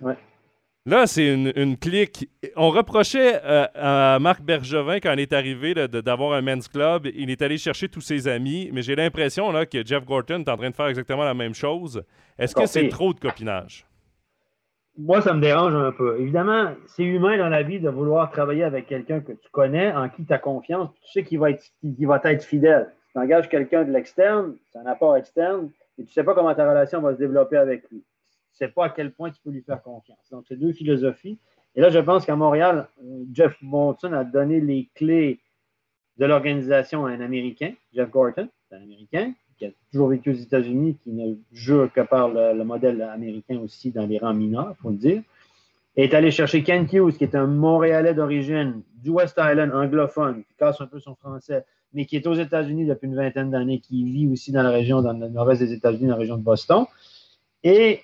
Ouais. 0.00 0.14
Là, 0.88 1.06
c'est 1.06 1.34
une, 1.34 1.76
clique. 1.76 2.30
On 2.56 2.70
reprochait 2.70 3.42
euh, 3.44 3.66
à 3.74 4.18
Marc 4.20 4.40
Bergevin, 4.40 5.00
quand 5.00 5.12
il 5.12 5.20
est 5.20 5.34
arrivé, 5.34 5.74
d'avoir 5.74 6.32
un 6.32 6.40
men's 6.40 6.66
club. 6.66 7.06
Il 7.14 7.28
est 7.28 7.42
allé 7.42 7.58
chercher 7.58 7.90
tous 7.90 8.00
ses 8.00 8.26
amis, 8.26 8.70
mais 8.72 8.80
j'ai 8.80 8.96
l'impression 8.96 9.52
que 9.70 9.84
Jeff 9.84 10.06
Gorton 10.06 10.40
est 10.40 10.48
en 10.48 10.56
train 10.56 10.70
de 10.70 10.74
faire 10.74 10.86
exactement 10.86 11.24
la 11.24 11.34
même 11.34 11.52
chose. 11.52 12.02
Est-ce 12.38 12.54
que 12.54 12.64
c'est 12.64 12.88
trop 12.88 13.12
de 13.12 13.20
copinage? 13.20 13.84
Moi, 14.96 15.20
ça 15.20 15.34
me 15.34 15.42
dérange 15.42 15.74
un 15.74 15.92
peu. 15.92 16.18
Évidemment, 16.20 16.72
c'est 16.86 17.04
humain 17.04 17.36
dans 17.36 17.50
la 17.50 17.62
vie 17.62 17.80
de 17.80 17.90
vouloir 17.90 18.30
travailler 18.30 18.64
avec 18.64 18.86
quelqu'un 18.86 19.20
que 19.20 19.32
tu 19.32 19.50
connais, 19.52 19.92
en 19.92 20.08
qui 20.08 20.24
tu 20.24 20.32
as 20.32 20.38
confiance, 20.38 20.88
tu 21.02 21.12
sais 21.12 21.22
qu'il 21.22 21.38
va 21.38 21.50
être, 21.50 21.70
va 21.82 22.18
être 22.24 22.44
fidèle. 22.44 22.88
Si 23.08 23.12
tu 23.12 23.18
engages 23.18 23.50
quelqu'un 23.50 23.84
de 23.84 23.92
l'externe, 23.92 24.56
c'est 24.72 24.78
un 24.78 24.86
apport 24.86 25.18
externe, 25.18 25.68
et 25.98 26.04
tu 26.04 26.08
ne 26.08 26.12
sais 26.12 26.24
pas 26.24 26.32
comment 26.32 26.54
ta 26.54 26.66
relation 26.66 27.02
va 27.02 27.12
se 27.12 27.18
développer 27.18 27.58
avec 27.58 27.82
lui 27.90 28.02
sais 28.52 28.68
pas 28.68 28.86
à 28.86 28.90
quel 28.90 29.12
point 29.12 29.30
tu 29.30 29.40
peux 29.42 29.50
lui 29.50 29.62
faire 29.62 29.82
confiance. 29.82 30.28
Donc, 30.30 30.44
c'est 30.48 30.56
deux 30.56 30.72
philosophies. 30.72 31.38
Et 31.74 31.80
là, 31.80 31.90
je 31.90 31.98
pense 31.98 32.26
qu'à 32.26 32.36
Montréal, 32.36 32.88
euh, 33.02 33.24
Jeff 33.32 33.56
Monson 33.62 34.12
a 34.12 34.24
donné 34.24 34.60
les 34.60 34.88
clés 34.94 35.40
de 36.16 36.26
l'organisation 36.26 37.06
à 37.06 37.10
un 37.10 37.20
Américain, 37.20 37.72
Jeff 37.94 38.10
Gorton, 38.10 38.48
un 38.72 38.82
Américain 38.82 39.32
qui 39.58 39.66
a 39.66 39.70
toujours 39.90 40.08
vécu 40.08 40.30
aux 40.30 40.34
États-Unis, 40.34 40.96
qui 41.02 41.10
ne 41.10 41.34
jure 41.52 41.92
que 41.92 42.00
par 42.00 42.28
le, 42.28 42.62
modèle 42.64 43.02
américain 43.02 43.58
aussi 43.58 43.90
dans 43.90 44.06
les 44.06 44.18
rangs 44.18 44.34
mineurs, 44.34 44.74
il 44.76 44.80
faut 44.80 44.90
le 44.90 44.96
dire, 44.96 45.22
et 45.96 46.04
est 46.04 46.14
allé 46.14 46.30
chercher 46.30 46.62
Ken 46.62 46.86
Hughes, 46.90 47.16
qui 47.16 47.24
est 47.24 47.34
un 47.34 47.46
Montréalais 47.46 48.14
d'origine, 48.14 48.82
du 49.02 49.10
West 49.10 49.38
Island, 49.38 49.72
anglophone, 49.72 50.44
qui 50.44 50.54
casse 50.56 50.80
un 50.80 50.86
peu 50.86 51.00
son 51.00 51.16
français, 51.16 51.64
mais 51.92 52.06
qui 52.06 52.16
est 52.16 52.26
aux 52.26 52.34
États-Unis 52.34 52.86
depuis 52.86 53.06
une 53.06 53.16
vingtaine 53.16 53.50
d'années, 53.50 53.80
qui 53.80 54.04
vit 54.04 54.28
aussi 54.28 54.52
dans 54.52 54.62
la 54.62 54.70
région, 54.70 55.02
dans 55.02 55.12
le 55.12 55.28
nord-est 55.28 55.58
des 55.58 55.72
États-Unis, 55.72 56.06
dans 56.06 56.12
la 56.12 56.20
région 56.20 56.36
de 56.36 56.42
Boston. 56.42 56.84
Et 57.64 58.02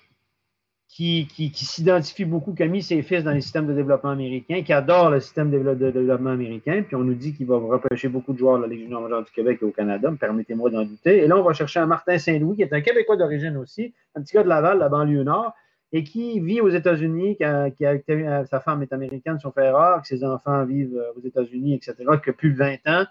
qui, 0.95 1.51
s'identifie 1.53 2.23
beaucoup, 2.23 2.53
qui 2.53 2.63
a 2.63 2.67
mis 2.67 2.81
ses 2.81 3.01
fils 3.01 3.21
dans 3.21 3.31
les 3.31 3.41
systèmes 3.41 3.67
de 3.67 3.73
développement 3.73 4.11
américains, 4.11 4.63
qui 4.63 4.71
adore 4.71 5.09
le 5.09 5.19
système 5.19 5.51
de, 5.51 5.57
développement 5.91 6.29
américain, 6.29 6.83
puis 6.87 6.95
on 6.95 7.03
nous 7.03 7.15
dit 7.15 7.35
qu'il 7.35 7.47
va 7.47 7.57
repêcher 7.57 8.07
beaucoup 8.07 8.31
de 8.31 8.37
joueurs 8.37 8.57
de 8.57 8.61
la 8.61 8.69
Ligue 8.69 8.83
junior 8.83 9.01
majeure 9.01 9.25
du 9.25 9.31
Québec 9.31 9.59
et 9.61 9.65
au 9.65 9.71
Canada, 9.71 10.09
permettez-moi 10.17 10.69
d'en 10.69 10.85
douter. 10.85 11.17
Et 11.17 11.27
là, 11.27 11.35
on 11.35 11.43
va 11.43 11.51
chercher 11.51 11.81
un 11.81 11.85
Martin 11.85 12.17
Saint-Louis, 12.17 12.55
qui 12.55 12.61
est 12.61 12.71
un 12.71 12.79
Québécois 12.79 13.17
d'origine 13.17 13.57
aussi, 13.57 13.93
un 14.15 14.21
petit 14.21 14.35
gars 14.35 14.43
de 14.43 14.47
Laval, 14.47 14.77
la 14.77 14.87
banlieue 14.87 15.23
nord, 15.23 15.53
et 15.91 16.05
qui 16.05 16.39
vit 16.39 16.61
aux 16.61 16.69
États-Unis, 16.69 17.35
qui, 17.35 17.43
a, 17.43 18.45
sa 18.45 18.61
femme 18.61 18.81
est 18.81 18.93
américaine, 18.93 19.37
son 19.39 19.51
frère 19.51 19.75
rare, 19.75 20.01
que 20.01 20.07
ses 20.07 20.23
enfants 20.23 20.63
vivent 20.63 20.95
euh, 20.95 21.19
aux 21.19 21.25
États-Unis, 21.25 21.73
etc., 21.73 21.95
que 22.23 22.31
plus 22.31 22.53
de 22.53 22.57
20 22.57 22.75
ans, 22.87 23.05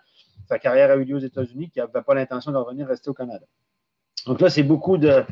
sa 0.48 0.58
carrière 0.58 0.90
a 0.90 0.96
eu 0.96 1.04
lieu 1.04 1.16
aux 1.16 1.20
États-Unis, 1.20 1.68
qui 1.68 1.80
n'avait 1.80 2.00
pas 2.00 2.14
l'intention 2.14 2.50
de 2.50 2.56
revenir 2.56 2.86
rester 2.86 3.10
au 3.10 3.14
Canada. 3.14 3.44
Donc 4.26 4.40
là, 4.40 4.48
c'est 4.48 4.62
beaucoup 4.62 4.96
de 4.96 5.22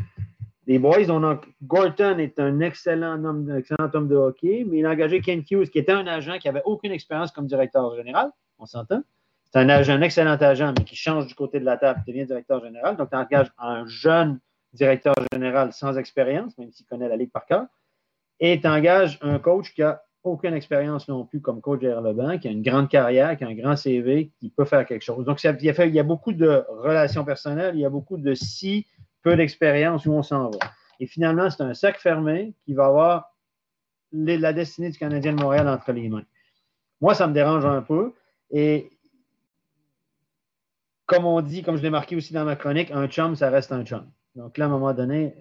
les 0.67 0.79
boys, 0.79 1.11
on 1.11 1.25
a, 1.25 1.41
Gorton 1.65 2.19
est 2.19 2.39
un 2.39 2.61
excellent 2.61 3.23
homme, 3.25 3.57
excellent 3.57 3.91
homme 3.93 4.09
de 4.09 4.15
hockey, 4.15 4.65
mais 4.69 4.79
il 4.79 4.87
a 4.87 4.91
engagé 4.91 5.21
Ken 5.21 5.43
Hughes, 5.51 5.71
qui 5.71 5.79
était 5.79 5.93
un 5.93 6.07
agent 6.07 6.39
qui 6.39 6.49
n'avait 6.49 6.63
aucune 6.65 6.93
expérience 6.93 7.33
comme 7.33 7.47
directeur 7.47 7.97
général. 7.97 8.31
On 8.59 8.67
s'entend? 8.67 9.03
C'est 9.45 9.59
un 9.59 9.69
agent, 9.69 9.95
un 9.95 10.03
excellent 10.03 10.37
agent, 10.37 10.73
mais 10.79 10.85
qui 10.85 10.97
change 10.97 11.27
du 11.27 11.35
côté 11.35 11.59
de 11.61 11.65
la 11.65 11.77
table, 11.77 12.01
qui 12.05 12.13
devient 12.13 12.27
directeur 12.27 12.63
général. 12.65 12.97
Donc, 12.97 13.11
tu 13.11 13.17
engages 13.17 13.53
un 13.59 13.85
jeune 13.87 14.39
directeur 14.73 15.15
général 15.33 15.73
sans 15.73 15.99
expérience, 15.99 16.57
même 16.57 16.71
s'il 16.73 16.87
connaît 16.87 17.09
la 17.09 17.17
Ligue 17.17 17.33
par 17.33 17.45
cœur, 17.45 17.67
et 18.41 18.61
tu 18.61 18.67
engages 18.67 19.19
un 19.21 19.39
coach 19.39 19.75
qui 19.75 19.83
n'a 19.83 20.03
aucune 20.25 20.55
expérience 20.55 21.09
non 21.09 21.27
plus 21.27 21.41
comme 21.41 21.61
coach 21.61 21.81
derrière 21.81 22.01
le 22.01 22.13
banc, 22.13 22.39
qui 22.39 22.47
a 22.47 22.51
une 22.53 22.63
grande 22.63 22.89
carrière, 22.89 23.37
qui 23.37 23.45
a 23.45 23.49
un 23.49 23.55
grand 23.55 23.77
CV, 23.77 24.31
qui 24.39 24.49
peut 24.49 24.65
faire 24.65 24.87
quelque 24.87 25.03
chose. 25.03 25.25
Donc, 25.25 25.43
il, 25.43 25.47
y 25.47 25.71
a 25.71 25.85
il 25.85 25.95
y 25.95 25.99
a 25.99 26.05
beaucoup 26.05 26.33
de 26.33 26.65
relations 26.69 27.25
personnelles, 27.25 27.75
il 27.75 27.81
y 27.81 27.85
a 27.85 27.91
beaucoup 27.91 28.17
de 28.17 28.35
si, 28.35 28.87
peu 29.23 29.37
d'expérience, 29.37 30.07
où 30.07 30.12
on 30.12 30.23
s'en 30.23 30.51
va. 30.51 30.59
Et 31.01 31.07
finalement, 31.07 31.51
c'est 31.51 31.62
un 31.62 31.75
sac 31.75 31.99
fermé 31.99 32.55
qui 32.64 32.75
va 32.75 32.87
avoir 32.87 33.35
la 34.12 34.53
destinée 34.53 34.91
du 34.91 34.99
Canadien 34.99 35.33
de 35.33 35.41
Montréal 35.41 35.68
entre 35.68 35.93
les 35.93 36.09
mains. 36.09 36.25
Moi, 37.01 37.14
ça 37.14 37.27
me 37.27 37.33
dérange 37.33 37.64
un 37.64 37.83
peu. 37.83 38.12
Et 38.51 38.91
comme 41.07 41.25
on 41.25 41.41
dit, 41.41 41.62
comme 41.62 41.77
je 41.77 41.83
l'ai 41.83 41.91
marqué 41.91 42.14
aussi 42.16 42.33
dans 42.33 42.45
ma 42.45 42.57
chronique, 42.57 42.91
un 42.93 43.09
chum, 43.09 43.35
ça 43.35 43.51
reste 43.51 43.73
un 43.73 43.85
chum. 43.85 44.11
Donc 44.35 44.59
là, 44.59 44.66
à 44.66 44.68
un 44.68 44.70
moment 44.70 44.93
donné, 44.93 45.35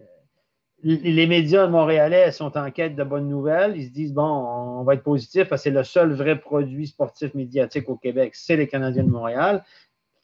les 0.83 1.27
médias 1.27 1.67
montréalais 1.67 2.31
sont 2.31 2.57
en 2.57 2.71
quête 2.71 2.95
de 2.95 3.03
bonnes 3.03 3.29
nouvelles. 3.29 3.77
Ils 3.77 3.85
se 3.85 3.91
disent, 3.91 4.13
bon, 4.13 4.23
on 4.23 4.83
va 4.83 4.95
être 4.95 5.03
positif 5.03 5.47
parce 5.47 5.61
que 5.61 5.69
c'est 5.69 5.75
le 5.75 5.83
seul 5.83 6.11
vrai 6.13 6.39
produit 6.39 6.87
sportif 6.87 7.33
médiatique 7.35 7.87
au 7.87 7.95
Québec, 7.95 8.33
c'est 8.35 8.55
les 8.55 8.67
Canadiens 8.67 9.03
de 9.03 9.09
Montréal. 9.09 9.63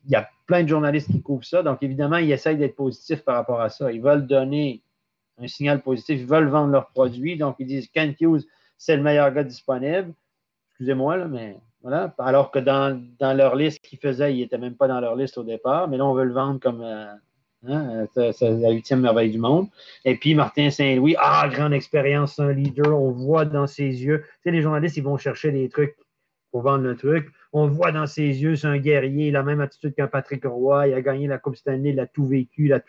Il 0.06 0.12
y 0.12 0.16
a 0.16 0.30
plein 0.45 0.64
de 0.64 0.70
journalistes 0.70 1.12
qui 1.12 1.22
couvrent 1.22 1.45
ça. 1.45 1.64
Donc, 1.64 1.84
évidemment, 1.84 2.18
ils 2.18 2.32
essayent 2.32 2.58
d'être 2.58 2.76
positifs 2.76 3.24
par 3.24 3.36
rapport 3.36 3.62
à 3.62 3.70
ça. 3.70 3.91
Ils 3.91 4.02
veulent 4.02 4.26
donner 4.26 4.82
un 5.38 5.48
signal 5.48 5.82
positif. 5.82 6.20
Ils 6.22 6.28
veulent 6.28 6.48
vendre 6.48 6.72
leurs 6.72 6.88
produits. 6.88 7.38
Donc, 7.38 7.56
ils 7.60 7.68
disent, 7.68 7.88
Ken 7.89 8.16
Hughes, 8.20 8.43
c'est 8.78 8.95
le 8.95 9.04
meilleur 9.04 9.32
gars 9.32 9.43
disponible. 9.43 10.14
Excusez-moi, 10.70 11.26
mais 11.28 11.58
voilà. 11.82 12.14
Alors 12.20 12.52
que 12.52 12.60
dans, 12.60 13.02
leur 13.20 13.56
liste 13.56 13.82
qu'ils 13.82 14.00
faisaient, 14.00 14.34
il 14.34 14.39
n'était 14.39 14.58
même 14.58 14.76
pas 14.76 14.88
dans 14.88 15.00
leur 15.00 15.16
liste 15.16 15.38
au 15.38 15.43
départ. 15.43 15.88
Mais 15.88 15.98
là, 15.98 16.06
on 16.06 16.14
veut 16.14 16.26
le 16.26 16.34
vendre 16.34 16.60
comme... 16.60 16.82
Euh, 16.82 17.14
Hein, 17.66 18.06
la 18.16 18.72
huitième 18.72 19.02
merveille 19.02 19.32
du 19.32 19.39
monde. 19.39 19.68
Et 20.06 20.16
puis 20.16 20.36
Martin 20.36 20.70
Saint-Louis, 20.70 21.16
ah, 21.20 21.50
grande 21.52 21.74
expérience, 21.74 22.39
un 22.39 22.54
leader, 22.54 23.00
on 23.00 23.12
voit 23.12 23.45
dans 23.45 23.66
ses 23.66 23.84
yeux. 23.84 24.24
Tu 24.26 24.30
sais, 24.43 24.52
les 24.52 24.62
journalistes, 24.62 24.98
ils 24.98 25.04
vont 25.04 25.18
chercher 25.18 25.52
des 25.52 25.68
trucs 25.68 25.95
pour 26.52 26.62
vendre 26.62 26.84
le 26.84 26.95
truc. 26.95 27.32
On 27.54 27.68
voit 27.68 27.91
dans 27.91 28.08
ses 28.08 28.24
yeux, 28.24 28.56
c'est 28.56 28.68
un 28.68 28.78
guerrier, 28.78 29.28
il 29.28 29.36
a 29.36 29.39
la 29.39 29.45
même 29.45 29.62
attitude 29.62 29.93
qu'un 29.93 30.08
Patrick 30.08 30.45
Roy, 30.45 30.88
il 30.89 30.93
a 30.93 31.02
gagné 31.02 31.28
la 31.28 31.38
Coupe 31.38 31.56
Stanley, 31.56 31.89
il 31.91 32.00
a 32.00 32.08
tout 32.08 32.26
vécu. 32.26 32.68
Il 32.68 32.84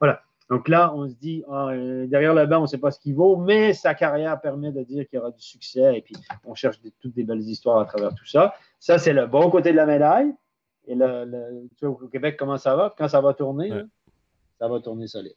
Voilà. 0.00 0.22
Donc 0.50 0.68
là, 0.68 0.94
on 0.94 1.06
se 1.06 1.14
dit, 1.14 1.44
ah, 1.50 1.68
euh, 1.68 2.06
derrière 2.06 2.34
le 2.34 2.46
banc, 2.46 2.60
on 2.60 2.62
ne 2.62 2.66
sait 2.66 2.78
pas 2.78 2.90
ce 2.90 2.98
qu'il 2.98 3.14
vaut, 3.14 3.36
mais 3.36 3.74
sa 3.74 3.94
carrière 3.94 4.40
permet 4.40 4.72
de 4.72 4.82
dire 4.82 5.06
qu'il 5.06 5.18
y 5.18 5.20
aura 5.20 5.30
du 5.30 5.42
succès 5.42 5.98
et 5.98 6.00
puis 6.00 6.16
on 6.44 6.54
cherche 6.54 6.80
toutes 7.00 7.14
des 7.14 7.24
belles 7.24 7.40
histoires 7.40 7.78
à 7.80 7.84
travers 7.84 8.14
tout 8.14 8.26
ça. 8.26 8.54
Ça, 8.80 8.98
c'est 8.98 9.12
le 9.12 9.26
bon 9.26 9.50
côté 9.50 9.72
de 9.72 9.76
la 9.76 9.84
médaille. 9.84 10.32
Et 10.86 10.94
le, 10.94 11.68
tu 11.76 11.84
vois, 11.84 12.02
au 12.02 12.08
Québec, 12.08 12.36
comment 12.38 12.56
ça 12.56 12.74
va? 12.74 12.94
Quand 12.96 13.08
ça 13.08 13.20
va 13.20 13.34
tourner, 13.34 13.70
ça 14.58 14.68
va 14.68 14.80
tourner 14.80 15.06
solide. 15.06 15.34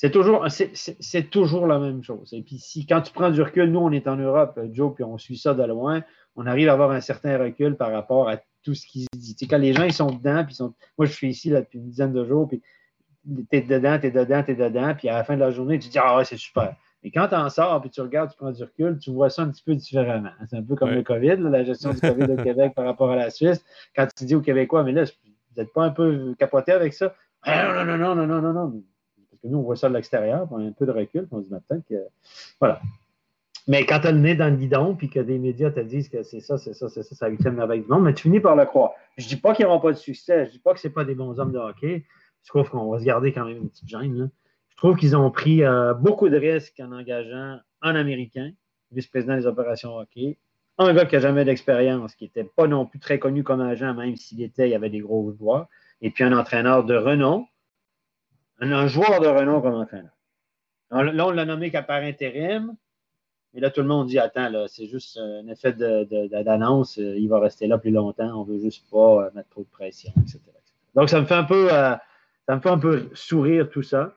C'est 0.00 0.10
toujours, 0.10 0.46
c'est, 0.48 1.30
toujours 1.30 1.66
la 1.66 1.78
même 1.78 2.02
chose. 2.02 2.32
Et 2.32 2.40
puis, 2.40 2.56
si, 2.56 2.86
quand 2.86 3.02
tu 3.02 3.12
prends 3.12 3.30
du 3.30 3.42
recul, 3.42 3.70
nous, 3.70 3.80
on 3.80 3.92
est 3.92 4.08
en 4.08 4.16
Europe, 4.16 4.58
Joe, 4.72 4.94
puis 4.94 5.04
on 5.04 5.18
suit 5.18 5.36
ça 5.36 5.52
de 5.52 5.62
loin, 5.62 6.02
on 6.36 6.46
arrive 6.46 6.70
à 6.70 6.72
avoir 6.72 6.92
un 6.92 7.02
certain 7.02 7.36
recul 7.36 7.76
par 7.76 7.92
rapport 7.92 8.26
à 8.30 8.38
tout 8.62 8.74
ce 8.74 8.86
qui 8.86 9.02
se 9.02 9.18
dit. 9.18 9.34
Tu 9.34 9.44
sais, 9.44 9.46
quand 9.46 9.58
les 9.58 9.74
gens 9.74 9.84
ils 9.84 9.92
sont 9.92 10.10
dedans, 10.10 10.42
puis 10.46 10.54
sont, 10.54 10.72
moi, 10.96 11.06
je 11.06 11.12
suis 11.12 11.28
ici 11.28 11.50
là, 11.50 11.60
depuis 11.60 11.80
une 11.80 11.90
dizaine 11.90 12.14
de 12.14 12.24
jours, 12.24 12.48
puis 12.48 12.62
es 13.52 13.60
dedans, 13.60 13.98
tu 14.00 14.06
es 14.06 14.10
dedans, 14.10 14.42
tu 14.42 14.52
es 14.52 14.54
dedans, 14.54 14.94
puis 14.94 15.10
à 15.10 15.16
la 15.16 15.22
fin 15.22 15.34
de 15.34 15.40
la 15.40 15.50
journée, 15.50 15.78
tu 15.78 15.88
te 15.88 15.92
dis, 15.92 15.98
ah 15.98 16.16
ouais, 16.16 16.24
c'est 16.24 16.38
super. 16.38 16.74
Mais 17.04 17.10
quand 17.10 17.28
tu 17.28 17.34
en 17.34 17.50
sors, 17.50 17.78
puis 17.82 17.90
tu 17.90 18.00
regardes, 18.00 18.30
tu 18.30 18.38
prends 18.38 18.52
du 18.52 18.62
recul, 18.62 18.98
tu 18.98 19.10
vois 19.10 19.28
ça 19.28 19.42
un 19.42 19.50
petit 19.50 19.62
peu 19.62 19.74
différemment. 19.74 20.32
C'est 20.48 20.56
un 20.56 20.62
peu 20.62 20.76
comme 20.76 20.92
le 20.92 21.02
COVID, 21.02 21.36
la 21.36 21.62
gestion 21.62 21.92
du 21.92 22.00
COVID 22.00 22.22
au 22.22 22.36
Québec 22.42 22.72
par 22.74 22.86
rapport 22.86 23.10
à 23.10 23.16
la 23.16 23.28
Suisse. 23.28 23.62
Quand 23.94 24.06
tu 24.16 24.24
dis 24.24 24.34
aux 24.34 24.40
Québécois, 24.40 24.82
mais 24.82 24.92
là, 24.92 25.04
vous 25.04 25.60
n'êtes 25.60 25.74
pas 25.74 25.84
un 25.84 25.90
peu 25.90 26.34
capoté 26.38 26.72
avec 26.72 26.94
ça? 26.94 27.14
Ah, 27.42 27.84
non, 27.84 27.84
non, 27.84 27.98
non, 27.98 28.14
non, 28.14 28.26
non, 28.26 28.40
non, 28.40 28.52
non. 28.54 28.82
Que 29.42 29.48
nous, 29.48 29.58
on 29.58 29.62
voit 29.62 29.76
ça 29.76 29.88
de 29.88 29.94
l'extérieur, 29.94 30.48
on 30.50 30.58
a 30.58 30.64
un 30.64 30.72
peu 30.72 30.86
de 30.86 30.92
recul, 30.92 31.26
on 31.30 31.42
se 31.42 31.48
dit, 31.48 31.54
peut-être 31.68 31.86
que. 31.88 32.06
Voilà. 32.58 32.80
Mais 33.68 33.86
quand 33.86 34.00
tu 34.00 34.06
as 34.08 34.12
le 34.12 34.18
nez 34.18 34.34
dans 34.34 34.48
le 34.48 34.56
guidon, 34.56 34.94
puis 34.96 35.08
que 35.08 35.20
des 35.20 35.38
médias 35.38 35.70
te 35.70 35.80
disent 35.80 36.08
que 36.08 36.22
c'est 36.22 36.40
ça, 36.40 36.58
c'est 36.58 36.74
ça, 36.74 36.88
c'est 36.88 37.02
ça, 37.02 37.14
c'est 37.14 37.24
la 37.24 37.30
huitième 37.30 37.54
merveille 37.54 37.82
du 37.82 37.88
monde, 37.88 38.04
mais 38.04 38.14
tu 38.14 38.22
finis 38.22 38.40
par 38.40 38.56
le 38.56 38.64
croire. 38.64 38.92
Je 39.16 39.28
dis 39.28 39.36
pas 39.36 39.54
qu'ils 39.54 39.66
n'auront 39.66 39.80
pas 39.80 39.92
de 39.92 39.96
succès, 39.96 40.46
je 40.46 40.50
dis 40.52 40.58
pas 40.58 40.74
que 40.74 40.80
ce 40.80 40.88
pas 40.88 41.04
des 41.04 41.14
bons 41.14 41.38
hommes 41.38 41.52
de 41.52 41.58
hockey. 41.58 42.04
Je 42.42 42.48
trouve 42.48 42.68
qu'on 42.70 42.90
va 42.90 42.98
se 42.98 43.04
garder 43.04 43.32
quand 43.32 43.44
même 43.44 43.58
une 43.58 43.68
petite 43.68 43.88
gêne. 43.88 44.30
Je 44.70 44.76
trouve 44.76 44.96
qu'ils 44.96 45.14
ont 45.14 45.30
pris 45.30 45.62
euh, 45.62 45.92
beaucoup 45.94 46.28
de 46.28 46.36
risques 46.36 46.80
en 46.80 46.90
engageant 46.90 47.58
un 47.82 47.94
Américain, 47.94 48.50
vice-président 48.92 49.36
des 49.36 49.46
opérations 49.46 49.96
hockey, 49.96 50.38
un 50.78 50.94
gars 50.94 51.04
qui 51.04 51.14
n'a 51.14 51.20
jamais 51.20 51.44
d'expérience, 51.44 52.14
qui 52.14 52.24
n'était 52.24 52.44
pas 52.44 52.66
non 52.66 52.86
plus 52.86 52.98
très 52.98 53.18
connu 53.18 53.44
comme 53.44 53.60
agent, 53.60 53.92
même 53.94 54.16
s'il 54.16 54.42
était, 54.42 54.70
il 54.70 54.74
avait 54.74 54.88
des 54.88 55.00
gros 55.00 55.32
joueurs 55.38 55.68
et 56.00 56.10
puis 56.10 56.24
un 56.24 56.36
entraîneur 56.36 56.84
de 56.84 56.96
renom, 56.96 57.46
un, 58.60 58.86
joueur 58.86 59.20
de 59.20 59.26
renom 59.26 59.60
comme 59.60 59.74
entraîneur. 59.74 60.12
là, 60.90 61.26
on 61.26 61.30
l'a 61.30 61.44
nommé 61.44 61.70
qu'à 61.70 61.82
par 61.82 62.02
intérim, 62.02 62.76
mais 63.54 63.60
là, 63.60 63.70
tout 63.70 63.80
le 63.80 63.88
monde 63.88 64.06
dit 64.06 64.18
Attends, 64.18 64.50
c'est 64.68 64.86
juste 64.86 65.18
un 65.18 65.46
effet 65.48 65.72
d'annonce, 65.72 66.96
il 66.98 67.28
va 67.28 67.40
rester 67.40 67.66
là 67.66 67.78
plus 67.78 67.90
longtemps, 67.90 68.40
on 68.40 68.44
ne 68.44 68.52
veut 68.52 68.60
juste 68.60 68.88
pas 68.90 69.24
euh, 69.24 69.30
mettre 69.34 69.48
trop 69.50 69.62
de 69.62 69.68
pression, 69.68 70.12
etc. 70.20 70.40
Donc, 70.94 71.08
ça 71.08 71.20
me 71.20 71.26
fait 71.26 71.34
un 71.34 71.44
peu, 71.44 71.72
euh, 71.72 71.94
ça 72.46 72.56
me 72.56 72.60
fait 72.60 72.68
un 72.68 72.78
peu 72.78 73.08
sourire 73.14 73.68
tout 73.70 73.82
ça. 73.82 74.14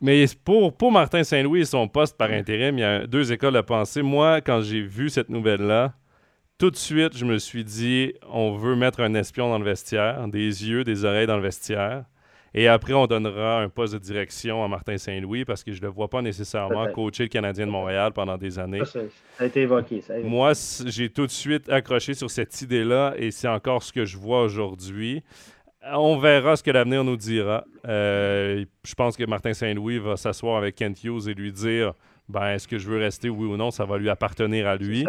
Mais 0.00 0.24
pour, 0.44 0.76
pour 0.76 0.90
Martin 0.90 1.22
Saint-Louis 1.22 1.60
et 1.60 1.64
son 1.64 1.86
poste 1.86 2.16
par 2.16 2.30
intérim, 2.30 2.76
il 2.78 2.80
y 2.80 2.84
a 2.84 3.06
deux 3.06 3.32
écoles 3.32 3.54
de 3.54 3.60
pensée. 3.60 4.02
Moi, 4.02 4.40
quand 4.40 4.60
j'ai 4.62 4.80
vu 4.80 5.08
cette 5.10 5.28
nouvelle-là, 5.28 5.94
tout 6.58 6.70
de 6.70 6.76
suite, 6.76 7.16
je 7.16 7.24
me 7.24 7.38
suis 7.38 7.64
dit, 7.64 8.14
on 8.28 8.56
veut 8.56 8.74
mettre 8.74 9.00
un 9.00 9.14
espion 9.14 9.48
dans 9.48 9.58
le 9.58 9.64
vestiaire, 9.64 10.26
des 10.28 10.68
yeux, 10.68 10.82
des 10.84 11.04
oreilles 11.04 11.26
dans 11.26 11.36
le 11.36 11.42
vestiaire. 11.42 12.04
Et 12.54 12.66
après, 12.66 12.92
on 12.92 13.06
donnera 13.06 13.60
un 13.60 13.68
poste 13.68 13.94
de 13.94 13.98
direction 13.98 14.64
à 14.64 14.68
Martin 14.68 14.98
Saint-Louis 14.98 15.44
parce 15.44 15.62
que 15.62 15.72
je 15.72 15.80
ne 15.80 15.86
le 15.86 15.92
vois 15.92 16.08
pas 16.08 16.20
nécessairement 16.20 16.86
coacher 16.92 17.24
le 17.24 17.28
Canadien 17.28 17.66
de 17.66 17.70
Montréal 17.70 18.12
pendant 18.12 18.36
des 18.36 18.58
années. 18.58 18.84
Ça, 18.84 19.00
a 19.38 19.44
été 19.44 19.62
évoqué. 19.62 20.02
Moi, 20.24 20.52
j'ai 20.86 21.10
tout 21.10 21.26
de 21.26 21.30
suite 21.30 21.68
accroché 21.68 22.14
sur 22.14 22.30
cette 22.30 22.60
idée-là 22.60 23.14
et 23.16 23.30
c'est 23.30 23.48
encore 23.48 23.82
ce 23.82 23.92
que 23.92 24.04
je 24.04 24.18
vois 24.18 24.42
aujourd'hui. 24.42 25.22
On 25.92 26.18
verra 26.18 26.56
ce 26.56 26.62
que 26.62 26.70
l'avenir 26.70 27.04
nous 27.04 27.16
dira. 27.16 27.64
Euh, 27.86 28.64
je 28.84 28.94
pense 28.94 29.16
que 29.16 29.24
Martin 29.24 29.54
Saint-Louis 29.54 29.98
va 29.98 30.16
s'asseoir 30.16 30.58
avec 30.58 30.74
Kent 30.74 31.04
Hughes 31.04 31.28
et 31.28 31.34
lui 31.34 31.52
dire 31.52 31.94
ben, 32.30 32.50
est-ce 32.50 32.68
que 32.68 32.78
je 32.78 32.88
veux 32.88 32.98
rester, 32.98 33.28
oui 33.28 33.46
ou 33.46 33.56
non, 33.56 33.70
ça 33.70 33.84
va 33.84 33.98
lui 33.98 34.08
appartenir 34.08 34.68
à 34.68 34.76
lui. 34.76 35.04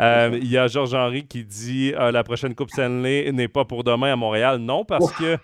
Euh, 0.00 0.30
il 0.40 0.50
y 0.50 0.56
a 0.56 0.66
Georges-Henri 0.66 1.26
qui 1.26 1.44
dit 1.44 1.92
euh, 1.94 2.10
la 2.10 2.24
prochaine 2.24 2.54
Coupe 2.54 2.70
Stanley 2.70 3.30
n'est 3.32 3.48
pas 3.48 3.64
pour 3.64 3.84
demain 3.84 4.12
à 4.12 4.16
Montréal. 4.16 4.58
Non, 4.58 4.84
parce 4.84 5.12
que 5.12 5.36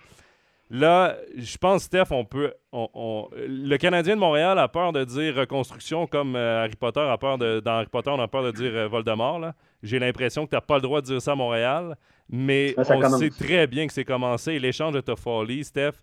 là, 0.71 1.17
je 1.37 1.57
pense, 1.57 1.83
Steph, 1.83 2.11
on 2.11 2.25
peut. 2.25 2.53
le 2.73 3.77
Canadien 3.77 4.15
de 4.15 4.19
Montréal 4.19 4.57
a 4.57 4.67
peur 4.67 4.93
de 4.93 5.03
dire 5.03 5.35
reconstruction 5.35 6.07
comme 6.07 6.35
euh, 6.35 6.63
Harry 6.63 6.75
Potter 6.75 7.01
a 7.01 7.17
peur 7.17 7.37
de. 7.37 7.59
Dans 7.59 7.73
Harry 7.73 7.87
Potter, 7.87 8.09
on 8.09 8.19
a 8.19 8.27
peur 8.27 8.43
de 8.43 8.51
dire 8.51 8.89
Voldemort. 8.89 9.51
J'ai 9.83 9.99
l'impression 9.99 10.45
que 10.45 10.51
tu 10.51 10.55
n'as 10.55 10.61
pas 10.61 10.75
le 10.75 10.81
droit 10.81 11.01
de 11.01 11.05
dire 11.05 11.21
ça 11.21 11.33
à 11.33 11.35
Montréal, 11.35 11.95
mais 12.29 12.73
on 12.77 13.09
sait 13.17 13.29
très 13.29 13.67
bien 13.67 13.85
que 13.85 13.93
c'est 13.93 14.05
commencé. 14.05 14.57
L'échange 14.57 14.93
de 14.93 15.01
Toffoli, 15.01 15.63
Steph, 15.63 15.93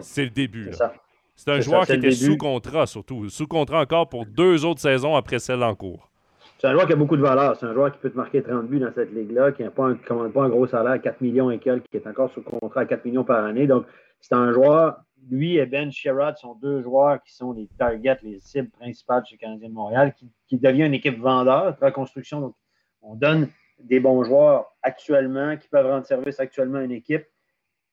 c'est 0.00 0.24
le 0.24 0.30
début. 0.30 0.70
C'est 1.36 1.50
un 1.50 1.60
joueur 1.60 1.86
qui 1.86 1.92
était 1.92 2.10
sous 2.10 2.36
contrat, 2.36 2.86
surtout. 2.86 3.28
Sous 3.28 3.46
contrat 3.46 3.80
encore 3.80 4.08
pour 4.08 4.26
deux 4.26 4.64
autres 4.64 4.80
saisons 4.80 5.14
après 5.14 5.38
celle 5.38 5.62
en 5.62 5.74
cours. 5.74 6.10
C'est 6.58 6.68
un 6.68 6.72
joueur 6.72 6.86
qui 6.86 6.94
a 6.94 6.96
beaucoup 6.96 7.16
de 7.16 7.22
valeur. 7.22 7.54
C'est 7.56 7.66
un 7.66 7.74
joueur 7.74 7.92
qui 7.92 7.98
peut 7.98 8.10
te 8.10 8.16
marquer 8.16 8.42
30 8.42 8.66
buts 8.66 8.80
dans 8.80 8.92
cette 8.94 9.12
ligue-là, 9.12 9.52
qui 9.52 9.62
n'a 9.62 9.70
pas, 9.70 9.88
un, 9.88 9.94
pas 9.94 10.42
un 10.42 10.48
gros 10.48 10.66
salaire, 10.66 11.00
4 11.00 11.20
millions 11.20 11.50
et 11.50 11.58
quelques, 11.58 11.86
qui 11.90 11.98
est 11.98 12.06
encore 12.06 12.30
sous 12.32 12.40
contrat 12.40 12.80
à 12.80 12.84
4 12.86 13.04
millions 13.04 13.24
par 13.24 13.44
année. 13.44 13.66
Donc, 13.66 13.84
c'est 14.20 14.34
un 14.34 14.52
joueur, 14.52 15.02
lui 15.30 15.56
et 15.56 15.66
Ben 15.66 15.90
Sherrod 15.90 16.36
sont 16.36 16.54
deux 16.54 16.82
joueurs 16.82 17.22
qui 17.22 17.34
sont 17.34 17.52
les 17.52 17.68
targets, 17.78 18.18
les 18.22 18.40
cibles 18.40 18.70
principales 18.70 19.24
chez 19.26 19.36
Canadien 19.36 19.68
de 19.68 19.74
Montréal, 19.74 20.14
qui, 20.46 20.58
devient 20.58 20.84
une 20.84 20.94
équipe 20.94 21.18
vendeur, 21.18 21.76
reconstruction. 21.80 22.40
Donc, 22.40 22.54
on 23.02 23.14
donne 23.14 23.48
des 23.80 24.00
bons 24.00 24.24
joueurs 24.24 24.66
actuellement 24.82 25.56
qui 25.56 25.68
peuvent 25.68 25.86
rendre 25.86 26.06
service 26.06 26.40
actuellement 26.40 26.78
à 26.78 26.82
une 26.82 26.92
équipe 26.92 27.26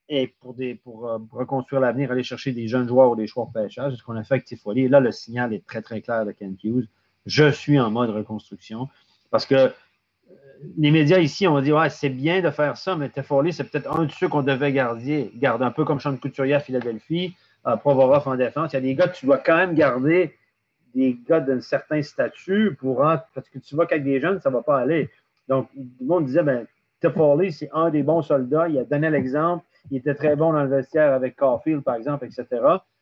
et 0.09 0.27
pour, 0.39 0.53
des, 0.53 0.75
pour, 0.75 1.07
euh, 1.07 1.17
reconstruire 1.31 1.81
l'avenir, 1.81 2.11
aller 2.11 2.23
chercher 2.23 2.51
des 2.51 2.67
jeunes 2.67 2.87
joueurs 2.87 3.11
ou 3.11 3.15
des 3.15 3.27
joueurs 3.27 3.51
pêchage. 3.51 3.93
C'est 3.93 3.99
ce 3.99 4.03
qu'on 4.03 4.15
a 4.15 4.23
fait 4.23 4.35
avec 4.35 4.45
Tifoli. 4.45 4.87
Là, 4.87 4.99
le 4.99 5.11
signal 5.11 5.53
est 5.53 5.65
très, 5.65 5.81
très 5.81 6.01
clair 6.01 6.25
de 6.25 6.31
Ken 6.31 6.55
Hughes. 6.63 6.87
Je 7.25 7.49
suis 7.51 7.79
en 7.79 7.89
mode 7.89 8.09
reconstruction 8.09 8.89
parce 9.31 9.45
que 9.45 9.71
les 10.77 10.91
médias 10.91 11.19
ici, 11.19 11.47
on 11.47 11.53
va 11.53 11.61
dire 11.61 11.75
ouais, 11.75 11.89
c'est 11.89 12.09
bien 12.09 12.41
de 12.41 12.49
faire 12.49 12.77
ça, 12.77 12.95
mais 12.95 13.09
Tifoli, 13.09 13.53
c'est 13.53 13.63
peut-être 13.63 13.95
un 13.97 14.05
de 14.05 14.11
ceux 14.11 14.27
qu'on 14.27 14.43
devait 14.43 14.71
garder. 14.71 15.31
Garde 15.35 15.61
un 15.61 15.71
peu 15.71 15.85
comme 15.85 15.99
Sean 15.99 16.15
Couturier 16.17 16.55
à 16.55 16.59
Philadelphie, 16.59 17.35
euh, 17.67 17.75
Provorov 17.75 18.27
en 18.27 18.35
défense. 18.35 18.73
Il 18.73 18.75
y 18.75 18.77
a 18.77 18.81
des 18.81 18.95
gars 18.95 19.07
que 19.07 19.17
tu 19.17 19.25
dois 19.25 19.37
quand 19.37 19.57
même 19.57 19.73
garder 19.73 20.35
des 20.93 21.17
gars 21.27 21.39
d'un 21.39 21.61
certain 21.61 22.01
statut 22.01 22.75
pour 22.79 22.97
parce 22.97 23.49
que 23.51 23.59
tu 23.59 23.75
vois 23.75 23.87
qu'avec 23.87 24.03
des 24.03 24.19
jeunes, 24.19 24.39
ça 24.41 24.49
ne 24.49 24.55
va 24.55 24.61
pas 24.61 24.79
aller. 24.79 25.09
Donc, 25.47 25.69
le 25.75 26.05
monde 26.05 26.25
disait, 26.25 26.43
ben, 26.43 26.65
Toffoli, 27.01 27.51
c'est 27.51 27.69
un 27.73 27.89
des 27.89 28.03
bons 28.03 28.21
soldats. 28.21 28.69
Il 28.69 28.77
a 28.77 28.83
donné 28.83 29.09
l'exemple. 29.09 29.65
Il 29.91 29.97
était 29.97 30.15
très 30.15 30.35
bon 30.35 30.53
dans 30.53 30.63
le 30.63 30.69
vestiaire 30.69 31.13
avec 31.13 31.35
Caulfield, 31.35 31.83
par 31.83 31.95
exemple, 31.95 32.25
etc. 32.25 32.45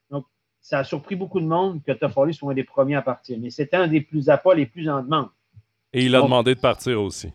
Donc, 0.09 0.25
ça 0.61 0.79
a 0.79 0.83
surpris 0.83 1.15
beaucoup 1.15 1.39
de 1.39 1.45
monde 1.45 1.81
que 1.83 1.91
Toffoli 1.91 2.33
soit 2.33 2.51
un 2.51 2.55
des 2.55 2.63
premiers 2.63 2.95
à 2.95 3.01
partir. 3.01 3.37
Mais 3.39 3.49
c'était 3.49 3.77
un 3.77 3.87
des 3.87 4.01
plus 4.01 4.29
à 4.29 4.37
pas, 4.37 4.55
les 4.55 4.65
plus 4.65 4.89
en 4.89 5.03
demande. 5.03 5.29
Et 5.93 6.05
il 6.05 6.15
a 6.15 6.21
demandé 6.21 6.55
de 6.55 6.59
partir 6.59 7.01
aussi. 7.01 7.31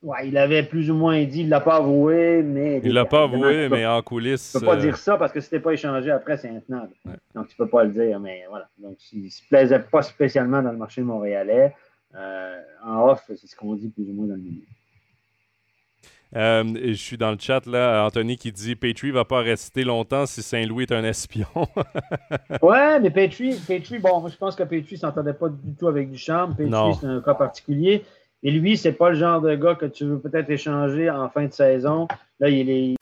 Ouais, 0.00 0.28
il 0.28 0.38
avait 0.38 0.62
plus 0.62 0.90
ou 0.92 0.94
moins 0.94 1.24
dit, 1.24 1.40
il 1.40 1.46
ne 1.46 1.50
l'a 1.50 1.60
pas 1.60 1.76
avoué, 1.76 2.42
mais. 2.44 2.80
Il 2.84 2.90
ne 2.90 2.94
l'a 2.94 3.04
pas 3.04 3.24
avoué, 3.24 3.68
mais 3.68 3.84
en 3.84 4.00
coulisses. 4.00 4.52
Tu 4.52 4.58
ne 4.58 4.60
peux 4.60 4.66
pas 4.66 4.76
dire 4.76 4.96
ça 4.96 5.16
parce 5.16 5.32
que 5.32 5.40
si 5.40 5.50
tu 5.50 5.58
pas 5.60 5.72
échangé 5.72 6.12
après, 6.12 6.36
c'est 6.36 6.48
intenable. 6.48 6.92
Donc, 7.34 7.48
tu 7.48 7.54
ne 7.58 7.64
peux 7.64 7.68
pas 7.68 7.82
le 7.82 7.90
dire, 7.90 8.20
mais 8.20 8.44
voilà. 8.48 8.68
Donc, 8.78 8.96
il 9.12 9.24
ne 9.24 9.28
se 9.28 9.42
plaisait 9.48 9.80
pas 9.80 10.02
spécialement 10.02 10.62
dans 10.62 10.70
le 10.70 10.78
marché 10.78 11.02
montréalais. 11.02 11.74
Euh, 12.14 12.60
en 12.84 13.08
off, 13.08 13.24
c'est 13.26 13.46
ce 13.46 13.56
qu'on 13.56 13.74
dit 13.74 13.88
plus 13.88 14.04
ou 14.04 14.12
moins 14.12 14.26
dans 14.26 14.34
le 14.34 14.40
milieu. 14.40 14.62
Euh, 16.36 16.62
je 16.84 16.92
suis 16.92 17.16
dans 17.16 17.30
le 17.30 17.38
chat, 17.40 17.64
là, 17.66 18.04
Anthony 18.04 18.36
qui 18.36 18.52
dit 18.52 18.76
Petrie 18.76 19.10
va 19.10 19.24
pas 19.24 19.40
rester 19.40 19.82
longtemps 19.82 20.26
si 20.26 20.42
Saint-Louis 20.42 20.84
est 20.84 20.92
un 20.92 21.04
espion. 21.04 21.46
ouais, 22.62 23.00
mais 23.00 23.10
Petrie, 23.10 23.58
bon, 23.98 24.28
je 24.28 24.36
pense 24.36 24.54
que 24.54 24.62
Petrie 24.62 24.98
s'entendait 24.98 25.32
pas 25.32 25.48
du 25.48 25.74
tout 25.74 25.88
avec 25.88 26.10
Duchamp. 26.10 26.52
Petrie, 26.52 26.94
c'est 27.00 27.06
un 27.06 27.20
cas 27.22 27.34
particulier. 27.34 28.04
Et 28.42 28.50
lui, 28.50 28.76
c'est 28.76 28.92
pas 28.92 29.10
le 29.10 29.16
genre 29.16 29.40
de 29.40 29.54
gars 29.56 29.74
que 29.74 29.86
tu 29.86 30.04
veux 30.04 30.20
peut-être 30.20 30.48
échanger 30.50 31.10
en 31.10 31.28
fin 31.28 31.46
de 31.46 31.52
saison. 31.52 32.06
Là, 32.38 32.48
il, 32.48 32.70
est, 32.70 32.94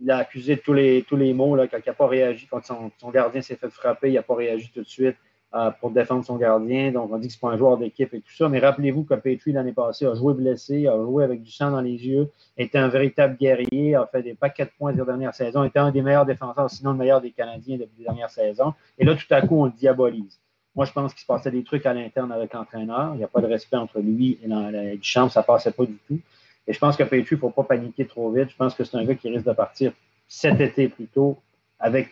il 0.00 0.10
a 0.10 0.18
accusé 0.18 0.56
tous 0.56 0.72
les, 0.72 1.04
tous 1.06 1.16
les 1.16 1.32
mots 1.32 1.54
là, 1.54 1.68
quand 1.68 1.78
il 1.78 1.88
n'a 1.88 1.94
pas 1.94 2.08
réagi, 2.08 2.48
quand 2.50 2.64
son, 2.64 2.90
gardien 3.10 3.40
s'est 3.40 3.56
fait 3.56 3.70
frapper, 3.70 4.08
il 4.08 4.14
n'a 4.14 4.22
pas 4.22 4.34
réagi 4.34 4.70
tout 4.72 4.82
de 4.82 4.88
suite. 4.88 5.16
Euh, 5.54 5.70
pour 5.80 5.90
défendre 5.90 6.22
son 6.26 6.36
gardien. 6.36 6.92
Donc, 6.92 7.10
on 7.10 7.16
dit 7.16 7.28
que 7.28 7.32
ce 7.32 7.40
pas 7.40 7.48
un 7.48 7.56
joueur 7.56 7.78
d'équipe 7.78 8.12
et 8.12 8.20
tout 8.20 8.34
ça. 8.34 8.50
Mais 8.50 8.58
rappelez-vous 8.58 9.04
que 9.04 9.14
Petrie, 9.14 9.52
l'année 9.52 9.72
passée, 9.72 10.04
a 10.04 10.14
joué 10.14 10.34
blessé, 10.34 10.86
a 10.86 10.94
joué 10.98 11.24
avec 11.24 11.42
du 11.42 11.50
sang 11.50 11.70
dans 11.70 11.80
les 11.80 12.06
yeux, 12.06 12.28
était 12.58 12.76
un 12.76 12.88
véritable 12.88 13.38
guerrier, 13.38 13.94
a 13.94 14.04
fait 14.04 14.22
des 14.22 14.34
paquets 14.34 14.66
de 14.66 14.70
points 14.76 14.92
la 14.92 15.06
dernière 15.06 15.34
saison, 15.34 15.64
était 15.64 15.78
un 15.78 15.90
des 15.90 16.02
meilleurs 16.02 16.26
défenseurs, 16.26 16.68
sinon 16.68 16.92
le 16.92 16.98
meilleur 16.98 17.22
des 17.22 17.30
Canadiens 17.30 17.78
depuis 17.78 18.02
la 18.02 18.10
dernière 18.10 18.28
saison. 18.28 18.74
Et 18.98 19.06
là, 19.06 19.14
tout 19.14 19.24
à 19.30 19.40
coup, 19.40 19.58
on 19.58 19.64
le 19.64 19.72
diabolise. 19.72 20.38
Moi, 20.78 20.84
je 20.84 20.92
pense 20.92 21.12
qu'il 21.12 21.22
se 21.22 21.26
passait 21.26 21.50
des 21.50 21.64
trucs 21.64 21.84
à 21.86 21.92
l'interne 21.92 22.30
avec 22.30 22.52
l'entraîneur. 22.52 23.10
Il 23.14 23.18
n'y 23.18 23.24
a 23.24 23.26
pas 23.26 23.40
de 23.40 23.48
respect 23.48 23.76
entre 23.76 23.98
lui 23.98 24.38
et 24.44 24.96
Duchamp, 24.96 25.28
ça 25.28 25.40
ne 25.40 25.44
passait 25.44 25.72
pas 25.72 25.84
du 25.84 25.98
tout. 26.06 26.20
Et 26.68 26.72
je 26.72 26.78
pense 26.78 26.96
que 26.96 27.02
Petrie, 27.02 27.26
il 27.32 27.34
ne 27.34 27.40
faut 27.40 27.50
pas 27.50 27.64
paniquer 27.64 28.06
trop 28.06 28.30
vite. 28.30 28.50
Je 28.50 28.56
pense 28.56 28.76
que 28.76 28.84
c'est 28.84 28.96
un 28.96 29.04
gars 29.04 29.16
qui 29.16 29.28
risque 29.28 29.44
de 29.44 29.52
partir 29.54 29.90
cet 30.28 30.60
été 30.60 30.88
plutôt 30.88 31.36
avec 31.80 32.10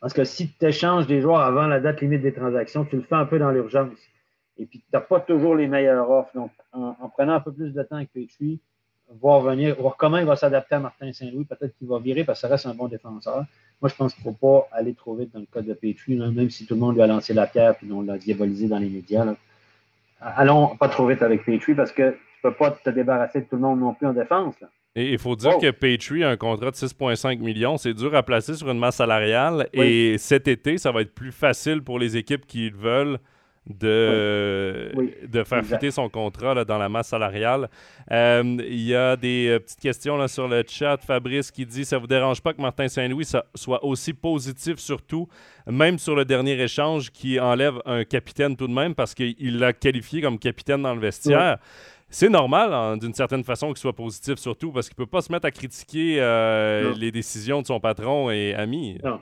parce 0.00 0.14
que 0.14 0.22
si 0.22 0.48
tu 0.48 0.64
échanges 0.64 1.08
des 1.08 1.20
joueurs 1.20 1.40
avant 1.40 1.66
la 1.66 1.80
date 1.80 2.02
limite 2.02 2.22
des 2.22 2.32
transactions, 2.32 2.84
tu 2.84 2.94
le 2.94 3.02
fais 3.02 3.16
un 3.16 3.26
peu 3.26 3.40
dans 3.40 3.50
l'urgence. 3.50 3.98
Et 4.58 4.66
puis, 4.66 4.78
tu 4.78 4.86
n'as 4.92 5.00
pas 5.00 5.18
toujours 5.18 5.56
les 5.56 5.66
meilleurs 5.66 6.08
offres. 6.08 6.30
Donc, 6.36 6.52
en, 6.72 7.08
prenant 7.08 7.32
un 7.32 7.40
peu 7.40 7.50
plus 7.50 7.72
de 7.72 7.82
temps 7.82 7.96
avec 7.96 8.12
Petrie, 8.12 8.60
voir 9.08 9.40
venir, 9.40 9.74
voir 9.80 9.96
comment 9.96 10.18
il 10.18 10.24
va 10.24 10.36
s'adapter 10.36 10.76
à 10.76 10.78
Martin 10.78 11.12
Saint-Louis, 11.12 11.46
peut-être 11.46 11.76
qu'il 11.78 11.88
va 11.88 11.98
virer 11.98 12.22
parce 12.22 12.38
que 12.38 12.46
ça 12.46 12.48
reste 12.48 12.66
un 12.66 12.74
bon 12.74 12.86
défenseur. 12.86 13.44
Moi, 13.82 13.90
je 13.90 13.94
pense 13.94 14.14
qu'il 14.14 14.26
ne 14.26 14.32
faut 14.32 14.36
pas 14.38 14.68
aller 14.72 14.94
trop 14.94 15.14
vite 15.14 15.32
dans 15.34 15.40
le 15.40 15.46
cas 15.52 15.60
de 15.60 15.74
Petrie, 15.74 16.16
même 16.16 16.50
si 16.50 16.66
tout 16.66 16.74
le 16.74 16.80
monde 16.80 16.94
lui 16.94 17.02
a 17.02 17.06
lancé 17.06 17.34
la 17.34 17.46
pierre 17.46 17.74
et 17.82 17.92
on 17.92 18.02
l'a 18.02 18.16
diabolisé 18.16 18.68
dans 18.68 18.78
les 18.78 18.88
médias. 18.88 19.26
Allons 20.20 20.76
pas 20.76 20.88
trop 20.88 21.06
vite 21.06 21.22
avec 21.22 21.44
Petrie 21.44 21.74
parce 21.74 21.92
que 21.92 22.10
tu 22.10 22.16
ne 22.44 22.50
peux 22.50 22.56
pas 22.56 22.70
te 22.70 22.90
débarrasser 22.90 23.40
de 23.40 23.46
tout 23.46 23.56
le 23.56 23.62
monde 23.62 23.80
non 23.80 23.92
plus 23.92 24.06
en 24.06 24.14
défense. 24.14 24.54
Et 24.94 25.12
il 25.12 25.18
faut 25.18 25.36
dire 25.36 25.58
que 25.58 25.70
Petrie 25.70 26.24
a 26.24 26.30
un 26.30 26.36
contrat 26.38 26.70
de 26.70 26.76
6,5 26.76 27.38
millions. 27.40 27.76
C'est 27.76 27.92
dur 27.92 28.14
à 28.14 28.22
placer 28.22 28.54
sur 28.54 28.70
une 28.70 28.78
masse 28.78 28.96
salariale. 28.96 29.68
Et 29.74 30.16
cet 30.16 30.48
été, 30.48 30.78
ça 30.78 30.90
va 30.90 31.02
être 31.02 31.14
plus 31.14 31.32
facile 31.32 31.82
pour 31.82 31.98
les 31.98 32.16
équipes 32.16 32.46
qui 32.46 32.70
veulent 32.70 33.18
de, 33.66 34.92
de 35.26 35.44
faire 35.44 35.64
fitter 35.64 35.90
son 35.90 36.08
contrat 36.08 36.54
là, 36.54 36.64
dans 36.64 36.78
la 36.78 36.88
masse 36.88 37.08
salariale. 37.08 37.68
Euh, 38.10 38.42
il 38.60 38.82
y 38.82 38.94
a 38.94 39.16
des 39.16 39.48
euh, 39.48 39.58
petites 39.58 39.80
questions 39.80 40.16
là, 40.16 40.28
sur 40.28 40.48
le 40.48 40.62
chat. 40.66 40.98
Fabrice 40.98 41.50
qui 41.50 41.66
dit 41.66 41.84
Ça 41.84 41.98
vous 41.98 42.06
dérange 42.06 42.40
pas 42.40 42.52
que 42.52 42.62
Martin 42.62 42.88
Saint-Louis 42.88 43.26
soit 43.54 43.84
aussi 43.84 44.12
positif, 44.12 44.78
surtout, 44.78 45.28
même 45.66 45.98
sur 45.98 46.14
le 46.14 46.24
dernier 46.24 46.60
échange, 46.60 47.10
qui 47.10 47.40
enlève 47.40 47.80
un 47.84 48.04
capitaine 48.04 48.56
tout 48.56 48.68
de 48.68 48.72
même 48.72 48.94
parce 48.94 49.14
qu'il 49.14 49.58
l'a 49.58 49.72
qualifié 49.72 50.20
comme 50.20 50.38
capitaine 50.38 50.82
dans 50.82 50.94
le 50.94 51.00
vestiaire 51.00 51.58
c'est 52.08 52.28
normal, 52.28 52.98
d'une 52.98 53.14
certaine 53.14 53.44
façon, 53.44 53.68
qu'il 53.68 53.78
soit 53.78 53.92
positif, 53.92 54.38
surtout 54.38 54.70
parce 54.70 54.88
qu'il 54.88 54.94
ne 54.98 55.04
peut 55.04 55.10
pas 55.10 55.22
se 55.22 55.32
mettre 55.32 55.46
à 55.46 55.50
critiquer 55.50 56.18
euh, 56.20 56.94
les 56.96 57.10
décisions 57.10 57.62
de 57.62 57.66
son 57.66 57.80
patron 57.80 58.30
et 58.30 58.54
ami. 58.54 58.98
Non. 59.02 59.20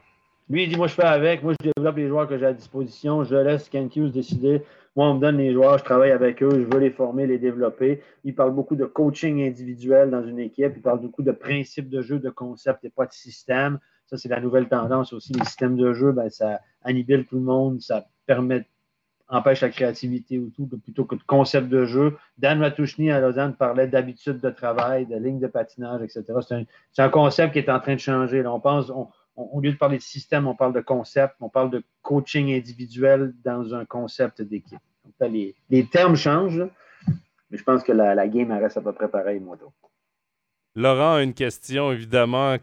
Lui, 0.48 0.64
il 0.64 0.68
dit 0.68 0.76
Moi, 0.76 0.88
je 0.88 0.94
fais 0.94 1.04
avec. 1.04 1.42
Moi, 1.42 1.54
je 1.58 1.70
développe 1.76 1.96
les 1.96 2.08
joueurs 2.08 2.28
que 2.28 2.38
j'ai 2.38 2.46
à 2.46 2.52
disposition. 2.52 3.24
Je 3.24 3.36
laisse 3.36 3.68
Ken 3.68 3.88
décider. 3.88 4.62
Moi, 4.96 5.08
on 5.08 5.14
me 5.14 5.20
donne 5.20 5.38
les 5.38 5.52
joueurs, 5.52 5.78
je 5.78 5.84
travaille 5.84 6.12
avec 6.12 6.40
eux, 6.40 6.50
je 6.52 6.72
veux 6.72 6.78
les 6.78 6.90
former, 6.90 7.26
les 7.26 7.38
développer. 7.38 8.00
Il 8.22 8.34
parle 8.34 8.54
beaucoup 8.54 8.76
de 8.76 8.84
coaching 8.84 9.44
individuel 9.44 10.10
dans 10.10 10.24
une 10.24 10.38
équipe. 10.38 10.72
Il 10.76 10.82
parle 10.82 11.00
beaucoup 11.00 11.22
de 11.22 11.32
principes 11.32 11.88
de 11.88 12.00
jeu, 12.00 12.20
de 12.20 12.30
concepts 12.30 12.84
et 12.84 12.90
pas 12.90 13.06
de 13.06 13.12
système. 13.12 13.80
Ça, 14.06 14.16
c'est 14.18 14.28
la 14.28 14.40
nouvelle 14.40 14.68
tendance 14.68 15.12
aussi. 15.12 15.32
Les 15.32 15.44
systèmes 15.44 15.76
de 15.76 15.92
jeu, 15.94 16.12
ben, 16.12 16.30
ça 16.30 16.60
annibile 16.82 17.26
tout 17.26 17.36
le 17.36 17.42
monde. 17.42 17.80
Ça 17.80 18.06
empêche 19.28 19.62
la 19.62 19.70
créativité 19.70 20.38
ou 20.38 20.50
tout, 20.50 20.68
plutôt 20.78 21.04
que 21.06 21.16
de 21.16 21.22
concept 21.26 21.68
de 21.68 21.86
jeu. 21.86 22.16
Dan 22.38 22.60
Matouchny 22.60 23.10
à 23.10 23.18
Lausanne 23.18 23.54
parlait 23.54 23.88
d'habitude 23.88 24.38
de 24.38 24.50
travail, 24.50 25.06
de 25.06 25.16
ligne 25.16 25.40
de 25.40 25.48
patinage, 25.48 26.02
etc. 26.02 26.24
C'est 26.92 27.02
un, 27.02 27.08
concept 27.08 27.54
qui 27.54 27.58
est 27.58 27.70
en 27.70 27.80
train 27.80 27.94
de 27.94 28.00
changer. 28.00 28.46
on 28.46 28.60
pense, 28.60 28.92
au 29.36 29.60
lieu 29.60 29.72
de 29.72 29.76
parler 29.76 29.98
de 29.98 30.02
système, 30.02 30.46
on 30.46 30.54
parle 30.54 30.72
de 30.72 30.80
concept, 30.80 31.34
on 31.40 31.48
parle 31.48 31.70
de 31.70 31.82
coaching 32.02 32.52
individuel 32.52 33.34
dans 33.44 33.74
un 33.74 33.84
concept 33.84 34.42
d'équipe. 34.42 34.78
Les, 35.20 35.86
termes 35.90 36.16
changent, 36.16 36.66
mais 37.50 37.58
je 37.58 37.62
pense 37.62 37.82
que 37.82 37.92
la, 37.92 38.28
game 38.28 38.52
reste 38.52 38.76
à 38.76 38.80
peu 38.80 38.92
près 38.92 39.08
pareille, 39.08 39.40
moi. 39.40 39.56
Laurent 40.76 41.14
a 41.14 41.22
une 41.22 41.34
question, 41.34 41.92
évidemment, 41.92 42.56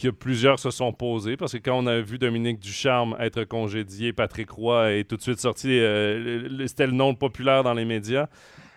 que 0.00 0.08
plusieurs 0.08 0.58
se 0.58 0.70
sont 0.70 0.92
posés 0.92 1.36
parce 1.36 1.52
que 1.52 1.58
quand 1.58 1.78
on 1.78 1.86
a 1.86 2.00
vu 2.00 2.18
Dominique 2.18 2.58
Ducharme 2.58 3.16
être 3.18 3.44
congédié, 3.44 4.12
Patrick 4.12 4.50
Roy 4.50 4.92
est 4.92 5.04
tout 5.04 5.16
de 5.16 5.22
suite 5.22 5.40
sorti, 5.40 5.80
euh, 5.80 6.66
c'était 6.66 6.86
le 6.86 6.92
nom 6.92 7.14
populaire 7.14 7.62
dans 7.62 7.74
les 7.74 7.84
médias. 7.84 8.28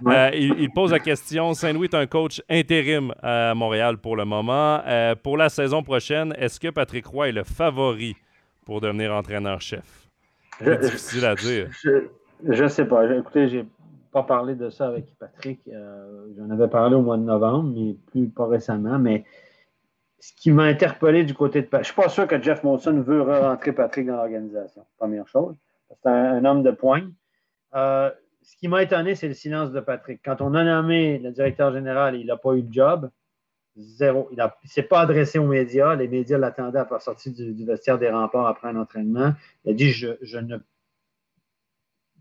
Euh, 0.07 0.31
il, 0.33 0.69
pose 0.71 0.91
la 0.91 0.99
question 0.99 1.53
Saint-Louis 1.53 1.87
est 1.91 1.95
un 1.95 2.07
coach 2.07 2.41
intérim 2.49 3.13
à 3.21 3.53
Montréal 3.53 3.97
pour 3.97 4.15
le 4.15 4.25
moment. 4.25 4.81
Euh, 4.87 5.15
pour 5.15 5.37
la 5.37 5.49
saison 5.49 5.83
prochaine, 5.83 6.33
est-ce 6.37 6.59
que 6.59 6.69
Patrick 6.69 7.05
Roy 7.05 7.29
est 7.29 7.33
le 7.33 7.43
favori 7.43 8.15
pour 8.65 8.81
devenir 8.81 9.13
entraîneur-chef? 9.13 10.07
C'est 10.59 10.79
difficile 10.81 11.25
à 11.25 11.35
dire. 11.35 11.69
Je 11.83 12.63
ne 12.63 12.67
sais 12.67 12.85
pas. 12.85 13.05
Écoutez, 13.13 13.49
j'ai 13.49 13.65
pas 14.11 14.23
parlé 14.23 14.55
de 14.55 14.69
ça 14.69 14.87
avec 14.87 15.05
Patrick. 15.19 15.59
J'en 16.37 16.49
avais 16.49 16.67
parlé 16.67 16.95
au 16.95 17.01
mois 17.01 17.17
de 17.17 17.23
novembre, 17.23 17.71
mais 17.75 17.95
plus 18.11 18.29
pas 18.29 18.47
récemment. 18.47 18.99
Mais 18.99 19.25
ce 20.19 20.33
qui 20.33 20.51
m'a 20.51 20.63
interpellé 20.63 21.23
du 21.23 21.33
côté 21.33 21.61
de 21.61 21.67
Patrick, 21.67 21.87
je 21.87 21.91
ne 21.91 21.93
suis 21.93 22.03
pas 22.03 22.09
sûr 22.09 22.27
que 22.27 22.41
Jeff 22.41 22.63
Molson 22.63 23.01
veut 23.01 23.21
rentrer 23.21 23.71
Patrick 23.71 24.05
dans 24.05 24.15
l'organisation, 24.15 24.85
première 24.97 25.27
chose. 25.27 25.55
C'est 25.89 26.09
un, 26.09 26.45
homme 26.45 26.63
de 26.63 26.71
poigne. 26.71 27.11
Euh, 27.75 28.11
ce 28.49 28.57
qui 28.57 28.67
m'a 28.67 28.81
étonné, 28.81 29.15
c'est 29.15 29.27
le 29.27 29.33
silence 29.33 29.71
de 29.71 29.79
Patrick. 29.79 30.21
Quand 30.23 30.41
on 30.41 30.53
a 30.55 30.63
nommé 30.63 31.19
le 31.19 31.31
directeur 31.31 31.71
général, 31.71 32.15
il 32.15 32.25
n'a 32.25 32.37
pas 32.37 32.53
eu 32.55 32.63
de 32.63 32.73
job. 32.73 33.09
Zéro. 33.77 34.27
Il 34.31 34.37
ne 34.37 34.47
s'est 34.65 34.83
pas 34.83 35.01
adressé 35.01 35.37
aux 35.37 35.47
médias. 35.47 35.95
Les 35.95 36.07
médias 36.07 36.37
l'attendaient 36.37 36.79
à 36.79 36.85
pas 36.85 36.99
sortir 36.99 37.31
du, 37.31 37.65
vestiaire 37.65 37.99
des 37.99 38.09
remparts 38.09 38.47
après 38.47 38.67
un 38.67 38.75
entraînement. 38.75 39.33
Il 39.63 39.71
a 39.71 39.73
dit 39.73 39.91
Je, 39.91 40.09
je 40.21 40.39
ne. 40.39 40.57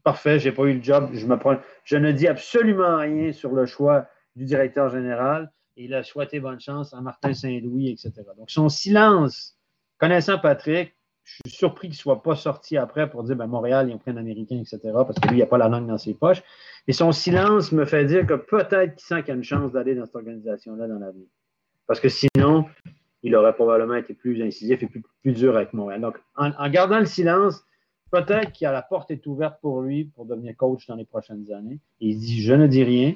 Parfait, 0.05 0.39
je 0.39 0.49
n'ai 0.49 0.55
pas 0.55 0.65
eu 0.65 0.75
le 0.75 0.83
job. 0.83 1.11
Je, 1.13 1.27
je 1.85 1.97
ne 1.97 2.13
dis 2.13 2.29
absolument 2.29 2.99
rien 2.99 3.33
sur 3.33 3.53
le 3.53 3.67
choix 3.67 4.07
du 4.37 4.45
directeur 4.45 4.91
général 4.91 5.51
il 5.79 5.95
a 5.95 6.03
souhaité 6.03 6.41
bonne 6.41 6.61
chance 6.61 6.93
à 6.93 7.01
Martin 7.01 7.33
Saint-Louis, 7.33 7.91
etc. 7.91 8.13
Donc, 8.37 8.51
son 8.51 8.69
silence, 8.69 9.57
connaissant 9.97 10.39
Patrick, 10.39 10.95
je 11.29 11.51
suis 11.51 11.59
surpris 11.59 11.89
qu'il 11.89 11.97
ne 11.97 12.01
soit 12.01 12.23
pas 12.23 12.37
sorti 12.37 12.77
après 12.77 13.11
pour 13.11 13.23
dire 13.23 13.37
ben, 13.37 13.47
Montréal, 13.47 13.89
ils 13.89 13.95
ont 13.95 13.99
pris 13.99 14.11
un 14.11 14.17
Américain, 14.17 14.57
etc., 14.57 14.79
parce 14.83 15.19
que 15.21 15.29
lui, 15.29 15.37
il 15.37 15.41
n'a 15.41 15.47
pas 15.47 15.59
la 15.59 15.69
langue 15.69 15.87
dans 15.87 15.99
ses 15.99 16.15
poches. 16.15 16.43
Et 16.87 16.93
son 16.93 17.13
silence 17.13 17.71
me 17.73 17.85
fait 17.85 18.05
dire 18.07 18.27
que 18.27 18.35
peut-être 18.35 18.95
qu'il 18.95 19.05
sent 19.05 19.23
qu'il 19.23 19.33
a 19.33 19.37
une 19.37 19.45
chance 19.45 19.73
d'aller 19.73 19.95
dans 19.95 20.07
cette 20.07 20.17
organisation-là 20.17 20.89
dans 20.89 20.99
l'avenir. 20.99 21.27
Parce 21.87 22.01
que 22.01 22.09
sinon, 22.09 22.65
il 23.23 23.37
aurait 23.37 23.55
probablement 23.55 23.97
été 23.97 24.15
plus 24.15 24.43
incisif 24.43 24.83
et 24.83 24.87
plus, 24.87 25.33
dur 25.33 25.57
avec 25.57 25.75
Montréal. 25.75 26.01
Donc, 26.01 26.19
en, 26.37 26.71
gardant 26.71 26.99
le 26.99 27.07
silence, 27.07 27.63
peut-être 28.11 28.59
que 28.59 28.65
la 28.65 28.83
porte 28.83 29.11
est 29.11 29.27
ouverte 29.27 29.61
pour 29.61 29.83
lui 29.83 30.05
pour 30.07 30.25
devenir 30.25 30.57
coach 30.57 30.87
dans 30.87 30.97
les 30.97 31.05
prochaines 31.05 31.53
années. 31.53 31.79
Et 32.01 32.09
il 32.09 32.19
dit 32.19 32.41
Je 32.43 32.55
ne 32.55 32.67
dis 32.67 32.85
rien. 32.85 33.15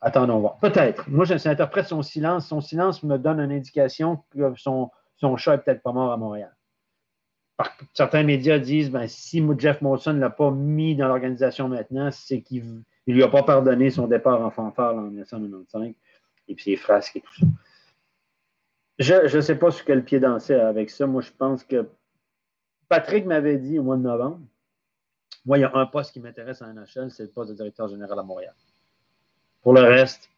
Attendons 0.00 0.40
voir. 0.40 0.58
Peut-être. 0.58 1.08
Moi, 1.08 1.24
j'interprète 1.24 1.86
son 1.86 2.02
silence. 2.02 2.48
Son 2.48 2.60
silence 2.60 3.02
me 3.02 3.18
donne 3.18 3.40
une 3.40 3.52
indication 3.52 4.20
que 4.30 4.52
son, 4.56 4.90
son 5.16 5.36
chat 5.36 5.52
n'est 5.52 5.62
peut-être 5.62 5.82
pas 5.82 5.92
mort 5.92 6.12
à 6.12 6.16
Montréal. 6.16 6.55
Certains 7.94 8.22
médias 8.22 8.58
disent 8.58 8.90
ben, 8.90 9.06
si 9.08 9.42
Jeff 9.58 9.80
Molson 9.80 10.14
ne 10.14 10.20
l'a 10.20 10.30
pas 10.30 10.50
mis 10.50 10.96
dans 10.96 11.08
l'organisation 11.08 11.68
maintenant, 11.68 12.10
c'est 12.10 12.42
qu'il 12.42 12.82
ne 13.06 13.12
lui 13.12 13.22
a 13.22 13.28
pas 13.28 13.42
pardonné 13.42 13.90
son 13.90 14.06
départ 14.06 14.40
en 14.42 14.50
fanfare 14.50 14.94
en 14.96 15.02
1995 15.02 15.94
et 16.48 16.54
puis 16.54 16.64
ses 16.64 16.76
frasques 16.76 17.16
et 17.16 17.20
tout 17.20 17.34
ça. 17.40 17.46
Je 18.98 19.36
ne 19.36 19.40
sais 19.42 19.56
pas 19.56 19.70
sur 19.70 19.84
quel 19.84 20.04
pied 20.04 20.20
danser 20.20 20.54
avec 20.54 20.90
ça. 20.90 21.06
Moi, 21.06 21.22
je 21.22 21.30
pense 21.30 21.64
que 21.64 21.88
Patrick 22.88 23.26
m'avait 23.26 23.58
dit 23.58 23.78
au 23.78 23.82
mois 23.82 23.96
de 23.96 24.02
novembre 24.02 24.40
moi, 25.46 25.58
il 25.58 25.60
y 25.60 25.64
a 25.64 25.74
un 25.74 25.86
poste 25.86 26.12
qui 26.12 26.18
m'intéresse 26.18 26.60
à 26.60 26.72
NHL, 26.72 27.10
c'est 27.12 27.22
le 27.22 27.30
poste 27.30 27.50
de 27.50 27.54
directeur 27.54 27.86
général 27.86 28.18
à 28.18 28.22
Montréal. 28.24 28.54
Pour 29.62 29.72
le 29.74 29.80
reste, 29.80 30.28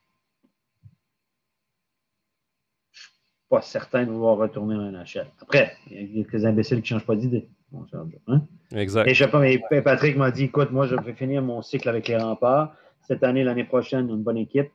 je 2.92 3.00
ne 3.00 3.04
suis 3.04 3.12
pas 3.49 3.62
certain 3.62 4.05
de 4.05 4.11
vouloir 4.11 4.36
retourner 4.36 4.74
en 4.74 4.92
NHL. 4.92 5.26
Après, 5.40 5.72
il 5.90 6.16
y 6.16 6.20
a 6.20 6.24
quelques 6.24 6.44
imbéciles 6.44 6.82
qui 6.82 6.92
ne 6.94 6.99
changent 6.99 7.07
pas 7.07 7.16
d'idée. 7.16 7.49
Joe. 7.92 8.07
Hein? 8.28 8.42
Exact. 8.74 9.07
Et 9.07 9.14
je 9.14 9.24
sais 9.24 9.30
pas, 9.30 9.40
mais 9.40 9.61
Patrick 9.82 10.16
m'a 10.16 10.30
dit 10.30 10.44
écoute, 10.44 10.70
moi, 10.70 10.86
je 10.86 10.94
vais 10.94 11.12
finir 11.12 11.42
mon 11.42 11.62
cycle 11.62 11.88
avec 11.88 12.09
les 12.09 12.16
remparts. 12.16 12.74
Cette 13.03 13.22
année, 13.22 13.44
l'année 13.44 13.64
prochaine, 13.64 14.09
une 14.09 14.22
bonne 14.22 14.36
équipe. 14.36 14.70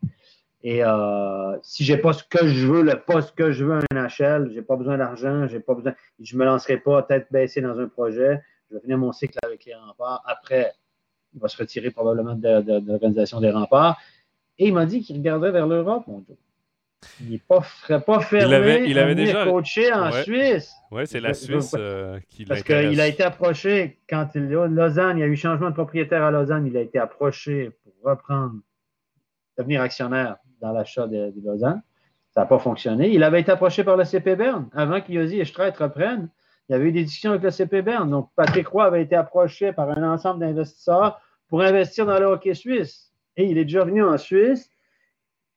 Et 0.64 0.84
euh, 0.84 1.58
si 1.62 1.84
j'ai 1.84 1.98
pas 1.98 2.14
ce 2.14 2.24
que 2.24 2.48
je 2.48 2.68
veux, 2.68 2.84
le 2.84 3.00
poste 3.00 3.36
que 3.36 3.52
je 3.52 3.66
veux 3.66 3.74
en 3.74 3.82
NHL, 3.94 4.52
j'ai 4.54 4.62
pas 4.62 4.78
besoin 4.78 4.98
d'argent, 4.98 5.48
j'ai 5.48 5.60
pas 5.60 5.74
besoin, 5.74 5.94
je 6.22 6.38
me 6.38 6.46
lancerai 6.46 6.78
pas 6.78 7.04
tête 7.04 7.28
baissée 7.32 7.62
dans 7.62 7.78
un 7.78 7.88
projet. 7.88 8.42
Je 8.70 8.76
vais 8.76 8.82
finir 8.82 8.98
mon 8.98 9.12
cycle 9.12 9.38
avec 9.44 9.66
les 9.66 9.76
remparts. 9.76 10.24
Après, 10.26 10.72
il 11.34 11.42
va 11.42 11.50
se 11.50 11.58
retirer 11.58 11.92
probablement 11.92 12.36
de, 12.36 12.80
l'organisation 12.88 13.42
des 13.42 13.52
remparts. 13.52 14.00
Et 14.58 14.68
il 14.68 14.74
m'a 14.74 14.86
dit 14.86 15.02
qu'il 15.02 15.18
regarderait 15.18 15.52
vers 15.52 15.68
l'Europe, 15.68 16.08
mon 16.08 16.20
Dieu. 16.20 16.38
Il 17.22 17.34
ne 17.34 17.60
serait 17.82 18.02
pas 18.02 18.20
fermé 18.20 18.48
il 18.48 18.54
avait, 18.54 18.90
il 18.90 19.00
avait 19.00 19.16
déjà 19.16 19.46
coaché 19.46 19.92
en 19.94 20.12
Suisse. 20.12 20.74
Oui, 20.92 21.04
c'est 21.06 21.20
la 21.20 21.34
Suisse 21.34 21.76
euh, 21.78 22.20
qui 22.30 22.46
Parce 22.46 22.64
qu'il 22.64 23.00
a 23.00 23.08
été 23.08 23.24
approché 23.24 24.00
quand 24.10 24.30
il, 24.36 24.48
Lausanne, 24.48 25.18
il 25.18 25.22
y 25.22 25.24
a 25.24 25.28
eu 25.28 25.36
changement 25.36 25.70
de 25.70 25.76
propriétaire 25.76 26.24
à 26.24 26.32
Lausanne, 26.32 26.68
il 26.68 26.78
a 26.78 26.82
été 26.82 27.00
approché 27.00 27.72
pour 27.84 27.94
reprendre, 28.12 28.56
devenir 29.58 29.82
actionnaire 29.82 30.38
dans 30.62 30.72
l'achat 30.72 31.08
de, 31.08 31.34
Lausanne. 31.44 31.82
Ça 32.32 32.42
n'a 32.42 32.48
pas 32.48 32.60
fonctionné. 32.60 33.10
Il 33.10 33.24
avait 33.24 33.42
été 33.42 33.52
approché 33.52 33.84
par 33.84 33.98
le 33.98 34.06
CP 34.06 34.36
Berne 34.36 34.68
avant 34.74 35.02
qu'Yosi 35.02 35.40
et 35.40 35.46
Streit 35.46 35.74
reprennent. 35.78 36.30
Il 36.68 36.72
y 36.72 36.76
avait 36.76 36.86
eu 36.86 36.92
des 36.92 37.04
discussions 37.04 37.32
avec 37.32 37.44
le 37.44 37.52
CP 37.52 37.82
Berne. 37.82 38.10
Donc, 38.10 38.30
Patrick 38.36 38.68
Roy 38.68 38.86
avait 38.86 39.04
été 39.04 39.16
approché 39.16 39.74
par 39.74 39.90
un 39.90 40.12
ensemble 40.12 40.40
d'investisseurs 40.40 41.20
pour 41.50 41.62
investir 41.62 42.06
dans 42.06 42.18
le 42.18 42.26
hockey 42.26 42.54
suisse. 42.54 43.12
Et 43.36 43.46
il 43.46 43.58
est 43.58 43.66
déjà 43.66 43.84
venu 43.84 44.04
en 44.04 44.18
Suisse. 44.18 44.70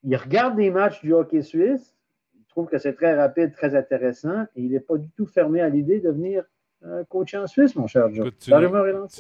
Il 0.07 0.17
regarde 0.17 0.57
des 0.57 0.71
matchs 0.71 1.03
du 1.03 1.13
hockey 1.13 1.43
suisse. 1.43 1.95
Il 2.39 2.45
trouve 2.47 2.69
que 2.69 2.79
c'est 2.79 2.95
très 2.95 3.15
rapide, 3.15 3.53
très 3.53 3.75
intéressant. 3.75 4.45
Et 4.55 4.63
il 4.63 4.71
n'est 4.71 4.81
pas 4.81 4.97
du 4.97 5.11
tout 5.11 5.27
fermé 5.27 5.61
à 5.61 5.69
l'idée 5.69 5.99
de 5.99 6.11
venir 6.11 6.45
euh, 6.85 7.03
coacher 7.09 7.39
en 7.39 7.49
Suisse, 7.49 7.75
mon 7.75 7.89
cher 7.89 8.09
Joe. 8.15 8.31
tu, 8.39 8.53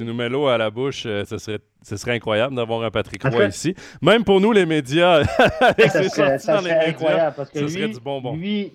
nous, 0.05 0.15
mets 0.15 0.29
l'eau 0.29 0.47
à 0.47 0.57
la 0.57 0.71
bouche. 0.71 1.05
Euh, 1.07 1.25
ce, 1.25 1.39
serait, 1.39 1.59
ce 1.83 1.97
serait 1.97 2.13
incroyable 2.13 2.55
d'avoir 2.55 2.83
un 2.83 2.91
Patrick 2.93 3.25
Roy 3.25 3.47
ici. 3.47 3.75
Même 4.01 4.23
pour 4.23 4.41
nous, 4.41 4.53
les 4.53 4.65
médias. 4.65 5.25
ça 5.89 6.39
serait, 6.39 6.89
incroyable 6.89 7.35
parce 7.37 7.51
que 7.51 7.59
lui, 7.59 7.93
du 7.93 8.01
bonbon. 8.01 8.37
lui, 8.37 8.73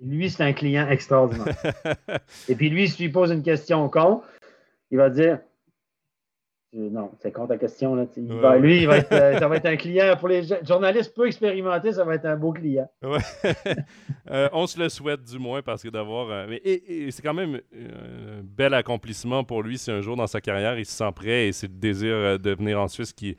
lui 0.00 0.30
c'est 0.30 0.42
un 0.42 0.52
client 0.54 0.88
extraordinaire. 0.88 1.54
Et 2.48 2.56
puis 2.56 2.70
lui, 2.70 2.88
si 2.88 2.96
tu 2.96 3.02
lui 3.04 3.10
poses 3.10 3.30
une 3.30 3.44
question 3.44 3.88
con, 3.88 4.22
il 4.90 4.98
va 4.98 5.10
dire 5.10 5.38
non, 6.74 7.10
c'est 7.20 7.30
contre 7.32 7.48
ta 7.48 7.58
question. 7.58 7.94
Là. 7.94 8.06
lui, 8.56 8.86
euh, 8.86 9.02
ça 9.38 9.46
va 9.46 9.56
être 9.56 9.66
un 9.66 9.76
client 9.76 10.16
pour 10.16 10.28
les 10.28 10.42
journalistes 10.66 11.14
peu 11.14 11.26
expérimentés, 11.26 11.92
ça 11.92 12.04
va 12.04 12.14
être 12.14 12.24
un 12.24 12.36
beau 12.36 12.52
client. 12.52 12.90
Euh, 14.30 14.48
on 14.52 14.66
se 14.66 14.78
le 14.78 14.88
souhaite 14.88 15.24
du 15.24 15.38
moins 15.38 15.62
parce 15.62 15.82
que 15.82 15.88
d'avoir. 15.88 16.30
Euh, 16.30 16.56
et, 16.64 17.10
c'est 17.10 17.22
quand 17.22 17.34
même 17.34 17.60
un 17.74 18.40
bel 18.42 18.72
accomplissement 18.72 19.42
pour 19.44 19.62
lui 19.62 19.76
si 19.76 19.90
un 19.90 20.00
jour 20.00 20.16
dans 20.16 20.28
sa 20.28 20.40
carrière 20.40 20.78
il 20.78 20.86
se 20.86 20.92
sent 20.92 21.10
prêt 21.14 21.48
et 21.48 21.52
c'est 21.52 21.66
le 21.66 21.74
désir 21.74 22.38
de 22.38 22.54
venir 22.54 22.80
en 22.80 22.88
Suisse 22.88 23.12
qui, 23.12 23.36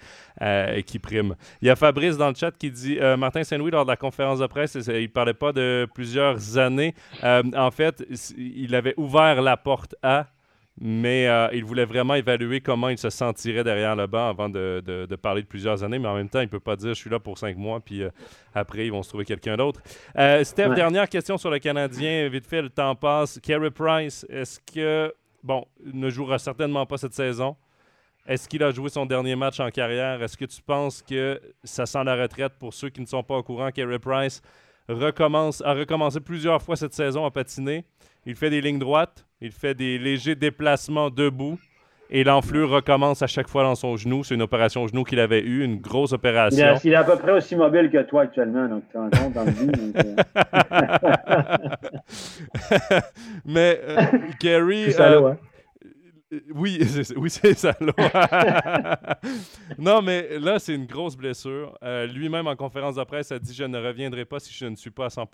qui 0.86 1.00
prime. 1.00 1.36
Il 1.62 1.68
y 1.68 1.72
a 1.72 1.76
Fabrice 1.76 2.18
dans 2.18 2.28
le 2.28 2.36
chat 2.36 2.52
qui 2.52 2.70
dit 2.70 3.00
Martin 3.18 3.44
Saint-Louis, 3.44 3.72
lors 3.72 3.86
de 3.86 3.92
la 3.92 3.98
conférence 3.98 4.40
de 4.40 4.48
presse, 4.48 4.76
il 4.76 5.02
ne 5.02 5.08
parlait 5.08 5.34
pas 5.34 5.54
de 5.54 5.88
plusieurs 5.96 6.58
années. 6.58 6.94
en 7.24 7.72
fait, 7.72 8.04
il 8.38 8.76
avait 8.76 8.94
ouvert 8.98 9.42
la 9.42 9.58
porte 9.58 9.96
à 10.04 10.28
mais 10.80 11.28
euh, 11.28 11.50
il 11.54 11.64
voulait 11.64 11.86
vraiment 11.86 12.16
évaluer 12.16 12.60
comment 12.60 12.90
il 12.90 12.98
se 12.98 13.10
sentirait 13.10 13.64
derrière 13.64 13.96
le 13.96 14.08
banc 14.08 14.28
avant 14.28 14.50
de, 14.50 15.08
parler 15.22 15.44
de 15.44 15.48
plusieurs 15.48 15.84
années. 15.84 16.00
Mais 16.00 16.08
en 16.08 16.16
même 16.16 16.30
temps, 16.30 16.40
il 16.40 16.46
ne 16.46 16.50
peut 16.50 16.60
pas 16.60 16.76
dire 16.76 16.90
je 16.90 17.00
suis 17.00 17.10
là 17.10 17.20
pour 17.20 17.38
cinq 17.38 17.58
mois, 17.58 17.80
puis 17.80 18.02
euh, 18.02 18.10
après, 18.54 18.88
ils 18.88 18.92
vont 18.92 19.04
se 19.04 19.10
trouver 19.10 19.26
quelqu'un 19.26 19.56
d'autre. 19.56 19.82
Euh, 20.18 20.44
Steph, 20.44 20.74
dernière 20.74 21.08
question 21.08 21.38
sur 21.38 21.52
le 21.52 21.60
Canadien. 21.60 22.28
Vite 22.30 22.48
fait, 22.48 22.62
le 22.62 22.70
temps 22.70 22.96
passe. 22.96 23.40
Carey 23.40 23.72
Price, 23.72 24.26
est-ce 24.30 24.60
que. 24.60 25.14
Bon, 25.44 25.66
ne 25.84 26.10
jouera 26.10 26.40
certainement 26.40 26.86
pas 26.86 26.98
cette 26.98 27.14
saison. 27.14 27.58
Est-ce 28.26 28.48
qu'il 28.48 28.64
a 28.64 28.72
joué 28.72 28.88
son 28.88 29.06
dernier 29.06 29.36
match 29.36 29.60
en 29.60 29.70
carrière? 29.70 30.24
Est-ce 30.24 30.38
que 30.38 30.46
tu 30.46 30.62
penses 30.62 31.02
que 31.02 31.42
ça 31.66 31.86
sent 31.86 32.06
la 32.06 32.16
retraite 32.16 32.54
pour 32.58 32.74
ceux 32.74 32.88
qui 32.90 33.02
ne 33.02 33.06
sont 33.06 33.24
pas 33.24 33.36
au 33.36 33.44
courant? 33.44 33.70
Carey 33.70 34.00
Price 34.00 34.42
recommence, 34.88 35.62
a 35.62 35.74
recommencé 35.74 36.20
plusieurs 36.20 36.62
fois 36.62 36.76
cette 36.76 36.94
saison 36.94 37.26
à 37.26 37.32
patiner. 37.32 37.86
Il 38.26 38.36
fait 38.36 38.50
des 38.50 38.62
lignes 38.62 38.80
droites, 38.80 39.26
il 39.42 39.52
fait 39.52 39.76
des 39.76 39.98
légers 39.98 40.36
déplacements 40.36 41.10
debout. 41.10 41.58
Et 42.10 42.24
l'enflure 42.24 42.70
recommence 42.70 43.24
à 43.24 43.28
chaque 43.28 43.48
fois 43.48 43.64
dans 43.64 43.74
son 43.74 43.98
genou. 43.98 44.24
C'est 44.24 44.36
une 44.36 44.44
opération 44.44 44.84
au 44.84 44.88
genou 44.88 45.04
qu'il 45.04 45.20
avait 45.20 45.42
eue, 45.42 45.64
une 45.64 45.78
grosse 45.78 46.14
opération. 46.14 46.76
Il, 46.84 46.94
est 46.94 46.96
à 46.96 47.04
peu 47.04 47.18
près 47.18 47.32
aussi 47.32 47.56
mobile 47.56 47.90
que 47.92 48.04
toi 48.04 48.22
actuellement, 48.24 48.68
donc 48.68 48.84
tu 48.86 48.94
te 48.94 49.18
compte 49.18 49.34
dans 49.34 49.44
le 49.44 49.52
vie. 49.52 49.72
Euh. 49.98 50.16
Mais 53.46 53.82
euh, 53.84 54.02
Gary. 54.40 54.94
Euh, 55.00 55.32
hein? 55.32 55.38
Oui, 56.54 56.80
oui 57.18 57.30
c'est 57.32 57.58
ça. 57.58 57.76
non, 59.80 60.02
mais 60.02 60.40
là, 60.40 60.60
c'est 60.60 60.76
une 60.76 60.86
grosse 60.86 61.16
blessure. 61.16 61.78
Lui-même, 62.14 62.48
en 62.48 62.56
conférence 62.56 62.96
de 62.96 63.04
presse, 63.04 63.32
a 63.32 63.40
dit 63.40 63.54
Je 63.54 63.64
ne 63.64 63.78
reviendrai 63.78 64.26
pas 64.26 64.40
si 64.40 64.54
je 64.54 64.66
ne 64.66 64.76
suis 64.76 64.92
pas 64.92 65.06
à 65.06 65.10
100 65.10 65.26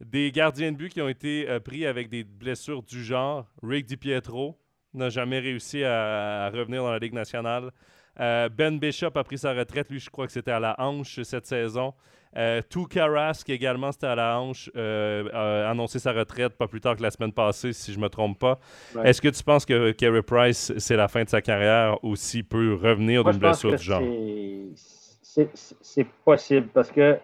des 0.00 0.32
gardiens 0.32 0.72
de 0.72 0.76
but 0.76 0.92
qui 0.92 1.00
ont 1.00 1.08
été 1.08 1.48
euh, 1.48 1.60
pris 1.60 1.86
avec 1.86 2.08
des 2.08 2.24
blessures 2.24 2.82
du 2.82 3.02
genre. 3.02 3.46
Rick 3.62 3.86
DiPietro 3.86 4.58
n'a 4.94 5.08
jamais 5.08 5.38
réussi 5.38 5.84
à, 5.84 6.50
revenir 6.50 6.82
dans 6.82 6.92
la 6.92 6.98
Ligue 6.98 7.14
nationale. 7.14 7.70
Euh, 8.20 8.48
ben 8.48 8.78
Bishop 8.78 9.10
a 9.16 9.24
pris 9.24 9.38
sa 9.38 9.52
retraite. 9.52 9.90
Lui, 9.90 9.98
je 9.98 10.10
crois 10.10 10.26
que 10.26 10.32
c'était 10.32 10.52
à 10.52 10.60
la 10.60 10.76
hanche 10.78 11.20
cette 11.22 11.46
saison. 11.46 11.94
Euh, 12.36 12.62
qui 13.44 13.52
également, 13.52 13.92
c'était 13.92 14.08
à 14.08 14.16
la 14.16 14.40
hanche, 14.40 14.68
euh, 14.74 15.28
a 15.32 15.70
annoncé 15.70 16.00
sa 16.00 16.12
retraite 16.12 16.56
pas 16.56 16.66
plus 16.66 16.80
tard 16.80 16.96
que 16.96 17.02
la 17.02 17.12
semaine 17.12 17.32
passée, 17.32 17.72
si 17.72 17.92
je 17.92 17.98
ne 17.98 18.02
me 18.02 18.08
trompe 18.08 18.40
pas. 18.40 18.58
Est-ce 19.04 19.22
que 19.22 19.28
tu 19.28 19.42
penses 19.44 19.64
que 19.64 19.92
Kerry 19.92 20.22
Price, 20.22 20.72
c'est 20.78 20.96
la 20.96 21.06
fin 21.06 21.22
de 21.22 21.28
sa 21.28 21.40
carrière 21.40 21.96
ou 22.02 22.16
s'il 22.16 22.44
peut 22.44 22.74
revenir 22.74 23.22
d'une 23.22 23.38
blessure 23.38 23.76
du 23.76 23.82
genre? 23.82 24.02
C'est 25.22 26.06
possible 26.24 26.68
parce 26.74 26.90
que 26.90 27.18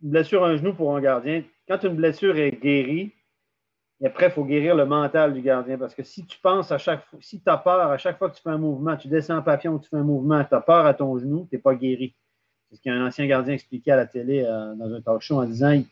blessure 0.00 0.44
à 0.44 0.48
un 0.48 0.56
genou 0.56 0.72
pour 0.72 0.96
un 0.96 1.00
gardien, 1.00 1.42
quand 1.68 1.82
une 1.82 1.96
blessure 1.96 2.36
est 2.36 2.52
guérie, 2.52 3.12
après, 4.04 4.26
il 4.26 4.32
faut 4.32 4.44
guérir 4.44 4.74
le 4.74 4.84
mental 4.84 5.32
du 5.32 5.40
gardien. 5.40 5.78
Parce 5.78 5.94
que 5.94 6.02
si 6.02 6.26
tu 6.26 6.38
penses 6.38 6.70
à 6.70 6.78
chaque 6.78 7.04
fois, 7.06 7.18
si 7.22 7.40
tu 7.40 7.48
as 7.48 7.56
peur 7.56 7.90
à 7.90 7.96
chaque 7.96 8.18
fois 8.18 8.28
que 8.28 8.36
tu 8.36 8.42
fais 8.42 8.50
un 8.50 8.58
mouvement, 8.58 8.96
tu 8.96 9.08
descends 9.08 9.38
en 9.38 9.42
papillon, 9.42 9.78
tu 9.78 9.88
fais 9.88 9.96
un 9.96 10.02
mouvement, 10.02 10.44
tu 10.44 10.54
as 10.54 10.60
peur 10.60 10.84
à 10.84 10.92
ton 10.92 11.18
genou, 11.18 11.46
tu 11.48 11.56
n'es 11.56 11.62
pas 11.62 11.74
guéri. 11.74 12.14
C'est 12.68 12.76
ce 12.76 12.82
qu'un 12.82 13.06
ancien 13.06 13.26
gardien 13.26 13.54
expliquait 13.54 13.92
à 13.92 13.96
la 13.96 14.06
télé 14.06 14.42
euh, 14.44 14.74
dans 14.74 14.92
un 14.92 15.00
talk 15.00 15.22
show 15.22 15.40
en 15.40 15.44
disant 15.44 15.70
il 15.70 15.86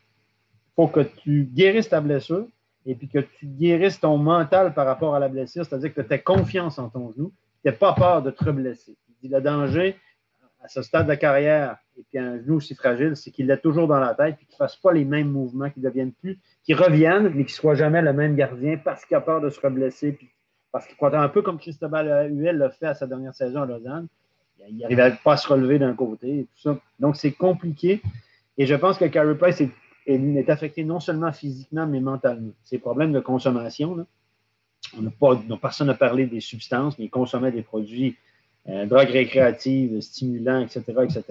faut 0.77 0.89
que 0.89 1.01
tu 1.01 1.45
guérisses 1.45 1.89
ta 1.89 2.01
blessure 2.01 2.47
et 2.85 2.95
puis 2.95 3.09
que 3.09 3.21
tu 3.21 3.47
guérisses 3.47 4.01
ton 4.01 4.19
mental 4.19 4.75
par 4.75 4.85
rapport 4.85 5.15
à 5.15 5.19
la 5.19 5.29
blessure, 5.29 5.65
c'est-à-dire 5.65 5.95
que 5.95 6.03
tu 6.03 6.13
aies 6.13 6.21
confiance 6.21 6.79
en 6.79 6.91
ton 6.91 7.11
genou, 7.13 7.33
tu 7.63 7.71
n'aies 7.71 7.77
pas 7.77 7.95
peur 7.95 8.23
de 8.23 8.31
te 8.31 8.51
blesser. 8.51 8.99
Il 9.09 9.29
dit 9.29 9.35
le 9.35 9.41
danger 9.41 9.97
à 10.65 10.69
ce 10.69 10.81
stade 10.81 11.07
de 11.07 11.15
carrière 11.15 11.77
et 11.99 12.03
puis 12.09 12.19
un 12.19 12.39
genou 12.39 12.57
aussi 12.57 12.75
fragile, 12.75 13.17
c'est 13.17 13.31
qu'il 13.31 13.47
l'ait 13.47 13.59
toujours 13.59 13.87
dans 13.87 14.01
la 14.01 14.15
tête 14.15 14.37
et 14.41 14.45
qu'il 14.47 14.55
ne 14.55 14.57
fasse 14.57 14.77
pas 14.77 14.93
les 14.93 15.05
mêmes 15.05 15.31
mouvements, 15.31 15.69
qu'il 15.69 15.83
devienne 15.83 16.13
plus, 16.13 16.39
qu'il 16.65 16.75
revienne, 16.75 17.25
mais 17.25 17.45
qu'il 17.45 17.45
ne 17.45 17.49
soit 17.49 17.75
jamais 17.75 18.01
le 18.01 18.15
même 18.15 18.35
gardien 18.35 18.79
parce 18.83 19.05
qu'il 19.05 19.15
a 19.17 19.21
peur 19.21 19.43
de 19.43 19.51
se 19.51 19.61
reblesser. 19.61 20.13
Puis 20.13 20.31
parce 20.73 20.87
qu'il 20.87 20.97
croit 20.97 21.15
un 21.17 21.29
peu 21.29 21.43
comme 21.43 21.59
Cristobal 21.59 22.33
Huel 22.33 22.57
l'a 22.57 22.71
fait 22.71 22.87
à 22.87 22.95
sa 22.95 23.07
dernière 23.07 23.35
saison 23.35 23.63
à 23.63 23.67
Lausanne. 23.67 24.09
Il 24.71 24.79
n'arrivait 24.79 25.13
pas 25.23 25.35
à 25.35 25.37
se 25.37 25.47
relever 25.47 25.79
d'un 25.79 25.95
côté 25.95 26.49
tout 26.51 26.61
ça. 26.61 26.79
Donc, 26.99 27.17
c'est 27.17 27.33
compliqué. 27.33 28.01
Et 28.57 28.67
je 28.67 28.75
pense 28.75 28.97
que 28.97 29.05
Carey 29.05 29.37
Price 29.37 29.61
est, 30.07 30.51
affecté 30.51 30.83
non 30.83 30.99
seulement 30.99 31.33
physiquement, 31.33 31.87
mais 31.87 32.01
mentalement. 32.01 32.53
Ses 32.63 32.79
problèmes 32.79 33.13
de 33.13 33.21
consommation, 33.21 34.07
personne 35.61 35.89
n'a 35.89 35.95
parlé 35.95 36.27
des 36.27 36.41
substances, 36.41 36.99
mais 36.99 37.05
il 37.05 37.11
consommait 37.11 37.53
des 37.53 37.63
produits 37.63 38.17
euh, 38.69 38.87
drogues 38.87 39.11
récréatives, 39.11 40.01
stimulants, 40.01 40.61
etc., 40.61 40.83
etc. 41.03 41.23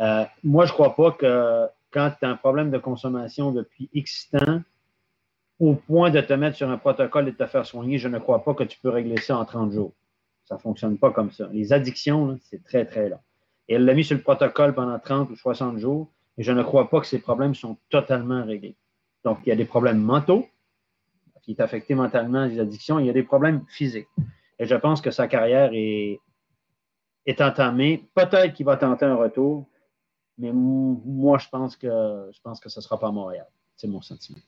Euh, 0.00 0.24
moi, 0.42 0.66
je 0.66 0.72
ne 0.72 0.74
crois 0.74 0.94
pas 0.94 1.12
que 1.12 1.66
quand 1.90 2.12
tu 2.18 2.26
as 2.26 2.28
un 2.28 2.36
problème 2.36 2.70
de 2.70 2.78
consommation 2.78 3.52
depuis 3.52 3.88
X 3.92 4.30
temps, 4.30 4.60
au 5.60 5.74
point 5.74 6.10
de 6.10 6.20
te 6.20 6.32
mettre 6.32 6.56
sur 6.56 6.68
un 6.68 6.76
protocole 6.76 7.28
et 7.28 7.32
de 7.32 7.36
te 7.36 7.46
faire 7.46 7.64
soigner, 7.64 7.98
je 7.98 8.08
ne 8.08 8.18
crois 8.18 8.42
pas 8.44 8.54
que 8.54 8.64
tu 8.64 8.78
peux 8.80 8.88
régler 8.88 9.18
ça 9.18 9.38
en 9.38 9.44
30 9.44 9.72
jours. 9.72 9.92
Ça 10.44 10.56
ne 10.56 10.60
fonctionne 10.60 10.98
pas 10.98 11.10
comme 11.12 11.30
ça. 11.30 11.48
Les 11.52 11.72
addictions, 11.72 12.38
c'est 12.42 12.62
très, 12.62 12.84
très 12.84 13.08
long. 13.08 13.20
Et 13.68 13.74
elle 13.74 13.84
l'a 13.84 13.94
mis 13.94 14.04
sur 14.04 14.16
le 14.16 14.22
protocole 14.22 14.74
pendant 14.74 14.98
30 14.98 15.30
ou 15.30 15.36
60 15.36 15.78
jours, 15.78 16.10
et 16.36 16.42
je 16.42 16.52
ne 16.52 16.62
crois 16.62 16.90
pas 16.90 17.00
que 17.00 17.06
ces 17.06 17.20
problèmes 17.20 17.54
sont 17.54 17.78
totalement 17.88 18.44
réglés. 18.44 18.76
Donc, 19.24 19.38
il 19.46 19.48
y 19.48 19.52
a 19.52 19.56
des 19.56 19.64
problèmes 19.64 20.00
mentaux, 20.00 20.46
qui 21.42 21.52
est 21.52 21.60
affecté 21.60 21.94
mentalement 21.94 22.46
des 22.46 22.58
addictions, 22.58 22.98
il 22.98 23.06
y 23.06 23.10
a 23.10 23.12
des 23.12 23.22
problèmes 23.22 23.64
physiques. 23.68 24.08
Et 24.58 24.66
je 24.66 24.74
pense 24.74 25.00
que 25.00 25.10
sa 25.10 25.28
carrière 25.28 25.70
est, 25.72 26.20
est 27.26 27.40
entamée. 27.40 28.04
Peut-être 28.14 28.52
qu'il 28.52 28.66
va 28.66 28.76
tenter 28.76 29.04
un 29.04 29.16
retour, 29.16 29.66
mais 30.38 30.52
moi, 30.52 31.38
je 31.38 31.48
pense 31.48 31.76
que 31.76 31.88
ce 32.32 32.78
ne 32.78 32.82
sera 32.82 32.98
pas 32.98 33.10
Montréal. 33.10 33.46
C'est 33.76 33.88
mon 33.88 34.02
sentiment. 34.02 34.38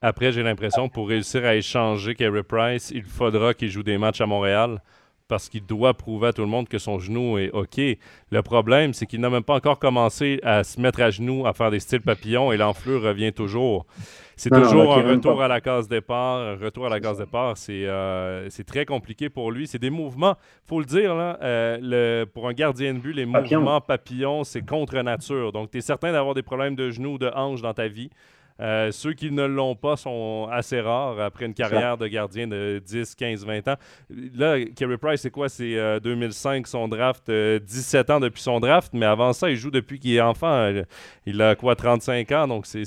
Après, 0.00 0.32
j'ai 0.32 0.42
l'impression 0.42 0.88
pour 0.88 1.08
réussir 1.08 1.44
à 1.44 1.54
échanger 1.54 2.14
Kerry 2.14 2.42
Price, 2.42 2.90
il 2.90 3.04
faudra 3.04 3.54
qu'il 3.54 3.70
joue 3.70 3.82
des 3.82 3.96
matchs 3.96 4.20
à 4.20 4.26
Montréal 4.26 4.82
parce 5.28 5.48
qu'il 5.48 5.64
doit 5.64 5.94
prouver 5.94 6.28
à 6.28 6.32
tout 6.32 6.42
le 6.42 6.48
monde 6.48 6.68
que 6.68 6.78
son 6.78 6.98
genou 6.98 7.38
est 7.38 7.50
OK. 7.50 7.80
Le 8.30 8.42
problème, 8.42 8.92
c'est 8.92 9.06
qu'il 9.06 9.20
n'a 9.20 9.30
même 9.30 9.42
pas 9.42 9.54
encore 9.54 9.78
commencé 9.78 10.38
à 10.42 10.64
se 10.64 10.80
mettre 10.80 11.00
à 11.00 11.10
genoux, 11.10 11.46
à 11.46 11.52
faire 11.52 11.70
des 11.70 11.80
styles 11.80 12.02
papillons 12.02 12.52
et 12.52 12.56
l'enflure 12.56 13.02
revient 13.02 13.32
toujours. 13.32 13.86
C'est 14.36 14.50
toujours 14.50 14.98
un 14.98 15.02
retour 15.02 15.40
à 15.42 15.48
la 15.48 15.60
case 15.60 15.88
départ. 15.88 16.40
Un 16.40 16.56
retour 16.56 16.86
à 16.86 16.88
la 16.88 17.00
case 17.00 17.18
départ, 17.18 17.54
euh, 17.68 18.46
c'est 18.50 18.64
très 18.64 18.84
compliqué 18.84 19.28
pour 19.30 19.50
lui. 19.50 19.66
C'est 19.66 19.78
des 19.78 19.90
mouvements, 19.90 20.34
faut 20.66 20.80
le 20.80 20.86
dire, 20.86 21.14
là, 21.14 21.38
euh, 21.42 21.78
le, 21.80 22.24
pour 22.24 22.48
un 22.48 22.52
gardien 22.52 22.94
de 22.94 22.98
but, 22.98 23.12
les 23.12 23.26
mouvements 23.26 23.80
papillons, 23.80 24.44
c'est 24.44 24.66
contre 24.66 24.98
nature. 25.00 25.52
Donc, 25.52 25.70
tu 25.70 25.78
es 25.78 25.80
certain 25.80 26.12
d'avoir 26.12 26.34
des 26.34 26.42
problèmes 26.42 26.74
de 26.74 26.90
genoux 26.90 27.14
ou 27.14 27.18
de 27.18 27.30
hanches 27.34 27.62
dans 27.62 27.74
ta 27.74 27.88
vie. 27.88 28.10
Euh, 28.60 28.90
ceux 28.92 29.12
qui 29.12 29.30
ne 29.30 29.44
l'ont 29.44 29.74
pas 29.74 29.96
sont 29.96 30.48
assez 30.50 30.80
rares 30.80 31.20
après 31.20 31.46
une 31.46 31.54
carrière 31.54 31.96
de 31.96 32.06
gardien 32.06 32.46
de 32.46 32.80
10, 32.84 33.14
15, 33.14 33.44
20 33.44 33.68
ans. 33.68 33.76
Là, 34.10 34.64
Kerry 34.76 34.96
Price, 34.96 35.22
c'est 35.22 35.30
quoi? 35.30 35.48
C'est 35.48 36.00
2005 36.00 36.66
son 36.66 36.88
draft, 36.88 37.30
17 37.30 38.10
ans 38.10 38.20
depuis 38.20 38.42
son 38.42 38.60
draft, 38.60 38.92
mais 38.94 39.06
avant 39.06 39.32
ça, 39.32 39.50
il 39.50 39.56
joue 39.56 39.70
depuis 39.70 39.98
qu'il 39.98 40.14
est 40.14 40.20
enfant. 40.20 40.72
Il 41.26 41.42
a 41.42 41.54
quoi, 41.56 41.74
35 41.74 42.30
ans? 42.32 42.48
Donc, 42.48 42.66
c'est 42.66 42.84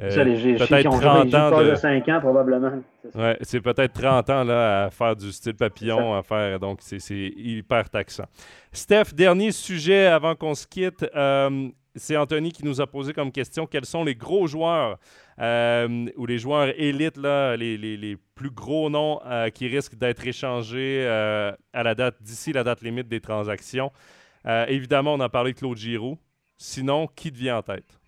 euh, 0.00 0.58
peut-être 0.58 0.90
30 0.90 1.34
ans 1.34 1.62
de... 1.62 1.74
5 1.74 2.08
ans 2.08 2.20
probablement. 2.20 2.72
Ouais, 3.14 3.36
c'est 3.42 3.60
peut-être 3.60 3.92
30 3.92 4.30
ans 4.30 4.44
là, 4.44 4.84
à 4.84 4.90
faire 4.90 5.14
du 5.14 5.30
style 5.30 5.54
papillon, 5.54 6.14
à 6.14 6.22
faire 6.22 6.58
donc 6.58 6.78
c'est 6.80 7.12
hyper 7.12 7.90
taxant. 7.90 8.24
Steph, 8.72 9.14
dernier 9.14 9.52
sujet 9.52 10.06
avant 10.06 10.34
qu'on 10.34 10.54
se 10.54 10.66
quitte. 10.66 11.06
Euh, 11.14 11.68
c'est 11.96 12.16
Anthony 12.16 12.52
qui 12.52 12.64
nous 12.64 12.80
a 12.80 12.86
posé 12.86 13.12
comme 13.12 13.32
question 13.32 13.66
quels 13.66 13.84
sont 13.84 14.04
les 14.04 14.14
gros 14.14 14.46
joueurs 14.46 14.98
euh, 15.38 16.06
ou 16.16 16.26
les 16.26 16.38
joueurs 16.38 16.68
élites, 16.80 17.16
les, 17.16 18.16
plus 18.34 18.50
gros 18.50 18.88
noms 18.88 19.20
qui 19.54 19.68
risquent 19.68 19.96
d'être 19.96 20.26
échangés 20.26 21.06
à 21.06 21.82
la 21.82 21.94
date 21.94 22.16
d'ici 22.22 22.52
la 22.52 22.64
date 22.64 22.82
limite 22.82 23.08
des 23.08 23.20
transactions? 23.20 23.92
évidemment, 24.68 25.14
on 25.14 25.20
a 25.20 25.28
parlé 25.28 25.52
de 25.52 25.58
Claude 25.58 25.76
Giroux. 25.76 26.18
Sinon, 26.56 27.06
qui 27.06 27.30
devient 27.30 27.52
en 27.52 27.62
tête? 27.62 27.99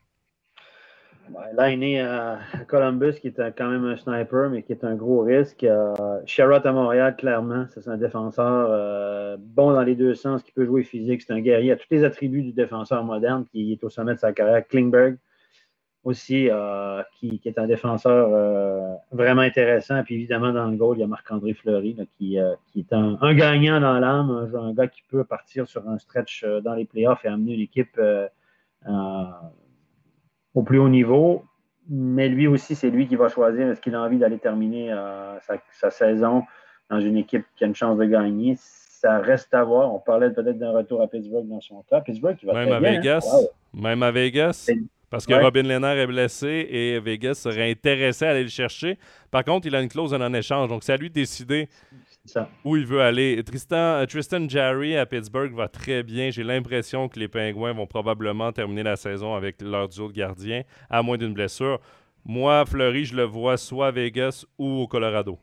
Là, 1.55 1.71
il 1.71 1.75
est 1.75 1.77
né 1.77 2.01
à 2.01 2.39
Columbus, 2.69 3.15
qui 3.21 3.29
est 3.29 3.57
quand 3.57 3.69
même 3.69 3.85
un 3.85 3.97
sniper, 3.97 4.51
mais 4.51 4.63
qui 4.63 4.73
est 4.73 4.85
un 4.85 4.95
gros 4.95 5.21
risque. 5.21 5.65
Euh, 5.65 5.95
Sherrod 6.27 6.67
à 6.67 6.73
Montréal, 6.73 7.17
clairement, 7.17 7.67
c'est 7.71 7.87
un 7.89 7.97
défenseur 7.97 8.69
euh, 8.71 9.37
bon 9.39 9.73
dans 9.73 9.83
les 9.83 9.95
deux 9.95 10.15
sens, 10.15 10.43
qui 10.43 10.53
peut 10.53 10.65
jouer 10.65 10.83
physique. 10.83 11.23
C'est 11.23 11.33
un 11.33 11.41
guerrier, 11.41 11.73
a 11.73 11.77
tous 11.77 11.87
les 11.91 12.05
attributs 12.05 12.43
du 12.43 12.53
défenseur 12.53 13.05
moderne, 13.05 13.45
qui 13.51 13.73
est 13.73 13.85
au 13.85 13.91
sommet 13.91 14.15
de 14.15 14.19
sa 14.19 14.33
carrière. 14.33 14.67
Klingberg 14.67 15.19
aussi, 16.05 16.49
euh, 16.51 17.01
qui, 17.21 17.41
est 17.45 17.59
un 17.59 17.67
défenseur 17.69 18.99
vraiment 19.13 19.43
intéressant. 19.43 20.03
Puis 20.03 20.17
évidemment, 20.17 20.53
dans 20.53 20.67
le 20.67 20.77
goal, 20.77 20.97
il 20.97 21.01
y 21.01 21.05
a 21.05 21.07
Marc-André 21.07 21.55
Fleury, 21.55 21.97
qui, 22.19 22.37
est 22.37 22.93
un, 22.93 23.35
gagnant 23.35 23.81
dans 23.81 24.01
l'âme, 24.01 24.51
un, 24.53 24.73
gars 24.73 24.89
qui 24.89 25.03
peut 25.09 25.23
partir 25.23 25.69
sur 25.69 25.89
un 25.89 25.99
stretch 25.99 26.45
dans 26.65 26.75
les 26.75 26.87
playoffs 26.87 27.25
et 27.25 27.29
amener 27.29 27.57
l'équipe 27.57 28.01
au 30.55 30.63
plus 30.63 30.79
haut 30.79 30.89
niveau. 30.89 31.45
Mais 31.89 32.29
lui 32.29 32.47
aussi, 32.47 32.75
c'est 32.75 32.91
lui 32.91 33.09
qui 33.09 33.17
va 33.17 33.29
choisir 33.29 33.69
est-ce 33.69 33.81
qu'il 33.81 33.95
a 33.95 34.01
envie 34.01 34.19
d'aller 34.19 34.39
terminer 34.39 34.93
euh, 34.93 35.37
sa, 35.71 35.91
saison 35.91 36.45
dans 36.91 37.01
une 37.01 37.17
équipe 37.17 37.45
qui 37.57 37.65
a 37.65 37.67
une 37.67 37.75
chance 37.75 37.99
de 37.99 38.05
gagner. 38.05 38.55
Ça 38.57 39.19
reste 39.19 39.53
à 39.53 39.65
voir. 39.65 39.93
On 39.93 39.99
parlait 39.99 40.31
peut-être 40.31 40.59
d'un 40.59 40.71
retour 40.71 41.03
à 41.03 41.09
Pittsburgh 41.09 41.49
dans 41.49 41.61
son 41.61 41.83
cas. 41.83 42.01
Pittsburgh 42.01 42.37
qui 42.37 42.47
va 42.47 42.53
Même 42.53 42.73
à 42.73 42.77
hein? 42.77 42.81
Vegas. 42.81 43.49
Même 43.75 44.03
à 44.03 44.13
Vegas. 44.13 44.71
Parce 45.11 45.27
que 45.27 45.35
Robin 45.35 45.65
Lehner 45.65 46.01
est 46.01 46.07
blessé 46.07 46.67
et 46.71 46.99
Vegas 46.99 47.35
serait 47.35 47.71
intéressé 47.71 48.25
à 48.25 48.31
aller 48.31 48.45
le 48.45 48.49
chercher. 48.49 48.99
Par 49.31 49.45
contre, 49.45 49.67
il 49.67 49.75
a 49.75 49.83
une 49.83 49.89
clause 49.89 50.15
en 50.15 50.33
échange. 50.33 50.69
Donc, 50.69 50.85
c'est 50.85 50.93
à 50.93 50.97
lui 50.97 51.11
de 51.11 51.15
décider 51.15 51.69
où 52.65 52.77
il 52.77 52.87
veut 52.87 53.01
aller. 53.01 53.43
Tristan, 53.45 53.77
euh, 53.77 54.07
Tristan 54.07 54.49
Jarry 54.49 54.97
à 54.97 55.07
Pittsburgh 55.07 55.53
va 55.55 55.69
très 55.69 56.03
bien. 56.03 56.31
J'ai 56.31 56.45
l'impression 56.45 57.09
que 57.09 57.19
les 57.19 57.29
Pingouins 57.29 57.73
vont 57.73 57.87
probablement 57.87 58.53
terminer 58.53 58.83
la 58.83 58.97
saison 58.97 59.35
avec 59.35 59.61
leur 59.61 59.89
duo 59.89 60.09
de 60.09 60.13
gardiens, 60.13 60.63
à 60.89 61.03
moins 61.03 61.19
d'une 61.19 61.35
blessure. 61.35 61.81
Moi, 62.25 62.65
Fleury, 62.67 63.05
je 63.05 63.17
le 63.17 63.25
vois 63.25 63.57
soit 63.57 63.89
à 63.89 63.91
Vegas 63.91 64.45
ou 64.59 64.83
au 64.83 64.87
Colorado. 64.87 65.39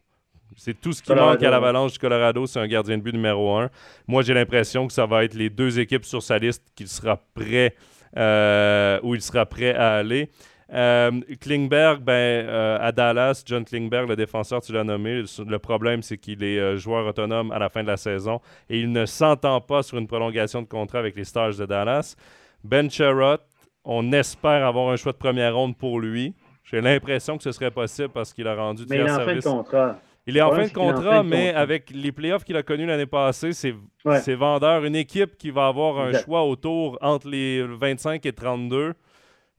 C'est 0.55 0.79
tout 0.79 0.93
ce 0.93 1.03
qui 1.03 1.13
manque 1.13 1.43
à 1.43 1.49
l'Avalanche 1.49 1.93
du 1.93 1.99
Colorado, 1.99 2.47
c'est 2.47 2.59
un 2.59 2.67
gardien 2.67 2.97
de 2.97 3.03
but 3.03 3.13
numéro 3.13 3.55
un. 3.55 3.69
Moi, 4.07 4.23
j'ai 4.23 4.33
l'impression 4.33 4.87
que 4.87 4.93
ça 4.93 5.05
va 5.05 5.23
être 5.23 5.35
les 5.35 5.49
deux 5.49 5.79
équipes 5.79 6.05
sur 6.05 6.23
sa 6.23 6.39
liste 6.39 6.63
qu'il 6.75 6.87
sera 6.87 7.17
prêt, 7.33 7.75
euh, 8.17 8.99
où 9.03 9.13
il 9.13 9.21
sera 9.21 9.45
prêt 9.45 9.75
à 9.75 9.95
aller. 9.95 10.29
Euh, 10.71 11.11
Klingberg, 11.41 12.01
ben, 12.01 12.13
euh, 12.13 12.77
à 12.79 12.91
Dallas, 12.91 13.41
John 13.45 13.65
Klingberg, 13.65 14.07
le 14.07 14.15
défenseur, 14.15 14.61
tu 14.61 14.71
l'as 14.71 14.83
nommé. 14.83 15.23
Le 15.39 15.59
problème, 15.59 16.03
c'est 16.03 16.17
qu'il 16.17 16.43
est 16.43 16.59
euh, 16.59 16.77
joueur 16.77 17.07
autonome 17.07 17.51
à 17.51 17.57
la 17.57 17.69
fin 17.69 17.81
de 17.81 17.87
la 17.87 17.97
saison 17.97 18.39
et 18.69 18.79
il 18.79 18.91
ne 18.91 19.05
s'entend 19.05 19.61
pas 19.61 19.81
sur 19.81 19.97
une 19.97 20.07
prolongation 20.07 20.61
de 20.61 20.67
contrat 20.67 20.99
avec 20.99 21.15
les 21.15 21.23
Stars 21.23 21.55
de 21.55 21.65
Dallas. 21.65 22.15
Ben 22.63 22.89
Sherrod, 22.89 23.39
on 23.83 24.11
espère 24.11 24.65
avoir 24.65 24.91
un 24.91 24.95
choix 24.95 25.11
de 25.11 25.17
première 25.17 25.55
ronde 25.55 25.75
pour 25.75 25.99
lui. 25.99 26.35
J'ai 26.63 26.81
l'impression 26.81 27.37
que 27.37 27.43
ce 27.43 27.51
serait 27.51 27.71
possible 27.71 28.09
parce 28.09 28.31
qu'il 28.31 28.47
a 28.47 28.53
rendu 28.53 28.83
Mais 28.87 28.97
il 28.97 29.01
est 29.01 29.11
en 29.11 29.19
fin 29.21 29.35
de 29.35 29.41
contrat. 29.41 29.99
Il 30.27 30.37
est 30.37 30.41
en 30.41 30.51
fin 30.51 30.67
de 30.67 30.73
contrat, 30.73 31.23
mais 31.23 31.51
avec 31.51 31.89
les 31.89 32.11
playoffs 32.11 32.43
qu'il 32.43 32.55
a 32.55 32.61
connus 32.61 32.85
l'année 32.85 33.07
passée, 33.07 33.53
c'est 33.53 34.35
vendeur. 34.35 34.85
Une 34.85 34.95
équipe 34.95 35.35
qui 35.37 35.49
va 35.49 35.65
avoir 35.65 35.99
un 35.99 36.13
choix 36.13 36.43
autour 36.43 36.99
entre 37.01 37.27
les 37.27 37.63
25 37.63 38.23
et 38.27 38.33
32 38.33 38.93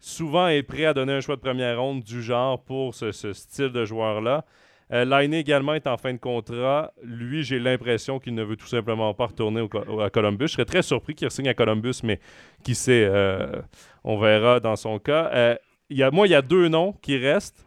souvent 0.01 0.49
est 0.49 0.63
prêt 0.63 0.87
à 0.87 0.95
donner 0.95 1.13
un 1.13 1.21
choix 1.21 1.37
de 1.37 1.41
première 1.41 1.81
ronde 1.81 2.03
du 2.03 2.23
genre 2.23 2.63
pour 2.63 2.95
ce, 2.95 3.13
style 3.13 3.69
de 3.69 3.85
joueur-là. 3.85 4.45
Euh, 4.93 5.21
également 5.21 5.75
est 5.75 5.87
en 5.87 5.97
fin 5.97 6.13
de 6.13 6.19
contrat. 6.19 6.93
Lui, 7.05 7.45
j'ai 7.45 7.61
l'impression 7.61 8.19
qu'il 8.19 8.35
ne 8.35 8.43
veut 8.43 8.57
tout 8.57 8.67
simplement 8.67 9.15
pas 9.15 9.27
retourner 9.27 9.65
à 10.03 10.11
Columbus. 10.11 10.49
Je 10.49 10.53
serais 10.55 10.65
très 10.65 10.83
surpris 10.83 11.15
qu'il 11.15 11.31
signe 11.31 11.49
à 11.49 11.55
Columbus, 11.55 12.01
mais 12.03 12.19
qui 12.65 12.75
sait, 12.75 13.07
euh, 13.09 13.63
on 14.03 14.19
verra 14.19 14.59
dans 14.59 14.75
son 14.75 14.99
cas. 14.99 15.31
Euh, 15.33 15.55
y 15.91 16.03
a, 16.03 16.11
moi, 16.11 16.27
il 16.27 16.31
y 16.31 16.35
a 16.35 16.43
deux 16.43 16.69
noms 16.69 16.93
qui 17.01 17.17
restent. 17.17 17.65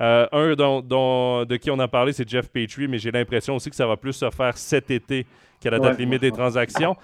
Euh, 0.00 0.26
un 0.32 0.54
dont, 0.54 1.44
de 1.44 1.56
qui 1.56 1.70
on 1.70 1.78
a 1.78 1.86
parlé, 1.86 2.12
c'est 2.12 2.28
Jeff 2.28 2.48
Petrie, 2.48 2.88
mais 2.88 2.98
j'ai 2.98 3.10
l'impression 3.10 3.54
aussi 3.56 3.70
que 3.70 3.76
ça 3.76 3.86
va 3.86 3.96
plus 3.96 4.12
se 4.12 4.28
faire 4.30 4.56
cet 4.56 4.90
été 4.90 5.26
qu'à 5.60 5.70
la 5.70 5.78
date 5.78 5.98
limite 5.98 6.20
des 6.20 6.32
transactions. 6.32 6.96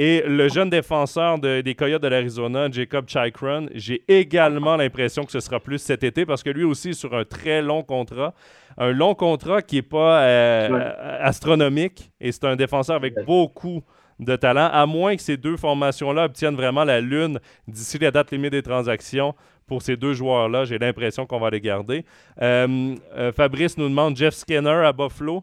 Et 0.00 0.22
le 0.24 0.48
jeune 0.48 0.70
défenseur 0.70 1.40
des 1.40 1.74
Coyotes 1.74 2.00
de 2.00 2.06
l'Arizona, 2.06 2.70
Jacob 2.70 3.08
Chikron, 3.08 3.66
j'ai 3.74 4.04
également 4.06 4.76
l'impression 4.76 5.24
que 5.24 5.32
ce 5.32 5.40
sera 5.40 5.58
plus 5.58 5.78
cet 5.78 6.04
été 6.04 6.24
parce 6.24 6.44
que 6.44 6.50
lui 6.50 6.62
aussi 6.62 6.90
est 6.90 6.92
sur 6.92 7.16
un 7.16 7.24
très 7.24 7.62
long 7.62 7.82
contrat. 7.82 8.32
Un 8.76 8.92
long 8.92 9.16
contrat 9.16 9.60
qui 9.60 9.74
n'est 9.74 9.82
pas 9.82 10.22
euh, 10.22 11.18
astronomique 11.20 12.12
et 12.20 12.30
c'est 12.30 12.44
un 12.44 12.54
défenseur 12.54 12.94
avec 12.94 13.14
beaucoup 13.26 13.82
de 14.20 14.36
talent, 14.36 14.70
à 14.72 14.86
moins 14.86 15.16
que 15.16 15.22
ces 15.22 15.36
deux 15.36 15.56
formations-là 15.56 16.26
obtiennent 16.26 16.54
vraiment 16.54 16.84
la 16.84 17.00
lune 17.00 17.40
d'ici 17.66 17.98
la 17.98 18.12
date 18.12 18.30
limite 18.30 18.52
des 18.52 18.62
transactions. 18.62 19.34
Pour 19.66 19.82
ces 19.82 19.96
deux 19.96 20.12
joueurs-là, 20.12 20.64
j'ai 20.64 20.78
l'impression 20.78 21.26
qu'on 21.26 21.40
va 21.40 21.50
les 21.50 21.60
garder. 21.60 22.04
Euh, 22.40 22.94
euh, 23.16 23.32
Fabrice 23.32 23.76
nous 23.76 23.88
demande 23.88 24.16
Jeff 24.16 24.34
Skinner 24.34 24.86
à 24.86 24.92
Buffalo. 24.92 25.42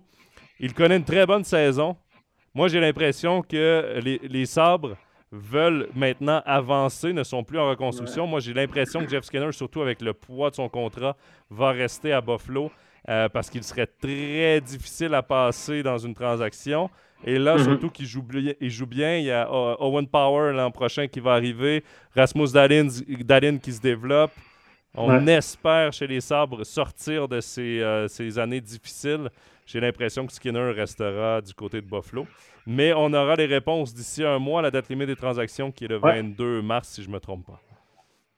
Il 0.61 0.73
connaît 0.73 0.95
une 0.95 1.03
très 1.03 1.25
bonne 1.25 1.43
saison. 1.43 1.97
Moi, 2.55 2.69
j'ai 2.69 2.79
l'impression 2.79 3.41
que 3.41 3.99
les, 4.01 4.45
sabres 4.45 4.95
veulent 5.29 5.89
maintenant 5.93 6.41
avancer, 6.45 7.11
ne 7.11 7.23
sont 7.23 7.43
plus 7.43 7.59
en 7.59 7.69
reconstruction. 7.69 8.25
Moi, 8.25 8.39
j'ai 8.39 8.53
l'impression 8.53 9.03
que 9.03 9.09
Jeff 9.09 9.25
Skinner, 9.25 9.51
surtout 9.51 9.81
avec 9.81 10.01
le 10.01 10.13
poids 10.13 10.51
de 10.51 10.55
son 10.55 10.69
contrat, 10.69 11.17
va 11.49 11.71
rester 11.71 12.13
à 12.13 12.21
Buffalo 12.21 12.71
euh, 13.09 13.27
parce 13.27 13.49
qu'il 13.49 13.61
serait 13.61 13.87
très 13.87 14.61
difficile 14.61 15.13
à 15.15 15.21
passer 15.21 15.83
dans 15.83 15.97
une 15.97 16.13
transaction. 16.13 16.89
Et 17.25 17.37
là, 17.37 17.57
mm-hmm. 17.57 17.63
surtout 17.65 17.89
qu'il 17.89 18.05
joue, 18.05 18.25
il 18.61 18.69
joue 18.69 18.85
bien. 18.85 19.17
Il 19.17 19.25
y 19.25 19.31
a 19.31 19.51
euh, 19.51 19.75
Owen 19.79 20.07
Power 20.07 20.53
l'an 20.53 20.71
prochain 20.71 21.07
qui 21.07 21.19
va 21.19 21.33
arriver. 21.33 21.83
Rasmus 22.15 22.53
Dalin, 22.53 23.57
qui 23.57 23.73
se 23.73 23.81
développe. 23.81 24.31
On 24.97 25.27
espère 25.27 25.91
chez 25.91 26.07
les 26.07 26.21
Sabres 26.21 26.63
sortir 26.63 27.27
de 27.27 27.41
ces, 27.41 27.81
euh, 27.81 28.07
ces 28.07 28.39
années 28.39 28.61
difficiles. 28.61 29.29
J'ai 29.65 29.79
l'impression 29.79 30.27
que 30.27 30.33
Skinner 30.33 30.71
restera 30.71 31.41
du 31.41 31.53
côté 31.53 31.81
de 31.81 31.87
Buffalo. 31.87 32.27
Mais 32.67 32.93
on 32.93 33.11
aura 33.13 33.35
les 33.35 33.47
réponses 33.47 33.93
d'ici 33.93 34.23
un 34.23 34.39
mois, 34.39 34.61
la 34.61 34.71
date 34.71 34.89
limite 34.89 35.07
des 35.07 35.15
transactions 35.15 35.71
qui 35.71 35.85
est 35.85 35.87
le 35.87 35.97
22 35.97 36.61
mars, 36.61 36.89
si 36.89 37.03
je 37.03 37.09
ne 37.09 37.13
me 37.13 37.19
trompe 37.19 37.45
pas. 37.45 37.59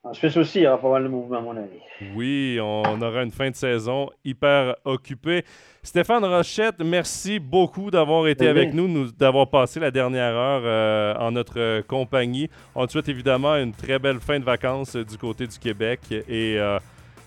En 0.03 0.13
Suisse 0.13 0.37
aussi, 0.37 0.59
il 0.59 0.63
y 0.63 0.67
aura 0.67 0.79
pas 0.79 0.89
mal 0.89 1.03
de 1.03 1.09
mouvements, 1.09 1.39
à 1.39 1.41
mon 1.41 1.57
avis. 1.57 1.81
Oui, 2.15 2.57
on 2.61 3.01
aura 3.01 3.23
une 3.23 3.31
fin 3.31 3.49
de 3.49 3.55
saison 3.55 4.09
hyper 4.23 4.75
occupée. 4.85 5.43
Stéphane 5.83 6.23
Rochette, 6.23 6.79
merci 6.79 7.39
beaucoup 7.39 7.91
d'avoir 7.91 8.25
été 8.27 8.47
avec 8.47 8.73
nous, 8.73 9.11
d'avoir 9.11 9.49
passé 9.49 9.81
la 9.81 9.91
dernière 9.91 10.33
heure 10.33 10.61
euh, 10.63 11.13
en 11.15 11.31
notre 11.31 11.81
compagnie. 11.81 12.49
On 12.73 12.85
te 12.85 12.93
souhaite 12.93 13.09
évidemment 13.09 13.55
une 13.57 13.73
très 13.73 13.99
belle 13.99 14.21
fin 14.21 14.39
de 14.39 14.45
vacances 14.45 14.95
du 14.95 15.17
côté 15.17 15.45
du 15.45 15.59
Québec 15.59 15.99
et 16.11 16.57
euh, 16.57 16.79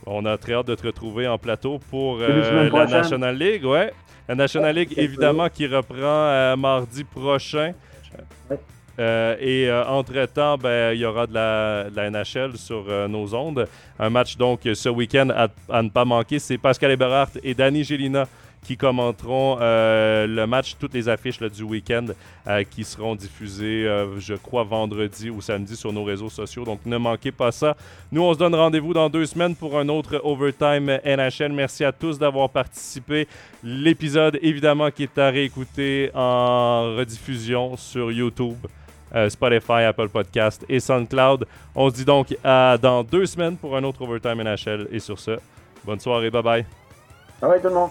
on 0.06 0.24
a 0.24 0.36
très 0.38 0.54
hâte 0.54 0.66
de 0.66 0.74
te 0.74 0.86
retrouver 0.86 1.26
en 1.28 1.38
plateau 1.38 1.78
pour 1.90 2.18
euh, 2.20 2.70
la 2.70 2.86
National 2.86 3.36
League. 3.36 3.64
Ouais. 3.64 3.92
La 4.28 4.34
National 4.34 4.74
League, 4.74 4.94
évidemment, 4.96 5.48
qui 5.48 5.66
reprend 5.66 5.96
euh, 5.98 6.56
mardi 6.56 7.04
prochain. 7.04 7.72
Euh, 8.98 9.36
et 9.40 9.72
entre-temps, 9.72 10.58
ben, 10.58 10.92
il 10.92 11.00
y 11.00 11.04
aura 11.06 11.26
de 11.26 11.34
la, 11.34 12.10
NHL 12.10 12.56
sur 12.56 12.84
nos 13.08 13.34
ondes. 13.34 13.66
Un 13.98 14.10
match 14.10 14.36
donc 14.36 14.60
ce 14.64 14.88
week-end 14.88 15.28
à, 15.30 15.82
ne 15.82 15.88
pas 15.88 16.04
manquer. 16.04 16.38
C'est 16.38 16.58
Pascal 16.58 16.90
Eberhardt 16.90 17.38
et 17.42 17.54
Danny 17.54 17.82
Gélina 17.82 18.26
qui 18.62 18.76
commenteront 18.76 19.58
le 19.60 20.44
match, 20.44 20.76
toutes 20.78 20.94
les 20.94 21.08
affiches 21.08 21.40
du 21.40 21.62
week-end 21.62 22.06
qui 22.70 22.84
seront 22.84 23.14
diffusées, 23.14 23.86
je 24.18 24.34
crois, 24.34 24.64
vendredi 24.64 25.30
ou 25.30 25.40
samedi 25.40 25.76
sur 25.76 25.92
nos 25.92 26.04
réseaux 26.04 26.28
sociaux. 26.28 26.64
Donc 26.64 26.80
ne 26.84 26.96
manquez 26.96 27.32
pas 27.32 27.52
ça. 27.52 27.76
Nous, 28.12 28.22
on 28.22 28.32
se 28.34 28.38
donne 28.38 28.54
rendez-vous 28.54 28.92
dans 28.92 29.08
deux 29.08 29.26
semaines 29.26 29.54
pour 29.54 29.78
un 29.78 29.88
autre 29.88 30.20
Overtime 30.24 30.98
NHL. 31.04 31.52
Merci 31.52 31.84
à 31.84 31.92
tous 31.92 32.18
d'avoir 32.18 32.50
participé. 32.50 33.26
L'épisode, 33.62 34.38
évidemment, 34.42 34.90
qui 34.90 35.04
est 35.04 35.18
à 35.18 35.30
réécouter 35.30 36.10
en 36.14 36.96
rediffusion 36.96 37.76
sur 37.76 38.12
YouTube. 38.12 38.56
Euh, 39.14 39.28
Spotify, 39.28 39.82
Apple 39.88 40.08
Podcast 40.08 40.64
et 40.68 40.78
SoundCloud. 40.78 41.46
On 41.74 41.90
se 41.90 41.94
dit 41.96 42.04
donc 42.04 42.36
à 42.44 42.78
dans 42.80 43.02
deux 43.02 43.26
semaines 43.26 43.56
pour 43.56 43.76
un 43.76 43.82
autre 43.82 44.02
Overtime 44.02 44.42
NHL. 44.42 44.86
Et 44.92 45.00
sur 45.00 45.18
ce, 45.18 45.38
bonne 45.84 45.98
soirée, 45.98 46.30
bye 46.30 46.42
bye. 46.42 46.66
Bye 47.40 47.50
bye 47.50 47.60
tout 47.60 47.68
le 47.68 47.74
monde. 47.74 47.90